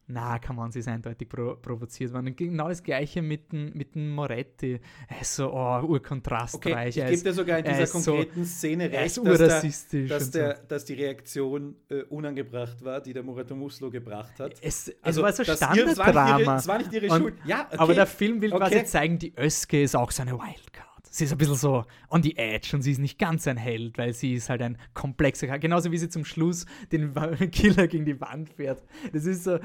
na, 0.09 0.39
kann 0.39 0.55
man, 0.55 0.71
sie 0.71 0.79
ist 0.79 0.87
eindeutig 0.87 1.27
pro 1.27 1.55
provoziert 1.55 2.13
worden. 2.13 2.27
Und 2.27 2.37
genau 2.37 2.69
das 2.69 2.81
Gleiche 2.81 3.21
mit 3.21 3.51
dem, 3.51 3.73
mit 3.73 3.93
dem 3.93 4.11
Moretti. 4.15 4.79
Er 5.09 5.21
ist 5.21 5.35
so, 5.35 5.51
oh, 5.51 5.81
urkontrastreich. 5.81 6.97
Okay, 6.97 7.09
ich 7.09 7.11
gebe 7.11 7.23
dir 7.23 7.33
sogar 7.33 7.59
in 7.59 7.65
dieser 7.65 7.87
konkreten 7.87 8.45
so, 8.45 8.49
Szene 8.49 8.89
recht, 8.89 9.17
dass, 9.17 9.87
der, 9.89 10.07
dass, 10.07 10.31
der, 10.31 10.53
dass 10.53 10.85
die 10.85 10.93
Reaktion 10.93 11.75
äh, 11.89 12.03
unangebracht 12.03 12.83
war, 12.85 13.01
die 13.01 13.11
der 13.11 13.23
Moretto 13.23 13.53
Muslo 13.55 13.89
gebracht 13.89 14.39
hat. 14.39 14.53
Es, 14.61 14.93
also, 15.01 15.25
es 15.25 15.39
war 15.39 15.45
so 15.45 15.53
Standarddrama. 15.55 16.55
Es 16.55 16.67
war 16.67 16.77
nicht 16.77 16.93
ihre, 16.93 17.09
Schuld. 17.09 17.35
Ja, 17.45 17.65
okay. 17.67 17.77
Aber 17.77 17.93
der 17.93 18.07
Film 18.07 18.41
will 18.41 18.53
okay. 18.53 18.69
quasi 18.69 18.85
zeigen, 18.85 19.19
die 19.19 19.33
Öske 19.37 19.81
ist 19.81 19.95
auch 19.95 20.11
so 20.11 20.21
eine 20.21 20.31
Wildcard 20.31 20.87
sie 21.17 21.25
ist 21.25 21.31
ein 21.31 21.37
bisschen 21.37 21.55
so 21.55 21.85
on 22.09 22.23
the 22.23 22.37
edge 22.37 22.75
und 22.75 22.81
sie 22.81 22.91
ist 22.91 22.99
nicht 22.99 23.17
ganz 23.17 23.47
ein 23.47 23.57
Held, 23.57 23.97
weil 23.97 24.13
sie 24.13 24.33
ist 24.33 24.49
halt 24.49 24.61
ein 24.61 24.77
komplexer 24.93 25.47
Charakter. 25.47 25.67
Genauso 25.67 25.91
wie 25.91 25.97
sie 25.97 26.09
zum 26.09 26.25
Schluss 26.25 26.65
den 26.91 27.13
Killer 27.51 27.87
gegen 27.87 28.05
die 28.05 28.19
Wand 28.21 28.49
fährt. 28.49 28.83
Das 29.11 29.25
ist 29.25 29.43
so. 29.43 29.59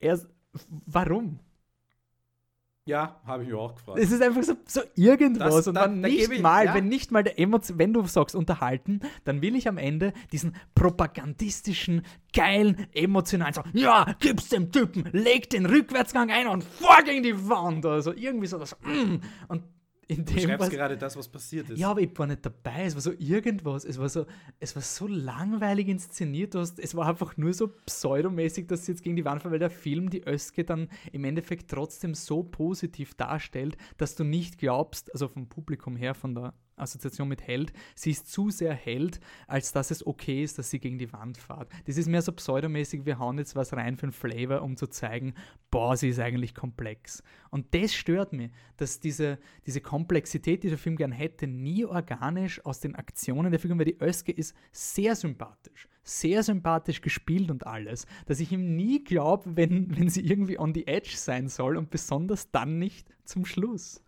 Erst, 0.00 0.28
warum? 0.68 1.40
Ja, 2.88 3.20
habe 3.26 3.42
ich 3.42 3.48
mir 3.48 3.58
auch 3.58 3.74
gefragt. 3.74 3.98
Es 3.98 4.12
ist 4.12 4.22
einfach 4.22 4.44
so, 4.44 4.54
so 4.64 4.80
irgendwas 4.94 5.56
das, 5.56 5.66
und 5.66 5.74
dann 5.74 6.02
da, 6.02 6.08
nicht 6.08 6.30
da 6.30 6.40
mal, 6.40 6.66
ja. 6.66 6.74
wenn 6.74 6.86
nicht 6.86 7.10
mal 7.10 7.24
der 7.24 7.36
Emotion, 7.36 7.80
wenn 7.80 7.92
du 7.92 8.06
sagst 8.06 8.36
unterhalten, 8.36 9.00
dann 9.24 9.42
will 9.42 9.56
ich 9.56 9.66
am 9.66 9.76
Ende 9.76 10.12
diesen 10.30 10.54
propagandistischen, 10.76 12.02
geilen, 12.32 12.86
emotionalen 12.94 13.54
so, 13.54 13.62
ja, 13.72 14.14
gib's 14.20 14.50
dem 14.50 14.70
Typen, 14.70 15.08
leg 15.10 15.50
den 15.50 15.66
Rückwärtsgang 15.66 16.30
ein 16.30 16.46
und 16.46 16.62
vor 16.62 17.02
gegen 17.04 17.24
die 17.24 17.48
Wand 17.48 17.84
oder 17.84 18.02
so, 18.02 18.12
irgendwie 18.12 18.46
so 18.46 18.56
das, 18.56 18.76
mm. 18.82 19.16
und 19.48 19.64
in 20.08 20.24
dem, 20.24 20.36
du 20.36 20.40
schreibst 20.40 20.60
was, 20.60 20.70
gerade 20.70 20.96
das, 20.96 21.16
was 21.16 21.28
passiert 21.28 21.70
ist. 21.70 21.78
Ja, 21.78 21.90
aber 21.90 22.00
ich 22.00 22.16
war 22.16 22.26
nicht 22.26 22.46
dabei. 22.46 22.84
Es 22.84 22.94
war 22.94 23.00
so 23.00 23.12
irgendwas. 23.18 23.84
Es 23.84 23.98
war 23.98 24.08
so, 24.08 24.26
es 24.60 24.76
war 24.76 24.82
so 24.82 25.06
langweilig 25.06 25.88
inszeniert. 25.88 26.54
Hast, 26.54 26.78
es 26.78 26.94
war 26.94 27.08
einfach 27.08 27.36
nur 27.36 27.52
so 27.52 27.68
pseudomäßig, 27.68 28.68
dass 28.68 28.86
sie 28.86 28.92
jetzt 28.92 29.02
gegen 29.02 29.16
die 29.16 29.24
Wand 29.24 29.42
fahren, 29.42 29.52
weil 29.52 29.58
der 29.58 29.70
Film 29.70 30.10
die 30.10 30.24
Öske 30.24 30.64
dann 30.64 30.88
im 31.12 31.24
Endeffekt 31.24 31.70
trotzdem 31.70 32.14
so 32.14 32.44
positiv 32.44 33.14
darstellt, 33.14 33.76
dass 33.96 34.14
du 34.14 34.22
nicht 34.22 34.58
glaubst, 34.58 35.12
also 35.12 35.26
vom 35.26 35.48
Publikum 35.48 35.96
her, 35.96 36.14
von 36.14 36.34
der 36.34 36.54
Assoziation 36.76 37.28
mit 37.28 37.46
Held, 37.46 37.72
sie 37.94 38.10
ist 38.10 38.30
zu 38.30 38.50
sehr 38.50 38.74
Held, 38.74 39.20
als 39.46 39.72
dass 39.72 39.90
es 39.90 40.06
okay 40.06 40.42
ist, 40.42 40.58
dass 40.58 40.70
sie 40.70 40.78
gegen 40.78 40.98
die 40.98 41.12
Wand 41.12 41.38
fährt. 41.38 41.70
Das 41.86 41.96
ist 41.96 42.08
mehr 42.08 42.22
so 42.22 42.32
pseudomäßig, 42.32 43.06
wir 43.06 43.18
hauen 43.18 43.38
jetzt 43.38 43.56
was 43.56 43.72
rein 43.72 43.96
für 43.96 44.04
einen 44.04 44.12
Flavor, 44.12 44.62
um 44.62 44.76
zu 44.76 44.86
zeigen, 44.86 45.34
boah, 45.70 45.96
sie 45.96 46.10
ist 46.10 46.20
eigentlich 46.20 46.54
komplex. 46.54 47.22
Und 47.50 47.74
das 47.74 47.94
stört 47.94 48.32
mich, 48.32 48.50
dass 48.76 49.00
diese, 49.00 49.38
diese 49.66 49.80
Komplexität, 49.80 50.62
die 50.62 50.68
der 50.68 50.78
Film 50.78 50.96
gern 50.96 51.12
hätte, 51.12 51.46
nie 51.46 51.84
organisch 51.84 52.64
aus 52.64 52.80
den 52.80 52.94
Aktionen 52.94 53.50
der 53.50 53.60
Figur, 53.60 53.78
weil 53.78 53.86
die 53.86 54.00
Öske 54.00 54.32
ist 54.32 54.54
sehr 54.72 55.16
sympathisch, 55.16 55.88
sehr 56.02 56.42
sympathisch 56.42 57.00
gespielt 57.00 57.50
und 57.50 57.66
alles, 57.66 58.06
dass 58.26 58.40
ich 58.40 58.52
ihm 58.52 58.76
nie 58.76 59.02
glaube, 59.02 59.56
wenn, 59.56 59.96
wenn 59.96 60.08
sie 60.08 60.24
irgendwie 60.26 60.58
on 60.58 60.74
the 60.74 60.86
edge 60.86 61.16
sein 61.16 61.48
soll 61.48 61.76
und 61.76 61.90
besonders 61.90 62.50
dann 62.50 62.78
nicht 62.78 63.08
zum 63.24 63.44
Schluss. 63.44 64.05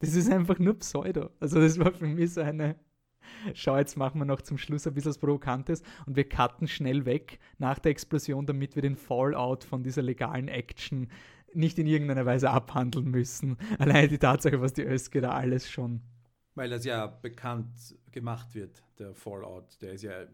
Das 0.00 0.14
ist 0.14 0.30
einfach 0.30 0.58
nur 0.58 0.78
Pseudo. 0.78 1.30
Also 1.40 1.60
das 1.60 1.78
war 1.78 1.92
für 1.92 2.06
mich 2.06 2.34
so 2.34 2.40
eine, 2.40 2.76
schau, 3.54 3.76
jetzt 3.76 3.96
machen 3.96 4.18
wir 4.18 4.24
noch 4.24 4.42
zum 4.42 4.58
Schluss 4.58 4.86
ein 4.86 4.94
bisschen 4.94 5.10
was 5.10 5.18
Provokantes 5.18 5.82
und 6.06 6.16
wir 6.16 6.28
cutten 6.28 6.68
schnell 6.68 7.04
weg 7.04 7.38
nach 7.58 7.78
der 7.78 7.92
Explosion, 7.92 8.46
damit 8.46 8.74
wir 8.74 8.82
den 8.82 8.96
Fallout 8.96 9.64
von 9.64 9.82
dieser 9.82 10.02
legalen 10.02 10.48
Action 10.48 11.08
nicht 11.52 11.78
in 11.78 11.86
irgendeiner 11.86 12.26
Weise 12.26 12.50
abhandeln 12.50 13.10
müssen. 13.10 13.56
Allein 13.78 14.08
die 14.08 14.18
Tatsache, 14.18 14.60
was 14.60 14.72
die 14.72 14.84
Öske 14.84 15.20
da 15.20 15.32
alles 15.32 15.70
schon. 15.70 16.00
Weil 16.54 16.70
das 16.70 16.84
ja 16.84 17.06
bekannt 17.06 17.96
gemacht 18.10 18.54
wird, 18.54 18.82
der 18.98 19.14
Fallout, 19.14 19.80
der 19.82 19.92
ist 19.92 20.02
ja 20.02 20.24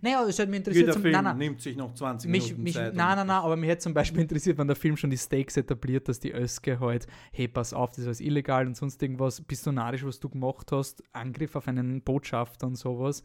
naja, 0.00 0.24
es 0.26 0.38
hat 0.38 0.48
mich 0.48 0.58
interessiert. 0.58 0.86
Jeder 0.86 0.92
zum, 0.92 1.02
Film 1.02 1.12
nein, 1.12 1.24
nein, 1.24 1.38
nimmt 1.38 1.60
sich 1.60 1.76
noch 1.76 1.94
20 1.94 2.30
mich, 2.30 2.44
Minuten 2.44 2.62
mich, 2.62 2.74
Zeit. 2.74 2.94
Nein, 2.94 3.16
nein, 3.16 3.26
nein, 3.26 3.36
aber 3.36 3.56
mich 3.56 3.70
hätte 3.70 3.82
zum 3.82 3.94
Beispiel 3.94 4.20
interessiert, 4.22 4.58
wenn 4.58 4.66
der 4.66 4.76
Film 4.76 4.96
schon 4.96 5.10
die 5.10 5.16
Stakes 5.16 5.56
etabliert, 5.56 6.08
dass 6.08 6.20
die 6.20 6.32
Öske 6.32 6.80
halt, 6.80 7.06
hey, 7.32 7.48
pass 7.48 7.72
auf, 7.72 7.90
das 7.90 7.98
ist 7.98 8.06
alles 8.06 8.20
illegal 8.20 8.66
und 8.66 8.76
sonst 8.76 9.02
irgendwas, 9.02 9.40
bist 9.40 9.66
du 9.66 9.72
narisch, 9.72 10.04
was 10.04 10.20
du 10.20 10.28
gemacht 10.28 10.72
hast, 10.72 11.02
Angriff 11.12 11.56
auf 11.56 11.68
einen 11.68 12.02
Botschafter 12.02 12.66
und 12.66 12.76
sowas, 12.76 13.22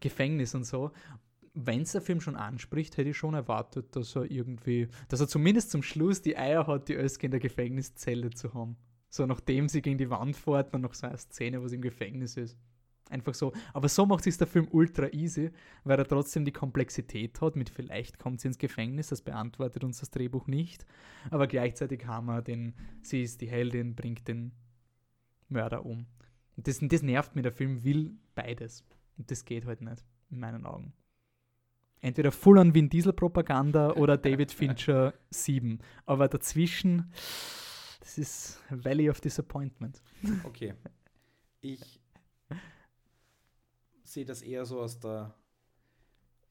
Gefängnis 0.00 0.54
und 0.54 0.64
so. 0.64 0.90
Wenn 1.54 1.82
es 1.82 1.92
der 1.92 2.02
Film 2.02 2.20
schon 2.20 2.36
anspricht, 2.36 2.96
hätte 2.96 3.10
ich 3.10 3.16
schon 3.16 3.34
erwartet, 3.34 3.96
dass 3.96 4.14
er 4.14 4.30
irgendwie, 4.30 4.88
dass 5.08 5.20
er 5.20 5.28
zumindest 5.28 5.70
zum 5.70 5.82
Schluss 5.82 6.22
die 6.22 6.36
Eier 6.36 6.66
hat, 6.66 6.88
die 6.88 6.94
Öske 6.94 7.26
in 7.26 7.30
der 7.32 7.40
Gefängniszelle 7.40 8.30
zu 8.30 8.54
haben. 8.54 8.76
So 9.10 9.26
nachdem 9.26 9.68
sie 9.68 9.82
gegen 9.82 9.98
die 9.98 10.10
Wand 10.10 10.36
fährt, 10.36 10.74
dann 10.74 10.82
noch 10.82 10.94
so 10.94 11.06
eine 11.06 11.16
Szene, 11.16 11.62
was 11.62 11.72
im 11.72 11.80
Gefängnis 11.80 12.36
ist. 12.36 12.58
Einfach 13.10 13.34
so. 13.34 13.52
Aber 13.72 13.88
so 13.88 14.04
macht 14.06 14.24
sich 14.24 14.36
der 14.36 14.46
Film 14.46 14.68
ultra 14.70 15.08
easy, 15.12 15.50
weil 15.84 15.98
er 15.98 16.06
trotzdem 16.06 16.44
die 16.44 16.52
Komplexität 16.52 17.40
hat, 17.40 17.56
mit 17.56 17.70
vielleicht 17.70 18.18
kommt 18.18 18.40
sie 18.40 18.48
ins 18.48 18.58
Gefängnis, 18.58 19.08
das 19.08 19.22
beantwortet 19.22 19.84
uns 19.84 20.00
das 20.00 20.10
Drehbuch 20.10 20.46
nicht. 20.46 20.84
Aber 21.30 21.46
gleichzeitig 21.46 22.06
haben 22.06 22.26
wir 22.26 22.42
den, 22.42 22.74
sie 23.02 23.22
ist 23.22 23.40
die 23.40 23.48
Heldin, 23.48 23.94
bringt 23.94 24.28
den 24.28 24.52
Mörder 25.48 25.86
um. 25.86 26.06
Und 26.56 26.66
das, 26.68 26.80
das 26.82 27.02
nervt 27.02 27.34
mir, 27.34 27.42
der 27.42 27.52
Film 27.52 27.84
will 27.84 28.16
beides. 28.34 28.84
Und 29.16 29.30
das 29.30 29.44
geht 29.44 29.64
halt 29.64 29.80
nicht, 29.80 30.04
in 30.30 30.40
meinen 30.40 30.66
Augen. 30.66 30.92
Entweder 32.00 32.30
full 32.30 32.58
on 32.58 32.74
Vin 32.74 32.88
Diesel 32.88 33.12
Propaganda 33.12 33.92
oder 33.92 34.16
David 34.16 34.52
Fincher 34.52 35.14
7. 35.30 35.80
Aber 36.06 36.28
dazwischen, 36.28 37.12
das 38.00 38.18
ist 38.18 38.62
Valley 38.70 39.10
of 39.10 39.20
Disappointment. 39.20 40.02
Okay. 40.44 40.74
Ich 41.60 41.97
sehe 44.12 44.24
das 44.24 44.42
eher 44.42 44.64
so 44.64 44.80
aus 44.80 44.98
der 44.98 45.34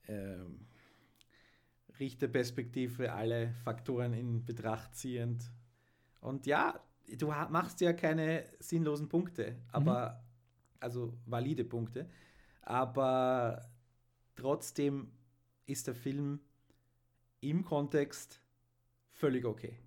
ähm, 0.08 0.68
Richterperspektive, 2.00 3.12
alle 3.12 3.54
Faktoren 3.64 4.14
in 4.14 4.46
Betracht 4.46 4.96
ziehend. 4.96 5.52
Und 6.22 6.46
ja, 6.46 6.80
du 7.18 7.28
machst 7.28 7.82
ja 7.82 7.94
keine 7.94 8.46
sinnlosen 8.60 9.10
Punkte, 9.10 9.56
aber 9.72 10.12
mhm. 10.12 10.80
also 10.80 11.18
valide 11.26 11.64
Punkte, 11.64 12.10
aber 12.62 13.70
trotzdem 14.36 15.12
ist 15.66 15.88
der 15.88 15.96
Film 15.96 16.40
im 17.42 17.64
Kontext 17.64 18.42
völlig 19.12 19.46
okay. 19.46 19.78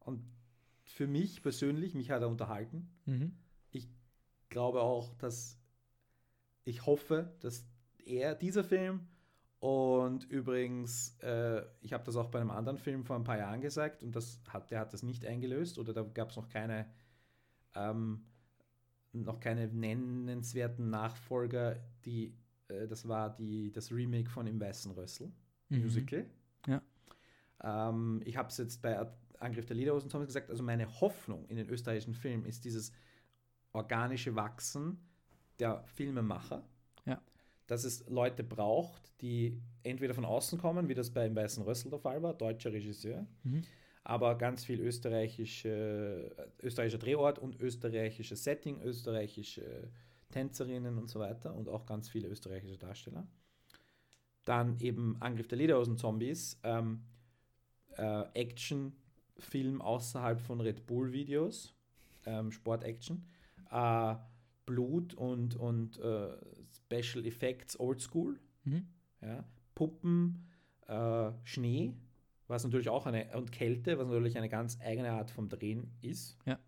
Und 0.00 0.22
für 0.84 1.06
mich 1.06 1.42
persönlich, 1.42 1.94
mich 1.94 2.10
hat 2.10 2.22
er 2.22 2.28
unterhalten. 2.28 2.90
Mhm. 3.06 3.36
Ich 3.70 3.88
glaube 4.48 4.82
auch, 4.82 5.14
dass 5.14 5.61
ich 6.64 6.86
hoffe, 6.86 7.34
dass 7.40 7.66
er, 8.04 8.34
dieser 8.34 8.64
Film 8.64 9.08
und 9.60 10.24
übrigens, 10.24 11.16
äh, 11.20 11.64
ich 11.80 11.92
habe 11.92 12.04
das 12.04 12.16
auch 12.16 12.30
bei 12.30 12.40
einem 12.40 12.50
anderen 12.50 12.78
Film 12.78 13.04
vor 13.04 13.16
ein 13.16 13.24
paar 13.24 13.38
Jahren 13.38 13.60
gesagt 13.60 14.02
und 14.02 14.16
das 14.16 14.40
hat, 14.48 14.70
der 14.70 14.80
hat 14.80 14.92
das 14.92 15.02
nicht 15.02 15.24
eingelöst 15.24 15.78
oder 15.78 15.92
da 15.92 16.02
gab 16.02 16.30
es 16.30 16.36
noch 16.36 16.48
keine 16.48 16.86
ähm, 17.74 18.24
noch 19.12 19.40
keine 19.40 19.68
nennenswerten 19.68 20.90
Nachfolger, 20.90 21.76
die 22.04 22.34
äh, 22.68 22.86
das 22.88 23.06
war 23.08 23.34
die, 23.36 23.70
das 23.72 23.92
Remake 23.92 24.30
von 24.30 24.46
Im 24.46 24.60
Weißen 24.60 24.90
Rössel, 24.92 25.32
mhm. 25.68 25.82
Musical. 25.82 26.26
Ja. 26.66 26.82
Ähm, 27.62 28.20
ich 28.24 28.36
habe 28.36 28.48
es 28.48 28.58
jetzt 28.58 28.82
bei 28.82 29.06
Angriff 29.38 29.66
der 29.66 29.76
Lederhosen 29.76 30.08
Thomas 30.08 30.26
gesagt, 30.26 30.50
also 30.50 30.62
meine 30.62 31.00
Hoffnung 31.00 31.46
in 31.46 31.56
den 31.56 31.68
österreichischen 31.68 32.14
Film 32.14 32.44
ist 32.44 32.64
dieses 32.64 32.92
organische 33.72 34.34
Wachsen 34.34 34.98
der 35.58 35.82
Filmemacher. 35.84 36.64
Ja. 37.06 37.20
Dass 37.66 37.84
es 37.84 38.08
Leute 38.08 38.42
braucht, 38.42 39.12
die 39.20 39.60
entweder 39.82 40.14
von 40.14 40.24
außen 40.24 40.58
kommen, 40.58 40.88
wie 40.88 40.94
das 40.94 41.10
beim 41.10 41.34
Weißen 41.34 41.62
Rössel 41.62 41.90
der 41.90 42.00
Fall 42.00 42.22
war, 42.22 42.34
deutscher 42.34 42.72
Regisseur, 42.72 43.26
mhm. 43.44 43.62
aber 44.04 44.36
ganz 44.36 44.64
viel 44.64 44.80
österreichische, 44.80 46.34
österreichischer 46.60 46.98
Drehort 46.98 47.38
und 47.38 47.60
österreichisches 47.60 48.42
Setting, 48.44 48.80
österreichische 48.82 49.90
Tänzerinnen 50.30 50.98
und 50.98 51.08
so 51.08 51.20
weiter 51.20 51.54
und 51.54 51.68
auch 51.68 51.86
ganz 51.86 52.08
viele 52.08 52.28
österreichische 52.28 52.78
Darsteller. 52.78 53.26
Dann 54.44 54.80
eben 54.80 55.16
Angriff 55.20 55.46
der 55.46 55.58
Lederhosen-Zombies, 55.58 56.58
ähm, 56.64 57.04
äh, 57.96 58.24
Action-Film 58.34 59.80
außerhalb 59.80 60.40
von 60.40 60.60
Red 60.60 60.84
Bull-Videos, 60.86 61.74
ähm, 62.26 62.50
Sport-Action, 62.50 63.24
äh, 63.70 64.14
Blut 64.66 65.14
und, 65.14 65.56
und 65.56 65.98
äh, 65.98 66.36
Special 66.72 67.24
Effects 67.26 67.78
Oldschool, 67.78 68.38
mhm. 68.64 68.86
ja, 69.20 69.44
Puppen, 69.74 70.46
äh, 70.86 71.32
Schnee, 71.44 71.94
was 72.48 72.64
natürlich 72.64 72.88
auch 72.88 73.06
eine, 73.06 73.36
und 73.36 73.52
Kälte, 73.52 73.98
was 73.98 74.06
natürlich 74.08 74.36
eine 74.36 74.48
ganz 74.48 74.78
eigene 74.80 75.12
Art 75.12 75.30
vom 75.30 75.48
Drehen 75.48 75.90
ist. 76.02 76.38
Ja. 76.46 76.58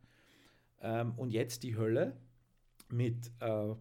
Ähm, 0.81 1.13
und 1.17 1.31
jetzt 1.31 1.63
die 1.63 1.77
Hölle 1.77 2.17
mit 2.91 3.31
äh, 3.41 3.75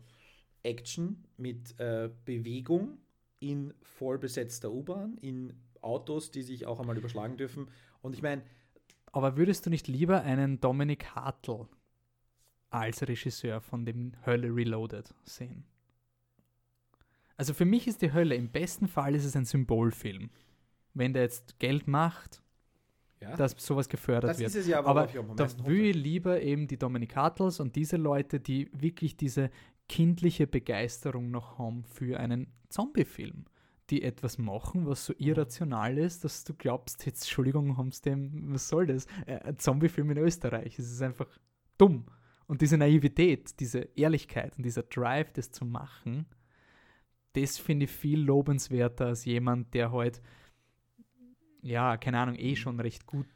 Action, 0.63 1.25
mit 1.37 1.79
äh, 1.79 2.09
Bewegung 2.25 2.97
in 3.39 3.73
vollbesetzter 3.81 4.71
U-Bahn, 4.71 5.17
in 5.17 5.53
Autos, 5.81 6.31
die 6.31 6.43
sich 6.43 6.65
auch 6.65 6.79
einmal 6.79 6.97
überschlagen 6.97 7.37
dürfen. 7.37 7.67
Und 8.01 8.15
ich 8.15 8.21
meine. 8.21 8.43
Aber 9.11 9.37
würdest 9.37 9.65
du 9.65 9.69
nicht 9.69 9.87
lieber 9.87 10.21
einen 10.23 10.59
Dominik 10.59 11.13
Hartl 11.13 11.67
als 12.73 13.07
Regisseur 13.07 13.61
von 13.61 13.85
dem 13.85 14.13
Hölle 14.25 14.53
Reloaded 14.53 15.13
sehen? 15.23 15.65
Also 17.37 17.53
für 17.53 17.65
mich 17.65 17.87
ist 17.87 18.01
die 18.01 18.13
Hölle, 18.13 18.35
im 18.35 18.49
besten 18.49 18.87
Fall 18.87 19.15
ist 19.15 19.25
es 19.25 19.35
ein 19.35 19.45
Symbolfilm. 19.45 20.29
Wenn 20.93 21.13
der 21.13 21.23
jetzt 21.23 21.59
Geld 21.59 21.87
macht, 21.87 22.43
ja. 23.19 23.35
dass 23.35 23.55
sowas 23.57 23.89
gefördert 23.89 24.31
das 24.31 24.39
wird. 24.39 24.49
Ist 24.49 24.55
es 24.55 24.67
ja, 24.67 24.83
aber 24.83 25.07
da 25.35 25.65
will 25.65 25.85
ich 25.85 25.95
lieber 25.95 26.41
eben 26.41 26.67
die 26.67 26.77
Dominic 26.77 27.15
Hartles 27.15 27.59
und 27.59 27.75
diese 27.75 27.97
Leute, 27.97 28.39
die 28.39 28.69
wirklich 28.73 29.17
diese 29.17 29.49
kindliche 29.89 30.45
Begeisterung 30.45 31.31
noch 31.31 31.57
haben 31.57 31.83
für 31.85 32.19
einen 32.19 32.47
Zombie-Film 32.69 33.45
die 33.89 34.01
etwas 34.01 34.37
machen, 34.37 34.87
was 34.87 35.05
so 35.05 35.13
irrational 35.17 35.97
ist, 35.97 36.23
dass 36.23 36.43
du 36.43 36.53
glaubst, 36.53 37.05
jetzt, 37.05 37.23
Entschuldigung, 37.23 37.77
haben 37.77 37.91
dem, 38.05 38.53
was 38.53 38.69
soll 38.69 38.87
das? 38.87 39.05
Äh, 39.25 39.39
ein 39.39 39.57
Zombie-Film 39.57 40.11
in 40.11 40.17
Österreich. 40.17 40.79
Es 40.79 40.91
ist 40.91 41.01
einfach 41.01 41.27
dumm. 41.77 42.05
Und 42.47 42.61
diese 42.61 42.77
Naivität, 42.77 43.59
diese 43.59 43.89
Ehrlichkeit 43.95 44.57
und 44.57 44.63
dieser 44.63 44.83
Drive, 44.83 45.31
das 45.33 45.51
zu 45.51 45.65
machen, 45.65 46.25
das 47.33 47.57
finde 47.57 47.85
ich 47.85 47.91
viel 47.91 48.21
lobenswerter 48.21 49.07
als 49.07 49.25
jemand, 49.25 49.73
der 49.73 49.91
halt, 49.91 50.21
ja, 51.61 51.97
keine 51.97 52.19
Ahnung, 52.19 52.35
eh 52.35 52.55
schon 52.55 52.79
recht 52.79 53.05
gut 53.05 53.27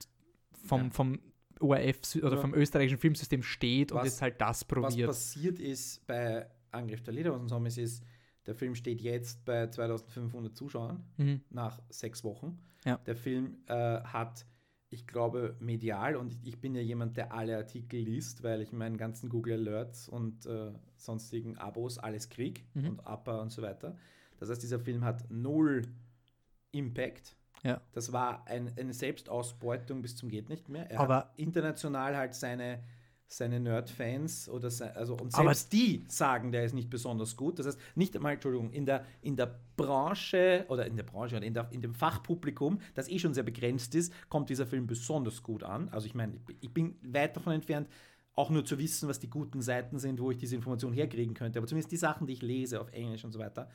vom, 0.65 0.85
ja. 0.85 0.89
vom 0.91 1.19
ORF 1.59 2.15
oder 2.17 2.35
ja. 2.35 2.41
vom 2.41 2.53
österreichischen 2.53 2.99
Filmsystem 2.99 3.41
steht 3.41 3.91
was, 3.91 3.99
und 3.99 4.05
jetzt 4.05 4.21
halt 4.21 4.39
das 4.39 4.63
probiert. 4.65 5.09
Was 5.09 5.33
passiert 5.33 5.59
ist 5.59 6.05
bei 6.05 6.47
Angriff 6.71 7.01
der 7.01 7.13
Lederhosen-Zombies 7.13 7.77
ist, 7.77 8.03
der 8.45 8.55
Film 8.55 8.75
steht 8.75 9.01
jetzt 9.01 9.43
bei 9.45 9.67
2500 9.67 10.55
Zuschauern 10.55 11.03
mhm. 11.17 11.41
nach 11.49 11.81
sechs 11.89 12.23
Wochen. 12.23 12.59
Ja. 12.85 12.97
Der 13.05 13.15
Film 13.15 13.57
äh, 13.67 14.01
hat, 14.01 14.45
ich 14.89 15.05
glaube, 15.05 15.55
medial, 15.59 16.15
und 16.15 16.37
ich 16.45 16.59
bin 16.59 16.73
ja 16.73 16.81
jemand, 16.81 17.17
der 17.17 17.33
alle 17.33 17.57
Artikel 17.57 17.99
liest, 17.99 18.43
weil 18.43 18.61
ich 18.61 18.71
meinen 18.71 18.97
ganzen 18.97 19.29
Google 19.29 19.67
Alerts 19.67 20.07
und 20.07 20.45
äh, 20.45 20.71
sonstigen 20.95 21.57
Abos 21.57 21.97
alles 21.97 22.29
kriege 22.29 22.61
mhm. 22.73 22.89
und 22.89 23.07
APA 23.07 23.41
und 23.41 23.51
so 23.51 23.61
weiter. 23.61 23.97
Das 24.39 24.49
heißt, 24.49 24.63
dieser 24.63 24.79
Film 24.79 25.03
hat 25.03 25.29
null 25.29 25.81
Impact. 26.71 27.35
Ja. 27.63 27.81
Das 27.91 28.13
war 28.13 28.47
ein, 28.47 28.71
eine 28.77 28.93
Selbstausbeutung 28.93 30.01
bis 30.01 30.15
zum 30.15 30.29
geht 30.29 30.47
nicht 30.47 30.69
mehr. 30.69 30.89
Er 30.89 30.99
Aber 30.99 31.15
hat 31.15 31.33
international 31.37 32.15
halt 32.15 32.33
seine 32.33 32.83
seine 33.27 33.59
Nerd-Fans 33.59 34.47
oder 34.49 34.69
se 34.69 34.95
also 34.95 35.13
und 35.13 35.33
selbst 35.33 35.37
Aber 35.37 35.53
die 35.71 36.05
sagen, 36.07 36.51
der 36.51 36.63
ist 36.63 36.73
nicht 36.73 36.89
besonders 36.89 37.35
gut. 37.35 37.59
Das 37.59 37.67
heißt, 37.67 37.79
nicht 37.95 38.15
einmal, 38.15 38.33
Entschuldigung, 38.33 38.71
in 38.71 38.85
der, 38.85 39.05
in 39.21 39.35
der 39.35 39.59
Branche 39.75 40.65
oder 40.69 40.85
in 40.85 40.95
der 40.95 41.03
Branche 41.03 41.35
oder 41.35 41.45
in, 41.45 41.53
der, 41.53 41.67
in 41.71 41.81
dem 41.81 41.93
Fachpublikum, 41.93 42.79
das 42.95 43.09
eh 43.09 43.19
schon 43.19 43.33
sehr 43.33 43.43
begrenzt 43.43 43.95
ist, 43.95 44.13
kommt 44.29 44.49
dieser 44.49 44.65
Film 44.65 44.87
besonders 44.87 45.43
gut 45.43 45.63
an. 45.63 45.89
Also 45.89 46.07
ich 46.07 46.15
meine, 46.15 46.39
ich 46.61 46.73
bin 46.73 46.95
weit 47.03 47.35
davon 47.35 47.53
entfernt, 47.53 47.89
auch 48.33 48.49
nur 48.49 48.63
zu 48.63 48.77
wissen, 48.77 49.09
was 49.09 49.19
die 49.19 49.29
guten 49.29 49.61
Seiten 49.61 49.99
sind, 49.99 50.21
wo 50.21 50.31
ich 50.31 50.37
diese 50.37 50.55
Information 50.55 50.93
herkriegen 50.93 51.33
könnte. 51.33 51.59
Aber 51.59 51.67
zumindest 51.67 51.91
die 51.91 51.97
Sachen, 51.97 52.27
die 52.27 52.33
ich 52.33 52.41
lese 52.41 52.79
auf 52.79 52.91
Englisch 52.93 53.25
und 53.25 53.31
so 53.31 53.39
weiter, 53.39 53.69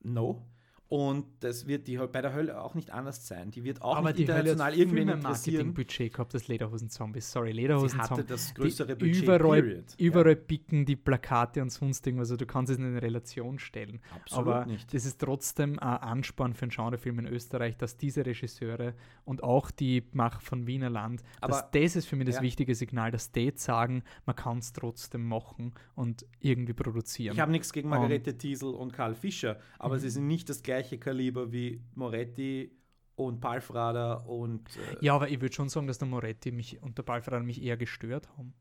no. 0.00 0.44
Und 0.92 1.24
das 1.40 1.66
wird 1.66 1.86
die 1.88 1.96
bei 1.96 2.20
der 2.20 2.34
Hölle 2.34 2.60
auch 2.60 2.74
nicht 2.74 2.90
anders 2.90 3.26
sein. 3.26 3.50
Die 3.50 3.64
wird 3.64 3.80
auch 3.80 3.96
Aber 3.96 4.08
nicht 4.08 4.18
die 4.18 4.22
international 4.24 4.72
Hölle 4.72 4.82
irgendwie 4.82 5.10
ein 5.10 5.22
Marketingbudget 5.22 6.12
gehabt, 6.12 6.34
das 6.34 6.48
Lederhosen-Zombies. 6.48 7.32
Sorry, 7.32 7.52
Lederhosen-Zombies. 7.52 8.10
hatte 8.10 8.24
das 8.24 8.52
größere 8.52 8.94
Budget. 8.94 9.22
Überall, 9.22 9.62
period. 9.62 9.84
überall 9.96 10.28
ja. 10.28 10.34
picken 10.34 10.84
die 10.84 10.96
Plakate 10.96 11.62
und 11.62 11.70
sonst 11.70 12.06
irgendwas. 12.06 12.26
Also 12.26 12.36
du 12.36 12.44
kannst 12.44 12.72
es 12.72 12.76
in 12.76 12.84
eine 12.84 13.00
Relation 13.00 13.58
stellen. 13.58 14.00
Absolut 14.14 14.48
Aber 14.48 14.66
nicht. 14.66 14.92
das 14.92 15.06
ist 15.06 15.18
trotzdem 15.18 15.78
ein 15.78 15.96
Ansporn 15.96 16.52
für 16.52 16.64
einen 16.64 16.72
Genrefilm 16.72 17.20
in 17.20 17.26
Österreich, 17.26 17.78
dass 17.78 17.96
diese 17.96 18.26
Regisseure 18.26 18.92
und 19.24 19.42
auch 19.42 19.70
die 19.70 20.04
Macher 20.12 20.40
von 20.40 20.66
Wiener 20.66 20.90
Land, 20.90 21.22
dass 21.40 21.70
das 21.70 21.96
ist 21.96 22.04
für 22.04 22.16
mich 22.16 22.26
das 22.26 22.36
ja. 22.36 22.42
wichtige 22.42 22.74
Signal, 22.74 23.10
dass 23.10 23.32
die 23.32 23.50
sagen, 23.54 24.02
man 24.26 24.36
kann 24.36 24.58
es 24.58 24.74
trotzdem 24.74 25.26
machen 25.26 25.72
und 25.94 26.26
irgendwie 26.40 26.74
produzieren. 26.74 27.32
Ich 27.32 27.40
habe 27.40 27.50
nichts 27.50 27.72
gegen 27.72 27.88
Margarete 27.88 28.32
um, 28.32 28.38
Thiesel 28.38 28.74
und 28.74 28.92
Karl 28.92 29.14
Fischer, 29.14 29.58
aber 29.78 29.94
mhm. 29.94 30.00
sie 30.00 30.10
sind 30.10 30.26
nicht 30.26 30.50
das 30.50 30.62
gleiche 30.62 30.81
gleiche 30.82 30.98
Kaliber 30.98 31.52
wie 31.52 31.80
Moretti 31.94 32.76
und 33.14 33.40
Palfrader 33.40 34.26
und. 34.26 34.68
Äh 34.76 35.04
ja, 35.04 35.14
aber 35.14 35.28
ich 35.28 35.40
würde 35.40 35.54
schon 35.54 35.68
sagen, 35.68 35.86
dass 35.86 35.98
der 35.98 36.08
Moretti 36.08 36.50
mich 36.50 36.82
und 36.82 36.98
der 36.98 37.02
Palfrader 37.02 37.40
mich 37.40 37.62
eher 37.62 37.76
gestört 37.76 38.28
haben. 38.36 38.54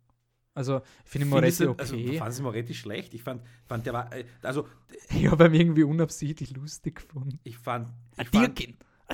Also, 0.53 0.81
ich 1.05 1.09
finde 1.09 1.27
Moretti 1.27 1.65
okay. 1.65 1.81
Also, 1.81 1.95
du 1.95 2.17
fandest 2.17 2.41
Moretti 2.41 2.73
schlecht? 2.73 3.13
Ich 3.13 3.23
fand, 3.23 3.41
fand 3.65 3.85
der 3.85 3.93
war. 3.93 4.13
Äh, 4.13 4.25
also, 4.41 4.67
ich 5.09 5.27
habe 5.27 5.47
ihn 5.47 5.53
irgendwie 5.53 5.83
unabsichtlich 5.83 6.51
lustig 6.55 6.95
gefunden. 6.95 7.39
Ich 7.43 7.57
fand. 7.57 7.87
Ich 8.19 8.29
fand, 8.29 8.59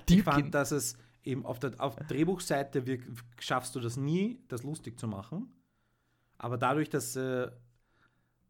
ich 0.10 0.24
fand, 0.24 0.54
dass 0.54 0.72
es 0.72 0.98
eben 1.24 1.46
auf 1.46 1.60
der, 1.60 1.74
auf 1.80 1.96
Drehbuchseite 1.96 2.86
wir, 2.86 3.00
schaffst 3.40 3.76
du 3.76 3.80
das 3.80 3.98
nie, 3.98 4.40
das 4.48 4.64
lustig 4.64 5.00
zu 5.00 5.08
machen. 5.08 5.54
Aber 6.40 6.58
dadurch, 6.58 6.90
dass 6.90 7.16
äh, 7.16 7.52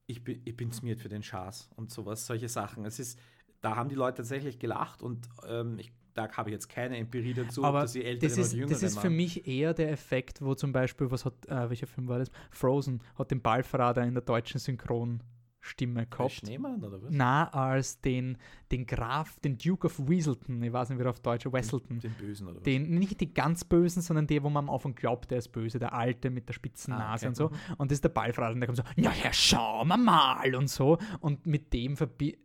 ich, 0.06 0.24
bin, 0.24 0.42
ich 0.46 0.56
bin 0.56 0.72
smiert 0.72 1.00
für 1.00 1.10
den 1.10 1.24
Schaß 1.24 1.70
und 1.76 1.92
sowas, 1.92 2.26
solche 2.26 2.50
Sachen. 2.50 2.86
Es 2.86 3.00
ist, 3.00 3.20
da 3.62 3.76
haben 3.76 3.90
die 3.90 3.96
Leute 3.96 4.18
tatsächlich 4.18 4.60
gelacht 4.60 5.02
und 5.02 5.28
ähm, 5.48 5.80
ich, 5.80 5.92
da 6.14 6.32
habe 6.36 6.50
ich 6.50 6.54
jetzt 6.54 6.70
keine 6.70 6.98
Empirie 6.98 7.34
dazu, 7.34 7.64
Aber 7.64 7.82
dass 7.82 7.94
sie 7.94 8.04
ältere 8.04 8.30
das 8.30 8.38
ist, 8.38 8.54
oder 8.54 8.60
jüngere 8.62 8.74
Das 8.74 8.84
ist 8.84 9.00
für 9.00 9.10
mich 9.10 9.48
eher 9.48 9.74
der 9.74 9.92
Effekt, 9.92 10.42
wo 10.42 10.56
zum 10.56 10.72
Beispiel, 10.72 11.12
was 11.12 11.26
hat, 11.26 11.46
äh, 11.48 11.70
welcher 11.70 11.88
Film 11.88 12.08
war 12.08 12.20
das? 12.20 12.30
Frozen 12.50 13.02
hat 13.16 13.32
den 13.32 13.42
Ballverrater 13.42 14.04
in 14.04 14.14
der 14.14 14.24
deutschen 14.24 14.60
Synchron 14.60 15.22
Stimme 15.60 16.06
gehabt. 16.08 16.32
Schneemann 16.32 16.82
oder 16.84 17.02
was? 17.02 17.10
Na, 17.12 17.50
als 17.50 18.00
den, 18.00 18.38
den 18.72 18.86
Graf, 18.86 19.38
den 19.42 19.58
Duke 19.58 19.88
of 19.88 20.00
Weaselton, 20.08 20.64
ich 20.64 20.72
weiß 20.72 20.90
nicht, 20.90 21.00
wie 21.00 21.04
er 21.04 21.10
auf 21.10 21.20
Deutsch, 21.20 21.46
Wesselton. 21.46 22.00
Den 22.00 22.14
Bösen 22.14 22.48
oder 22.48 22.58
was? 22.58 22.64
Den, 22.64 22.98
nicht 22.98 23.20
die 23.20 23.34
ganz 23.34 23.66
Bösen, 23.66 24.02
sondern 24.02 24.28
der, 24.28 24.44
wo 24.44 24.50
man 24.50 24.70
am 24.70 24.74
Anfang 24.74 24.96
glaubt, 24.96 25.30
der 25.30 25.40
ist 25.40 25.50
böse, 25.50 25.78
der 25.78 25.94
Alte 25.94 26.30
mit 26.30 26.48
der 26.48 26.54
spitzen 26.54 26.94
Ah, 26.94 27.00
Nase 27.00 27.26
okay. 27.26 27.28
und 27.28 27.36
so. 27.36 27.50
Mhm. 27.50 27.74
Und 27.80 27.92
das 27.92 27.98
ist 27.98 28.04
der 28.04 28.10
Ballfrater 28.10 28.54
und 28.54 28.62
der 28.62 28.68
kommt 28.68 28.78
so, 28.78 28.84
ja, 28.96 29.10
Herr, 29.12 29.34
schauen 29.34 29.88
wir 29.90 29.98
mal 29.98 30.56
und 30.56 30.70
so. 30.70 31.00
Und 31.20 31.46
mit 31.46 31.74
dem 31.74 31.98
verbi 31.98 32.38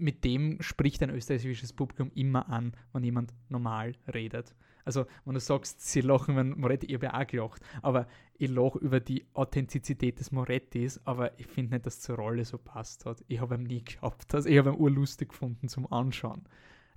mit 0.00 0.24
dem 0.24 0.60
spricht 0.60 1.02
ein 1.02 1.10
österreichisches 1.10 1.72
Publikum 1.72 2.10
immer 2.14 2.48
an, 2.48 2.72
wenn 2.92 3.04
jemand 3.04 3.32
normal 3.48 3.94
redet. 4.12 4.54
Also, 4.84 5.06
wenn 5.24 5.34
du 5.34 5.40
sagst, 5.40 5.80
sie 5.86 6.00
lachen, 6.00 6.36
wenn 6.36 6.58
Moretti, 6.58 6.86
ich 6.86 6.94
habe 6.94 7.06
ja 7.06 7.20
auch 7.20 7.26
gelacht, 7.26 7.62
aber 7.82 8.08
ich 8.34 8.50
lache 8.50 8.78
über 8.78 8.98
die 8.98 9.26
Authentizität 9.34 10.18
des 10.18 10.32
Morettis, 10.32 11.00
aber 11.04 11.38
ich 11.38 11.46
finde 11.46 11.74
nicht, 11.74 11.86
dass 11.86 12.00
zur 12.00 12.16
Rolle 12.16 12.44
so 12.44 12.58
passt 12.58 13.04
hat. 13.04 13.22
Ich 13.28 13.40
habe 13.40 13.56
ihm 13.56 13.64
nie 13.64 13.84
gehabt. 13.84 14.34
Also, 14.34 14.48
ich 14.48 14.58
habe 14.58 14.70
ihn 14.70 14.76
urlustig 14.76 15.28
gefunden 15.28 15.68
zum 15.68 15.90
Anschauen. 15.92 16.42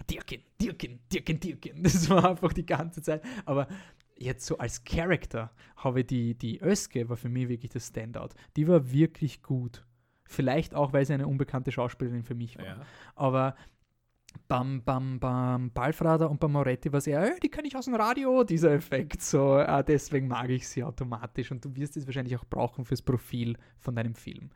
Dirkin, 0.10 0.42
Dirkin, 0.60 1.00
Dirkin, 1.12 1.40
Dirkin. 1.40 1.84
Das 1.84 2.10
war 2.10 2.30
einfach 2.32 2.54
die 2.54 2.66
ganze 2.66 3.02
Zeit. 3.02 3.22
Aber 3.46 3.68
jetzt 4.18 4.46
so 4.46 4.58
als 4.58 4.84
Charakter 4.84 5.52
habe 5.78 6.02
ich 6.02 6.08
die, 6.08 6.36
die 6.36 6.62
Öske, 6.62 7.10
war 7.10 7.18
für 7.18 7.30
mich 7.30 7.50
wirklich 7.50 7.72
das 7.72 7.88
Standout. 7.88 8.30
Die 8.56 8.68
war 8.68 8.92
wirklich 8.92 9.44
gut. 9.44 9.86
Vielleicht 10.34 10.74
auch, 10.76 10.94
weil 10.94 11.06
sie 11.06 11.14
eine 11.14 11.28
unbekannte 11.28 11.72
Schauspielerin 11.72 12.24
für 12.24 12.36
mich 12.36 12.58
war. 12.58 12.66
Ja. 12.66 12.76
Aber 13.16 13.56
beim, 14.48 14.84
beim, 14.84 15.20
beim 15.20 15.72
Ballfrader 15.72 16.30
und 16.30 16.40
beim 16.40 16.52
Moretti 16.54 16.92
war 16.92 16.98
es 16.98 17.08
eher, 17.08 17.24
"Äh, 17.24 17.40
die 17.42 17.50
kenne 17.50 17.68
ich 17.68 17.76
aus 17.76 17.86
dem 17.86 17.96
Radio, 17.96 18.44
dieser 18.44 18.72
Effekt. 18.74 19.22
So, 19.22 19.60
äh, 19.60 19.84
deswegen 19.84 20.28
mag 20.28 20.50
ich 20.50 20.68
sie 20.68 20.84
automatisch 20.84 21.52
und 21.52 21.64
du 21.64 21.76
wirst 21.76 21.98
es 21.98 22.08
wahrscheinlich 22.08 22.36
auch 22.38 22.46
brauchen 22.46 22.84
fürs 22.86 23.02
Profil 23.02 23.58
von 23.78 23.96
deinem 23.96 24.16
Film. 24.16 24.50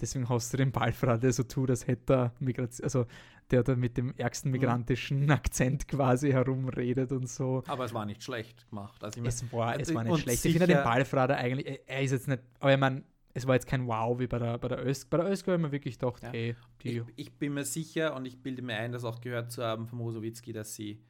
Deswegen 0.00 0.26
hast 0.30 0.50
du 0.52 0.56
den 0.56 0.72
Ballfrader, 0.72 1.18
der 1.18 1.32
so 1.34 1.42
tut, 1.42 1.68
als 1.68 1.86
hätte 1.86 2.12
er 2.14 2.32
Migration, 2.40 2.84
also 2.84 3.04
der 3.50 3.62
da 3.62 3.76
mit 3.76 3.98
dem 3.98 4.14
ärgsten 4.16 4.50
migrantischen 4.50 5.30
Akzent 5.30 5.86
quasi 5.88 6.30
herumredet 6.30 7.12
und 7.12 7.28
so. 7.28 7.62
Aber 7.66 7.84
es 7.84 7.92
war 7.92 8.06
nicht 8.06 8.22
schlecht 8.22 8.70
gemacht. 8.70 9.04
Also 9.04 9.18
ich 9.18 9.22
mein, 9.22 9.28
Es 9.28 9.52
war, 9.52 9.78
es 9.78 9.88
und- 9.90 9.94
war 9.96 10.04
nicht 10.04 10.20
schlecht. 10.20 10.44
Ich 10.46 10.52
finde 10.52 10.68
den 10.74 10.82
Ballfrader 10.82 11.36
eigentlich, 11.36 11.80
er 11.86 12.00
ist 12.00 12.12
jetzt 12.12 12.28
nicht, 12.28 12.40
aber 12.60 12.72
ich 12.72 12.80
meine, 12.80 13.02
es 13.34 13.46
war 13.46 13.54
jetzt 13.54 13.66
kein 13.66 13.86
Wow 13.86 14.18
wie 14.18 14.26
bei 14.26 14.38
der, 14.38 14.58
bei 14.58 14.68
der 14.68 14.84
Ösk. 14.86 15.08
Bei 15.10 15.18
der 15.18 15.26
Ösk 15.30 15.46
habe 15.46 15.56
ich 15.56 15.62
mir 15.62 15.72
wirklich 15.72 15.98
gedacht, 15.98 16.22
Ja. 16.22 16.30
hey, 16.30 16.56
die, 16.82 16.98
ich, 16.98 17.02
ich 17.16 17.32
bin 17.38 17.54
mir 17.54 17.64
sicher 17.64 18.14
und 18.16 18.26
ich 18.26 18.42
bilde 18.42 18.62
mir 18.62 18.76
ein, 18.76 18.92
das 18.92 19.04
auch 19.04 19.20
gehört 19.20 19.50
zu 19.52 19.62
haben 19.62 19.86
vom 19.86 20.00
Rosowitzki, 20.00 20.52
dass 20.52 20.74
sie 20.74 21.02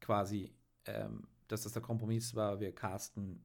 quasi, 0.00 0.52
ähm, 0.86 1.26
dass 1.48 1.62
das 1.62 1.72
der 1.72 1.82
Kompromiss 1.82 2.34
war, 2.34 2.60
wir 2.60 2.72
casten 2.74 3.42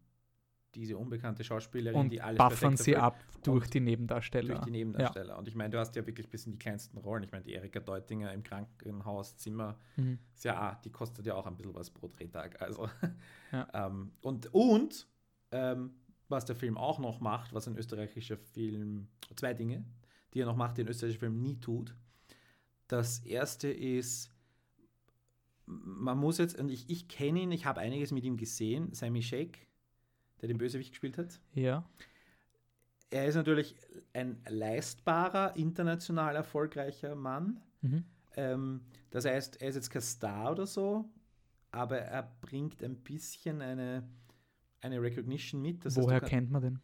diese 0.75 0.95
unbekannte 0.97 1.43
Schauspielerin, 1.43 1.99
und 1.99 2.09
die 2.11 2.21
alles 2.21 2.37
buffern 2.37 2.57
perfekt 2.75 2.83
sie 2.83 2.95
ab 2.95 3.17
durch 3.43 3.67
die 3.71 3.79
Nebendarsteller. 3.79 4.49
durch 4.55 4.65
die 4.65 4.71
Nebendarsteller. 4.71 5.35
Und 5.37 5.47
ich 5.47 5.55
meine, 5.55 5.71
du 5.71 5.79
hast 5.79 5.95
ja 5.95 6.05
wirklich 6.05 6.29
bis 6.29 6.45
in 6.45 6.51
die 6.51 6.59
kleinsten 6.59 6.99
Rollen. 6.99 7.23
Ich 7.23 7.31
meine, 7.31 7.43
die 7.43 7.53
Erika 7.53 7.79
Deutinger 7.79 8.31
im 8.33 8.43
Krankenhauszimmer, 8.43 9.77
Mhm. 9.95 10.19
ist 10.35 10.43
ja, 10.45 10.71
auch, 10.73 10.81
die 10.81 10.91
kostet 10.91 11.25
ja 11.25 11.33
auch 11.35 11.47
ein 11.47 11.55
bisschen 11.57 11.73
was 11.73 11.89
pro 11.89 12.07
Drehtag. 12.07 12.61
Also, 12.61 12.87
Ja. 13.51 13.67
ähm, 13.87 14.11
und 14.21 14.53
und 14.53 15.07
ähm, 15.51 15.95
was 16.29 16.45
der 16.45 16.55
Film 16.55 16.77
auch 16.77 16.99
noch 16.99 17.19
macht, 17.19 17.53
was 17.53 17.67
ein 17.67 17.77
österreichischer 17.77 18.37
Film, 18.37 19.07
zwei 19.35 19.53
Dinge, 19.53 19.83
die 20.33 20.41
er 20.41 20.45
noch 20.45 20.55
macht, 20.55 20.77
die 20.77 20.81
ein 20.81 20.87
österreichischer 20.87 21.19
Film 21.19 21.41
nie 21.41 21.59
tut. 21.59 21.95
Das 22.87 23.19
erste 23.19 23.69
ist, 23.69 24.31
man 25.65 26.17
muss 26.17 26.37
jetzt, 26.37 26.57
und 26.57 26.69
ich, 26.69 26.89
ich 26.89 27.07
kenne 27.07 27.41
ihn, 27.41 27.51
ich 27.51 27.65
habe 27.65 27.79
einiges 27.79 28.11
mit 28.11 28.23
ihm 28.23 28.37
gesehen, 28.37 28.93
Sammy 28.93 29.21
Shake, 29.21 29.67
der 30.41 30.47
den 30.47 30.57
Bösewicht 30.57 30.91
gespielt 30.91 31.17
hat. 31.17 31.39
Ja. 31.53 31.87
Er 33.11 33.25
ist 33.25 33.35
natürlich 33.35 33.75
ein 34.13 34.41
leistbarer, 34.47 35.55
international 35.55 36.35
erfolgreicher 36.35 37.15
Mann. 37.15 37.59
Mhm. 37.81 38.05
Ähm, 38.35 38.81
das 39.09 39.25
heißt, 39.25 39.61
er 39.61 39.69
ist 39.69 39.75
jetzt 39.75 39.89
kein 39.89 40.01
Star 40.01 40.51
oder 40.51 40.67
so, 40.67 41.09
aber 41.71 41.97
er 41.99 42.31
bringt 42.41 42.83
ein 42.83 42.95
bisschen 42.97 43.61
eine, 43.61 44.07
eine 44.81 45.01
Recognition 45.01 45.61
mit. 45.61 45.83
Das 45.85 45.95
Woher 45.95 46.19
kann- 46.19 46.29
kennt 46.29 46.51
man 46.51 46.61
den? 46.61 46.79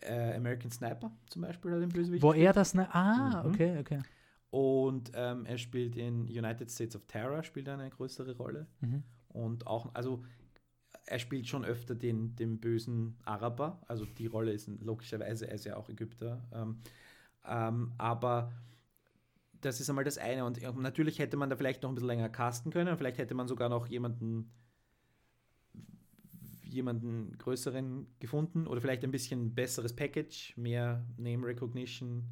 äh, 0.00 0.34
American 0.34 0.70
Sniper 0.70 1.12
zum 1.28 1.42
Beispiel 1.42 1.72
hat 1.72 1.80
den 1.82 1.88
Bösewicht. 1.90 2.22
Wo 2.22 2.32
er 2.32 2.52
das, 2.52 2.74
ne? 2.74 2.92
Ah, 2.94 3.42
Mhm. 3.44 3.50
okay, 3.50 3.78
okay. 3.78 4.02
Und 4.50 5.12
ähm, 5.14 5.46
er 5.46 5.58
spielt 5.58 5.96
in 5.96 6.22
United 6.24 6.70
States 6.70 6.94
of 6.96 7.06
Terror, 7.06 7.42
spielt 7.42 7.68
eine 7.68 7.88
größere 7.88 8.36
Rolle. 8.36 8.66
Mhm. 8.80 9.02
Und 9.28 9.66
auch, 9.66 9.94
also 9.94 10.22
er 11.06 11.18
spielt 11.18 11.46
schon 11.48 11.64
öfter 11.64 11.94
den, 11.94 12.36
den 12.36 12.58
bösen 12.58 13.16
Araber. 13.24 13.80
Also 13.88 14.04
die 14.04 14.26
Rolle 14.26 14.52
ist 14.52 14.68
logischerweise, 14.82 15.46
er 15.48 15.54
ist 15.54 15.64
ja 15.64 15.76
auch 15.76 15.88
Ägypter. 15.88 16.42
Ähm, 16.52 16.78
ähm, 17.46 17.92
aber 17.98 18.52
das 19.60 19.80
ist 19.80 19.88
einmal 19.88 20.04
das 20.04 20.18
eine. 20.18 20.44
Und 20.44 20.60
natürlich 20.80 21.18
hätte 21.18 21.36
man 21.36 21.48
da 21.48 21.56
vielleicht 21.56 21.82
noch 21.82 21.90
ein 21.90 21.94
bisschen 21.94 22.08
länger 22.08 22.28
casten 22.28 22.72
können. 22.72 22.96
Vielleicht 22.98 23.18
hätte 23.18 23.34
man 23.34 23.48
sogar 23.48 23.68
noch 23.68 23.86
jemanden 23.86 24.50
jemanden 26.72 27.36
größeren 27.38 28.06
gefunden 28.18 28.66
oder 28.66 28.80
vielleicht 28.80 29.04
ein 29.04 29.10
bisschen 29.10 29.54
besseres 29.54 29.94
Package, 29.94 30.54
mehr 30.56 31.04
Name 31.16 31.46
Recognition. 31.46 32.24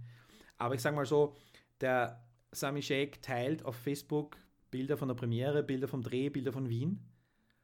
Aber 0.59 0.75
ich 0.75 0.81
sage 0.81 0.97
mal 0.97 1.07
so, 1.07 1.37
der 1.81 2.23
Sami 2.53 2.83
Sheikh 2.83 3.19
teilt 3.23 3.65
auf 3.65 3.77
Facebook 3.77 4.37
Bilder 4.71 4.97
von 4.97 5.09
der 5.09 5.15
Premiere, 5.15 5.63
Bilder 5.63 5.89
vom 5.89 6.03
Dreh, 6.03 6.29
Bilder 6.29 6.53
von 6.53 6.69
Wien. 6.69 7.01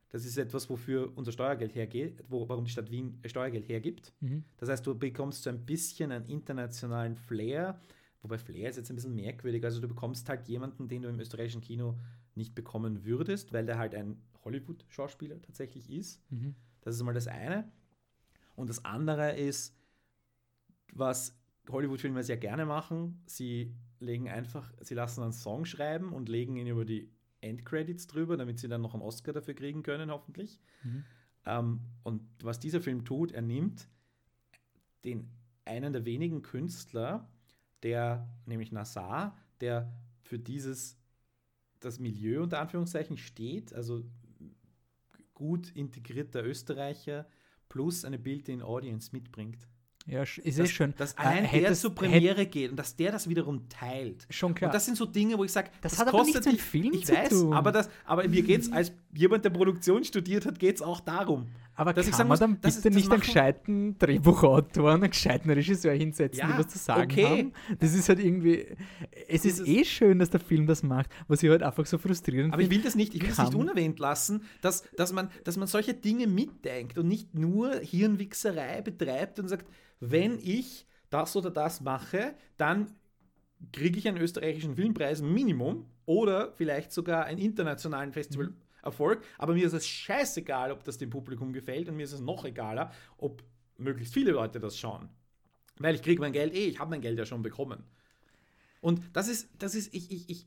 Das 0.08 0.24
ist 0.24 0.38
etwas, 0.38 0.70
wofür 0.70 1.12
unser 1.16 1.32
Steuergeld 1.32 1.74
hergeht, 1.74 2.22
wo, 2.28 2.48
warum 2.48 2.64
die 2.64 2.70
Stadt 2.70 2.90
Wien 2.90 3.20
Steuergeld 3.26 3.68
hergibt. 3.68 4.12
Mhm. 4.20 4.44
Das 4.56 4.68
heißt, 4.68 4.86
du 4.86 4.94
bekommst 4.94 5.42
so 5.42 5.50
ein 5.50 5.66
bisschen 5.66 6.12
einen 6.12 6.26
internationalen 6.26 7.16
Flair, 7.16 7.80
wobei 8.22 8.38
Flair 8.38 8.70
ist 8.70 8.76
jetzt 8.76 8.90
ein 8.90 8.96
bisschen 8.96 9.14
merkwürdig. 9.14 9.64
Also 9.64 9.80
du 9.80 9.88
bekommst 9.88 10.28
halt 10.28 10.48
jemanden, 10.48 10.88
den 10.88 11.02
du 11.02 11.08
im 11.08 11.18
österreichischen 11.18 11.60
Kino 11.60 11.98
nicht 12.34 12.54
bekommen 12.54 13.04
würdest, 13.04 13.52
weil 13.52 13.66
der 13.66 13.78
halt 13.78 13.94
ein 13.94 14.16
Hollywood-Schauspieler 14.44 15.42
tatsächlich 15.42 15.90
ist. 15.90 16.22
Mhm. 16.30 16.54
Das 16.86 16.94
ist 16.94 17.02
mal 17.02 17.12
das 17.12 17.26
eine. 17.26 17.68
Und 18.54 18.70
das 18.70 18.84
andere 18.84 19.36
ist, 19.36 19.76
was 20.92 21.36
Hollywood-Filme 21.68 22.22
sehr 22.22 22.36
gerne 22.36 22.64
machen, 22.64 23.20
sie 23.26 23.74
legen 23.98 24.28
einfach, 24.28 24.72
sie 24.80 24.94
lassen 24.94 25.24
einen 25.24 25.32
Song 25.32 25.64
schreiben 25.64 26.12
und 26.12 26.28
legen 26.28 26.54
ihn 26.56 26.68
über 26.68 26.84
die 26.84 27.10
Endcredits 27.40 28.06
drüber, 28.06 28.36
damit 28.36 28.60
sie 28.60 28.68
dann 28.68 28.82
noch 28.82 28.94
einen 28.94 29.02
Oscar 29.02 29.32
dafür 29.32 29.54
kriegen 29.54 29.82
können, 29.82 30.12
hoffentlich. 30.12 30.60
Mhm. 30.84 31.04
Ähm, 31.44 31.80
und 32.04 32.22
was 32.40 32.60
dieser 32.60 32.80
Film 32.80 33.04
tut, 33.04 33.32
er 33.32 33.42
nimmt 33.42 33.88
den 35.04 35.28
einen 35.64 35.92
der 35.92 36.04
wenigen 36.04 36.42
Künstler, 36.42 37.28
der, 37.82 38.28
nämlich 38.46 38.70
Nassar, 38.70 39.36
der 39.60 39.92
für 40.22 40.38
dieses, 40.38 40.96
das 41.80 41.98
Milieu 41.98 42.44
unter 42.44 42.60
Anführungszeichen 42.60 43.16
steht, 43.16 43.72
also 43.72 44.04
gut 45.36 45.70
integrierter 45.74 46.42
Österreicher, 46.44 47.26
plus 47.68 48.04
eine 48.04 48.18
Built-in-Audience 48.18 49.10
mitbringt. 49.12 49.68
Ja, 50.08 50.22
ist 50.22 50.38
eh 50.38 50.50
dass, 50.52 50.70
schön. 50.70 50.94
Dass 50.96 51.12
Äh, 51.14 51.16
allein 51.18 51.36
der 51.42 51.46
hättest- 51.50 51.80
zur 51.82 51.92
Premiere 51.94 52.46
geht 52.46 52.70
und 52.70 52.76
dass 52.76 52.94
der 52.94 53.10
das 53.12 53.28
wiederum 53.28 53.68
teilt. 53.68 54.24
Schon 54.30 54.54
klar. 54.54 54.70
Und 54.70 54.74
das 54.74 54.84
sind 54.86 54.96
so 54.96 55.04
Dinge, 55.04 55.36
wo 55.36 55.42
ich 55.42 55.50
sage, 55.52 55.70
Das 55.80 55.98
hat 55.98 56.06
aber 56.08 56.22
nichts 56.24 56.46
mit 56.46 56.60
Film 56.60 56.92
ich 56.94 57.06
zu 57.06 57.12
weiß, 57.12 57.28
tun. 57.30 57.52
Aber, 57.52 57.72
das, 57.72 57.90
aber 58.04 58.26
mir 58.28 58.42
geht 58.42 58.60
es, 58.62 58.70
als 58.72 58.92
jemand, 59.12 59.44
der 59.44 59.50
Produktion 59.50 60.04
studiert 60.04 60.46
hat, 60.46 60.58
geht 60.60 60.76
es 60.76 60.82
auch 60.82 61.00
darum. 61.00 61.48
Aber 61.78 61.92
dass 61.92 62.06
kann 62.06 62.10
ich 62.10 62.16
sagen 62.16 62.28
man 62.28 62.32
muss, 62.34 62.38
dann 62.40 62.58
das 62.60 62.76
bitte 62.76 62.76
ist- 62.78 62.84
das 62.86 62.94
nicht 62.94 63.10
einen 63.12 63.20
gescheiten 63.20 63.98
Drehbuchautor, 63.98 64.92
einen 64.94 65.10
gescheiten 65.10 65.50
Regisseur 65.50 65.92
hinsetzen, 65.92 66.40
Ja, 66.40 66.52
die 66.52 66.58
was 66.58 66.68
zu 66.68 66.78
sagen 66.78 67.10
okay. 67.10 67.24
haben? 67.26 67.52
Das 67.78 67.94
ist 67.94 68.08
halt 68.08 68.18
irgendwie. 68.18 68.66
Es 69.28 69.44
ist 69.44 69.58
Dieses- 69.60 69.68
eh 69.68 69.84
schön, 69.84 70.18
dass 70.18 70.30
der 70.30 70.40
Film 70.40 70.66
das 70.66 70.82
macht, 70.82 71.10
was 71.28 71.42
ich 71.42 71.50
halt 71.50 71.62
einfach 71.62 71.84
so 71.86 71.98
frustrierend 71.98 72.52
Aber 72.52 72.62
ich 72.62 72.70
will 72.70 72.80
das 72.82 72.94
nicht, 72.94 73.14
ich 73.14 73.22
will 73.22 73.30
es 73.30 73.38
nicht 73.38 73.54
unerwähnt 73.54 73.98
lassen, 73.98 74.42
dass, 74.62 74.84
dass, 74.96 75.12
man, 75.12 75.28
dass 75.44 75.56
man 75.56 75.68
solche 75.68 75.94
Dinge 75.94 76.26
mitdenkt 76.26 76.98
und 76.98 77.08
nicht 77.08 77.34
nur 77.34 77.74
Hirnwichserei 77.76 78.80
betreibt 78.82 79.38
und 79.38 79.48
sagt, 79.48 79.66
wenn 80.00 80.38
ich 80.42 80.86
das 81.10 81.36
oder 81.36 81.50
das 81.50 81.80
mache, 81.80 82.34
dann 82.56 82.88
kriege 83.72 83.98
ich 83.98 84.08
einen 84.08 84.18
österreichischen 84.18 84.74
Filmpreis 84.76 85.22
Minimum 85.22 85.86
oder 86.04 86.52
vielleicht 86.56 86.92
sogar 86.92 87.24
einen 87.24 87.38
internationalen 87.38 88.12
Festival 88.12 88.52
Erfolg. 88.86 89.22
Aber 89.38 89.52
mir 89.54 89.66
ist 89.66 89.72
es 89.74 89.86
scheißegal, 89.86 90.72
ob 90.72 90.82
das 90.84 90.96
dem 90.98 91.10
Publikum 91.10 91.52
gefällt 91.52 91.88
und 91.88 91.96
mir 91.96 92.04
ist 92.04 92.12
es 92.12 92.20
noch 92.20 92.44
egaler, 92.44 92.90
ob 93.18 93.42
möglichst 93.76 94.14
viele 94.14 94.30
Leute 94.32 94.58
das 94.60 94.78
schauen. 94.78 95.08
Weil 95.78 95.94
ich 95.94 96.02
kriege 96.02 96.20
mein 96.20 96.32
Geld 96.32 96.54
eh, 96.54 96.68
ich 96.68 96.78
habe 96.78 96.90
mein 96.90 97.02
Geld 97.02 97.18
ja 97.18 97.26
schon 97.26 97.42
bekommen. 97.42 97.84
Und 98.80 99.02
das 99.12 99.28
ist, 99.28 99.50
das 99.58 99.74
ist, 99.74 99.92
ich, 99.94 100.10
ich, 100.10 100.30
ich 100.30 100.46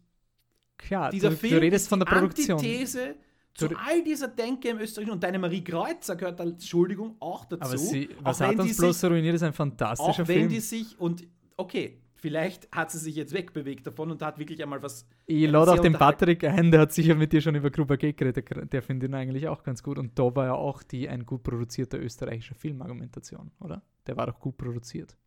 Klar, 0.78 1.12
dieser 1.12 1.30
du, 1.30 1.36
Film 1.36 1.54
du 1.56 1.62
redest 1.62 1.88
von 1.90 2.00
der 2.00 2.06
Produktion. 2.08 2.58
Antithese 2.58 3.16
zu 3.54 3.68
Du- 3.68 3.76
all 3.76 4.04
dieser 4.04 4.30
Denke 4.30 4.70
im 4.70 4.80
Österreichischen 4.80 5.12
und 5.14 5.24
deine 5.24 5.38
Marie 5.38 5.64
Kreuzer 5.64 6.16
gehört 6.16 6.40
da, 6.40 6.46
Entschuldigung, 6.46 7.18
auch 7.20 7.46
dazu. 7.46 7.64
Aber 7.64 7.78
sie, 7.78 8.10
auch 8.20 8.26
was 8.26 8.40
wenn 8.40 8.48
hat 8.48 8.60
uns 8.60 8.78
bloß 8.78 9.00
sich, 9.02 9.10
ruiniert, 9.10 9.36
ist 9.36 9.44
ein 9.44 9.54
fantastischer 9.54 10.10
Auch 10.10 10.18
wenn 10.20 10.26
Film. 10.26 10.50
die 10.50 10.60
sich, 10.62 10.98
und 11.00 11.28
okay, 11.58 12.00
vielleicht 12.20 12.70
hat 12.72 12.92
sie 12.92 12.98
sich 13.00 13.16
jetzt 13.16 13.34
wegbewegt 13.34 13.88
davon 13.88 14.12
und 14.12 14.22
hat 14.22 14.38
wirklich 14.40 14.62
einmal 14.62 14.82
was. 14.84 15.08
Ich 15.26 15.50
lade 15.50 15.72
auch 15.72 15.80
den 15.80 15.94
Patrick 15.94 16.44
ein, 16.44 16.72
der 16.72 16.82
hat 16.82 16.92
sicher 16.94 17.16
mit 17.16 17.32
dir 17.34 17.42
schon 17.42 17.56
über 17.56 17.70
Gruber 17.72 17.98
G 17.98 18.14
geredet. 18.14 18.50
Der- 18.50 18.66
Der 18.66 18.82
findet 18.82 19.10
ihn 19.10 19.16
eigentlich 19.16 19.48
auch 19.48 19.64
ganz 19.64 19.82
gut. 19.84 19.98
Und 19.98 20.18
da 20.20 20.36
war 20.36 20.46
ja 20.46 20.54
auch 20.54 20.84
die 20.84 21.08
ein 21.10 21.26
gut 21.26 21.44
produzierter 21.44 22.00
österreichischer 22.00 22.56
Filmargumentation, 22.56 23.52
oder? 23.60 23.82
Der 24.08 24.18
war 24.18 24.28
doch 24.28 24.40
gut 24.40 24.58
produziert. 24.58 25.18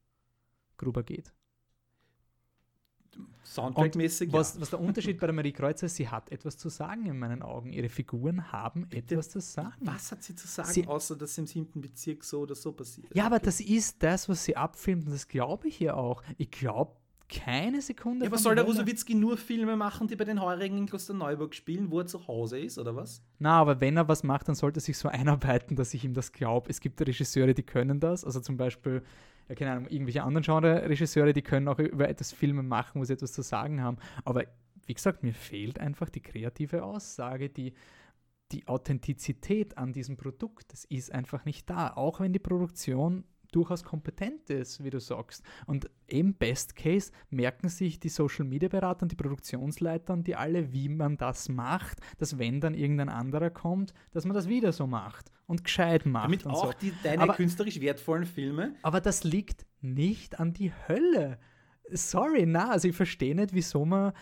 Gruber 0.76 1.02
geht. 1.02 1.32
Soundtrack-mäßig. 3.44 4.32
Was, 4.32 4.60
was 4.60 4.70
der 4.70 4.80
Unterschied 4.80 5.18
bei 5.20 5.26
der 5.26 5.34
Marie 5.34 5.52
Kreuzer 5.52 5.86
ist, 5.86 5.96
sie 5.96 6.08
hat 6.08 6.30
etwas 6.30 6.56
zu 6.56 6.68
sagen 6.68 7.06
in 7.06 7.18
meinen 7.18 7.42
Augen. 7.42 7.72
Ihre 7.72 7.88
Figuren 7.88 8.50
haben 8.52 8.86
Bitte? 8.88 9.14
etwas 9.14 9.30
zu 9.30 9.40
sagen. 9.40 9.74
Was 9.80 10.12
hat 10.12 10.22
sie 10.22 10.34
zu 10.34 10.46
sagen, 10.46 10.70
Sie- 10.70 10.86
außer 10.86 11.16
dass 11.16 11.36
im 11.38 11.46
siebten 11.46 11.80
Bezirk 11.80 12.24
so 12.24 12.40
oder 12.40 12.54
so 12.54 12.72
passiert? 12.72 13.14
Ja, 13.14 13.26
aber 13.26 13.40
das 13.40 13.60
ist 13.60 14.02
das, 14.02 14.28
was 14.28 14.44
sie 14.44 14.56
abfilmt 14.56 15.06
und 15.06 15.12
das 15.12 15.28
glaube 15.28 15.68
ich 15.68 15.80
ihr 15.80 15.96
auch. 15.96 16.22
Ich 16.38 16.50
glaube 16.50 16.92
keine 17.32 17.80
Sekunde. 17.80 18.24
Ja, 18.24 18.30
aber 18.30 18.38
soll 18.38 18.54
der 18.54 18.64
Hölle. 18.64 18.74
Rusowitzki 18.74 19.14
nur 19.14 19.36
Filme 19.36 19.76
machen, 19.76 20.06
die 20.06 20.16
bei 20.16 20.24
den 20.24 20.40
Heurigen 20.40 20.76
in 20.76 20.86
Klosterneuburg 20.86 21.54
spielen, 21.54 21.90
wo 21.90 22.00
er 22.00 22.06
zu 22.06 22.26
Hause 22.28 22.58
ist, 22.58 22.78
oder 22.78 22.94
was? 22.94 23.22
Na, 23.38 23.58
aber 23.58 23.80
wenn 23.80 23.96
er 23.96 24.06
was 24.08 24.22
macht, 24.22 24.48
dann 24.48 24.54
sollte 24.54 24.78
er 24.78 24.82
sich 24.82 24.98
so 24.98 25.08
einarbeiten, 25.10 25.76
dass 25.76 25.94
ich 25.94 26.04
ihm 26.04 26.14
das 26.14 26.32
glaube. 26.32 26.68
Es 26.70 26.80
gibt 26.80 27.00
Regisseure, 27.00 27.54
die 27.54 27.62
können 27.62 28.00
das. 28.00 28.24
Also 28.24 28.40
zum 28.40 28.56
Beispiel, 28.56 29.02
ja, 29.48 29.54
keine 29.54 29.72
Ahnung, 29.72 29.86
irgendwelche 29.88 30.22
anderen 30.22 30.42
Genre-Regisseure, 30.42 31.32
die 31.32 31.42
können 31.42 31.68
auch 31.68 31.78
über 31.78 32.08
etwas 32.08 32.32
Filme 32.32 32.62
machen, 32.62 33.00
wo 33.00 33.04
sie 33.04 33.14
etwas 33.14 33.32
zu 33.32 33.42
sagen 33.42 33.82
haben. 33.82 33.96
Aber 34.24 34.44
wie 34.86 34.94
gesagt, 34.94 35.22
mir 35.22 35.34
fehlt 35.34 35.78
einfach 35.78 36.10
die 36.10 36.20
kreative 36.20 36.84
Aussage, 36.84 37.48
die, 37.48 37.72
die 38.52 38.68
Authentizität 38.68 39.78
an 39.78 39.92
diesem 39.92 40.16
Produkt. 40.16 40.72
Das 40.72 40.84
ist 40.84 41.12
einfach 41.12 41.44
nicht 41.44 41.70
da. 41.70 41.94
Auch 41.94 42.20
wenn 42.20 42.32
die 42.32 42.38
Produktion 42.38 43.24
durchaus 43.52 43.84
kompetent 43.84 44.50
ist, 44.50 44.82
wie 44.82 44.90
du 44.90 44.98
sagst. 45.00 45.44
Und 45.66 45.88
im 46.06 46.34
Best 46.34 46.74
Case 46.76 47.12
merken 47.30 47.68
sich 47.68 48.00
die 48.00 48.08
Social 48.08 48.44
Media 48.44 48.68
Berater 48.68 49.02
und 49.04 49.12
die 49.12 49.16
Produktionsleiter 49.16 50.12
und 50.12 50.26
die 50.26 50.34
alle, 50.36 50.72
wie 50.72 50.88
man 50.88 51.16
das 51.16 51.48
macht, 51.48 51.98
dass 52.18 52.38
wenn 52.38 52.60
dann 52.60 52.74
irgendein 52.74 53.08
anderer 53.08 53.50
kommt, 53.50 53.94
dass 54.10 54.24
man 54.24 54.34
das 54.34 54.48
wieder 54.48 54.72
so 54.72 54.86
macht 54.86 55.30
und 55.46 55.64
gescheit 55.64 56.06
macht. 56.06 56.24
Damit 56.26 56.44
und 56.46 56.52
auch 56.52 56.72
so. 56.72 56.78
die, 56.80 56.92
deine 57.02 57.22
Aber- 57.22 57.34
künstlerisch 57.34 57.80
wertvollen 57.80 58.26
Filme. 58.26 58.74
Aber 58.82 59.00
das 59.00 59.24
liegt 59.24 59.66
nicht 59.80 60.40
an 60.40 60.52
die 60.52 60.72
Hölle. 60.88 61.38
Sorry, 61.90 62.46
na, 62.46 62.70
also 62.70 62.88
ich 62.88 62.96
verstehe 62.96 63.34
nicht, 63.34 63.52
wieso 63.52 63.84
man, 63.84 64.12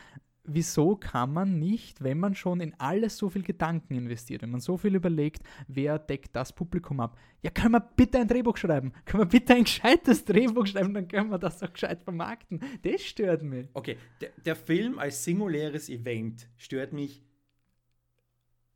wieso 0.44 0.96
kann 0.96 1.32
man 1.32 1.58
nicht, 1.58 2.02
wenn 2.02 2.18
man 2.18 2.34
schon 2.34 2.60
in 2.60 2.74
alles 2.78 3.16
so 3.16 3.28
viel 3.28 3.42
Gedanken 3.42 3.94
investiert, 3.94 4.42
wenn 4.42 4.50
man 4.50 4.60
so 4.60 4.76
viel 4.76 4.94
überlegt, 4.94 5.42
wer 5.68 5.98
deckt 5.98 6.34
das 6.34 6.52
Publikum 6.52 7.00
ab, 7.00 7.18
ja, 7.42 7.50
können 7.50 7.72
wir 7.72 7.80
bitte 7.80 8.18
ein 8.18 8.28
Drehbuch 8.28 8.56
schreiben? 8.56 8.92
Können 9.04 9.22
wir 9.24 9.28
bitte 9.28 9.54
ein 9.54 9.64
gescheites 9.64 10.24
Drehbuch 10.24 10.66
schreiben, 10.66 10.94
dann 10.94 11.08
können 11.08 11.30
wir 11.30 11.38
das 11.38 11.62
auch 11.62 11.72
gescheit 11.72 12.02
vermarkten. 12.02 12.60
Das 12.82 13.02
stört 13.02 13.42
mich. 13.42 13.68
Okay, 13.74 13.96
der, 14.20 14.30
der 14.44 14.56
Film 14.56 14.98
als 14.98 15.24
singuläres 15.24 15.88
Event 15.88 16.48
stört 16.56 16.92
mich, 16.92 17.22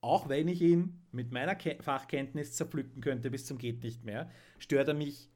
auch 0.01 0.29
wenn 0.29 0.49
ich 0.49 0.61
ihn 0.61 1.01
mit 1.13 1.33
meiner 1.33 1.55
Ke 1.55 1.79
Fachkenntnis 1.81 2.53
zerpflücken 2.53 3.01
könnte 3.01 3.31
bis 3.31 3.47
zum 3.47 3.59
geht 3.59 3.83
nicht 3.83 4.05
mehr, 4.05 4.31
stört 4.59 4.89
er 4.89 4.95
mich 4.95 5.31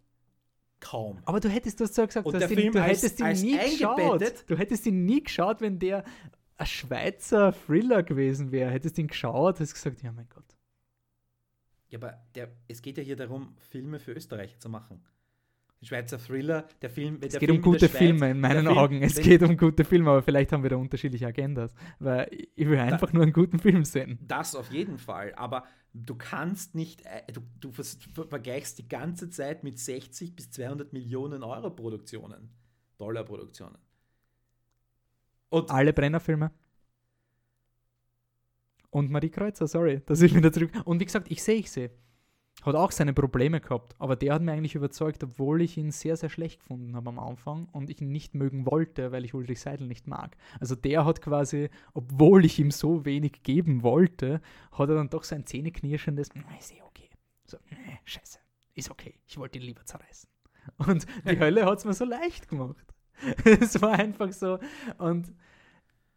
kaum. 0.81 1.19
Aber 1.25 1.41
du 1.41 1.49
hättest, 1.49 1.81
du 1.81 1.85
hast 1.85 1.95
so 1.95 2.07
gesagt, 2.07 2.27
Und 2.27 2.39
der 2.41 2.51
ihn, 2.51 2.57
Film 2.57 2.73
du 2.73 2.83
als- 2.83 3.03
hättest 3.03 3.21
ihn 3.21 3.27
als 3.27 3.43
nie 3.43 3.59
geschaut. 3.59 4.23
Du 4.47 4.57
hättest 4.59 4.87
ihn 4.87 5.05
nie 5.05 5.23
geschaut, 5.23 5.61
wenn 5.61 5.79
der 5.79 6.05
ein 6.57 6.67
Schweizer 6.67 7.53
Thriller 7.67 8.03
gewesen 8.03 8.51
wäre. 8.53 8.71
Hättest 8.71 8.99
ihn 8.99 9.07
geschaut, 9.09 9.57
hättest 9.61 9.75
gesagt, 9.75 10.03
ja 10.03 10.13
mein 10.13 10.29
Gott. 10.29 10.45
Ja, 11.89 11.99
aber 11.99 12.19
der, 12.35 12.51
es 12.69 12.83
geht 12.83 12.99
ja 12.99 13.03
hier 13.03 13.17
darum, 13.17 13.55
Filme 13.71 13.99
für 13.99 14.13
Österreicher 14.13 14.59
zu 14.59 14.69
machen. 14.69 15.01
Ein 15.81 15.87
Schweizer 15.87 16.19
Thriller, 16.19 16.67
der 16.83 16.91
Film. 16.91 17.19
Es 17.21 17.39
geht 17.39 17.51
um 17.51 17.63
gute 17.63 17.89
Filme 17.89 18.31
in 18.33 18.41
meinen 18.41 18.67
Augen. 18.67 19.01
Es 19.01 19.15
geht 19.15 19.43
um 19.45 19.57
gute 19.57 19.85
Filme, 19.85 20.11
aber 20.11 20.23
vielleicht 20.23 20.51
haben 20.53 20.65
wir 20.65 20.71
da 20.71 20.77
unterschiedliche 20.77 21.29
Agendas. 21.29 21.73
Weil 22.01 22.29
ich 22.57 22.69
will 22.69 22.79
einfach 22.81 23.13
nur 23.13 23.23
einen 23.23 23.33
guten 23.33 23.61
Film 23.61 23.85
sehen. 23.85 24.19
Das 24.27 24.57
auf 24.57 24.73
jeden 24.73 24.99
Fall, 24.99 25.33
aber 25.37 25.65
du 25.93 26.15
kannst 26.15 26.75
nicht, 26.75 27.05
äh, 27.07 27.33
du, 27.33 27.43
du 27.61 27.73
vergleichst 27.73 28.79
die 28.79 28.89
ganze 28.89 29.31
Zeit 29.31 29.65
mit 29.65 29.79
60 29.79 30.35
bis 30.37 30.51
200 30.51 30.93
Millionen 30.93 31.43
Euro 31.43 31.71
Produktionen, 31.71 32.51
Dollar-Produktionen. 32.99 33.79
Und 35.51 35.71
Alle 35.71 35.93
Brennerfilme. 35.93 36.51
Und 38.91 39.11
Marie 39.11 39.31
Kreuzer, 39.31 39.67
sorry, 39.67 40.03
dass 40.07 40.23
ich 40.23 40.35
wieder 40.35 40.53
zurück. 40.53 40.71
Und 40.85 41.01
wie 41.01 41.05
gesagt, 41.05 41.31
ich 41.31 41.43
sehe, 41.43 41.57
ich 41.57 41.71
sehe. 41.71 41.91
Hat 42.63 42.75
auch 42.75 42.91
seine 42.91 43.13
Probleme 43.13 43.61
gehabt, 43.61 43.95
aber 44.01 44.17
der 44.17 44.35
hat 44.35 44.43
mir 44.43 44.53
eigentlich 44.53 44.75
überzeugt, 44.75 45.23
obwohl 45.23 45.63
ich 45.63 45.77
ihn 45.77 45.93
sehr, 45.93 46.17
sehr 46.17 46.29
schlecht 46.29 46.61
gefunden 46.61 46.97
habe 46.97 47.09
am 47.11 47.19
Anfang 47.21 47.69
und 47.71 47.89
ich 47.89 48.01
ihn 48.01 48.11
nicht 48.11 48.35
mögen 48.35 48.67
wollte, 48.67 49.13
weil 49.13 49.25
ich 49.25 49.33
Ulrich 49.33 49.61
Seidel 49.61 49.87
nicht 49.87 50.09
mag. 50.09 50.37
Also 50.59 50.75
der 50.75 51.05
hat 51.05 51.23
quasi, 51.23 51.71
obwohl 51.95 52.45
ich 52.45 52.59
ihm 52.59 52.73
so 52.73 53.05
wenig 53.05 53.45
geben 53.45 53.85
wollte, 53.85 54.41
hat 54.73 54.89
er 54.89 54.97
dann 54.97 55.09
doch 55.09 55.23
sein 55.23 55.47
zähneknirschendes, 55.47 56.31
"Na, 56.35 56.43
ist 56.59 56.73
eh 56.75 56.83
okay. 56.83 57.09
So, 57.47 57.59
nee, 57.71 58.01
scheiße, 58.05 58.41
ist 58.75 58.91
okay, 58.91 59.15
ich 59.27 59.39
wollte 59.39 59.59
ihn 59.59 59.65
lieber 59.65 59.85
zerreißen. 59.85 60.29
Und 60.79 61.07
die 61.25 61.39
Hölle 61.39 61.65
hat 61.65 61.79
es 61.79 61.85
mir 61.85 61.95
so 61.95 62.05
leicht 62.05 62.49
gemacht. 62.49 62.95
es 63.45 63.81
war 63.81 63.93
einfach 63.93 64.33
so. 64.33 64.59
Und 64.99 65.33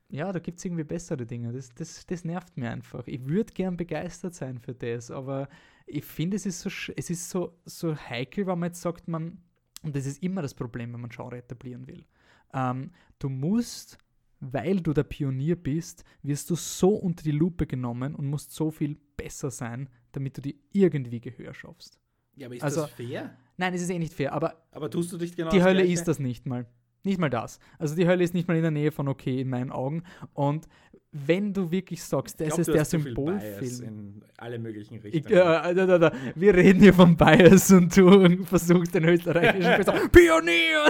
ja, 0.10 0.32
da 0.32 0.40
gibt 0.40 0.60
es 0.60 0.66
irgendwie 0.66 0.84
bessere 0.84 1.26
Dinge. 1.26 1.54
Das, 1.54 1.70
das, 1.70 2.06
das 2.06 2.26
nervt 2.26 2.58
mir 2.58 2.70
einfach. 2.70 3.08
Ich 3.08 3.26
würde 3.28 3.54
gern 3.54 3.78
begeistert 3.78 4.36
sein 4.36 4.60
für 4.60 4.74
das, 4.76 5.10
aber 5.10 5.48
ich 5.88 6.06
finde, 6.06 6.38
es 6.38 6.46
ist 6.46 6.62
so, 6.62 6.70
es 6.96 7.10
ist 7.10 7.30
so, 7.30 7.58
so 7.66 7.96
heikel, 7.96 8.48
wenn 8.48 8.60
man 8.60 8.70
jetzt 8.70 8.82
sagt, 8.82 9.08
man, 9.08 9.38
und 9.84 9.96
das 9.96 10.06
ist 10.06 10.22
immer 10.24 10.42
das 10.42 10.54
Problem, 10.54 10.94
wenn 10.94 11.02
man 11.02 11.10
Genre 11.10 11.38
etablieren 11.38 11.88
will. 11.88 12.06
Ähm, 12.54 12.92
du 13.20 13.30
musst, 13.30 13.98
weil 14.40 14.80
du 14.82 14.94
der 14.94 15.04
Pionier 15.04 15.56
bist, 15.56 16.04
wirst 16.24 16.50
du 16.50 16.56
so 16.56 16.90
unter 16.96 17.24
die 17.24 17.32
Lupe 17.32 17.66
genommen 17.68 18.16
und 18.16 18.26
musst 18.28 18.52
so 18.54 18.72
viel 18.72 18.98
besser 19.18 19.52
sein, 19.52 19.90
damit 20.12 20.38
du 20.38 20.42
dir 20.42 20.56
irgendwie 20.72 21.20
Gehör 21.22 21.54
schaffst. 21.54 22.00
ja, 22.36 22.48
aber 22.48 22.56
ist 22.56 22.64
also- 22.64 22.82
das 22.82 22.92
fair? 22.92 23.38
Nein, 23.58 23.74
es 23.76 23.82
ist 23.84 23.90
eh 23.92 24.00
nicht 24.00 24.14
fair, 24.14 24.34
aber 24.34 24.64
Aber 24.72 24.90
tust 24.90 25.12
du 25.14 25.18
dich 25.18 25.36
genau 25.36 25.52
die 25.52 25.62
Hölle 25.62 25.80
Gleiche? 25.82 25.94
ist 25.94 26.08
das 26.08 26.18
nicht 26.18 26.48
mal. 26.48 26.66
Nicht 27.04 27.20
mal 27.20 27.30
das. 27.30 27.60
Also 27.80 27.96
die 27.96 28.08
Hölle 28.08 28.24
ist 28.24 28.34
nicht 28.34 28.48
mal 28.48 28.56
in 28.56 28.62
der 28.62 28.72
Nähe 28.72 28.92
von 28.92 29.08
okay 29.08 29.42
in 29.42 29.50
meinen 29.50 29.72
Augen. 29.72 30.04
Und 30.34 30.68
wenn 31.12 31.52
du 31.54 31.72
wirklich 31.72 32.04
sagst, 32.04 32.40
Ich 32.40 32.48
das 32.48 32.56
glaub, 32.56 32.68
ist 32.68 32.74
der 32.74 32.86
Symbolfilm. 32.86 33.84
in 33.84 34.22
alle 34.38 34.60
möglichen 34.60 34.96
Ich, 34.96 35.04
Richtungen. 35.04 35.34
äh, 35.36 35.74
da, 35.76 35.86
da, 35.86 35.98
da. 35.98 36.12
Wir 36.36 36.54
reden 36.56 36.80
hier 36.80 36.94
von 36.94 37.18
Bias 37.18 37.72
und 37.72 37.96
du 37.98 38.44
versuchst 38.46 38.94
den 38.96 39.04
österreichischen 39.06 39.84
sagen, 39.84 40.10
Pionier! 40.12 40.86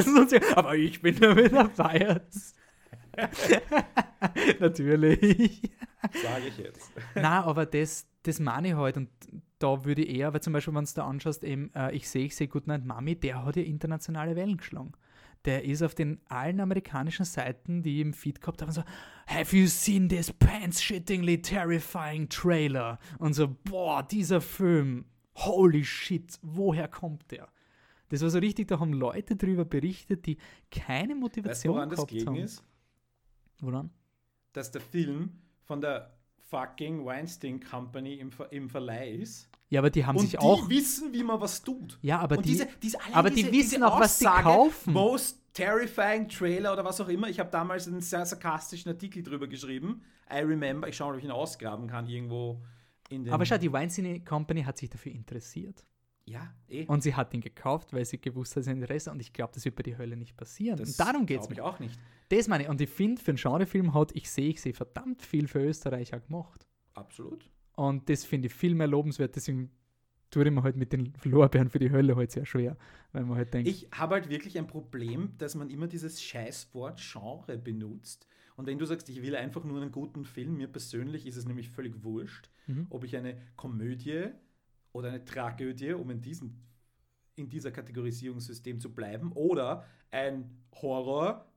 Aber 0.56 0.76
ich 0.76 1.02
bin 1.02 1.18
ja 1.18 1.36
wieder 1.36 1.68
Bias. 1.70 2.54
Natürlich. 4.60 5.62
Sage 6.22 6.48
ich 6.48 6.58
jetzt. 6.58 6.92
Na, 7.16 7.44
aber 7.44 7.66
das, 7.66 8.08
das 8.24 8.40
meine 8.40 8.70
ich 8.70 8.74
halt 8.76 8.98
und 8.98 9.10
da 9.60 9.86
würde 9.86 10.04
ich 10.04 10.18
eher, 10.18 10.34
weil 10.34 10.42
zum 10.42 10.54
Beispiel, 10.54 10.74
wenn 10.74 10.86
du 10.86 10.92
da 10.96 11.06
anschaust, 11.06 11.44
eben, 11.44 11.72
äh, 11.76 11.92
ich 11.96 12.10
sehe, 12.10 12.26
ich 12.26 12.36
sehe 12.36 12.48
Goodnight 12.48 12.86
Mommy, 12.86 13.16
der 13.16 13.46
hat 13.46 13.56
ja 13.56 13.64
internationale 13.64 14.36
Wellen 14.36 14.58
geschlagen. 14.58 14.92
Der 15.46 15.64
ist 15.64 15.82
auf 15.82 15.96
den 15.96 16.20
allen 16.28 16.60
amerikanischen 16.60 17.26
Seiten, 17.26 17.82
die 17.82 18.02
im 18.02 18.14
Feed 18.14 18.42
gehabt 18.42 18.62
haben, 18.62 18.72
so, 18.72 18.84
have 19.26 19.56
you 19.56 19.68
seen 19.68 20.08
this 20.08 20.32
pants-shittingly 20.32 21.42
terrifying 21.42 22.30
trailer? 22.30 23.00
Und 23.18 23.34
so, 23.34 23.48
boah, 23.64 24.04
dieser 24.04 24.40
Film, 24.40 25.06
holy 25.36 25.84
shit, 25.84 26.38
woher 26.42 26.88
kommt 26.88 27.32
der? 27.32 27.48
Das 28.10 28.22
war 28.22 28.30
so 28.30 28.40
richtig, 28.40 28.68
da 28.68 28.80
haben 28.80 28.94
Leute 28.94 29.36
drüber 29.36 29.66
berichtet, 29.66 30.26
die 30.26 30.38
keine 30.70 31.14
Weißt 31.14 31.22
Motivation 31.22 31.76
woran 31.76 31.90
das 31.90 31.98
gehabt 31.98 32.12
gegen 32.12 32.28
haben. 32.28 32.36
ist? 32.36 32.64
Woran? 33.62 33.90
Dass 34.54 34.70
der 34.70 34.82
Film 34.82 35.42
von 35.64 35.80
der 35.80 36.18
fucking 36.38 37.06
Weinstein 37.06 37.62
Company 37.62 38.16
im, 38.16 38.32
Ver 38.32 38.52
im 38.52 38.70
Verleih 38.70 39.12
ist. 39.14 39.50
Ja, 39.72 39.80
aber 39.80 39.90
die 39.90 40.06
haben 40.06 40.18
und 40.18 40.24
sich 40.24 40.32
die 40.32 40.38
auch. 40.38 40.68
wissen, 40.70 41.14
wie 41.14 41.24
man 41.24 41.40
was 41.40 41.64
tut. 41.64 41.98
Ja, 42.02 42.20
aber 42.20 42.38
und 42.38 42.46
die. 42.46 42.52
diese, 42.52 42.68
diese, 42.84 42.98
aber 43.14 43.30
die 43.30 43.38
diese, 43.38 43.52
wissen 43.54 43.70
diese 43.76 43.88
auch, 43.88 44.02
was 44.02 44.20
sie 44.20 44.26
kaufen. 44.26 44.92
Most 44.92 45.42
terrifying 45.54 46.28
Trailer 46.28 46.74
oder 46.74 46.84
was 46.84 47.00
auch 47.00 47.08
immer. 47.08 47.30
Ich 47.30 47.40
habe 47.40 47.50
damals 47.50 47.88
einen 47.88 48.02
sehr 48.02 48.26
sarkastischen 48.26 48.92
Artikel 48.92 49.24
drüber 49.24 49.48
geschrieben. 49.48 50.02
I 50.30 50.40
remember. 50.40 50.90
Ich 50.90 50.98
schaue 50.98 51.08
mal, 51.08 51.14
ob 51.14 51.20
ich 51.20 51.26
ihn 51.26 51.32
ausgraben 51.32 51.88
kann 51.88 52.06
irgendwo 52.06 52.62
in 53.08 53.24
den. 53.24 53.34
Aber 53.34 53.46
schau, 53.46 53.58
die 53.58 53.72
Weinstein 53.72 54.26
Company 54.26 54.62
hat 54.64 54.78
sich 54.78 54.90
dafür 54.90 55.14
interessiert. 55.14 55.86
Ja, 56.26 56.54
eh. 56.68 56.86
Und 56.88 57.02
sie 57.02 57.16
hat 57.16 57.34
ihn 57.34 57.42
gekauft, 57.42 57.94
weil 57.94 58.04
sie 58.04 58.20
gewusst 58.20 58.58
hat, 58.58 58.66
sein 58.66 58.76
Interesse. 58.76 59.10
Und 59.10 59.22
ich 59.22 59.32
glaube, 59.32 59.54
das 59.54 59.64
wird 59.64 59.78
bei 59.78 59.84
die 59.84 59.98
Hölle 59.98 60.18
nicht 60.18 60.36
passieren. 60.36 60.78
Das 60.78 60.90
und 60.90 61.00
darum 61.00 61.26
geht 61.26 61.40
es 61.40 61.50
mir. 61.50 61.64
auch 61.64 61.80
nicht. 61.80 61.98
Das 62.28 62.50
meine 62.50 62.64
ich. 62.64 62.70
Und 62.70 62.82
ich 62.82 62.90
finde, 62.90 63.22
für 63.22 63.32
einen 63.32 63.38
Genrefilm 63.38 63.94
hat, 63.94 64.12
ich 64.16 64.30
sehe, 64.30 64.50
ich 64.50 64.62
sehe 64.62 64.74
verdammt 64.74 65.22
viel 65.22 65.48
für 65.48 65.60
Österreich 65.60 66.14
auch 66.14 66.22
gemacht. 66.22 66.68
Absolut. 66.94 67.50
Und 67.88 68.10
das 68.10 68.26
finde 68.26 68.48
ich 68.48 68.54
viel 68.54 68.76
mehr 68.76 68.88
lobenswert. 68.88 69.36
Deswegen 69.36 69.72
tue 70.30 70.46
ich 70.46 70.52
mir 70.52 70.64
halt 70.64 70.76
mit 70.78 70.94
den 70.94 71.14
Lorbeeren 71.24 71.70
für 71.70 71.80
die 71.80 71.92
Hölle 71.92 72.16
halt 72.16 72.32
sehr 72.32 72.46
schwer. 72.46 72.78
Weil 73.12 73.26
man 73.26 73.38
halt 73.38 73.54
denkt, 73.54 73.68
Ich 73.70 73.88
habe 73.92 74.16
halt 74.16 74.30
wirklich 74.30 74.58
ein 74.58 74.68
Problem, 74.68 75.32
dass 75.40 75.56
man 75.56 75.70
immer 75.70 75.88
dieses 75.88 76.22
Scheißwort 76.22 77.00
Genre 77.02 77.58
benutzt. 77.58 78.28
Und 78.56 78.68
wenn 78.68 78.78
du 78.78 78.86
sagst, 78.86 79.10
ich 79.10 79.22
will 79.24 79.36
einfach 79.36 79.64
nur 79.64 79.82
einen 79.82 79.92
guten 79.92 80.26
Film, 80.26 80.58
mir 80.58 80.68
persönlich 80.68 81.26
ist 81.26 81.38
es 81.38 81.48
nämlich 81.48 81.70
völlig 81.70 82.04
wurscht, 82.04 82.50
Mhm. 82.68 82.86
ob 82.92 83.04
ich 83.04 83.16
eine 83.18 83.36
Komödie 83.56 84.26
oder 84.94 85.10
eine 85.10 85.26
Tragödie, 85.26 85.94
um 85.94 86.10
in, 86.12 86.22
diesem, 86.22 86.54
in 87.36 87.50
dieser 87.50 87.72
Kategorisierungssystem 87.72 88.80
zu 88.80 88.94
bleiben, 88.94 89.32
oder 89.32 89.86
ein 90.12 90.52
Horror, 90.82 91.51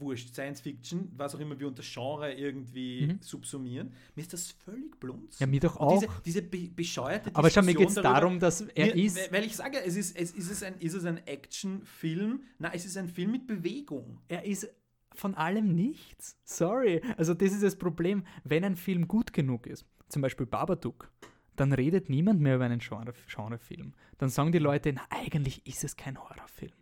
wurscht, 0.00 0.32
Science 0.34 0.60
Fiction, 0.60 1.10
was 1.16 1.34
auch 1.34 1.40
immer 1.40 1.58
wir 1.58 1.66
unter 1.68 1.82
Genre 1.82 2.32
irgendwie 2.32 3.06
Mhm. 3.08 3.18
subsumieren. 3.20 3.92
Mir 4.14 4.22
ist 4.22 4.32
das 4.32 4.50
völlig 4.50 4.98
blunz. 5.00 5.38
ja, 5.38 5.46
mir 5.46 5.60
doch 5.60 5.76
Und 5.76 5.86
auch. 5.88 6.00
Diese, 6.00 6.12
diese 6.24 6.42
be 6.42 6.68
bescheuerte 6.74 7.30
aber 7.34 7.50
schau, 7.50 7.62
mir 7.62 7.74
geht 7.74 7.88
es 7.88 7.94
darum, 7.94 8.38
dass 8.40 8.60
er 8.60 8.86
mir, 8.94 9.04
ist. 9.04 9.16
weil- 9.16 9.32
Weil 9.32 9.44
ich 9.44 9.56
sage, 9.56 9.78
es 9.84 9.96
ist, 9.96 10.16
es, 10.16 10.32
ist, 10.32 10.50
es 10.50 10.62
ein, 10.62 10.74
ist 10.80 10.94
es 10.94 11.04
ein 11.04 11.18
Actionfilm? 11.26 12.42
Nein, 12.58 12.72
es 12.74 12.84
ist 12.84 12.96
ein 12.96 13.08
Film 13.08 13.32
mit 13.32 13.46
Bewegung. 13.46 14.18
Er 14.28 14.44
ist 14.44 14.68
von 15.14 15.34
allem 15.34 15.74
nichts. 15.74 16.36
Sorry. 16.44 17.02
Also 17.16 17.34
das 17.34 17.52
ist 17.52 17.62
das 17.62 17.76
Problem, 17.76 18.24
wenn 18.44 18.64
ein 18.64 18.76
Film 18.76 19.08
gut 19.08 19.32
genug 19.32 19.66
ist, 19.66 19.84
zum 20.08 20.22
Beispiel 20.22 20.46
Babadook, 20.46 21.10
dann 21.56 21.72
redet 21.72 22.08
niemand 22.08 22.40
mehr 22.40 22.54
über 22.54 22.64
einen 22.66 22.78
Genre, 22.78 23.12
Genrefilm. 23.34 23.94
Dann 24.18 24.28
sagen 24.28 24.52
die 24.52 24.58
Leute, 24.60 24.92
na, 24.92 25.02
eigentlich 25.10 25.66
ist 25.66 25.82
es 25.82 25.96
kein 25.96 26.16
Horrorfilm. 26.18 26.72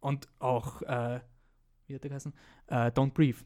Und 0.00 0.28
auch, 0.38 0.82
äh, 0.82 1.20
wie 1.88 1.94
hat 1.94 2.04
der 2.04 2.10
geheißen? 2.10 2.32
Äh, 2.68 2.90
Don't 2.90 3.12
Breathe. 3.12 3.38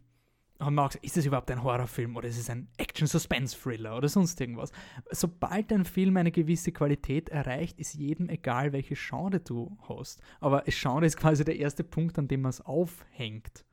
Haben 0.60 0.76
wir 0.76 0.82
auch 0.82 0.88
gesagt, 0.88 1.04
ist 1.04 1.16
es 1.16 1.26
überhaupt 1.26 1.50
ein 1.50 1.62
Horrorfilm 1.62 2.14
oder 2.16 2.28
ist 2.28 2.38
es 2.38 2.48
ein 2.48 2.68
Action-Suspense-Thriller 2.76 3.96
oder 3.96 4.08
sonst 4.08 4.40
irgendwas? 4.40 4.70
Sobald 5.10 5.72
ein 5.72 5.84
Film 5.84 6.16
eine 6.16 6.30
gewisse 6.30 6.70
Qualität 6.70 7.30
erreicht, 7.30 7.80
ist 7.80 7.94
jedem 7.94 8.28
egal, 8.28 8.72
welches 8.72 9.00
Genre 9.00 9.40
du 9.40 9.76
hast. 9.88 10.20
Aber 10.40 10.62
das 10.64 10.78
Genre 10.78 11.06
ist 11.06 11.16
quasi 11.16 11.44
der 11.44 11.56
erste 11.56 11.82
Punkt, 11.82 12.18
an 12.18 12.28
dem 12.28 12.42
man 12.42 12.50
es 12.50 12.60
aufhängt. 12.60 13.64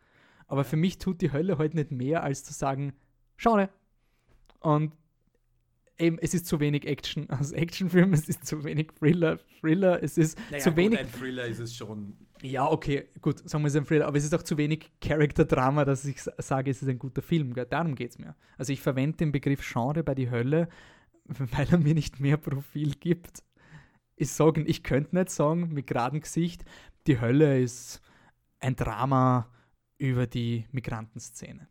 Aber 0.48 0.64
für 0.64 0.78
mich 0.78 0.98
tut 0.98 1.22
die 1.22 1.32
Hölle 1.32 1.54
heute 1.54 1.60
halt 1.60 1.74
nicht 1.76 1.91
mehr, 1.91 2.24
als 2.24 2.44
zu 2.44 2.54
sagen, 2.54 2.94
Genre. 3.38 3.70
Und 4.62 4.94
eben, 5.99 6.17
es 6.19 6.34
ist 6.34 6.47
zu 6.47 6.59
wenig 6.59 6.85
Action 6.85 7.30
als 7.30 7.51
Actionfilm, 7.51 8.13
es 8.13 8.27
ist 8.27 8.45
zu 8.45 8.63
wenig 8.63 8.91
Thriller, 8.97 9.39
Thriller, 9.61 10.01
es 10.01 10.17
ist 10.17 10.38
naja, 10.49 10.63
zu 10.63 10.69
gut, 10.71 10.77
wenig. 10.77 10.99
Ein 10.99 11.11
Thriller 11.11 11.45
ist 11.45 11.59
es 11.59 11.76
schon. 11.76 12.17
Ja, 12.41 12.69
okay, 12.71 13.09
gut, 13.21 13.47
sagen 13.49 13.63
wir 13.63 13.67
es 13.67 13.76
ist 13.76 13.81
ein 13.81 13.85
Thriller, 13.85 14.07
aber 14.07 14.17
es 14.17 14.23
ist 14.23 14.34
auch 14.34 14.43
zu 14.43 14.57
wenig 14.57 14.91
Character-Drama, 15.01 15.85
dass 15.85 16.05
ich 16.05 16.21
sage, 16.21 16.71
es 16.71 16.81
ist 16.81 16.88
ein 16.88 16.99
guter 16.99 17.21
Film. 17.21 17.53
Gell? 17.53 17.65
Darum 17.65 17.95
geht 17.95 18.11
es 18.11 18.19
mir. 18.19 18.35
Also 18.57 18.71
ich 18.71 18.81
verwende 18.81 19.17
den 19.17 19.31
Begriff 19.31 19.61
Genre 19.61 20.03
bei 20.03 20.15
die 20.15 20.31
Hölle, 20.31 20.69
weil 21.26 21.67
er 21.69 21.77
mir 21.77 21.93
nicht 21.93 22.19
mehr 22.19 22.38
Profil 22.38 22.93
gibt. 22.99 23.43
Ich 24.15 24.31
sage, 24.31 24.63
ich 24.63 24.84
könnte 24.84 25.15
nicht 25.15 25.30
sagen, 25.30 25.73
mit 25.73 25.88
geradem 25.88 26.21
Gesicht, 26.21 26.63
die 27.07 27.19
Hölle 27.19 27.61
ist 27.61 28.01
ein 28.59 28.76
Drama 28.76 29.49
über 29.97 30.27
die 30.27 30.65
Migrantenszene. 30.71 31.67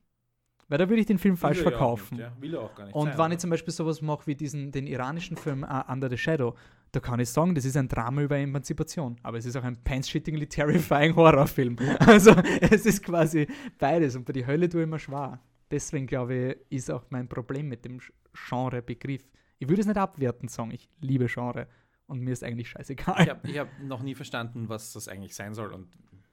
Weil 0.69 0.77
da 0.79 0.89
würde 0.89 1.01
ich 1.01 1.07
den 1.07 1.19
Film 1.19 1.37
falsch 1.37 1.61
verkaufen. 1.61 2.17
Nicht, 2.17 2.27
ja. 2.27 2.33
Will 2.41 2.57
auch 2.57 2.75
gar 2.75 2.85
nicht 2.85 2.95
Und 2.95 3.09
sein, 3.09 3.19
wenn 3.19 3.33
ich 3.33 3.39
zum 3.39 3.51
Beispiel 3.51 3.73
sowas 3.73 4.03
mache 4.03 4.27
wie 4.27 4.35
diesen, 4.35 4.71
den 4.71 4.87
iranischen 4.87 5.37
Film 5.37 5.63
uh, 5.63 5.91
Under 5.91 6.11
the 6.11 6.19
Shadow, 6.19 6.55
da 6.93 7.01
kann 7.01 7.21
ich 7.21 7.31
sagen, 7.31 7.55
das 7.55 7.65
ist 7.65 7.77
ein 7.77 7.89
Drama 7.89 8.23
über 8.23 8.37
Emanzipation. 8.37 9.17
Aber 9.23 9.39
es 9.39 9.47
ist 9.47 9.57
auch 9.57 9.65
ein 9.65 9.83
pants-shittingly 9.83 10.47
terrifying 10.47 11.17
Horrorfilm. 11.17 11.77
Also 12.01 12.33
es 12.61 12.85
ist 12.85 13.03
quasi 13.03 13.47
beides. 13.79 14.15
Und 14.15 14.25
bei 14.27 14.33
die 14.35 14.47
Hölle 14.47 14.69
tue 14.69 14.83
ich 14.83 14.85
immer 14.85 14.99
schwer. 14.99 15.41
Deswegen 15.71 16.07
glaube 16.07 16.35
ich, 16.35 16.79
ist 16.79 16.91
auch 16.91 17.05
mein 17.11 17.29
Problem 17.29 17.69
mit 17.69 17.85
dem 17.85 18.01
Genre-Begriff. 18.33 19.23
Ich 19.59 19.69
würde 19.69 19.81
es 19.81 19.87
nicht 19.87 19.99
abwerten 19.99 20.49
sagen, 20.49 20.71
ich 20.71 20.89
liebe 21.01 21.27
Genre. 21.27 21.67
Und 22.07 22.21
mir 22.21 22.33
ist 22.33 22.45
eigentlich 22.45 22.71
scheißegal. 22.71 23.23
Ich 23.23 23.29
habe 23.29 23.59
hab 23.59 23.83
noch 23.83 24.03
nie 24.03 24.15
verstanden, 24.15 24.69
was 24.69 24.93
das 24.93 25.09
eigentlich 25.09 25.35
sein 25.35 25.55
soll. 25.55 25.73
Und 25.73 25.89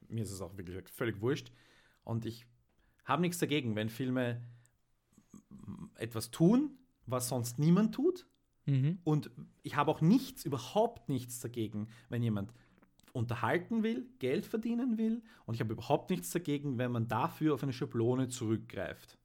mir 0.10 0.24
ist 0.24 0.32
es 0.32 0.42
auch 0.42 0.58
wirklich 0.58 0.78
völlig 0.90 1.22
wurscht. 1.22 1.52
Und 2.04 2.26
ich 2.26 2.46
habe 3.06 3.22
nichts 3.22 3.40
dagegen, 3.40 3.76
wenn 3.76 3.90
Filme 3.90 4.42
etwas 5.96 6.32
tun, 6.32 6.72
was 7.06 7.30
sonst 7.30 7.60
niemand 7.60 7.96
tut. 7.96 8.26
Mhm. 8.66 9.00
Und 9.04 9.30
ich 9.64 9.76
habe 9.76 9.92
auch 9.92 10.02
nichts, 10.02 10.44
überhaupt 10.44 11.08
nichts 11.08 11.40
dagegen, 11.40 11.88
wenn 12.10 12.24
jemand 12.24 12.52
unterhalten 13.14 13.84
will, 13.84 14.08
Geld 14.20 14.46
verdienen 14.46 14.98
will. 14.98 15.22
Und 15.46 15.54
ich 15.54 15.62
habe 15.62 15.74
überhaupt 15.74 16.10
nichts 16.10 16.32
dagegen, 16.32 16.78
wenn 16.78 16.92
man 16.92 17.08
dafür 17.08 17.54
auf 17.54 17.64
eine 17.64 17.72
Schablone 17.72 18.28
zurückgreift. 18.28 19.18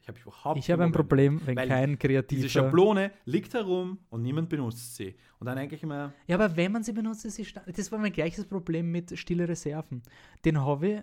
Ich 0.00 0.08
habe 0.08 0.18
überhaupt 0.20 0.58
Ich 0.58 0.70
habe 0.70 0.84
ein 0.84 0.92
Problem, 0.92 1.40
wenn 1.44 1.56
kein 1.56 1.98
kreativer... 1.98 2.42
Diese 2.42 2.48
Schablone 2.48 3.12
liegt 3.26 3.52
herum 3.52 3.98
und 4.08 4.22
niemand 4.22 4.48
benutzt 4.48 4.96
sie. 4.96 5.14
Und 5.38 5.46
dann 5.46 5.58
eigentlich 5.58 5.82
immer... 5.82 6.14
Ja, 6.26 6.36
aber 6.36 6.56
wenn 6.56 6.72
man 6.72 6.82
sie 6.82 6.92
benutzt, 6.92 7.26
ist 7.26 7.34
sie... 7.34 7.46
Das 7.66 7.92
war 7.92 7.98
mein 7.98 8.12
gleiches 8.12 8.46
Problem 8.46 8.90
mit 8.90 9.16
Stille 9.18 9.46
Reserven. 9.46 10.02
Den 10.44 10.58
habe 10.60 10.88
ich 10.88 11.02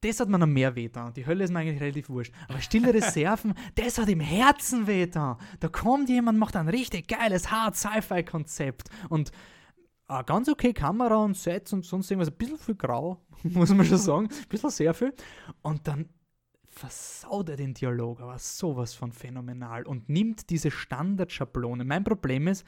das 0.00 0.20
hat 0.20 0.28
mir 0.28 0.38
noch 0.38 0.46
mehr 0.46 0.74
wehtan. 0.74 1.12
Die 1.12 1.26
Hölle 1.26 1.44
ist 1.44 1.52
mir 1.52 1.60
eigentlich 1.60 1.80
relativ 1.80 2.08
wurscht. 2.08 2.32
Aber 2.48 2.60
stille 2.60 2.92
Reserven, 2.92 3.54
das 3.74 3.98
hat 3.98 4.08
im 4.08 4.20
Herzen 4.20 4.86
wehtan. 4.86 5.36
Da 5.60 5.68
kommt 5.68 6.08
jemand, 6.08 6.38
macht 6.38 6.56
ein 6.56 6.68
richtig 6.68 7.08
geiles, 7.08 7.50
hart 7.50 7.76
Sci-Fi-Konzept 7.76 8.88
und 9.08 9.30
eine 10.06 10.24
ganz 10.24 10.48
okay 10.48 10.72
Kamera 10.72 11.16
und 11.16 11.36
Sets 11.36 11.72
und 11.72 11.84
sonst 11.84 12.10
irgendwas. 12.10 12.32
Ein 12.32 12.38
bisschen 12.38 12.58
viel 12.58 12.74
grau, 12.74 13.20
muss 13.42 13.72
man 13.72 13.86
schon 13.86 13.98
sagen. 13.98 14.28
Ein 14.28 14.48
bisschen 14.48 14.70
sehr 14.70 14.94
viel. 14.94 15.14
Und 15.62 15.86
dann 15.86 16.08
versaut 16.68 17.48
er 17.48 17.56
den 17.56 17.74
Dialog, 17.74 18.20
aber 18.20 18.38
sowas 18.38 18.94
von 18.94 19.12
phänomenal 19.12 19.82
und 19.86 20.08
nimmt 20.08 20.50
diese 20.50 20.70
Standardschablone. 20.70 21.84
Mein 21.84 22.04
Problem 22.04 22.46
ist, 22.48 22.64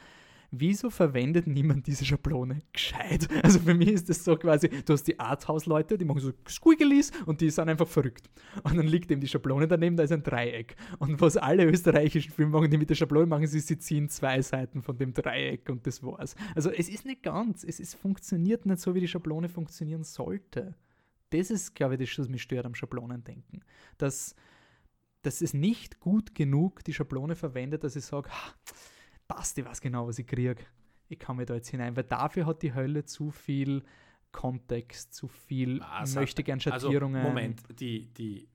wieso 0.52 0.90
verwendet 0.90 1.46
niemand 1.46 1.86
diese 1.86 2.04
Schablone 2.04 2.60
gescheit? 2.72 3.28
Also 3.42 3.58
für 3.58 3.74
mich 3.74 3.88
ist 3.88 4.08
das 4.08 4.22
so 4.22 4.36
quasi, 4.36 4.68
du 4.68 4.92
hast 4.92 5.04
die 5.04 5.18
Arthouse-Leute, 5.18 5.96
die 5.96 6.04
machen 6.04 6.20
so 6.20 6.32
Squiggles 6.46 7.10
und 7.26 7.40
die 7.40 7.50
sind 7.50 7.68
einfach 7.68 7.88
verrückt. 7.88 8.30
Und 8.62 8.76
dann 8.76 8.86
liegt 8.86 9.10
eben 9.10 9.20
die 9.20 9.26
Schablone 9.26 9.66
daneben, 9.66 9.96
da 9.96 10.04
ist 10.04 10.12
ein 10.12 10.22
Dreieck. 10.22 10.76
Und 10.98 11.20
was 11.20 11.38
alle 11.38 11.64
österreichischen 11.64 12.32
Filme 12.32 12.52
machen, 12.52 12.70
die 12.70 12.76
mit 12.76 12.90
der 12.90 12.94
Schablone 12.94 13.26
machen, 13.26 13.44
ist, 13.44 13.52
sie 13.52 13.78
ziehen 13.78 14.08
zwei 14.10 14.42
Seiten 14.42 14.82
von 14.82 14.96
dem 14.96 15.14
Dreieck 15.14 15.68
und 15.70 15.86
das 15.86 16.02
war's. 16.02 16.36
Also 16.54 16.70
es 16.70 16.88
ist 16.88 17.06
nicht 17.06 17.22
ganz, 17.22 17.64
es 17.64 17.80
ist, 17.80 17.94
funktioniert 17.94 18.66
nicht 18.66 18.80
so, 18.80 18.94
wie 18.94 19.00
die 19.00 19.08
Schablone 19.08 19.48
funktionieren 19.48 20.04
sollte. 20.04 20.74
Das 21.30 21.50
ist, 21.50 21.74
glaube 21.74 21.94
ich, 21.94 22.00
das, 22.00 22.18
was 22.18 22.28
mich 22.28 22.42
stört 22.42 22.66
am 22.66 22.74
Schablonendenken. 22.74 23.64
Dass, 23.96 24.36
dass 25.22 25.40
es 25.40 25.54
nicht 25.54 25.98
gut 25.98 26.34
genug 26.34 26.84
die 26.84 26.92
Schablone 26.92 27.36
verwendet, 27.36 27.84
dass 27.84 27.96
ich 27.96 28.04
sage, 28.04 28.28
passt, 29.34 29.58
ich 29.58 29.64
weiß 29.64 29.80
genau, 29.80 30.06
was 30.06 30.18
ich 30.18 30.26
kriege. 30.26 30.56
Ich 31.08 31.18
kann 31.18 31.36
mir 31.36 31.46
da 31.46 31.54
jetzt 31.54 31.68
hinein, 31.68 31.96
weil 31.96 32.04
dafür 32.04 32.46
hat 32.46 32.62
die 32.62 32.74
Hölle 32.74 33.04
zu 33.04 33.30
viel 33.30 33.82
Kontext, 34.30 35.14
zu 35.14 35.28
viel 35.28 35.82
also, 35.82 36.20
möchte 36.20 36.42
gern 36.42 36.58
Schattierungen. 36.58 37.16
Also, 37.16 37.28
Moment, 37.28 37.62
die, 37.78 38.12
die, 38.14 38.48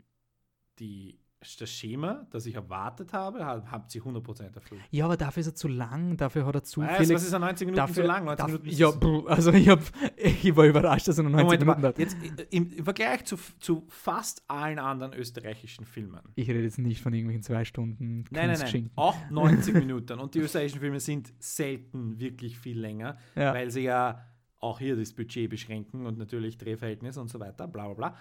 die 0.79 1.19
das 1.39 1.69
Schema, 1.69 2.25
das 2.31 2.45
ich 2.47 2.55
erwartet 2.55 3.13
habe, 3.13 3.45
habt 3.45 3.91
sie 3.91 4.01
100% 4.01 4.55
erfüllt. 4.55 4.81
Ja, 4.89 5.05
aber 5.05 5.17
dafür 5.17 5.41
ist 5.41 5.47
er 5.47 5.55
zu 5.55 5.67
lang, 5.67 6.17
dafür 6.17 6.45
hat 6.45 6.55
er 6.55 6.63
zu 6.63 6.81
viele... 6.81 7.15
Was 7.15 7.23
ist 7.23 7.33
an 7.33 7.41
90 7.41 7.67
Minuten 7.67 7.77
dafür, 7.77 8.03
zu 8.03 8.07
lang? 8.07 8.25
90 8.25 8.45
Minuten 8.47 8.69
ja, 8.69 9.25
also 9.27 9.51
ich, 9.51 9.69
hab, 9.69 9.79
ich 10.17 10.55
war 10.55 10.65
überrascht, 10.65 11.07
dass 11.07 11.17
er 11.19 11.23
nur 11.23 11.33
90 11.33 11.45
Moment, 11.45 11.61
Minuten 11.61 11.85
hat. 11.85 11.99
Jetzt, 11.99 12.17
im, 12.49 12.71
im, 12.71 12.83
Vergleich 12.83 13.23
zu, 13.25 13.37
zu 13.59 13.85
fast 13.87 14.43
allen 14.47 14.79
anderen 14.79 15.13
österreichischen 15.13 15.85
Filmen. 15.85 16.21
Ich 16.35 16.49
rede 16.49 16.61
jetzt 16.61 16.79
nicht 16.79 17.01
von 17.01 17.13
irgendwelchen 17.13 17.43
zwei 17.43 17.65
Stunden 17.65 18.25
Nein, 18.31 18.47
nein, 18.47 18.59
nein, 18.59 18.89
auch 18.95 19.15
90 19.29 19.75
Minuten. 19.75 20.19
Und 20.19 20.33
die 20.33 20.39
österreichischen 20.39 20.79
Filme 20.79 20.99
sind 20.99 21.33
selten 21.39 22.19
wirklich 22.19 22.57
viel 22.57 22.79
länger, 22.79 23.17
ja. 23.35 23.53
weil 23.53 23.69
sie 23.69 23.81
ja 23.81 24.23
auch 24.59 24.79
hier 24.79 24.95
das 24.95 25.13
Budget 25.13 25.49
beschränken 25.49 26.07
und 26.07 26.17
natürlich 26.17 26.57
Drehverhältnisse 26.57 27.21
und 27.21 27.29
so 27.29 27.39
weiter, 27.39 27.67
bla 27.67 27.85
bla 27.85 27.93
bla. 27.93 28.15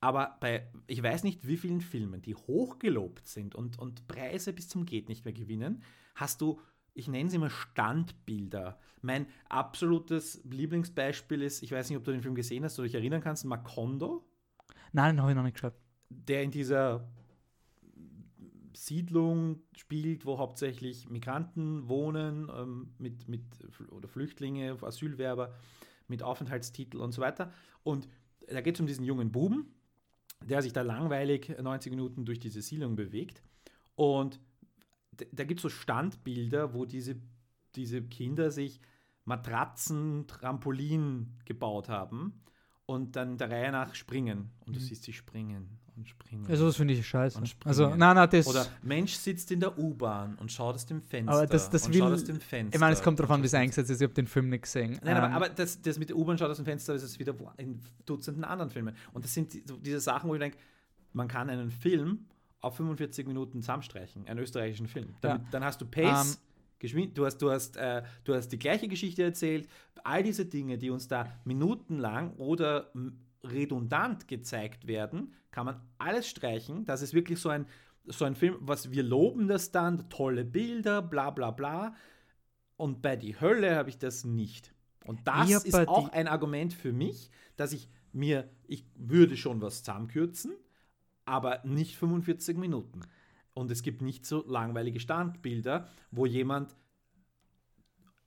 Aber 0.00 0.38
bei, 0.40 0.66
ich 0.86 1.02
weiß 1.02 1.24
nicht, 1.24 1.46
wie 1.46 1.58
vielen 1.58 1.82
Filmen, 1.82 2.22
die 2.22 2.34
hochgelobt 2.34 3.26
sind 3.26 3.54
und, 3.54 3.78
und 3.78 4.08
Preise 4.08 4.52
bis 4.52 4.68
zum 4.68 4.86
Geht 4.86 5.08
nicht 5.08 5.24
mehr 5.24 5.34
gewinnen, 5.34 5.82
hast 6.14 6.40
du, 6.40 6.60
ich 6.94 7.06
nenne 7.06 7.28
sie 7.28 7.36
immer 7.36 7.50
Standbilder. 7.50 8.78
Mein 9.02 9.26
absolutes 9.48 10.42
Lieblingsbeispiel 10.44 11.42
ist, 11.42 11.62
ich 11.62 11.72
weiß 11.72 11.90
nicht, 11.90 11.98
ob 11.98 12.04
du 12.04 12.12
den 12.12 12.22
Film 12.22 12.34
gesehen 12.34 12.64
hast 12.64 12.78
oder 12.78 12.86
dich 12.86 12.94
erinnern 12.94 13.20
kannst, 13.20 13.44
Macondo. 13.44 14.26
Nein, 14.92 15.16
den 15.16 15.22
habe 15.22 15.32
ich 15.32 15.36
noch 15.36 15.44
nicht 15.44 15.54
geschaut. 15.54 15.74
Der 16.08 16.42
in 16.42 16.50
dieser 16.50 17.06
Siedlung 18.72 19.62
spielt, 19.76 20.24
wo 20.24 20.38
hauptsächlich 20.38 21.08
Migranten 21.10 21.88
wohnen, 21.88 22.50
ähm, 22.54 22.94
mit, 22.98 23.28
mit, 23.28 23.42
oder 23.90 24.08
Flüchtlinge, 24.08 24.78
Asylwerber 24.80 25.54
mit 26.08 26.22
Aufenthaltstitel 26.22 26.98
und 26.98 27.12
so 27.12 27.20
weiter. 27.20 27.52
Und 27.82 28.08
da 28.48 28.60
geht 28.62 28.74
es 28.74 28.80
um 28.80 28.86
diesen 28.86 29.04
jungen 29.04 29.30
Buben, 29.30 29.74
der 30.44 30.62
sich 30.62 30.72
da 30.72 30.82
langweilig 30.82 31.56
90 31.60 31.90
Minuten 31.90 32.24
durch 32.24 32.38
diese 32.38 32.62
Siedlung 32.62 32.96
bewegt. 32.96 33.42
Und 33.94 34.40
da 35.32 35.44
gibt 35.44 35.58
es 35.60 35.62
so 35.62 35.68
Standbilder, 35.68 36.74
wo 36.74 36.84
diese, 36.84 37.16
diese 37.74 38.02
Kinder 38.02 38.50
sich 38.50 38.80
Matratzen, 39.24 40.26
Trampolin 40.26 41.38
gebaut 41.44 41.88
haben 41.88 42.42
und 42.86 43.16
dann 43.16 43.36
der 43.36 43.50
Reihe 43.50 43.72
nach 43.72 43.94
springen. 43.94 44.50
Und 44.60 44.76
du 44.76 44.80
mhm. 44.80 44.84
siehst 44.84 45.02
sie 45.02 45.12
springen 45.12 45.79
und 46.00 46.08
springen. 46.08 46.46
Also 46.48 46.66
das 46.66 46.76
finde 46.76 46.94
ich 46.94 47.06
scheiße. 47.06 47.40
Also, 47.64 47.94
nein, 47.94 48.16
nein, 48.16 48.28
das 48.30 48.46
Oder 48.46 48.66
Mensch 48.82 49.14
sitzt 49.14 49.50
in 49.50 49.60
der 49.60 49.78
U-Bahn 49.78 50.34
und 50.36 50.50
schaut 50.50 50.74
aus 50.74 50.86
dem 50.86 51.02
Fenster. 51.02 51.32
Aber 51.32 51.46
das, 51.46 51.68
das 51.68 51.92
will, 51.92 52.02
aus 52.02 52.24
dem 52.24 52.40
Fenster. 52.40 52.74
Ich 52.74 52.80
meine, 52.80 52.94
es 52.94 53.02
kommt 53.02 53.18
darauf 53.18 53.30
an, 53.30 53.42
wie 53.42 53.46
es 53.46 53.54
eingesetzt 53.54 53.90
ist. 53.90 54.00
Ich 54.00 54.04
habe 54.04 54.14
den 54.14 54.26
Film 54.26 54.48
nicht 54.48 54.62
gesehen. 54.62 54.98
Nein, 55.02 55.16
ähm, 55.16 55.22
aber, 55.22 55.34
aber 55.34 55.48
das, 55.50 55.80
das 55.80 55.98
mit 55.98 56.08
der 56.08 56.16
U-Bahn 56.16 56.38
schaut 56.38 56.50
aus 56.50 56.56
dem 56.56 56.64
Fenster, 56.64 56.94
das 56.94 57.02
ist 57.02 57.18
wieder 57.18 57.34
in 57.58 57.80
Dutzenden 58.06 58.44
anderen 58.44 58.70
Filmen. 58.70 58.96
Und 59.12 59.24
das 59.24 59.34
sind 59.34 59.52
die, 59.52 59.62
diese 59.80 60.00
Sachen, 60.00 60.28
wo 60.28 60.34
ich 60.34 60.40
denke, 60.40 60.58
man 61.12 61.28
kann 61.28 61.50
einen 61.50 61.70
Film 61.70 62.26
auf 62.60 62.76
45 62.76 63.26
Minuten 63.26 63.60
zusammenstreichen, 63.60 64.26
einen 64.26 64.40
österreichischen 64.40 64.86
Film. 64.86 65.14
Damit, 65.20 65.42
ja. 65.42 65.48
Dann 65.50 65.64
hast 65.64 65.80
du 65.80 65.86
Pace. 65.86 66.26
Um, 66.26 66.32
ähm, 66.32 66.36
Geschwind 66.80 67.16
du 67.18 67.26
hast, 67.26 67.36
du, 67.36 67.50
hast, 67.50 67.76
äh, 67.76 68.02
du 68.24 68.34
hast 68.34 68.48
die 68.48 68.58
gleiche 68.58 68.88
Geschichte 68.88 69.22
erzählt. 69.22 69.68
All 70.02 70.22
diese 70.22 70.46
Dinge, 70.46 70.78
die 70.78 70.88
uns 70.88 71.08
da 71.08 71.30
minutenlang 71.44 72.32
oder 72.36 72.90
redundant 73.44 74.28
gezeigt 74.28 74.86
werden, 74.86 75.34
kann 75.50 75.66
man 75.66 75.80
alles 75.98 76.28
streichen. 76.28 76.84
Das 76.84 77.02
ist 77.02 77.14
wirklich 77.14 77.40
so 77.40 77.48
ein, 77.48 77.66
so 78.06 78.24
ein 78.24 78.34
Film, 78.36 78.56
was 78.60 78.90
wir 78.90 79.02
loben 79.02 79.48
das 79.48 79.70
dann, 79.72 80.08
tolle 80.08 80.44
Bilder, 80.44 81.02
bla 81.02 81.30
bla 81.30 81.50
bla. 81.50 81.94
Und 82.76 83.02
bei 83.02 83.16
Die 83.16 83.40
Hölle 83.40 83.76
habe 83.76 83.90
ich 83.90 83.98
das 83.98 84.24
nicht. 84.24 84.74
Und 85.04 85.26
das 85.26 85.64
ist 85.64 85.74
auch 85.88 86.10
ein 86.10 86.28
Argument 86.28 86.72
für 86.72 86.92
mich, 86.92 87.30
dass 87.56 87.72
ich 87.72 87.88
mir, 88.12 88.48
ich 88.66 88.84
würde 88.96 89.36
schon 89.36 89.60
was 89.60 89.82
zusammenkürzen, 89.82 90.52
aber 91.24 91.60
nicht 91.64 91.96
45 91.96 92.56
Minuten. 92.56 93.02
Und 93.54 93.70
es 93.70 93.82
gibt 93.82 94.02
nicht 94.02 94.24
so 94.26 94.44
langweilige 94.46 95.00
Standbilder, 95.00 95.88
wo 96.10 96.26
jemand 96.26 96.74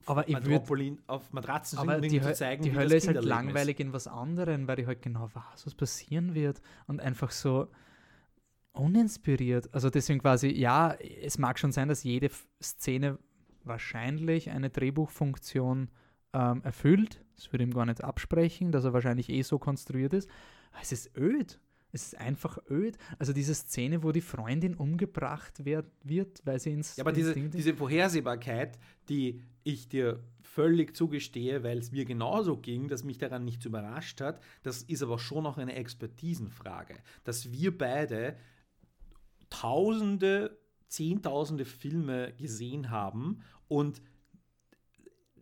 aber 0.05 0.27
ich 0.27 0.45
würd, 0.45 0.99
auf 1.07 1.31
Matratzen 1.34 1.80
aber 1.80 2.01
die, 2.01 2.19
um 2.19 2.23
zu 2.23 2.34
zeigen, 2.34 2.63
die 2.63 2.75
Hölle 2.75 2.95
ist 2.95 3.07
halt 3.07 3.23
langweilig 3.23 3.80
ist. 3.80 3.85
in 3.85 3.93
was 3.93 4.07
anderem, 4.07 4.67
weil 4.67 4.80
ich 4.80 4.88
halt 4.88 5.01
genau 5.01 5.30
weiß, 5.34 5.65
was 5.65 5.75
passieren 5.75 6.34
wird 6.34 6.61
und 6.88 6.99
einfach 6.99 7.31
so 7.31 7.67
uninspiriert. 8.73 9.73
Also 9.73 9.89
deswegen 9.89 10.19
quasi, 10.19 10.49
ja, 10.49 10.93
es 10.93 11.38
mag 11.38 11.59
schon 11.59 11.71
sein, 11.71 11.88
dass 11.88 12.03
jede 12.03 12.30
Szene 12.61 13.19
wahrscheinlich 13.63 14.49
eine 14.49 14.69
Drehbuchfunktion 14.69 15.89
ähm, 16.34 16.61
erfüllt. 16.63 17.23
Das 17.35 17.51
würde 17.51 17.63
ihm 17.63 17.73
gar 17.73 17.85
nicht 17.85 18.03
absprechen, 18.03 18.71
dass 18.71 18.84
er 18.84 18.93
wahrscheinlich 18.93 19.30
eh 19.30 19.41
so 19.41 19.59
konstruiert 19.59 20.13
ist. 20.13 20.30
Aber 20.71 20.81
es 20.81 20.91
ist 20.91 21.15
öd. 21.17 21.59
Es 21.94 22.07
ist 22.07 22.18
einfach 22.18 22.57
öd. 22.70 22.98
Also 23.20 23.34
diese 23.34 23.53
Szene, 23.53 24.02
wo 24.02 24.11
die 24.11 24.22
Freundin 24.22 24.74
umgebracht 24.74 25.64
wird, 25.64 25.86
wird 26.03 26.41
weil 26.44 26.60
sie 26.60 26.72
ins. 26.72 26.95
Ja, 26.95 27.03
aber 27.03 27.14
diese, 27.14 27.36
diese 27.36 27.76
Vorhersehbarkeit, 27.76 28.80
die 29.10 29.41
ich 29.64 29.88
dir 29.88 30.20
völlig 30.41 30.95
zugestehe, 30.95 31.64
weil 31.64 31.78
es 31.78 31.91
mir 31.91 32.06
genauso 32.06 32.57
ging, 32.57 32.88
dass 32.88 33.03
mich 33.03 33.20
daran 33.20 33.45
nichts 33.45 33.65
überrascht 33.65 34.22
hat, 34.22 34.41
das 34.64 34.82
ist 34.82 35.03
aber 35.03 35.20
schon 35.20 35.44
noch 35.44 35.57
eine 35.57 35.76
Expertisenfrage. 35.76 36.95
Dass 37.24 37.52
wir 37.52 37.78
beide 37.78 38.38
Tausende, 39.49 40.57
Zehntausende 40.88 41.65
Filme 41.65 42.34
gesehen 42.38 42.90
haben 42.90 43.41
und 43.68 44.02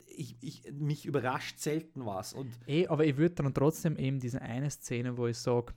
ich, 0.05 0.35
ich, 0.41 0.71
mich 0.73 1.05
überrascht 1.05 1.59
selten 1.59 2.05
was. 2.05 2.33
Und 2.33 2.49
eh, 2.67 2.87
aber 2.87 3.05
ich 3.05 3.15
würde 3.15 3.35
dann 3.35 3.53
trotzdem 3.53 3.95
eben 3.97 4.19
diese 4.19 4.41
eine 4.41 4.69
Szene, 4.69 5.17
wo 5.17 5.27
ich 5.27 5.37
sage, 5.37 5.73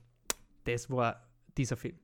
das 0.65 0.89
war 0.89 1.27
dieser 1.57 1.77
Film. 1.77 1.97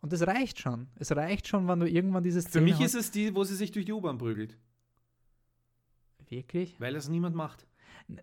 Und 0.00 0.12
das 0.12 0.26
reicht 0.26 0.60
schon. 0.60 0.88
Es 0.96 1.14
reicht 1.14 1.48
schon, 1.48 1.66
wenn 1.68 1.80
du 1.80 1.88
irgendwann 1.88 2.22
diese 2.22 2.40
Szene 2.42 2.52
Für 2.52 2.60
mich 2.60 2.74
hast. 2.74 2.94
ist 2.94 3.06
es 3.06 3.10
die, 3.10 3.34
wo 3.34 3.44
sie 3.44 3.56
sich 3.56 3.72
durch 3.72 3.86
die 3.86 3.92
U-Bahn 3.92 4.18
prügelt. 4.18 4.56
Wirklich? 6.28 6.80
Weil 6.80 6.94
das 6.94 7.08
niemand 7.08 7.34
macht. 7.34 7.66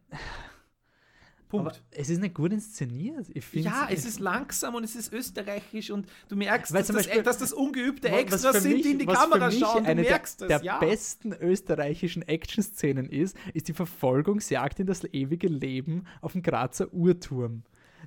Punkt. 1.50 1.68
Aber 1.68 1.78
es 1.92 2.10
ist 2.10 2.20
nicht 2.20 2.34
gut 2.34 2.52
inszeniert. 2.52 3.28
ja, 3.54 3.88
es 3.92 4.06
ist 4.06 4.20
langsam 4.20 4.74
und 4.74 4.84
es 4.84 4.96
ist 4.96 5.14
österreichisch 5.14 5.92
und 5.92 6.08
du 6.28 6.36
merkst, 6.36 6.74
dass, 6.74 6.92
Beispiel, 6.92 7.22
das, 7.22 7.38
dass, 7.38 7.50
das, 7.50 7.54
ungeübte 7.54 8.10
Extras 8.10 8.64
sind, 8.64 8.84
die 8.84 8.92
in 8.92 9.00
die 9.00 9.06
Kamera 9.06 9.52
schauen. 9.52 9.86
Eine 9.86 10.02
der, 10.02 10.18
das, 10.18 10.38
der 10.38 10.64
ja. 10.64 10.80
besten 10.80 11.32
österreichischen 11.32 12.24
Action-Szenen 12.24 13.08
ist, 13.08 13.38
ist 13.54 13.68
die 13.68 13.74
Verfolgungsjagd 13.74 14.80
in 14.80 14.88
das 14.88 15.04
ewige 15.04 15.48
Leben 15.48 16.08
auf 16.22 16.32
dem 16.32 16.42
Grazer 16.42 16.92
Uhrturm. 16.92 17.64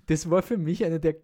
Das 0.06 0.28
war 0.28 0.43
für 0.43 0.59
mich 0.59 0.85
eine 0.85 0.98
der 0.98 1.16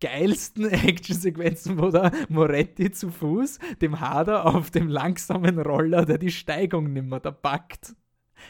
geilsten 0.00 0.66
Actionsequenzen, 0.70 1.78
wo 1.78 1.90
der 1.90 2.12
Moretti 2.28 2.90
zu 2.90 3.10
Fuß 3.10 3.58
dem 3.80 4.00
Hader 4.00 4.46
auf 4.46 4.70
dem 4.70 4.88
langsamen 4.88 5.58
Roller, 5.58 6.04
der 6.04 6.18
die 6.18 6.30
Steigung 6.30 6.92
nimmer 6.92 7.20
da 7.20 7.30
packt 7.30 7.94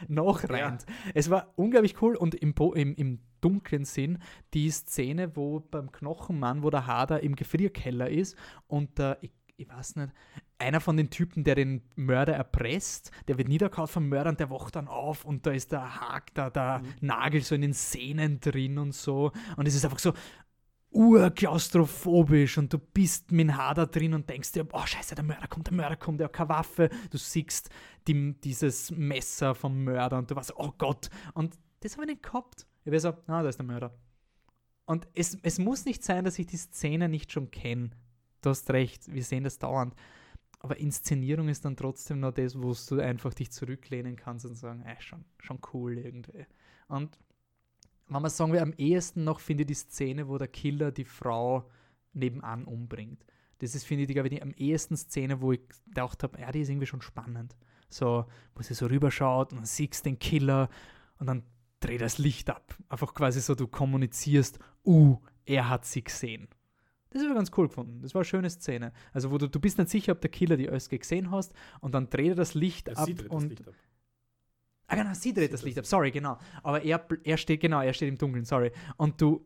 noch 0.07 0.45
rennt. 0.45 0.85
Ja. 0.87 0.95
Es 1.15 1.31
war 1.31 1.53
unglaublich 1.57 2.01
cool 2.03 2.16
und 2.16 2.35
im, 2.35 2.55
im, 2.75 2.95
im 2.95 3.20
dunklen 3.41 3.85
Sinn 3.85 4.19
die 4.55 4.70
Szene, 4.70 5.35
wo 5.37 5.61
beim 5.61 5.93
Knochenmann, 5.93 6.62
wo 6.62 6.70
der 6.70 6.87
Hader 6.87 7.23
im 7.23 7.37
Gefrierkeller 7.37 8.11
ist 8.11 8.37
und 8.66 8.99
der, 8.99 9.19
ich, 9.23 9.33
ich 9.57 9.69
weiß 9.69 9.97
nicht, 9.97 10.12
einer 10.59 10.81
von 10.81 10.97
den 10.97 11.11
Typen, 11.11 11.45
der 11.45 11.55
den 11.55 11.83
Mörder 11.95 12.35
erpresst, 12.35 13.12
der 13.29 13.39
wird 13.39 13.49
niederkaut 13.49 13.91
vom 13.91 14.09
Mörder 14.09 14.31
und 14.31 14.41
der 14.41 14.51
wacht 14.51 14.77
dann 14.77 14.89
auf 14.89 15.25
und 15.25 15.47
da 15.47 15.53
ist 15.53 15.73
der 15.73 16.01
Hack, 16.01 16.35
da, 16.35 16.51
der 16.51 16.81
mhm. 16.81 16.95
Nagel 17.01 17.43
so 17.43 17.55
in 17.55 17.62
den 17.62 17.73
Sehnen 17.73 18.41
drin 18.41 18.79
und 18.79 18.93
so. 18.93 19.31
Und 19.57 19.69
es 19.69 19.75
ist 19.75 19.85
einfach 19.85 20.01
so, 20.01 20.12
urklaustrophobisch 20.90 22.59
und 22.59 22.73
du 22.73 22.78
bist 22.78 23.31
mit 23.31 23.48
dem 23.48 23.56
da 23.56 23.86
drin 23.86 24.15
und 24.15 24.28
denkst 24.28 24.52
dir, 24.52 24.66
oh 24.73 24.86
scheiße, 24.86 25.15
der 25.15 25.24
Mörder 25.24 25.47
kommt, 25.47 25.66
der 25.66 25.74
Mörder 25.74 25.97
kommt, 25.97 26.20
der 26.20 26.27
hat 26.27 26.32
keine 26.32 26.48
Waffe. 26.48 26.89
Du 27.10 27.19
siehst 27.19 27.70
die, 28.06 28.35
dieses 28.40 28.90
Messer 28.90 29.55
vom 29.55 29.85
Mörder 29.85 30.19
und 30.19 30.31
du 30.31 30.36
warst, 30.36 30.55
oh 30.56 30.73
Gott. 30.78 31.10
Und 31.35 31.59
das 31.81 31.94
habe 31.94 32.05
ich 32.05 32.12
nicht 32.12 32.23
gehabt. 32.23 32.66
Ich 32.85 32.93
war 32.93 33.01
so, 33.01 33.09
ah, 33.09 33.43
da 33.43 33.48
ist 33.48 33.59
der 33.59 33.66
Mörder. 33.66 33.94
Und 34.86 35.06
es, 35.15 35.36
es 35.43 35.59
muss 35.59 35.85
nicht 35.85 36.02
sein, 36.02 36.24
dass 36.24 36.39
ich 36.39 36.47
die 36.47 36.56
Szene 36.56 37.09
nicht 37.09 37.31
schon 37.31 37.51
kenne. 37.51 37.90
Du 38.40 38.51
hast 38.51 38.70
recht, 38.70 39.12
wir 39.12 39.23
sehen 39.23 39.44
das 39.44 39.59
dauernd. 39.59 39.94
Aber 40.60 40.78
Inszenierung 40.78 41.48
ist 41.48 41.65
dann 41.65 41.77
trotzdem 41.77 42.20
noch 42.20 42.32
das, 42.32 42.60
wo 42.60 42.74
du 42.89 43.01
einfach 43.01 43.35
dich 43.35 43.52
zurücklehnen 43.52 44.16
kannst 44.16 44.47
und 44.47 44.56
sagen, 44.56 44.82
ey, 44.82 44.97
schon, 45.01 45.24
schon 45.39 45.60
cool 45.73 45.98
irgendwie. 45.98 46.47
Und 46.89 47.19
wenn 48.09 48.22
man 48.22 48.30
sagen 48.30 48.52
wir, 48.52 48.62
am 48.62 48.72
ehesten 48.74 49.24
noch 49.24 49.40
finde 49.40 49.62
ich 49.62 49.68
die 49.68 49.74
Szene, 49.74 50.28
wo 50.28 50.39
der 50.39 50.48
Killer 50.48 50.93
die 50.93 51.05
Frau 51.05 51.68
nebenan 52.12 52.64
umbringt. 52.64 53.24
Das 53.59 53.74
ist, 53.74 53.85
finde 53.85 54.05
ich, 54.05 54.10
glaube 54.10 54.28
ich, 54.28 54.43
am 54.43 54.52
ehesten 54.52 54.97
Szene, 54.97 55.40
wo 55.40 55.52
ich 55.52 55.60
gedacht 55.86 56.22
habe, 56.22 56.40
ja, 56.40 56.51
die 56.52 56.60
ist 56.60 56.68
irgendwie 56.68 56.86
schon 56.86 57.02
spannend. 57.02 57.56
So, 57.89 58.26
wo 58.55 58.62
sie 58.62 58.74
so 58.74 58.86
rüberschaut 58.86 59.52
und 59.52 59.59
dann 59.59 59.66
siehst 59.66 60.06
den 60.06 60.18
Killer 60.18 60.68
und 61.18 61.26
dann 61.26 61.43
dreht 61.80 62.01
das 62.01 62.18
Licht 62.18 62.51
ab. 62.51 62.76
Einfach 62.89 63.14
quasi 63.14 63.40
so, 63.40 63.55
du 63.55 63.66
kommunizierst, 63.66 64.59
uh, 64.85 65.18
er 65.44 65.68
hat 65.68 65.85
sie 65.85 66.05
gesehen. 66.05 66.48
Das 67.10 67.22
habe 67.22 67.32
ich 67.32 67.36
ganz 67.36 67.51
cool 67.56 67.68
gefunden. 67.68 68.02
Das 68.02 68.14
war 68.14 68.20
eine 68.20 68.26
schöne 68.26 68.51
Szene. 68.51 68.93
Also, 69.12 69.30
wo 69.30 69.39
du, 69.39 69.48
du 69.48 69.60
bist 69.60 69.78
nicht 69.78 69.90
sicher, 69.90 70.12
ob 70.12 70.20
der 70.20 70.30
Killer 70.30 70.56
die 70.56 70.68
Öske 70.68 70.98
gesehen 70.98 71.30
hast 71.30 71.55
und 71.80 71.94
dann 71.94 72.10
dreht 72.10 72.30
er 72.30 72.35
das 72.35 72.55
Licht 72.55 72.89
das 72.89 72.98
ab 72.98 73.09
und. 73.30 73.48
Licht 73.48 73.66
ab. 73.66 73.74
Ah, 74.89 74.97
genau, 74.97 75.12
sie 75.12 75.35
dreht 75.35 75.52
das 75.52 75.62
Licht 75.62 75.78
ab. 75.78 75.86
Sorry, 75.86 76.10
genau. 76.10 76.39
Aber 76.62 76.82
er, 76.82 77.06
er 77.23 77.36
steht, 77.36 77.60
genau, 77.60 77.82
er 77.82 77.93
steht 77.93 78.09
im 78.09 78.16
Dunkeln, 78.16 78.47
sorry. 78.47 78.73
Und 78.97 79.20
du, 79.20 79.44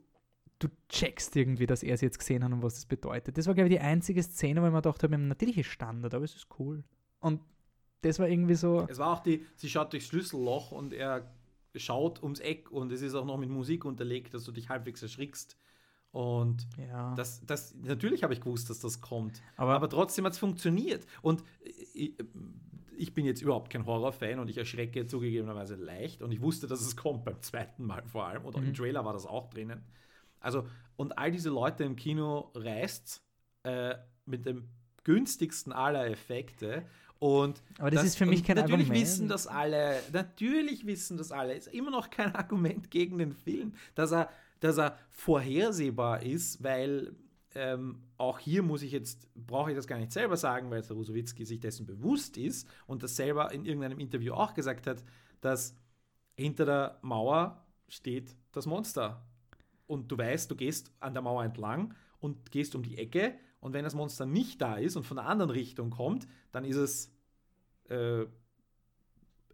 du 0.61 0.69
checkst 0.89 1.35
irgendwie, 1.35 1.67
dass 1.67 1.83
er 1.83 1.97
sie 1.97 2.07
jetzt 2.07 2.19
gesehen 2.19 2.45
hat 2.45 2.53
und 2.53 2.63
was 2.63 2.75
das 2.75 2.87
bedeutet. 2.87 3.37
Das 3.37 3.49
war, 3.49 3.55
glaube 3.55 3.69
ich, 3.69 3.75
die 3.75 3.81
einzige 3.81 4.23
Szene, 4.23 4.63
wo 4.63 4.67
ich 4.67 4.73
mir 4.73 4.81
gedacht 4.81 5.03
habe, 5.03 5.19
natürlich 5.19 5.59
ist 5.59 5.67
Standard, 5.67 6.15
aber 6.15 6.25
es 6.25 6.37
ist 6.37 6.47
cool. 6.61 6.85
Und 7.19 7.41
das 8.03 8.21
war 8.21 8.29
irgendwie 8.29 8.55
so. 8.55 8.87
Es 8.89 8.99
war 8.99 9.13
auch 9.13 9.21
die, 9.21 9.45
sie 9.57 9.69
schaut 9.69 9.93
durchs 9.93 10.07
Schlüsselloch 10.07 10.71
und 10.71 10.93
er 10.93 11.29
schaut 11.75 12.23
ums 12.23 12.39
Eck 12.39 12.71
und 12.71 12.93
es 12.93 13.03
ist 13.03 13.15
auch 13.15 13.25
noch 13.25 13.39
mit 13.39 13.51
Musik 13.51 13.85
unterlegt, 13.85 14.35
dass 14.35 14.45
du 14.45 14.53
dich 14.53 14.69
halbwegs 14.69 15.03
erschrickst. 15.03 15.57
Und 16.13 16.69
ja. 16.77 17.15
das, 17.15 17.45
das, 17.47 17.75
natürlich 17.75 18.23
habe 18.23 18.35
ich 18.35 18.41
gewusst, 18.41 18.69
dass 18.69 18.81
das 18.81 19.01
kommt. 19.01 19.41
Aber, 19.57 19.75
aber 19.75 19.89
trotzdem 19.89 20.27
hat 20.27 20.35
es 20.35 20.39
funktioniert. 20.39 21.07
Und 21.23 21.43
ich, 22.97 23.15
bin 23.15 23.25
jetzt 23.25 23.43
überhaupt 23.43 23.71
kein 23.71 23.87
Horrorfan 23.87 24.39
und 24.39 24.49
ich 24.49 24.59
erschrecke 24.59 25.07
zugegebenerweise 25.07 25.77
leicht. 25.77 26.23
Und 26.23 26.33
ich 26.33 26.41
wusste, 26.41 26.67
dass 26.67 26.81
es 26.81 26.97
kommt 26.97 27.25
beim 27.25 27.41
zweiten 27.43 27.85
Mal 27.85 28.03
vor 28.05 28.27
allem. 28.27 28.45
Oder 28.45 28.61
mhm. 28.61 28.69
im 28.69 28.75
Trailer 28.75 29.05
war 29.05 29.13
das 29.13 29.27
auch 29.27 29.51
drinnen. 29.51 29.83
Also, 30.41 30.67
und 30.97 31.19
all 31.19 31.31
diese 31.31 31.51
Leute 31.51 31.85
im 31.85 31.97
Kino 31.97 32.51
reißt 32.55 33.23
äh, 33.65 33.95
mit 34.27 34.47
dem 34.47 34.69
günstigsten 35.05 35.73
aller 35.73 36.07
Effekte. 36.09 36.85
Und 37.19 37.63
Aber 37.79 37.91
das, 37.91 38.01
das 38.01 38.07
ist 38.11 38.19
für 38.19 38.27
mich 38.27 38.43
kein 38.43 38.57
natürlich 38.57 38.87
Argument. 38.87 39.01
wissen 39.01 39.29
das 39.29 39.47
alle, 39.47 40.01
natürlich 40.13 40.87
wissen 40.87 41.17
das 41.17 41.31
alle. 41.31 41.55
Ist 41.55 41.69
immer 41.69 41.91
noch 41.91 42.11
kein 42.11 42.35
Argument 42.35 42.91
gegen 42.91 43.19
den 43.19 43.33
Film, 43.33 43.75
dass 43.95 44.13
er, 44.13 44.29
dass 44.61 44.79
er 44.79 44.99
vorhersehbar 45.11 46.23
ist, 46.23 46.63
weil 46.65 47.15
ähm, 47.55 48.03
auch 48.19 48.39
hier 48.39 48.63
muss 48.63 48.83
ich 48.83 48.93
jetzt, 48.93 49.29
brauche 49.35 49.71
ich 49.71 49.77
das 49.77 49.87
gar 49.87 49.99
nicht 49.99 50.13
selber 50.13 50.37
sagen, 50.37 50.71
weil 50.71 50.83
der 50.83 50.97
Rusowitzki 50.97 51.45
sich 51.45 51.61
dessen 51.61 51.87
bewusst 51.87 52.37
ist 52.37 52.69
und 52.87 53.03
das 53.03 53.17
selber 53.17 53.53
in 53.53 53.65
irgendeinem 53.65 53.99
Interview 53.99 54.35
auch 54.35 54.55
gesagt 54.55 54.87
hat, 54.87 55.05
dass 55.41 55.77
hinter 56.35 56.65
der 56.65 56.99
Mauer 57.03 57.67
steht 57.89 58.37
das 58.53 58.67
Monster. 58.67 59.27
Und 59.87 60.11
du 60.11 60.17
weißt, 60.17 60.51
du 60.51 60.57
gehst 60.57 60.91
an 61.01 61.13
der 61.13 61.23
Mauer 61.23 61.45
entlang 61.45 61.95
und 62.21 62.51
gehst 62.51 62.75
um 62.75 62.83
die 62.83 62.97
Ecke 62.97 63.35
und 63.61 63.75
wenn 63.75 63.85
das 63.85 63.95
Monster 63.95 64.27
nicht 64.27 64.61
da 64.61 64.77
ist 64.77 64.97
und 64.97 65.05
von 65.05 65.19
der 65.19 65.27
anderen 65.27 65.51
Richtung 65.51 65.91
kommt, 65.91 66.27
dann 66.51 66.65
ist 66.65 66.77
es, 66.77 67.15
äh, 67.89 68.23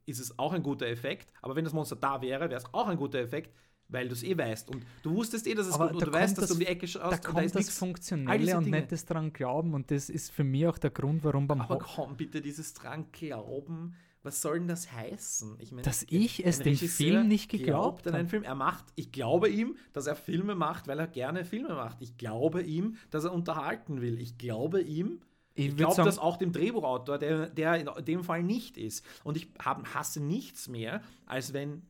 ist 0.07 0.21
es 0.21 0.39
auch 0.39 0.53
ein 0.53 0.63
guter 0.63 0.87
Effekt. 0.87 1.33
Aber 1.43 1.57
wenn 1.57 1.65
das 1.65 1.75
Monster 1.75 1.97
da 1.97 2.23
wäre, 2.23 2.49
wäre 2.49 2.59
es 2.59 2.73
auch 2.73 2.87
ein 2.87 2.97
guter 2.97 3.19
Effekt, 3.19 3.55
weil 3.89 4.09
du 4.09 4.15
es 4.15 4.23
eh 4.23 4.37
weißt. 4.37 4.69
Und 4.69 4.85
du 5.03 5.15
wusstest 5.15 5.47
eh, 5.47 5.55
dass 5.55 5.67
es 5.67 5.73
aber 5.73 5.89
gut 5.89 6.03
und 6.03 6.09
du 6.09 6.13
weißt, 6.13 6.37
dass 6.37 6.43
das, 6.43 6.49
du 6.49 6.55
um 6.55 6.61
die 6.61 6.67
Ecke 6.67 6.87
schaust. 6.87 7.25
Da 7.25 7.31
kommt 7.31 7.55
da 7.55 7.59
das 7.59 7.71
Funktionelle 7.71 8.57
und 8.57 8.93
das 8.93 9.05
dran 9.05 9.33
glauben. 9.33 9.75
Und 9.75 9.91
das 9.91 10.11
ist 10.11 10.31
für 10.31 10.45
mich 10.45 10.67
auch 10.67 10.79
der 10.79 10.91
Grund, 10.91 11.25
warum 11.25 11.47
beim 11.47 11.61
Aber 11.61 11.79
komm 11.79 12.17
bitte, 12.17 12.41
dieses 12.41 12.75
dran 12.75 13.07
glauben. 13.13 13.95
Was 14.23 14.43
soll 14.43 14.59
denn 14.59 14.69
das 14.69 14.93
heißen? 14.93 15.57
Ich 15.61 15.71
meine, 15.71 15.83
dass 15.83 16.05
ich 16.11 16.45
es 16.45 16.59
dem 16.59 16.77
Film 16.77 17.29
nicht 17.29 17.49
geglaubt 17.49 18.07
habe. 18.07 18.27
Film. 18.27 18.43
Er 18.43 18.57
macht, 18.57 18.87
ich 18.97 19.13
glaube 19.13 19.49
ihm, 19.49 19.77
dass 19.93 20.07
er 20.07 20.17
Filme 20.17 20.55
macht, 20.55 20.89
weil 20.89 20.99
er 20.99 21.07
gerne 21.07 21.45
Filme 21.45 21.75
macht. 21.75 22.03
Ich 22.03 22.19
glaube 22.19 22.63
ihm, 22.63 22.97
dass 23.11 23.25
er 23.25 23.33
unterhalten 23.33 24.01
will. 24.01 24.21
Ich 24.21 24.37
glaube 24.37 24.83
ihm, 24.83 25.21
ich, 25.55 25.69
ich 25.69 25.77
glaube 25.77 26.03
das 26.03 26.19
auch 26.19 26.37
dem 26.37 26.53
Drehbuchautor, 26.53 27.19
der, 27.19 27.49
der 27.49 27.77
in 27.77 28.05
dem 28.05 28.25
Fall 28.25 28.43
nicht 28.43 28.77
ist. 28.77 29.05
Und 29.25 29.37
ich 29.37 29.49
hab, 29.65 29.95
hasse 29.95 30.21
nichts 30.21 30.69
mehr, 30.69 31.01
als 31.25 31.53
wenn 31.53 31.83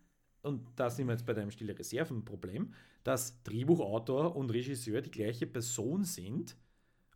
und 0.49 0.67
da 0.77 0.91
sind 0.91 1.07
wir 1.07 1.13
jetzt 1.13 1.27
bei 1.27 1.35
deinem 1.35 1.51
Stille 1.51 1.79
Reserven-Problem, 1.79 2.73
dass 3.05 3.43
Drehbuchautor 3.45 4.35
und 4.35 4.51
Regisseur 4.51 5.01
die 5.01 5.11
gleiche 5.11 5.47
Person 5.47 6.05
sind 6.05 6.57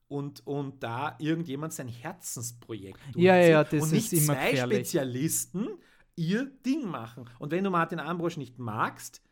und, 0.08 0.46
und 0.46 0.82
da 0.82 1.16
irgendjemand 1.18 1.72
sein 1.72 1.88
Herzensprojekt 1.88 3.00
durchzieht 3.06 3.22
ja, 3.22 3.36
ja, 3.36 3.64
das 3.64 3.82
und 3.82 3.92
nicht 3.92 4.12
ist 4.12 4.24
immer 4.24 4.34
zwei 4.34 4.50
gefährlich. 4.50 4.78
Spezialisten 4.78 5.68
ihr 6.16 6.44
Ding 6.64 6.86
machen. 6.86 7.24
Und 7.38 7.52
wenn 7.52 7.64
du 7.64 7.70
Martin 7.70 7.98
Ambrosch 7.98 8.36
nicht 8.36 8.58
magst, 8.58 9.22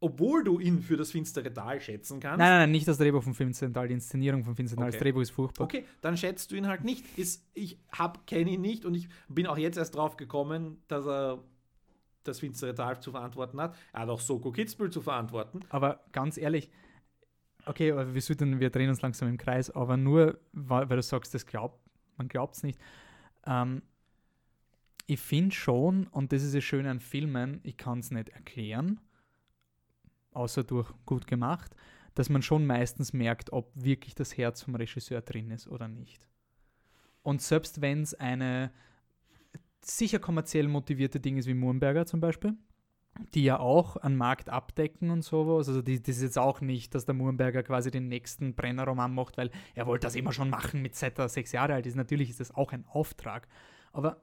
obwohl 0.00 0.44
du 0.44 0.60
ihn 0.60 0.80
für 0.80 0.96
das 0.96 1.10
finstere 1.10 1.52
Tal 1.52 1.80
schätzen 1.80 2.20
kannst. 2.20 2.38
Nein, 2.38 2.50
nein, 2.50 2.58
nein, 2.60 2.70
nicht 2.70 2.86
das 2.86 2.98
Drehbuch 2.98 3.22
vom 3.22 3.34
Finsteren 3.34 3.74
Tal, 3.74 3.88
die 3.88 3.94
Inszenierung 3.94 4.44
vom 4.44 4.54
Finsteren 4.54 4.78
Tal. 4.78 4.88
Okay. 4.88 4.96
Das 4.96 5.02
Drehbuch 5.02 5.22
ist 5.22 5.30
furchtbar. 5.30 5.64
Okay, 5.64 5.84
dann 6.00 6.16
schätzt 6.16 6.50
du 6.52 6.56
ihn 6.56 6.68
halt 6.68 6.84
nicht. 6.84 7.04
Ist, 7.18 7.44
ich 7.54 7.78
kenne 8.26 8.50
ihn 8.52 8.60
nicht 8.60 8.84
und 8.84 8.94
ich 8.94 9.08
bin 9.28 9.46
auch 9.46 9.58
jetzt 9.58 9.76
erst 9.76 9.96
drauf 9.96 10.16
gekommen, 10.16 10.80
dass 10.86 11.06
er 11.06 11.42
das 12.28 12.40
finstere 12.40 12.74
Tal 12.74 13.00
zu 13.00 13.10
verantworten 13.10 13.60
hat. 13.60 13.76
Er 13.92 14.00
hat 14.00 14.08
auch 14.08 14.20
Soko 14.20 14.52
Kitzbühel 14.52 14.90
zu 14.90 15.00
verantworten. 15.00 15.60
Aber 15.70 16.04
ganz 16.12 16.36
ehrlich, 16.36 16.70
okay, 17.66 17.94
wir, 18.14 18.22
sollten, 18.22 18.60
wir 18.60 18.70
drehen 18.70 18.88
uns 18.88 19.02
langsam 19.02 19.28
im 19.28 19.38
Kreis, 19.38 19.70
aber 19.70 19.96
nur, 19.96 20.38
weil, 20.52 20.88
weil 20.88 20.96
du 20.96 21.02
sagst, 21.02 21.34
das 21.34 21.46
glaubt, 21.46 21.80
man 22.16 22.28
glaubt 22.28 22.56
es 22.56 22.62
nicht. 22.62 22.80
Ähm, 23.46 23.82
ich 25.06 25.20
finde 25.20 25.54
schon, 25.54 26.06
und 26.08 26.32
das 26.32 26.42
ist 26.42 26.54
das 26.54 26.64
Schöne 26.64 26.90
an 26.90 27.00
Filmen, 27.00 27.60
ich 27.62 27.76
kann 27.76 28.00
es 28.00 28.10
nicht 28.10 28.28
erklären, 28.28 29.00
außer 30.32 30.64
durch 30.64 30.92
gut 31.06 31.26
gemacht, 31.26 31.74
dass 32.14 32.28
man 32.28 32.42
schon 32.42 32.66
meistens 32.66 33.12
merkt, 33.12 33.52
ob 33.52 33.70
wirklich 33.74 34.14
das 34.14 34.36
Herz 34.36 34.62
vom 34.62 34.74
Regisseur 34.74 35.22
drin 35.22 35.50
ist 35.50 35.68
oder 35.68 35.88
nicht. 35.88 36.28
Und 37.22 37.42
selbst 37.42 37.80
wenn 37.80 38.02
es 38.02 38.14
eine 38.14 38.72
sicher 39.80 40.18
kommerziell 40.18 40.68
motivierte 40.68 41.20
Ding 41.20 41.36
ist 41.36 41.46
wie 41.46 41.54
Murnberger 41.54 42.06
zum 42.06 42.20
Beispiel, 42.20 42.54
die 43.34 43.44
ja 43.44 43.58
auch 43.58 43.96
einen 43.96 44.16
Markt 44.16 44.48
abdecken 44.48 45.10
und 45.10 45.22
sowas. 45.22 45.68
Also 45.68 45.82
die, 45.82 46.00
das 46.00 46.16
ist 46.16 46.22
jetzt 46.22 46.38
auch 46.38 46.60
nicht, 46.60 46.94
dass 46.94 47.04
der 47.04 47.14
Murnberger 47.14 47.62
quasi 47.62 47.90
den 47.90 48.08
nächsten 48.08 48.54
Brenner-Roman 48.54 49.12
macht, 49.14 49.36
weil 49.38 49.50
er 49.74 49.86
wollte 49.86 50.06
das 50.06 50.14
immer 50.14 50.32
schon 50.32 50.50
machen, 50.50 50.82
mit 50.82 50.94
seit 50.94 51.18
er 51.18 51.28
sechs 51.28 51.52
Jahre 51.52 51.74
alt 51.74 51.86
ist. 51.86 51.96
Natürlich 51.96 52.30
ist 52.30 52.40
das 52.40 52.54
auch 52.54 52.72
ein 52.72 52.84
Auftrag. 52.86 53.48
Aber 53.92 54.20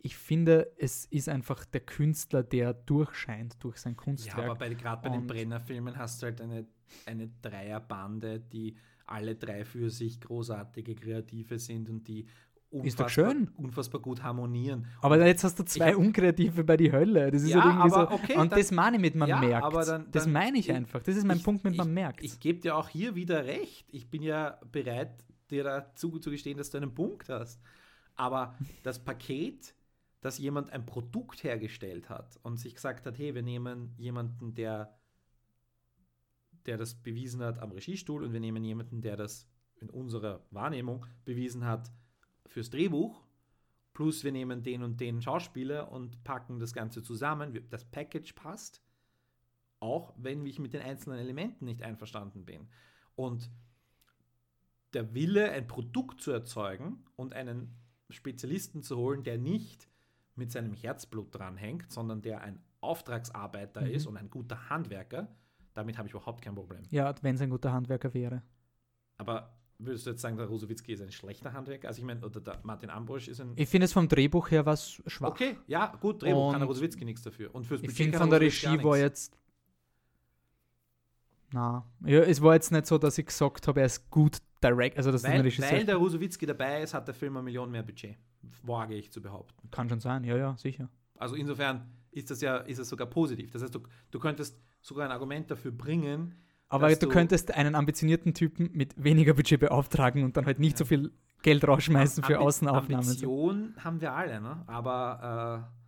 ich 0.00 0.16
finde, 0.16 0.70
es 0.78 1.06
ist 1.06 1.28
einfach 1.28 1.64
der 1.64 1.80
Künstler, 1.80 2.44
der 2.44 2.72
durchscheint 2.72 3.56
durch 3.64 3.78
sein 3.78 3.96
Kunstwerk. 3.96 4.38
Ja, 4.38 4.50
aber 4.52 4.68
gerade 4.70 5.02
bei 5.02 5.08
den 5.08 5.22
Und- 5.22 5.26
Brenner-Filmen 5.26 5.96
hast 5.98 6.22
du 6.22 6.26
halt 6.26 6.40
eine, 6.40 6.66
eine 7.06 7.28
Dreierbande, 7.42 8.38
die 8.40 8.76
alle 9.06 9.34
drei 9.34 9.64
für 9.64 9.90
sich 9.90 10.20
großartige 10.20 10.94
Kreative 10.94 11.58
sind 11.58 11.88
und 11.88 12.06
die 12.06 12.26
Ist 12.70 13.00
doch 13.00 13.04
unfassbar, 13.06 13.08
schön. 13.32 13.48
unfassbar 13.56 14.00
gut 14.02 14.22
harmonieren. 14.22 14.86
aber 15.00 15.26
jetzt 15.26 15.42
hast 15.42 15.58
du 15.58 15.64
zwei 15.64 15.90
Ich- 15.92 15.96
Unkreative 15.96 16.64
bei 16.64 16.76
die 16.76 16.92
Hölle. 16.92 17.30
Das 17.30 17.42
ist 17.42 17.48
Ja, 17.48 17.64
halt 17.64 17.74
irgendwie 17.76 17.94
aber 17.94 18.10
so. 18.10 18.14
okay, 18.22 18.36
und 18.36 18.52
dann- 18.52 18.58
das 18.58 18.70
meine 18.72 18.96
ich 18.96 19.00
mit 19.02 19.14
man 19.14 19.28
Ja, 19.28 19.40
merkt. 19.40 19.64
aber 19.64 19.84
dann- 19.86 20.10
das 20.10 20.24
dann- 20.24 20.32
meine 20.34 20.58
ich 20.58 20.68
ich- 20.68 20.74
einfach. 20.74 21.02
Das 21.02 21.16
ist 21.16 21.24
mein 21.24 21.38
ich- 21.38 21.44
Punkt 21.44 21.64
mit 21.64 21.76
man 21.78 21.92
merkt. 21.94 22.22
Ich 22.22 22.38
gebe 22.40 22.60
dir 22.60 22.76
auch 22.76 22.88
hier 22.90 23.14
wieder 23.14 23.46
recht. 23.46 23.86
Ich 23.90 24.10
bin 24.10 24.22
ja 24.22 24.58
bereit, 24.70 25.24
dir 25.50 25.64
dazu 25.64 26.18
zu 26.18 26.30
gestehen, 26.30 26.58
dass 26.58 26.68
du 26.68 26.76
einen 26.76 26.94
Punkt 26.94 27.30
hast. 27.30 27.58
Aber 28.16 28.54
das 28.82 29.02
Paket, 29.02 29.74
dass 30.20 30.36
jemand 30.36 30.70
ein 30.70 30.84
Produkt 30.84 31.44
hergestellt 31.44 32.10
hat 32.10 32.38
und 32.42 32.58
sich 32.58 32.74
gesagt 32.74 33.06
hat, 33.06 33.16
hey, 33.18 33.34
wir 33.34 33.42
nehmen 33.42 33.94
jemanden, 33.96 34.54
der, 34.54 34.94
der 36.66 36.76
das 36.76 36.94
bewiesen 36.94 37.40
hat 37.42 37.60
am 37.60 37.70
Regiestuhl 37.72 38.22
und 38.24 38.32
wir 38.34 38.40
nehmen 38.40 38.62
jemanden, 38.62 39.00
der 39.00 39.16
das 39.16 39.48
in 39.80 39.88
unserer 39.88 40.42
Wahrnehmung 40.50 41.06
bewiesen 41.24 41.64
hat 41.64 41.90
fürs 42.48 42.70
Drehbuch, 42.70 43.22
plus 43.94 44.24
wir 44.24 44.32
nehmen 44.32 44.62
den 44.62 44.82
und 44.82 45.00
den 45.00 45.20
Schauspieler 45.22 45.90
und 45.92 46.22
packen 46.24 46.58
das 46.58 46.72
Ganze 46.72 47.02
zusammen. 47.02 47.58
Das 47.70 47.84
Package 47.84 48.32
passt 48.34 48.82
auch 49.80 50.12
wenn 50.16 50.44
ich 50.44 50.58
mit 50.58 50.74
den 50.74 50.82
einzelnen 50.82 51.20
Elementen 51.20 51.64
nicht 51.64 51.82
einverstanden 51.82 52.44
bin. 52.44 52.68
Und 53.14 53.48
der 54.92 55.14
Wille, 55.14 55.52
ein 55.52 55.66
Produkt 55.68 56.20
zu 56.20 56.32
erzeugen 56.32 57.04
und 57.16 57.34
einen 57.34 57.76
Spezialisten 58.10 58.82
zu 58.82 58.96
holen, 58.96 59.22
der 59.22 59.38
nicht 59.38 59.88
mit 60.34 60.50
seinem 60.50 60.72
Herzblut 60.72 61.34
dranhängt, 61.34 61.92
sondern 61.92 62.22
der 62.22 62.40
ein 62.40 62.60
Auftragsarbeiter 62.80 63.82
Mhm. 63.82 63.86
ist 63.88 64.06
und 64.06 64.16
ein 64.16 64.30
guter 64.30 64.68
Handwerker, 64.70 65.28
damit 65.74 65.98
habe 65.98 66.08
ich 66.08 66.14
überhaupt 66.14 66.42
kein 66.42 66.54
Problem. 66.54 66.82
ja, 66.90 67.14
wenn 67.22 67.34
es 67.34 67.40
ein 67.40 67.50
guter 67.50 67.72
Handwerker 67.72 68.14
wäre. 68.14 68.42
Aber 69.16 69.57
würdest 69.78 70.06
du 70.06 70.10
jetzt 70.10 70.22
sagen, 70.22 70.36
der 70.36 70.46
Rosowitzki 70.46 70.92
ist 70.92 71.02
ein 71.02 71.12
schlechter 71.12 71.52
Handwerker? 71.52 71.88
Also 71.88 72.00
ich 72.00 72.04
meine, 72.04 72.24
oder 72.24 72.40
der 72.40 72.60
Martin 72.62 72.90
Ambrosch 72.90 73.28
ist 73.28 73.40
ein... 73.40 73.52
Ich 73.56 73.68
finde 73.68 73.86
es 73.86 73.92
vom 73.92 74.08
Drehbuch 74.08 74.50
her 74.50 74.66
was 74.66 75.00
schwach. 75.06 75.30
okay, 75.30 75.56
ja, 75.66 75.94
gut, 76.00 76.22
Drehbuch 76.22 76.50
kann 76.50 76.60
der 76.60 76.68
Und 76.68 76.74
Rosowitzki 76.74 77.04
nichts 77.04 77.22
dafür. 77.22 77.54
Und 77.54 77.66
fürs 77.66 77.80
Ich 77.80 77.86
Budget 77.86 77.96
finde 77.96 78.18
kann 78.18 78.28
von 78.28 78.30
der 78.30 78.40
Regie 78.40 78.82
war 78.82 78.98
jetzt. 78.98 79.36
Na, 81.52 81.86
ja, 82.04 82.20
es 82.20 82.42
war 82.42 82.54
jetzt 82.54 82.72
nicht 82.72 82.86
so, 82.86 82.98
dass 82.98 83.16
ich 83.16 83.26
gesagt 83.26 83.68
habe, 83.68 83.80
er 83.80 83.86
ist 83.86 84.10
gut 84.10 84.38
direct, 84.62 84.98
also 84.98 85.10
das 85.10 85.24
ein 85.24 85.32
Weil, 85.32 85.40
Regisseur 85.42 85.70
weil 85.70 85.86
der 85.86 85.96
Rosowitzki 85.96 86.44
dabei 86.44 86.82
ist, 86.82 86.92
hat 86.92 87.06
der 87.06 87.14
Film 87.14 87.36
eine 87.36 87.44
Million 87.44 87.70
mehr 87.70 87.82
Budget. 87.82 88.16
Wage 88.62 88.94
ich 88.94 89.10
zu 89.10 89.22
behaupten. 89.22 89.70
kann 89.70 89.88
schon 89.88 90.00
sein, 90.00 90.24
ja, 90.24 90.36
ja, 90.36 90.56
sicher. 90.56 90.90
Also 91.16 91.36
insofern 91.36 91.88
ist 92.10 92.30
das 92.30 92.40
ja 92.40 92.58
ist 92.58 92.78
es 92.78 92.88
sogar 92.88 93.06
positiv. 93.06 93.50
Das 93.52 93.62
heißt, 93.62 93.74
du, 93.74 93.80
du 94.10 94.18
könntest 94.18 94.58
sogar 94.80 95.06
ein 95.06 95.12
Argument 95.12 95.50
dafür 95.50 95.70
bringen, 95.70 96.34
Aber 96.68 96.88
du, 96.90 96.96
du- 97.06 97.08
könntest 97.08 97.54
einen 97.54 97.74
ambitionierten 97.74 98.34
Typen 98.34 98.70
mit 98.74 99.02
weniger 99.02 99.34
Budget 99.34 99.60
beauftragen 99.60 100.24
und 100.24 100.36
dann 100.36 100.46
halt 100.46 100.58
nicht 100.58 100.76
so 100.78 100.84
viel 100.84 101.12
Geld 101.42 101.66
rausschmeißen 101.66 102.22
für 102.24 102.38
Ambi- 102.38 102.42
Außenaufnahmen. 102.42 103.06
Ambition 103.06 103.74
haben 103.82 104.00
wir 104.00 104.12
alle, 104.12 104.40
ne? 104.40 104.62
aber 104.66 105.64
äh, 105.66 105.78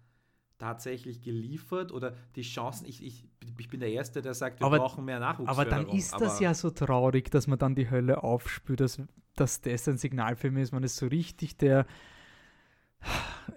tatsächlich 0.59 1.23
geliefert 1.23 1.91
oder 1.93 2.15
die 2.37 2.43
Chancen, 2.43 2.87
ich, 2.87 3.05
ich, 3.05 3.25
ich 3.59 3.69
bin 3.69 3.81
der 3.81 3.91
Erste, 3.91 4.21
der 4.23 4.35
sagt, 4.35 4.61
wir 4.61 4.67
Aber- 4.67 4.79
brauchen 4.79 5.05
mehr 5.05 5.17
Aber 5.17 5.27
Nachwuchsförderung. 5.27 5.87
dann 5.87 5.97
ist 5.97 6.13
das 6.15 6.35
aber 6.37 6.43
ja 6.43 6.55
so 6.55 6.71
traurig, 6.71 7.31
dass 7.31 7.47
man 7.47 7.59
dann 7.59 7.75
die 7.75 7.91
Hölle 7.91 8.23
aufspürt, 8.23 8.81
dass, 8.81 9.01
dass 9.37 9.61
das 9.63 9.89
ein 9.89 9.99
Signalfilm 9.99 10.57
ist, 10.59 10.73
man 10.73 10.83
ist 10.83 10.97
so 10.97 11.07
richtig 11.07 11.57
der 11.57 11.87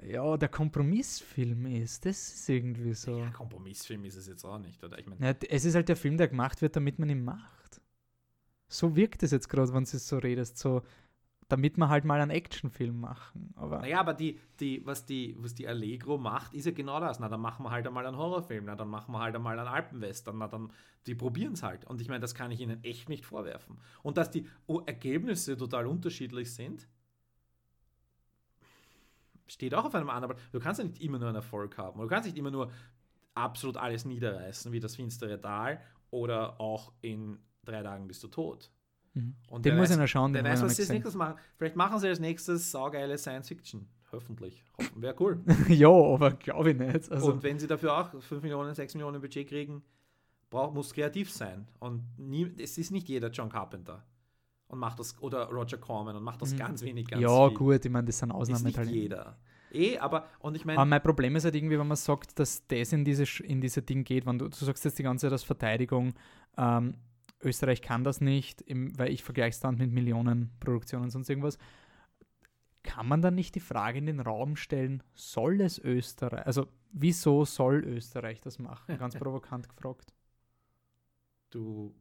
ja, 0.01 0.37
der 0.37 0.49
Kompromissfilm 0.49 1.65
ist. 1.65 2.05
Das 2.05 2.33
ist 2.33 2.49
irgendwie 2.49 2.93
so. 2.93 3.17
Ja, 3.17 3.29
Kompromissfilm 3.29 4.05
ist 4.05 4.15
es 4.15 4.27
jetzt 4.27 4.43
auch 4.45 4.59
nicht, 4.59 4.83
oder? 4.83 4.97
Ich 4.99 5.07
meine, 5.07 5.25
Ja, 5.25 5.35
es 5.49 5.65
ist 5.65 5.75
halt 5.75 5.89
der 5.89 5.95
Film, 5.95 6.17
der 6.17 6.27
gemacht 6.27 6.61
wird, 6.61 6.75
damit 6.75 6.99
man 6.99 7.09
ihn 7.09 7.23
macht. 7.23 7.81
So 8.67 8.95
wirkt 8.95 9.23
es 9.23 9.31
jetzt 9.31 9.49
gerade, 9.49 9.73
wenn 9.73 9.83
du 9.83 9.97
es 9.97 10.07
so 10.07 10.17
redest, 10.17 10.57
so 10.57 10.81
damit 11.49 11.77
wir 11.77 11.89
halt 11.89 12.05
mal 12.05 12.19
einen 12.19 12.31
Actionfilm 12.31 12.99
machen. 12.99 13.53
Aber 13.55 13.79
Naja, 13.79 13.99
aber 13.99 14.13
die, 14.13 14.39
die, 14.59 14.83
was, 14.85 15.05
die, 15.05 15.35
was 15.37 15.53
die 15.53 15.67
Allegro 15.67 16.17
macht, 16.17 16.53
ist 16.53 16.65
ja 16.65 16.71
genau 16.71 16.99
das. 16.99 17.19
Na, 17.19 17.29
dann 17.29 17.41
machen 17.41 17.63
wir 17.63 17.71
halt 17.71 17.85
einmal 17.85 18.05
einen 18.07 18.17
Horrorfilm, 18.17 18.65
na, 18.65 18.75
dann 18.75 18.87
machen 18.87 19.11
wir 19.13 19.19
halt 19.19 19.35
einmal 19.35 19.59
einen 19.59 19.67
Alpenwestern, 19.67 20.37
na, 20.37 20.47
dann, 20.47 20.71
die 21.05 21.15
probieren 21.15 21.53
es 21.53 21.61
halt. 21.61 21.85
Und 21.85 22.01
ich 22.01 22.07
meine, 22.07 22.21
das 22.21 22.33
kann 22.33 22.49
ich 22.51 22.59
ihnen 22.61 22.83
echt 22.83 23.09
nicht 23.09 23.25
vorwerfen. 23.25 23.77
Und 24.01 24.17
dass 24.17 24.31
die 24.31 24.47
Ergebnisse 24.85 25.57
total 25.57 25.85
unterschiedlich 25.85 26.53
sind, 26.53 26.87
steht 29.53 29.73
auch 29.73 29.85
auf 29.85 29.95
einem 29.95 30.09
anderen. 30.09 30.35
Du 30.51 30.59
kannst 30.59 30.79
ja 30.79 30.85
nicht 30.85 31.01
immer 31.01 31.19
nur 31.19 31.27
einen 31.29 31.35
Erfolg 31.37 31.77
haben. 31.77 31.99
Du 31.99 32.07
kannst 32.07 32.25
nicht 32.27 32.37
immer 32.37 32.51
nur 32.51 32.71
absolut 33.35 33.77
alles 33.77 34.05
niederreißen, 34.05 34.71
wie 34.71 34.79
das 34.79 34.95
finstere 34.95 35.39
Tal 35.39 35.79
oder 36.11 36.59
auch 36.59 36.91
in 37.01 37.39
drei 37.65 37.81
Tagen 37.81 38.07
bist 38.07 38.23
du 38.23 38.27
tot. 38.27 38.71
Mhm. 39.13 39.35
Und 39.49 39.65
den 39.65 39.77
muss 39.77 39.89
weiß- 39.89 39.93
ich 39.93 39.97
noch 39.99 40.07
schauen. 40.07 40.33
Den 40.33 40.43
weiß, 40.45 40.61
was 40.63 40.75
sie 40.75 40.83
als 40.83 40.89
nächstes 40.89 41.15
machen. 41.15 41.35
Vielleicht 41.57 41.75
machen 41.75 41.99
sie 41.99 42.07
als 42.07 42.19
nächstes 42.19 42.71
saugeile 42.71 43.17
Science 43.17 43.47
Fiction. 43.47 43.87
Hoffentlich. 44.11 44.63
Hoffen. 44.77 45.01
Wäre 45.01 45.15
cool. 45.19 45.41
ja, 45.69 45.89
aber 45.89 46.31
glaube 46.31 46.71
ich 46.71 46.77
nicht. 46.77 47.11
Also, 47.11 47.31
Und 47.31 47.41
wenn 47.41 47.57
sie 47.57 47.65
dafür 47.65 47.97
auch 47.97 48.21
5 48.21 48.43
Millionen, 48.43 48.75
6 48.75 48.93
Millionen 48.93 49.19
Budget 49.21 49.47
kriegen, 49.47 49.83
braucht, 50.51 50.75
muss 50.75 50.93
kreativ 50.93 51.31
sein. 51.31 51.67
Und 51.79 52.03
nie, 52.19 52.53
es 52.59 52.77
ist 52.77 52.91
nicht 52.91 53.09
jeder 53.09 53.29
John 53.29 53.49
Carpenter. 53.49 54.03
Und 54.73 54.79
macht 54.79 54.97
das, 54.97 55.21
oder 55.21 55.49
Roger 55.49 55.77
Corman 55.77 56.15
und 56.15 56.23
macht 56.23 56.41
das 56.41 56.53
Mhm. 56.53 56.57
ganz 56.57 56.81
wenig, 56.81 57.07
ganz 57.07 57.21
ja, 57.21 57.47
viel. 57.47 57.57
gut, 57.57 57.85
ich 57.85 57.91
meine, 57.91 58.07
das 58.07 58.17
sind 58.17 58.31
Ist 58.31 58.63
nicht 58.63 58.83
jeder. 58.85 59.37
Eh, 59.71 59.99
aber, 59.99 60.25
und 60.39 60.55
ich 60.55 60.65
meine, 60.65 60.79
Aber 60.79 60.89
mein 60.89 61.01
Problem 61.03 61.35
ist 61.35 61.43
halt 61.45 61.53
irgendwie, 61.53 61.77
wenn 61.77 61.87
man 61.87 61.95
sagt, 61.95 62.39
dass 62.39 62.65
das 62.65 62.91
in 62.91 63.05
diese, 63.05 63.23
in 63.43 63.61
diese 63.61 63.83
Ding 63.83 64.03
geht, 64.03 64.25
wenn 64.25 64.39
du, 64.39 64.49
du 64.49 64.55
sagst 64.55 64.83
jetzt 64.83 64.97
die 64.97 65.03
ganze 65.03 65.27
Zeit 65.27 65.31
als 65.31 65.43
Verteidigung, 65.43 66.15
ähm, 66.57 66.95
Österreich 67.41 67.83
kann 67.83 68.03
das 68.03 68.19
nicht, 68.19 68.61
im, 68.61 68.97
weil 68.97 69.11
ich 69.11 69.23
vergleiche 69.23 69.49
es 69.51 69.59
dann 69.59 69.77
mit 69.77 69.91
Millionenproduktionen 69.91 71.05
und 71.05 71.11
sonst 71.11 71.29
irgendwas. 71.29 71.59
Kann 72.81 73.07
man 73.07 73.21
dann 73.21 73.35
nicht 73.35 73.53
die 73.53 73.59
Frage 73.59 73.99
in 73.99 74.07
den 74.07 74.19
Raum 74.21 74.55
stellen, 74.55 75.03
soll 75.13 75.61
es 75.61 75.77
Österreich, 75.77 76.45
also 76.47 76.67
wieso 76.91 77.45
soll 77.45 77.83
Österreich 77.85 78.41
das 78.41 78.57
machen? 78.57 78.97
Ganz 78.97 79.15
provokant 79.19 79.69
gefragt. 79.69 80.13
du 81.51 81.93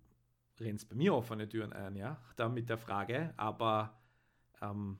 rennst 0.61 0.89
bei 0.89 0.95
mir 0.97 1.15
offene 1.15 1.49
Türen 1.49 1.73
ein, 1.73 1.97
ja, 1.97 2.21
da 2.37 2.49
mit 2.49 2.69
der 2.69 2.79
Frage, 2.79 3.33
aber 3.37 4.01
ähm, 4.61 4.99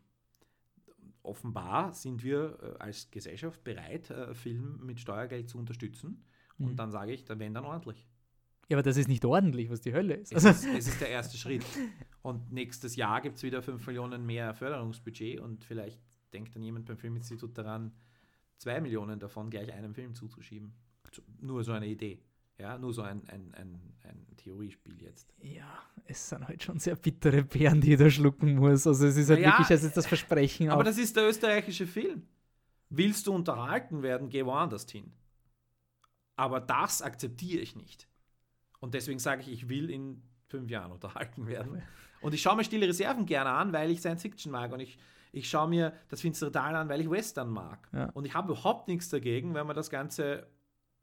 offenbar 1.23 1.95
sind 1.95 2.23
wir 2.23 2.59
äh, 2.63 2.83
als 2.83 3.11
Gesellschaft 3.11 3.63
bereit, 3.65 4.11
äh, 4.11 4.35
Film 4.35 4.81
mit 4.85 5.01
Steuergeld 5.01 5.49
zu 5.49 5.59
unterstützen. 5.59 6.25
Mhm. 6.59 6.67
Und 6.67 6.77
dann 6.77 6.91
sage 6.91 7.13
ich, 7.13 7.25
dann 7.25 7.39
wenn 7.39 7.55
dann 7.55 7.65
ordentlich. 7.65 8.09
Ja, 8.69 8.77
aber 8.77 8.83
das 8.83 8.97
ist 8.97 9.09
nicht 9.09 9.25
ordentlich, 9.25 9.71
was 9.71 9.81
die 9.81 9.93
Hölle 9.93 10.15
ist. 10.15 10.33
Es, 10.33 10.45
ist, 10.45 10.65
es 10.65 10.89
ist 10.89 11.01
der 11.01 11.09
erste 11.11 11.37
Schritt. 11.37 11.65
Und 12.23 12.53
nächstes 12.53 12.97
Jahr 12.97 13.21
gibt 13.21 13.37
es 13.37 13.43
wieder 13.43 13.63
5 13.63 13.87
Millionen 13.87 14.25
mehr 14.25 14.55
Förderungsbudget 14.55 15.41
und 15.41 15.65
vielleicht 15.65 16.01
denkt 16.33 16.55
dann 16.57 16.63
jemand 16.63 16.87
beim 16.87 16.97
Filminstitut 16.97 17.57
daran, 17.59 17.93
2 18.59 18.81
Millionen 18.81 19.19
davon 19.19 19.51
gleich 19.51 19.73
einem 19.73 19.95
Film 19.95 20.15
zuzuschieben. 20.15 20.73
Zu- 21.11 21.23
Nur 21.41 21.63
so 21.65 21.73
eine 21.73 21.87
Idee. 21.87 22.23
Ja, 22.59 22.79
nur 22.79 22.93
so 22.93 23.03
ein, 23.03 23.23
ein, 23.29 23.53
ein, 23.55 23.81
ein 24.05 24.27
Theoriespiel 24.37 25.03
jetzt. 25.03 25.33
ja, 25.41 25.83
es 26.05 26.29
sind 26.29 26.47
halt 26.47 26.63
schon 26.63 26.79
sehr 26.79 26.97
bittere 26.97 27.43
Beeren, 27.43 27.81
die 27.81 27.97
da 27.97 28.11
schlucken 28.11 28.57
muss. 28.57 28.87
Also 28.87 29.07
es 29.07 29.17
ist 29.17 29.31
halt 29.31 29.41
Naja, 29.41 29.53
wirklich, 29.59 29.71
es 29.71 29.85
ist 29.85 29.97
das 29.97 30.07
Versprechen. 30.07 30.69
Aber 30.71 30.85
das 30.85 30.99
ist 30.99 31.17
der 31.17 31.29
österreichische 31.29 31.87
Film. 31.87 32.27
Willst 32.91 33.27
du 33.27 33.35
unterhalten 33.35 34.03
werden, 34.03 34.29
geh 34.29 34.45
woanders 34.45 34.91
hin. 34.91 35.13
Aber 36.37 36.61
das 36.61 37.03
akzeptiere 37.03 37.63
ich 37.63 37.77
nicht. 37.77 38.09
Und 38.81 38.95
deswegen 38.95 39.19
sage 39.19 39.43
ich, 39.43 39.51
ich 39.51 39.69
will 39.69 39.91
in 39.91 40.23
fünf 40.49 40.71
Jahren 40.71 40.93
unterhalten 40.93 41.47
werden. 41.47 41.83
Und 42.21 42.35
ich 42.35 42.43
schaue 42.43 42.57
mir 42.57 42.65
Stille 42.65 42.87
Reserven 42.87 43.27
gerne 43.27 43.51
an, 43.51 43.73
weil 43.73 43.91
ich 43.91 44.01
Science 44.01 44.23
Fiction 44.23 44.53
mag. 44.53 44.73
Und 44.73 44.81
ich, 44.81 44.99
ich 45.33 45.49
schaue 45.49 45.69
mir 45.69 45.93
das 46.09 46.21
Finstere 46.21 46.53
Tal 46.53 46.75
an, 46.77 46.89
weil 46.89 47.01
ich 47.01 47.11
Western 47.11 47.49
mag. 47.49 47.89
Ja. 47.93 48.11
Und 48.11 48.25
ich 48.27 48.35
habe 48.35 48.53
überhaupt 48.53 48.89
nichts 48.89 49.09
dagegen, 49.09 49.55
wenn 49.55 49.67
man 49.67 49.77
das 49.77 49.89
Ganze 49.89 50.47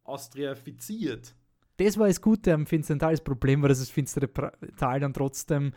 austriafiziert. 0.04 1.36
Das 1.80 1.98
war 1.98 2.08
das 2.08 2.22
Gute 2.22 2.54
am 2.54 2.66
Finsteren 2.66 3.00
Tal. 3.00 3.12
Das 3.12 3.24
Problem 3.24 3.62
war, 3.62 3.70
dass 3.70 3.80
das 3.80 3.90
Finstere 3.90 4.30
Tal 4.78 5.00
dann 5.00 5.14
trotzdem 5.14 5.74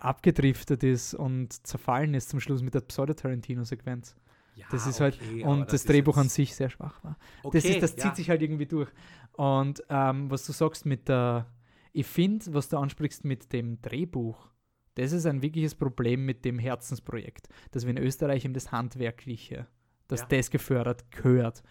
abgedriftet 0.00 0.82
ist 0.82 1.14
und 1.14 1.66
zerfallen 1.66 2.14
ist 2.14 2.28
zum 2.28 2.40
Schluss 2.40 2.62
mit 2.62 2.74
der 2.74 2.80
Pseudo-Tarantino-Sequenz. 2.80 4.16
Ja, 4.54 4.66
Das 4.70 4.86
ist 4.86 5.00
halt, 5.00 5.18
okay, 5.20 5.44
und 5.44 5.66
das, 5.66 5.74
ist 5.74 5.88
Drehbuch 5.88 6.16
an 6.16 6.28
sich 6.28 6.54
sehr 6.54 6.70
schwach 6.70 7.02
war. 7.04 7.16
Okay, 7.42 7.58
das 7.58 7.64
ist, 7.64 7.82
das 7.82 7.96
ja. 7.96 8.04
zieht 8.04 8.16
sich 8.16 8.30
halt 8.30 8.42
irgendwie 8.42 8.66
durch. 8.66 8.90
Und 9.32 9.82
ähm, 9.88 10.30
was 10.30 10.46
du 10.46 10.52
sagst 10.52 10.86
mit 10.86 11.08
der, 11.08 11.46
ich 11.92 12.06
finde, 12.06 12.52
was 12.54 12.68
du 12.68 12.78
ansprichst 12.78 13.24
mit 13.24 13.52
dem 13.52 13.80
Drehbuch, 13.82 14.50
das 14.94 15.12
ist 15.12 15.26
ein 15.26 15.42
wirkliches 15.42 15.74
Problem 15.74 16.24
mit 16.24 16.44
dem 16.44 16.58
Herzensprojekt, 16.58 17.48
dass 17.70 17.84
wir 17.84 17.90
in 17.90 17.98
Österreich 17.98 18.44
eben 18.44 18.54
das 18.54 18.72
Handwerkliche, 18.72 19.66
dass 20.08 20.20
Ja. 20.20 20.26
das 20.30 20.50
gefördert 20.50 21.10
gehört. 21.10 21.62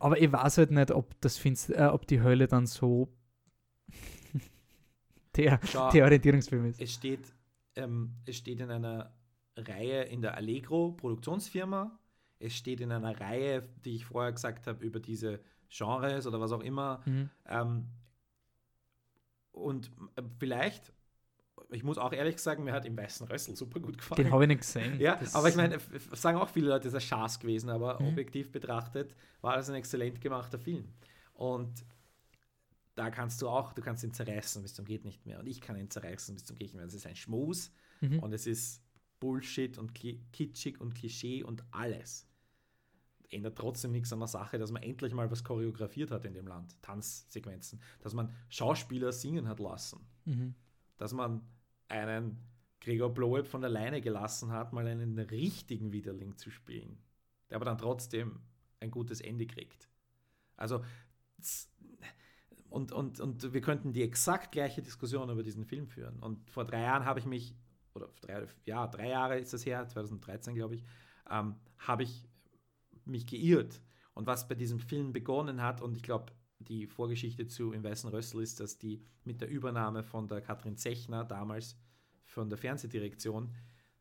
Aber 0.00 0.20
ich 0.20 0.30
weiß 0.30 0.58
halt 0.58 0.70
nicht, 0.70 0.90
ob 0.90 1.20
das 1.20 1.36
Finst 1.36 1.70
äh, 1.70 1.88
ob 1.92 2.06
die 2.06 2.20
Hölle 2.20 2.46
dann 2.46 2.66
so 2.66 3.08
der, 5.36 5.60
Schau, 5.64 5.90
der 5.90 6.04
Orientierungsfilm 6.04 6.66
ist. 6.66 6.80
es 6.80 6.92
steht, 6.92 7.32
ähm, 7.76 8.14
es 8.26 8.36
steht 8.36 8.60
in 8.60 8.70
einer 8.70 9.12
Reihe 9.56 10.02
in 10.02 10.22
der 10.22 10.36
Allegro 10.36 10.92
Produktionsfirma. 10.92 11.98
Es 12.38 12.54
steht 12.54 12.80
in 12.80 12.92
einer 12.92 13.18
Reihe, 13.20 13.68
die 13.84 13.96
ich 13.96 14.04
vorher 14.04 14.32
gesagt 14.32 14.66
habe, 14.66 14.84
über 14.84 15.00
diese 15.00 15.40
Genres 15.68 16.26
oder 16.26 16.40
was 16.40 16.52
auch 16.52 16.62
immer. 16.62 17.02
Mhm. 17.04 17.30
Ähm, 17.46 17.88
und 19.52 19.90
äh, 20.16 20.22
vielleicht, 20.38 20.92
ich 21.70 21.82
muss 21.84 21.98
auch 21.98 22.12
ehrlich 22.12 22.38
sagen, 22.38 22.64
mir 22.64 22.72
hat 22.72 22.84
im 22.86 22.96
Weißen 22.96 23.26
Rössel 23.28 23.54
super 23.56 23.80
gut 23.80 23.98
gefallen. 23.98 24.22
Den 24.24 24.32
habe 24.32 24.44
ich 24.44 24.48
nicht 24.48 24.60
gesehen. 24.60 24.98
Ja, 25.00 25.16
Das- 25.16 25.34
aber 25.34 25.48
ich 25.48 25.56
meine, 25.56 25.78
sagen 26.12 26.38
auch 26.38 26.48
viele 26.48 26.68
Leute, 26.68 26.88
es 26.88 26.94
ist 26.94 27.02
ein 27.02 27.06
Schaß 27.06 27.40
gewesen, 27.40 27.68
aber 27.70 28.00
Mhm. 28.00 28.08
objektiv 28.08 28.50
betrachtet 28.52 29.14
war 29.42 29.56
das 29.56 29.68
ein 29.68 29.74
exzellent 29.74 30.20
gemachter 30.20 30.58
Film. 30.58 30.88
Und 31.34 31.84
da 32.94 33.10
kannst 33.10 33.40
du 33.42 33.48
auch, 33.48 33.72
du 33.74 33.82
kannst 33.82 34.02
ihn 34.02 34.12
zerreißen 34.12 34.62
bis 34.62 34.74
zum 34.74 34.84
geht 34.84 35.04
nicht 35.04 35.24
mehr. 35.26 35.38
Und 35.38 35.46
ich 35.46 35.60
kann 35.60 35.76
ihn 35.76 35.90
zerreißen 35.90 36.34
bis 36.34 36.44
zum 36.44 36.56
geht 36.56 36.68
nicht 36.68 36.74
mehr. 36.76 36.84
Es 36.86 36.94
ist 36.94 37.06
ein 37.06 37.16
Schmus 37.16 37.70
Mhm. 38.00 38.18
und 38.20 38.32
es 38.32 38.46
ist 38.46 38.82
Bullshit 39.20 39.78
und 39.78 39.94
kitschig 39.94 40.80
und 40.80 40.94
Klischee 40.94 41.42
und 41.42 41.64
alles. 41.70 42.26
Ändert 43.30 43.58
trotzdem 43.58 43.92
nichts 43.92 44.12
an 44.12 44.20
der 44.20 44.28
Sache, 44.28 44.58
dass 44.58 44.70
man 44.72 44.82
endlich 44.82 45.12
mal 45.12 45.30
was 45.30 45.44
choreografiert 45.44 46.10
hat 46.10 46.24
in 46.24 46.32
dem 46.34 46.46
Land. 46.46 46.80
Tanzsequenzen. 46.82 47.80
Dass 48.00 48.14
man 48.14 48.32
Schauspieler 48.48 49.12
singen 49.12 49.48
hat 49.48 49.60
lassen 49.60 50.00
Mhm. 50.24 50.54
dass 50.96 51.12
man 51.12 51.42
einen 51.88 52.38
Gregor 52.80 53.12
Bloeb 53.12 53.46
von 53.46 53.64
alleine 53.64 54.00
gelassen 54.00 54.52
hat, 54.52 54.72
mal 54.72 54.86
einen 54.86 55.18
richtigen 55.18 55.92
Widerling 55.92 56.36
zu 56.36 56.50
spielen, 56.50 56.98
der 57.50 57.56
aber 57.56 57.64
dann 57.64 57.78
trotzdem 57.78 58.40
ein 58.80 58.90
gutes 58.90 59.20
Ende 59.20 59.46
kriegt. 59.46 59.88
Also, 60.56 60.84
und, 62.70 62.92
und, 62.92 63.20
und 63.20 63.52
wir 63.52 63.60
könnten 63.60 63.92
die 63.92 64.02
exakt 64.02 64.52
gleiche 64.52 64.82
Diskussion 64.82 65.30
über 65.30 65.42
diesen 65.42 65.64
Film 65.64 65.86
führen. 65.88 66.18
Und 66.20 66.50
vor 66.50 66.64
drei 66.64 66.82
Jahren 66.82 67.04
habe 67.04 67.18
ich 67.18 67.26
mich, 67.26 67.54
oder 67.94 68.08
drei, 68.20 68.46
ja, 68.66 68.86
drei 68.86 69.08
Jahre 69.08 69.38
ist 69.38 69.52
das 69.52 69.64
her, 69.64 69.86
2013 69.86 70.54
glaube 70.54 70.76
ich, 70.76 70.84
ähm, 71.30 71.56
habe 71.78 72.02
ich 72.02 72.24
mich 73.04 73.26
geirrt. 73.26 73.80
Und 74.14 74.26
was 74.26 74.48
bei 74.48 74.54
diesem 74.54 74.80
Film 74.80 75.12
begonnen 75.12 75.62
hat, 75.62 75.80
und 75.80 75.96
ich 75.96 76.02
glaube, 76.02 76.32
die 76.60 76.86
Vorgeschichte 76.86 77.46
zu 77.46 77.72
Im 77.72 77.84
Weißen 77.84 78.10
Rössel 78.10 78.42
ist, 78.42 78.60
dass 78.60 78.78
die 78.78 79.04
mit 79.24 79.40
der 79.40 79.48
Übernahme 79.48 80.02
von 80.02 80.26
der 80.26 80.40
Katrin 80.40 80.76
Zechner 80.76 81.24
damals 81.24 81.78
von 82.24 82.48
der 82.48 82.58
Fernsehdirektion, 82.58 83.54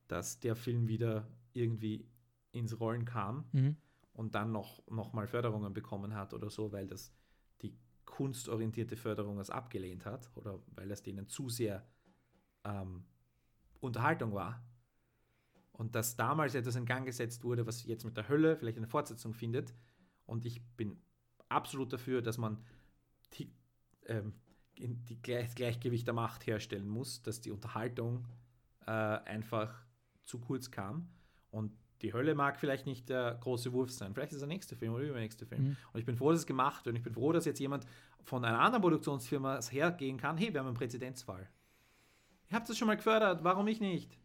dass 0.08 0.40
der 0.40 0.56
Film 0.56 0.88
wieder 0.88 1.28
irgendwie 1.54 2.10
ins 2.52 2.80
Rollen 2.80 3.06
kam 3.06 3.46
Mhm. 3.52 3.76
und 4.14 4.36
dann 4.36 4.52
noch, 4.52 4.86
noch 4.90 5.14
mal 5.14 5.28
Förderungen 5.28 5.74
bekommen 5.74 6.14
hat 6.16 6.34
oder 6.34 6.50
so, 6.50 6.72
weil 6.72 6.88
das 6.88 7.14
die 7.62 7.78
kunstorientierte 8.06 8.96
Förderung 8.96 9.38
das 9.38 9.50
abgelehnt 9.50 10.06
hat 10.06 10.32
oder 10.36 10.60
weil 10.76 10.88
das 10.88 11.04
denen 11.04 11.28
zu 11.28 11.50
sehr 11.50 11.86
ähm, 12.64 13.06
Unterhaltung 13.80 14.34
war. 14.34 14.64
Und 15.72 15.94
dass 15.94 16.16
damals 16.16 16.56
etwas 16.56 16.76
in 16.76 16.86
Gang 16.86 17.06
gesetzt 17.06 17.44
wurde, 17.44 17.68
was 17.68 17.86
jetzt 17.86 18.04
mit 18.04 18.18
der 18.18 18.28
Hölle 18.28 18.58
vielleicht 18.58 18.78
eine 18.78 18.88
Fortsetzung 18.88 19.34
findet. 19.34 19.76
Und 20.26 20.44
ich 20.46 20.66
bin 20.76 21.00
absolut 21.50 21.94
dafür, 21.94 22.22
dass 22.22 22.38
man 22.38 22.58
die, 23.34 23.52
ähm, 24.06 24.34
die 24.78 25.22
Gleich 25.22 25.56
Gleichgewicht 25.56 26.08
der 26.08 26.14
Macht 26.14 26.46
herstellen 26.48 26.88
muss, 26.88 27.22
dass 27.24 27.42
die 27.42 27.52
Unterhaltung 27.52 28.28
äh, 28.86 28.92
einfach 28.92 29.74
zu 30.26 30.40
kurz 30.40 30.72
kam. 30.72 31.10
Und 31.50 31.74
die 32.02 32.14
Hölle 32.14 32.36
mag 32.36 32.60
vielleicht 32.60 32.86
nicht 32.86 33.10
der 33.10 33.36
große 33.42 33.74
Wurf 33.74 33.92
sein. 33.92 34.14
Vielleicht 34.14 34.32
ist 34.32 34.38
es 34.38 34.42
der 34.42 34.48
nächste 34.48 34.76
Film 34.76 34.94
oder 34.94 35.02
der 35.02 35.12
übernächste 35.12 35.46
Film. 35.46 35.64
Mhm. 35.64 35.78
Und 35.94 36.00
ich 36.00 36.06
bin 36.06 36.16
froh, 36.16 36.32
dass 36.32 36.42
es 36.42 36.46
gemacht 36.46 36.86
wird. 36.86 36.94
Und 36.94 36.98
ich 36.98 37.04
bin 37.04 37.14
froh, 37.14 37.32
dass 37.32 37.46
jetzt 37.46 37.60
jemand 37.60 37.86
von 38.24 38.46
einer 38.46 38.60
anderen 38.60 38.82
Produktionsfirma 38.82 39.62
hergehen 39.62 40.18
kann. 40.18 40.38
Hey, 40.38 40.54
wir 40.54 40.60
haben 40.60 40.68
einen 40.68 40.76
Präzedenzfall. 40.76 41.50
Ihr 42.50 42.56
habt 42.56 42.70
das 42.70 42.78
schon 42.78 42.88
mal 42.88 42.96
gefördert, 42.96 43.44
warum 43.44 43.68
ich 43.68 43.80
nicht? 43.80 44.18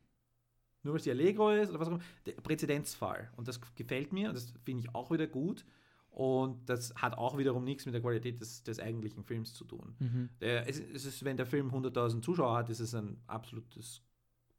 Nur 0.83 0.95
weil 0.95 0.99
es 0.99 1.05
die 1.05 1.11
Allegro 1.11 1.51
ist 1.51 1.71
oder 1.71 1.81
was 1.81 1.89
auch 1.89 1.93
immer. 1.93 2.03
Der 2.27 2.33
Präzedenzfall. 2.33 3.31
Und 3.37 3.49
das 3.49 3.61
gefällt 3.75 4.13
mir 4.13 4.29
und 4.29 4.35
das 4.35 4.53
finde 4.65 4.81
ich 4.81 4.95
auch 4.95 5.11
wieder 5.11 5.27
gut. 5.27 5.65
Und 6.13 6.69
das 6.69 6.95
hat 6.95 7.17
auch 7.17 7.39
wiederum 7.39 7.65
nichts 7.65 7.87
mit 7.87 7.95
der 7.95 8.03
Qualität 8.03 8.39
des, 8.41 8.63
des 8.63 8.79
eigentlichen 8.79 9.25
Films 9.25 9.55
zu 9.55 9.65
tun. 9.65 9.95
Mhm. 9.99 10.29
Der, 10.43 10.69
es, 10.69 10.79
es 10.79 11.07
ist, 11.07 11.25
wenn 11.25 11.39
der 11.39 11.47
Film 11.47 11.71
100.000 11.71 12.21
Zuschauer 12.21 12.55
hat, 12.59 12.69
ist 12.69 12.81
es 12.81 12.95
ein 12.95 13.17
absolutes 13.27 14.03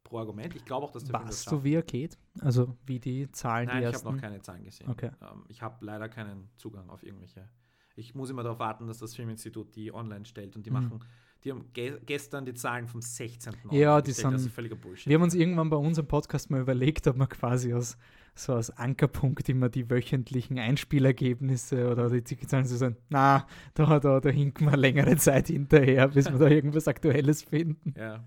Pro-Argument. 0.02 0.54
Ich 0.56 0.64
glaube 0.64 0.84
auch, 0.84 0.90
dass 0.90 1.04
der 1.04 1.14
Film 1.16 1.28
das 1.28 1.44
schafft. 1.44 1.56
du, 1.56 1.62
wie 1.64 1.74
er 1.74 1.82
geht? 1.82 2.18
Also 2.40 2.76
wie 2.84 2.98
die 2.98 3.30
Zahlen, 3.30 3.68
Nein, 3.68 3.82
die 3.82 3.88
ich 3.88 3.94
habe 3.94 4.12
noch 4.12 4.20
keine 4.20 4.40
Zahlen 4.40 4.64
gesehen. 4.64 4.90
Okay. 4.90 5.12
Ähm, 5.22 5.44
ich 5.48 5.62
habe 5.62 5.84
leider 5.84 6.08
keinen 6.08 6.50
Zugang 6.56 6.90
auf 6.90 7.04
irgendwelche. 7.04 7.48
Ich 7.94 8.16
muss 8.16 8.30
immer 8.30 8.42
darauf 8.42 8.58
warten, 8.58 8.88
dass 8.88 8.98
das 8.98 9.14
Filminstitut 9.14 9.76
die 9.76 9.94
online 9.94 10.24
stellt 10.24 10.56
und 10.56 10.66
die 10.66 10.70
Mhm. 10.70 10.74
machen. 10.82 11.04
Die 11.44 11.50
haben 11.50 11.66
ge 11.74 11.98
gestern 12.06 12.46
die 12.46 12.54
Zahlen 12.54 12.88
vom 12.88 13.02
16. 13.02 13.52
Ja, 13.70 14.00
die. 14.00 14.10
Das 14.12 14.16
sind- 14.18 14.34
ist 14.34 14.48
völliger 14.50 14.76
Bullshit. 14.76 15.06
Wir 15.08 15.16
haben 15.16 15.22
uns 15.22 15.34
irgendwann 15.34 15.68
bei 15.68 15.76
unserem 15.76 16.08
Podcast 16.08 16.50
mal 16.50 16.60
überlegt, 16.60 17.06
ob 17.06 17.16
man 17.16 17.28
quasi 17.28 17.74
aus 17.74 17.98
so 18.36 18.54
als 18.54 18.70
Ankerpunkt 18.70 19.48
immer 19.48 19.68
die 19.68 19.88
wöchentlichen 19.90 20.58
Einspielergebnisse 20.58 21.88
oder 21.90 22.08
die 22.10 22.24
Zahlen 22.24 22.64
so 22.64 22.76
sagen, 22.76 22.96
na, 23.08 23.46
da, 23.74 24.00
da, 24.00 24.18
da 24.20 24.28
hinken 24.28 24.66
wir 24.68 24.76
längere 24.76 25.16
Zeit 25.16 25.46
hinterher, 25.48 26.08
bis 26.08 26.30
wir 26.32 26.38
da 26.38 26.48
irgendwas 26.48 26.88
Aktuelles 26.88 27.42
finden. 27.42 27.94
ja. 27.96 28.24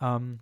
Ähm, 0.00 0.38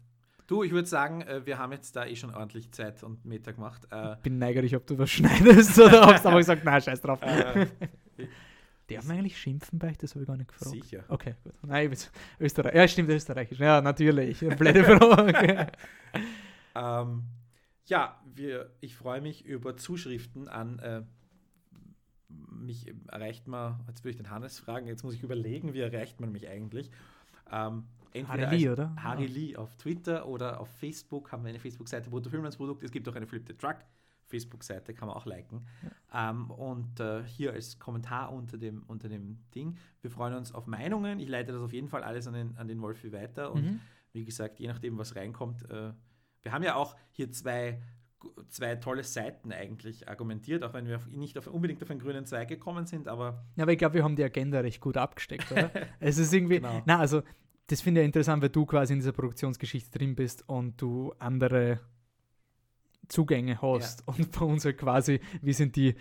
Du, 0.48 0.62
ich 0.62 0.70
würde 0.70 0.86
sagen, 0.86 1.22
äh, 1.22 1.44
wir 1.44 1.58
haben 1.58 1.72
jetzt 1.72 1.96
da 1.96 2.06
eh 2.06 2.14
schon 2.14 2.32
ordentlich 2.32 2.70
Zeit 2.70 3.02
und 3.02 3.24
Meter 3.24 3.52
gemacht. 3.52 3.82
Äh, 3.90 4.14
bin 4.22 4.38
neugierig, 4.38 4.76
ob 4.76 4.86
du 4.86 4.96
was 4.96 5.10
schneidest 5.10 5.76
oder 5.80 6.08
ob 6.08 6.22
du 6.22 6.28
aber 6.28 6.38
gesagt, 6.38 6.62
na, 6.64 6.80
scheiß 6.80 7.00
drauf. 7.00 7.18
äh, 7.22 7.66
Darf 8.88 9.04
man 9.06 9.18
eigentlich 9.18 9.38
schimpfen 9.38 9.78
bei 9.78 9.90
euch? 9.90 9.98
Das 9.98 10.14
habe 10.14 10.22
ich 10.22 10.28
gar 10.28 10.36
nicht 10.36 10.48
gefragt. 10.48 10.70
sicher. 10.70 11.04
Okay, 11.08 11.34
gut. 11.42 11.54
Nein, 11.62 11.92
ich 11.92 11.98
bin 11.98 12.46
Österreich. 12.46 12.74
Ja, 12.74 12.86
stimmt, 12.88 13.08
Österreichisch. 13.08 13.58
Ja, 13.58 13.80
natürlich. 13.80 14.38
Blöde 14.58 14.84
Frage. 14.84 15.72
Ähm, 16.78 17.24
ja, 17.86 18.20
wir, 18.34 18.70
ich 18.80 18.96
freue 18.96 19.20
mich 19.20 19.46
über 19.46 19.76
Zuschriften 19.76 20.46
an. 20.48 20.78
Äh, 20.80 21.02
mich 22.28 22.92
erreicht 23.08 23.46
man, 23.48 23.82
jetzt 23.88 24.02
würde 24.02 24.10
ich 24.10 24.16
den 24.16 24.30
Hannes 24.30 24.58
fragen, 24.58 24.86
jetzt 24.86 25.04
muss 25.04 25.14
ich 25.14 25.22
überlegen, 25.22 25.72
wie 25.72 25.80
erreicht 25.80 26.20
man 26.20 26.32
mich 26.32 26.48
eigentlich. 26.48 26.90
Ähm, 27.50 27.84
entweder 28.12 28.46
Harry 28.46 28.56
Lee, 28.56 28.68
oder? 28.68 28.96
Harry 28.96 29.26
Lee 29.26 29.56
auf 29.56 29.74
Twitter 29.76 30.26
oder 30.26 30.60
auf 30.60 30.68
Facebook 30.68 31.32
haben 31.32 31.44
wir 31.44 31.50
eine 31.50 31.60
Facebook-Seite 31.60 32.10
Bruttofilmlandsprodukt. 32.10 32.82
Es 32.82 32.90
gibt 32.90 33.08
auch 33.08 33.14
eine 33.14 33.26
Flip 33.26 33.44
the 33.46 33.54
Truck 33.54 33.76
Facebook-Seite, 34.26 34.92
kann 34.94 35.08
man 35.08 35.16
auch 35.16 35.26
liken. 35.26 35.66
Ähm, 36.12 36.50
und 36.50 37.00
äh, 37.00 37.22
hier 37.24 37.52
als 37.52 37.78
Kommentar 37.78 38.32
unter 38.32 38.58
dem, 38.58 38.82
unter 38.86 39.08
dem 39.08 39.38
Ding. 39.54 39.76
Wir 40.02 40.10
freuen 40.10 40.34
uns 40.34 40.52
auf 40.52 40.66
Meinungen. 40.66 41.18
Ich 41.20 41.28
leite 41.28 41.52
das 41.52 41.60
auf 41.62 41.72
jeden 41.72 41.88
Fall 41.88 42.02
alles 42.02 42.26
an 42.26 42.34
den, 42.34 42.56
an 42.56 42.68
den 42.68 42.80
Wolfi 42.82 43.12
weiter. 43.12 43.52
Und 43.52 43.64
Mhm. 43.64 43.80
wie 44.12 44.24
gesagt, 44.24 44.58
je 44.58 44.68
nachdem, 44.68 44.98
was 44.98 45.14
reinkommt. 45.16 45.68
Äh, 45.70 45.92
wir 46.42 46.52
haben 46.52 46.62
ja 46.62 46.74
auch 46.76 46.96
hier 47.12 47.30
zwei, 47.32 47.80
zwei 48.48 48.76
tolle 48.76 49.04
Seiten 49.04 49.52
eigentlich 49.52 50.08
argumentiert, 50.08 50.62
auch 50.64 50.72
wenn 50.74 50.86
wir 50.86 51.00
nicht 51.10 51.36
auf, 51.38 51.46
unbedingt 51.46 51.82
auf 51.82 51.90
einen 51.90 52.00
grünen 52.00 52.24
Zweig 52.24 52.48
gekommen 52.48 52.86
sind, 52.86 53.08
aber 53.08 53.44
Ja, 53.56 53.62
aber 53.64 53.72
ich 53.72 53.78
glaube, 53.78 53.94
wir 53.94 54.04
haben 54.04 54.16
die 54.16 54.24
Agenda 54.24 54.60
recht 54.60 54.80
gut 54.80 54.96
abgesteckt, 54.96 55.50
oder? 55.52 55.70
es 56.00 56.18
ist 56.18 56.32
irgendwie, 56.32 56.56
Genau. 56.56 56.82
na, 56.86 56.98
also 56.98 57.22
das 57.68 57.80
finde 57.80 58.00
ich 58.00 58.06
interessant, 58.06 58.42
weil 58.42 58.48
du 58.50 58.64
quasi 58.64 58.92
in 58.94 59.00
dieser 59.00 59.12
Produktionsgeschichte 59.12 59.98
drin 59.98 60.14
bist 60.14 60.48
und 60.48 60.80
du 60.80 61.12
andere 61.18 61.80
Zugänge 63.08 63.60
hast. 63.62 64.06
Und 64.06 64.30
bei 64.32 64.44
uns 64.44 64.64
halt 64.64 64.78
quasi, 64.78 65.20
wir 65.42 65.54
sind 65.54 65.76
die 65.76 65.94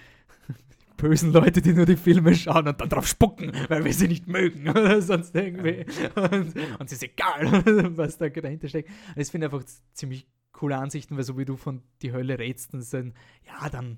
bösen 0.98 1.32
Leute, 1.32 1.62
die 1.62 1.74
nur 1.74 1.86
die 1.86 1.98
Filme 1.98 2.34
schauen 2.36 2.68
und 2.68 2.80
dann 2.80 2.90
drauf 2.90 3.08
spucken, 3.08 3.52
weil 3.68 3.84
wir 3.84 3.94
sie 3.94 4.08
nicht 4.08 4.28
mögen 4.28 4.70
oder 4.70 5.02
sonst 5.02 5.36
irgendwie. 5.36 5.86
Und, 6.16 6.56
und 6.80 6.86
es 6.86 6.94
ist 6.94 7.04
egal, 7.04 7.52
was 7.98 8.18
da 8.18 8.30
dahinter 8.30 8.68
steckt. 8.68 8.90
Ich 9.16 9.30
finde 9.30 9.48
einfach 9.48 9.64
ziemlich 9.94 10.28
coole 10.52 10.78
Ansichten, 10.78 11.18
weil 11.18 11.24
so 11.24 11.38
wie 11.38 11.46
du 11.46 11.58
von 11.58 11.82
die 12.02 12.14
Hölle 12.14 12.40
rätst 12.40 12.74
und 12.74 12.94
dann, 12.94 13.14
ja, 13.46 13.70
dann 13.70 13.98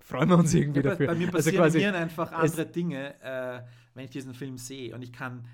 freuen 0.00 0.28
wir 0.28 0.36
uns 0.38 0.52
irgendwie 0.52 0.80
Ja, 0.80 0.84
bei, 0.84 0.90
dafür. 0.90 1.06
bei 1.06 1.14
mir 1.14 1.26
also 1.26 1.36
passieren 1.38 1.56
quasi, 1.56 1.78
im 1.78 1.84
Hirn 1.84 1.94
einfach 1.94 2.32
andere 2.32 2.66
Dinge, 2.66 3.14
äh, 3.22 3.62
wenn 3.94 4.04
ich 4.04 4.10
diesen 4.10 4.34
Film 4.34 4.58
sehe 4.58 4.94
und 4.94 5.02
ich 5.02 5.12
kann. 5.12 5.44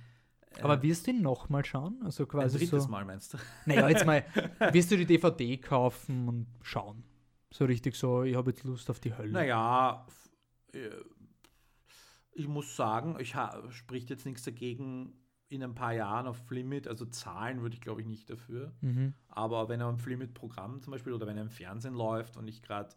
Aber 0.63 0.83
wirst 0.83 1.07
du 1.07 1.11
ihn 1.11 1.23
nochmal 1.23 1.65
schauen? 1.65 2.01
Also 2.05 2.27
quasi 2.27 2.57
ein 2.57 2.61
drittes 2.61 2.85
so, 2.85 2.89
Mal 2.91 3.05
meinst 3.05 3.35
du? 3.35 3.39
Naja, 3.67 3.89
jetzt 3.89 4.07
mal, 4.07 4.25
wirst 4.73 4.91
du 4.91 4.97
die 4.97 5.07
DVD 5.07 5.57
kaufen 5.59 6.29
und 6.29 6.47
schauen? 6.63 7.05
So 7.51 7.65
richtig 7.65 7.95
so, 7.95 8.23
ich 8.23 8.37
habe 8.37 8.51
jetzt 8.51 8.65
Lust 8.65 8.91
auf 8.91 9.01
die 9.01 9.17
Hölle. 9.17 9.33
Naja, 9.33 10.07
äh, 10.73 10.91
ich 12.33 12.49
muss 12.49 12.77
sagen, 12.77 13.17
ich 13.19 13.35
spricht 13.71 14.11
jetzt 14.11 14.27
nichts 14.27 14.43
dagegen, 14.43 15.15
in 15.49 15.63
ein 15.63 15.75
paar 15.75 15.93
Jahren 15.93 16.27
auf 16.27 16.37
Flimit, 16.47 16.89
also 16.89 17.05
zahlen 17.07 17.63
würde 17.63 17.75
ich 17.75 17.81
glaube 17.81 18.01
ich 18.01 18.07
nicht 18.07 18.29
dafür. 18.29 18.73
Mhm. 18.81 19.15
Aber 19.29 19.69
wenn 19.69 19.81
er 19.81 19.89
im 19.89 19.99
Flimit-Programm 19.99 20.83
zum 20.83 20.91
Beispiel 20.91 21.13
oder 21.13 21.27
wenn 21.27 21.37
er 21.37 21.45
im 21.45 21.51
Fernsehen 21.51 21.95
läuft 21.95 22.37
und 22.37 22.49
ich 22.49 22.63
gerade 22.63 22.95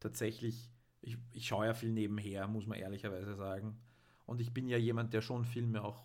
tatsächlich, 0.00 0.70
ich, 1.00 1.16
ich 1.32 1.46
schaue 1.46 1.66
ja 1.66 1.74
viel 1.74 1.92
nebenher, 1.92 2.48
muss 2.48 2.66
man 2.66 2.78
ehrlicherweise 2.78 3.36
sagen. 3.36 3.78
Und 4.26 4.40
ich 4.40 4.52
bin 4.52 4.68
ja 4.68 4.78
jemand, 4.78 5.14
der 5.14 5.22
schon 5.22 5.44
Filme 5.44 5.82
auch 5.82 6.04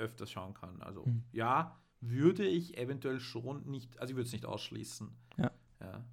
öfters 0.00 0.30
schauen 0.30 0.54
kann. 0.54 0.80
Also 0.82 1.04
mhm. 1.06 1.22
ja, 1.32 1.78
würde 2.00 2.46
ich 2.46 2.78
eventuell 2.78 3.20
schon 3.20 3.70
nicht, 3.70 3.98
also 4.00 4.10
ich 4.10 4.16
würde 4.16 4.26
es 4.26 4.32
nicht 4.32 4.46
ausschließen. 4.46 5.10
Ja. 5.38 5.50
ja. 5.80 6.04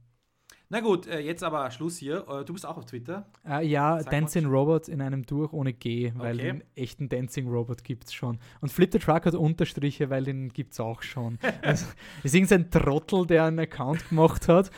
Na 0.69 0.81
gut, 0.81 1.07
äh, 1.07 1.19
jetzt 1.19 1.43
aber 1.43 1.71
Schluss 1.71 1.97
hier. 1.97 2.25
Äh, 2.27 2.43
du 2.43 2.51
bist 2.51 2.65
auch 2.65 2.75
auf 2.77 2.85
Twitter. 2.85 3.25
Uh, 3.45 3.59
ja, 3.59 4.01
Sag 4.01 4.11
Dancing. 4.11 4.47
Robot 4.47 4.89
in 4.89 5.01
einem 5.01 5.25
durch 5.25 5.53
ohne 5.53 5.71
G, 5.71 6.11
weil 6.15 6.35
okay. 6.35 6.43
den 6.43 6.63
echten 6.75 7.07
Dancing 7.07 7.47
Robot 7.47 7.85
gibt 7.85 8.05
es 8.05 8.13
schon. 8.13 8.37
Und 8.59 8.69
Flip 8.69 8.91
the 8.91 8.99
Truck 8.99 9.25
hat 9.25 9.33
Unterstriche, 9.33 10.09
weil 10.09 10.25
den 10.25 10.49
gibt 10.49 10.73
es 10.73 10.81
auch 10.81 11.03
schon. 11.03 11.39
also, 11.61 11.85
ist 12.23 12.35
irgendein 12.35 12.69
Trottel, 12.69 13.25
der 13.25 13.45
einen 13.45 13.59
Account 13.59 14.09
gemacht 14.09 14.49
hat. 14.49 14.69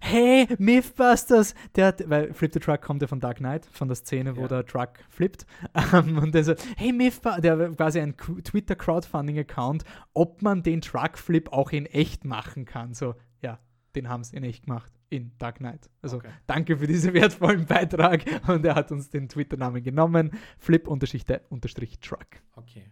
Hey, 0.00 0.46
Mythbusters! 0.58 1.54
Der 1.74 1.86
hat, 1.86 2.08
weil 2.08 2.32
Flip 2.32 2.52
the 2.52 2.60
Truck 2.60 2.82
kommt 2.82 3.02
ja 3.02 3.08
von 3.08 3.20
Dark 3.20 3.38
Knight, 3.38 3.66
von 3.66 3.88
der 3.88 3.96
Szene, 3.96 4.36
wo 4.36 4.42
ja. 4.42 4.48
der 4.48 4.66
Truck 4.66 4.90
flippt. 5.08 5.46
Um, 5.92 6.18
und 6.22 6.34
der 6.34 6.44
so, 6.44 6.54
hey, 6.76 6.92
Mythbusters, 6.92 7.40
der 7.40 7.58
hat 7.58 7.76
quasi 7.76 8.00
ein 8.00 8.16
Twitter-Crowdfunding-Account, 8.16 9.84
ob 10.14 10.42
man 10.42 10.62
den 10.62 10.80
Truck-Flip 10.80 11.52
auch 11.52 11.72
in 11.72 11.86
echt 11.86 12.24
machen 12.24 12.64
kann. 12.64 12.94
So, 12.94 13.14
ja, 13.42 13.58
den 13.94 14.08
haben 14.08 14.24
sie 14.24 14.36
in 14.36 14.44
echt 14.44 14.64
gemacht 14.64 14.92
in 15.08 15.32
Dark 15.38 15.56
Knight. 15.58 15.88
Also 16.02 16.16
okay. 16.16 16.30
danke 16.46 16.76
für 16.78 16.86
diesen 16.86 17.14
wertvollen 17.14 17.66
Beitrag 17.66 18.24
und 18.48 18.64
er 18.64 18.74
hat 18.74 18.90
uns 18.92 19.10
den 19.10 19.28
Twitter-Namen 19.28 19.82
genommen. 19.82 20.32
Flip-Truck. 20.58 22.26
Okay. 22.52 22.90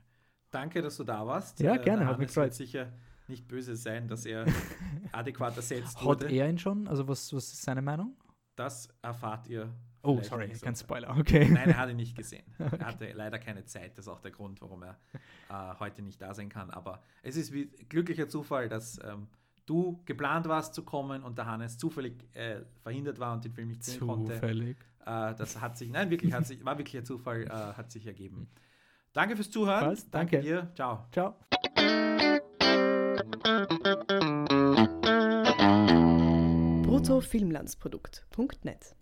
Danke, 0.51 0.83
dass 0.83 0.97
du 0.97 1.05
da 1.05 1.27
warst. 1.27 1.59
Ja, 1.61 1.75
äh, 1.75 1.79
gerne, 1.79 2.07
hat 2.07 2.19
mich 2.19 2.29
gefreut. 2.29 2.55
sicher 2.55 2.93
nicht 3.29 3.49
böse 3.49 3.77
sein, 3.77 4.09
dass 4.09 4.27
er 4.27 4.47
adäquat 5.13 5.57
ersetzt 5.57 6.03
wurde. 6.03 6.27
Hat 6.27 6.33
er 6.33 6.49
ihn 6.49 6.59
schon? 6.59 6.89
Also 6.89 7.07
was, 7.09 7.33
was 7.33 7.53
ist 7.53 7.63
seine 7.63 7.83
Meinung? 7.83 8.17
Das 8.57 8.89
erfahrt 9.03 9.49
ihr. 9.49 9.73
Oh, 10.03 10.21
sorry, 10.23 10.49
kein 10.49 10.77
Spoiler, 10.77 11.17
okay. 11.17 11.49
Nein, 11.49 11.71
er 11.71 11.79
hat 11.79 11.89
ihn 11.89 11.97
nicht 11.97 12.15
gesehen. 12.15 12.45
okay. 12.59 12.77
Er 12.79 12.87
hatte 12.87 13.13
leider 13.13 13.39
keine 13.39 13.65
Zeit. 13.65 13.97
Das 13.97 14.07
ist 14.07 14.13
auch 14.13 14.21
der 14.21 14.33
Grund, 14.33 14.61
warum 14.61 14.83
er 14.83 14.99
äh, 15.49 15.79
heute 15.81 16.03
nicht 16.03 16.21
da 16.21 16.35
sein 16.35 16.51
kann. 16.51 16.71
Aber 16.71 17.03
es 17.23 17.37
ist 17.37 17.53
wie 17.53 17.67
glücklicher 17.89 18.29
Zufall, 18.29 18.69
dass 18.69 19.01
ähm, 19.03 19.29
du 19.67 20.03
geplant 20.05 20.47
warst 20.47 20.75
zu 20.75 20.85
kommen 20.85 21.23
und 21.23 21.39
der 21.39 21.47
Hannes 21.47 21.79
zufällig 21.79 22.23
äh, 22.35 22.61
verhindert 22.83 23.19
war 23.19 23.33
und 23.33 23.45
den 23.45 23.53
Film 23.53 23.69
nicht 23.69 23.83
sehen 23.83 23.99
zufällig. 23.99 24.17
konnte. 24.17 24.35
Zufällig. 24.35 24.77
Äh, 25.07 25.35
das 25.35 25.61
hat 25.61 25.79
sich, 25.79 25.91
nein, 25.91 26.11
wirklich, 26.11 26.33
hat 26.33 26.47
sich, 26.47 26.65
war 26.65 26.77
wirklich 26.79 26.99
ein 26.99 27.07
Zufall, 27.07 27.45
äh, 27.45 27.49
hat 27.49 27.91
sich 27.91 28.07
ergeben. 28.07 28.49
Danke 29.13 29.37
fürs 29.37 29.51
Zuhören. 29.51 29.87
Was? 29.87 30.11
Danke. 30.11 30.37
Danke 30.37 30.49
dir. 30.49 30.73
Ciao. 30.75 31.07
Ciao. 31.13 31.37
Bruttofilmlandsprodukt.net 36.83 38.95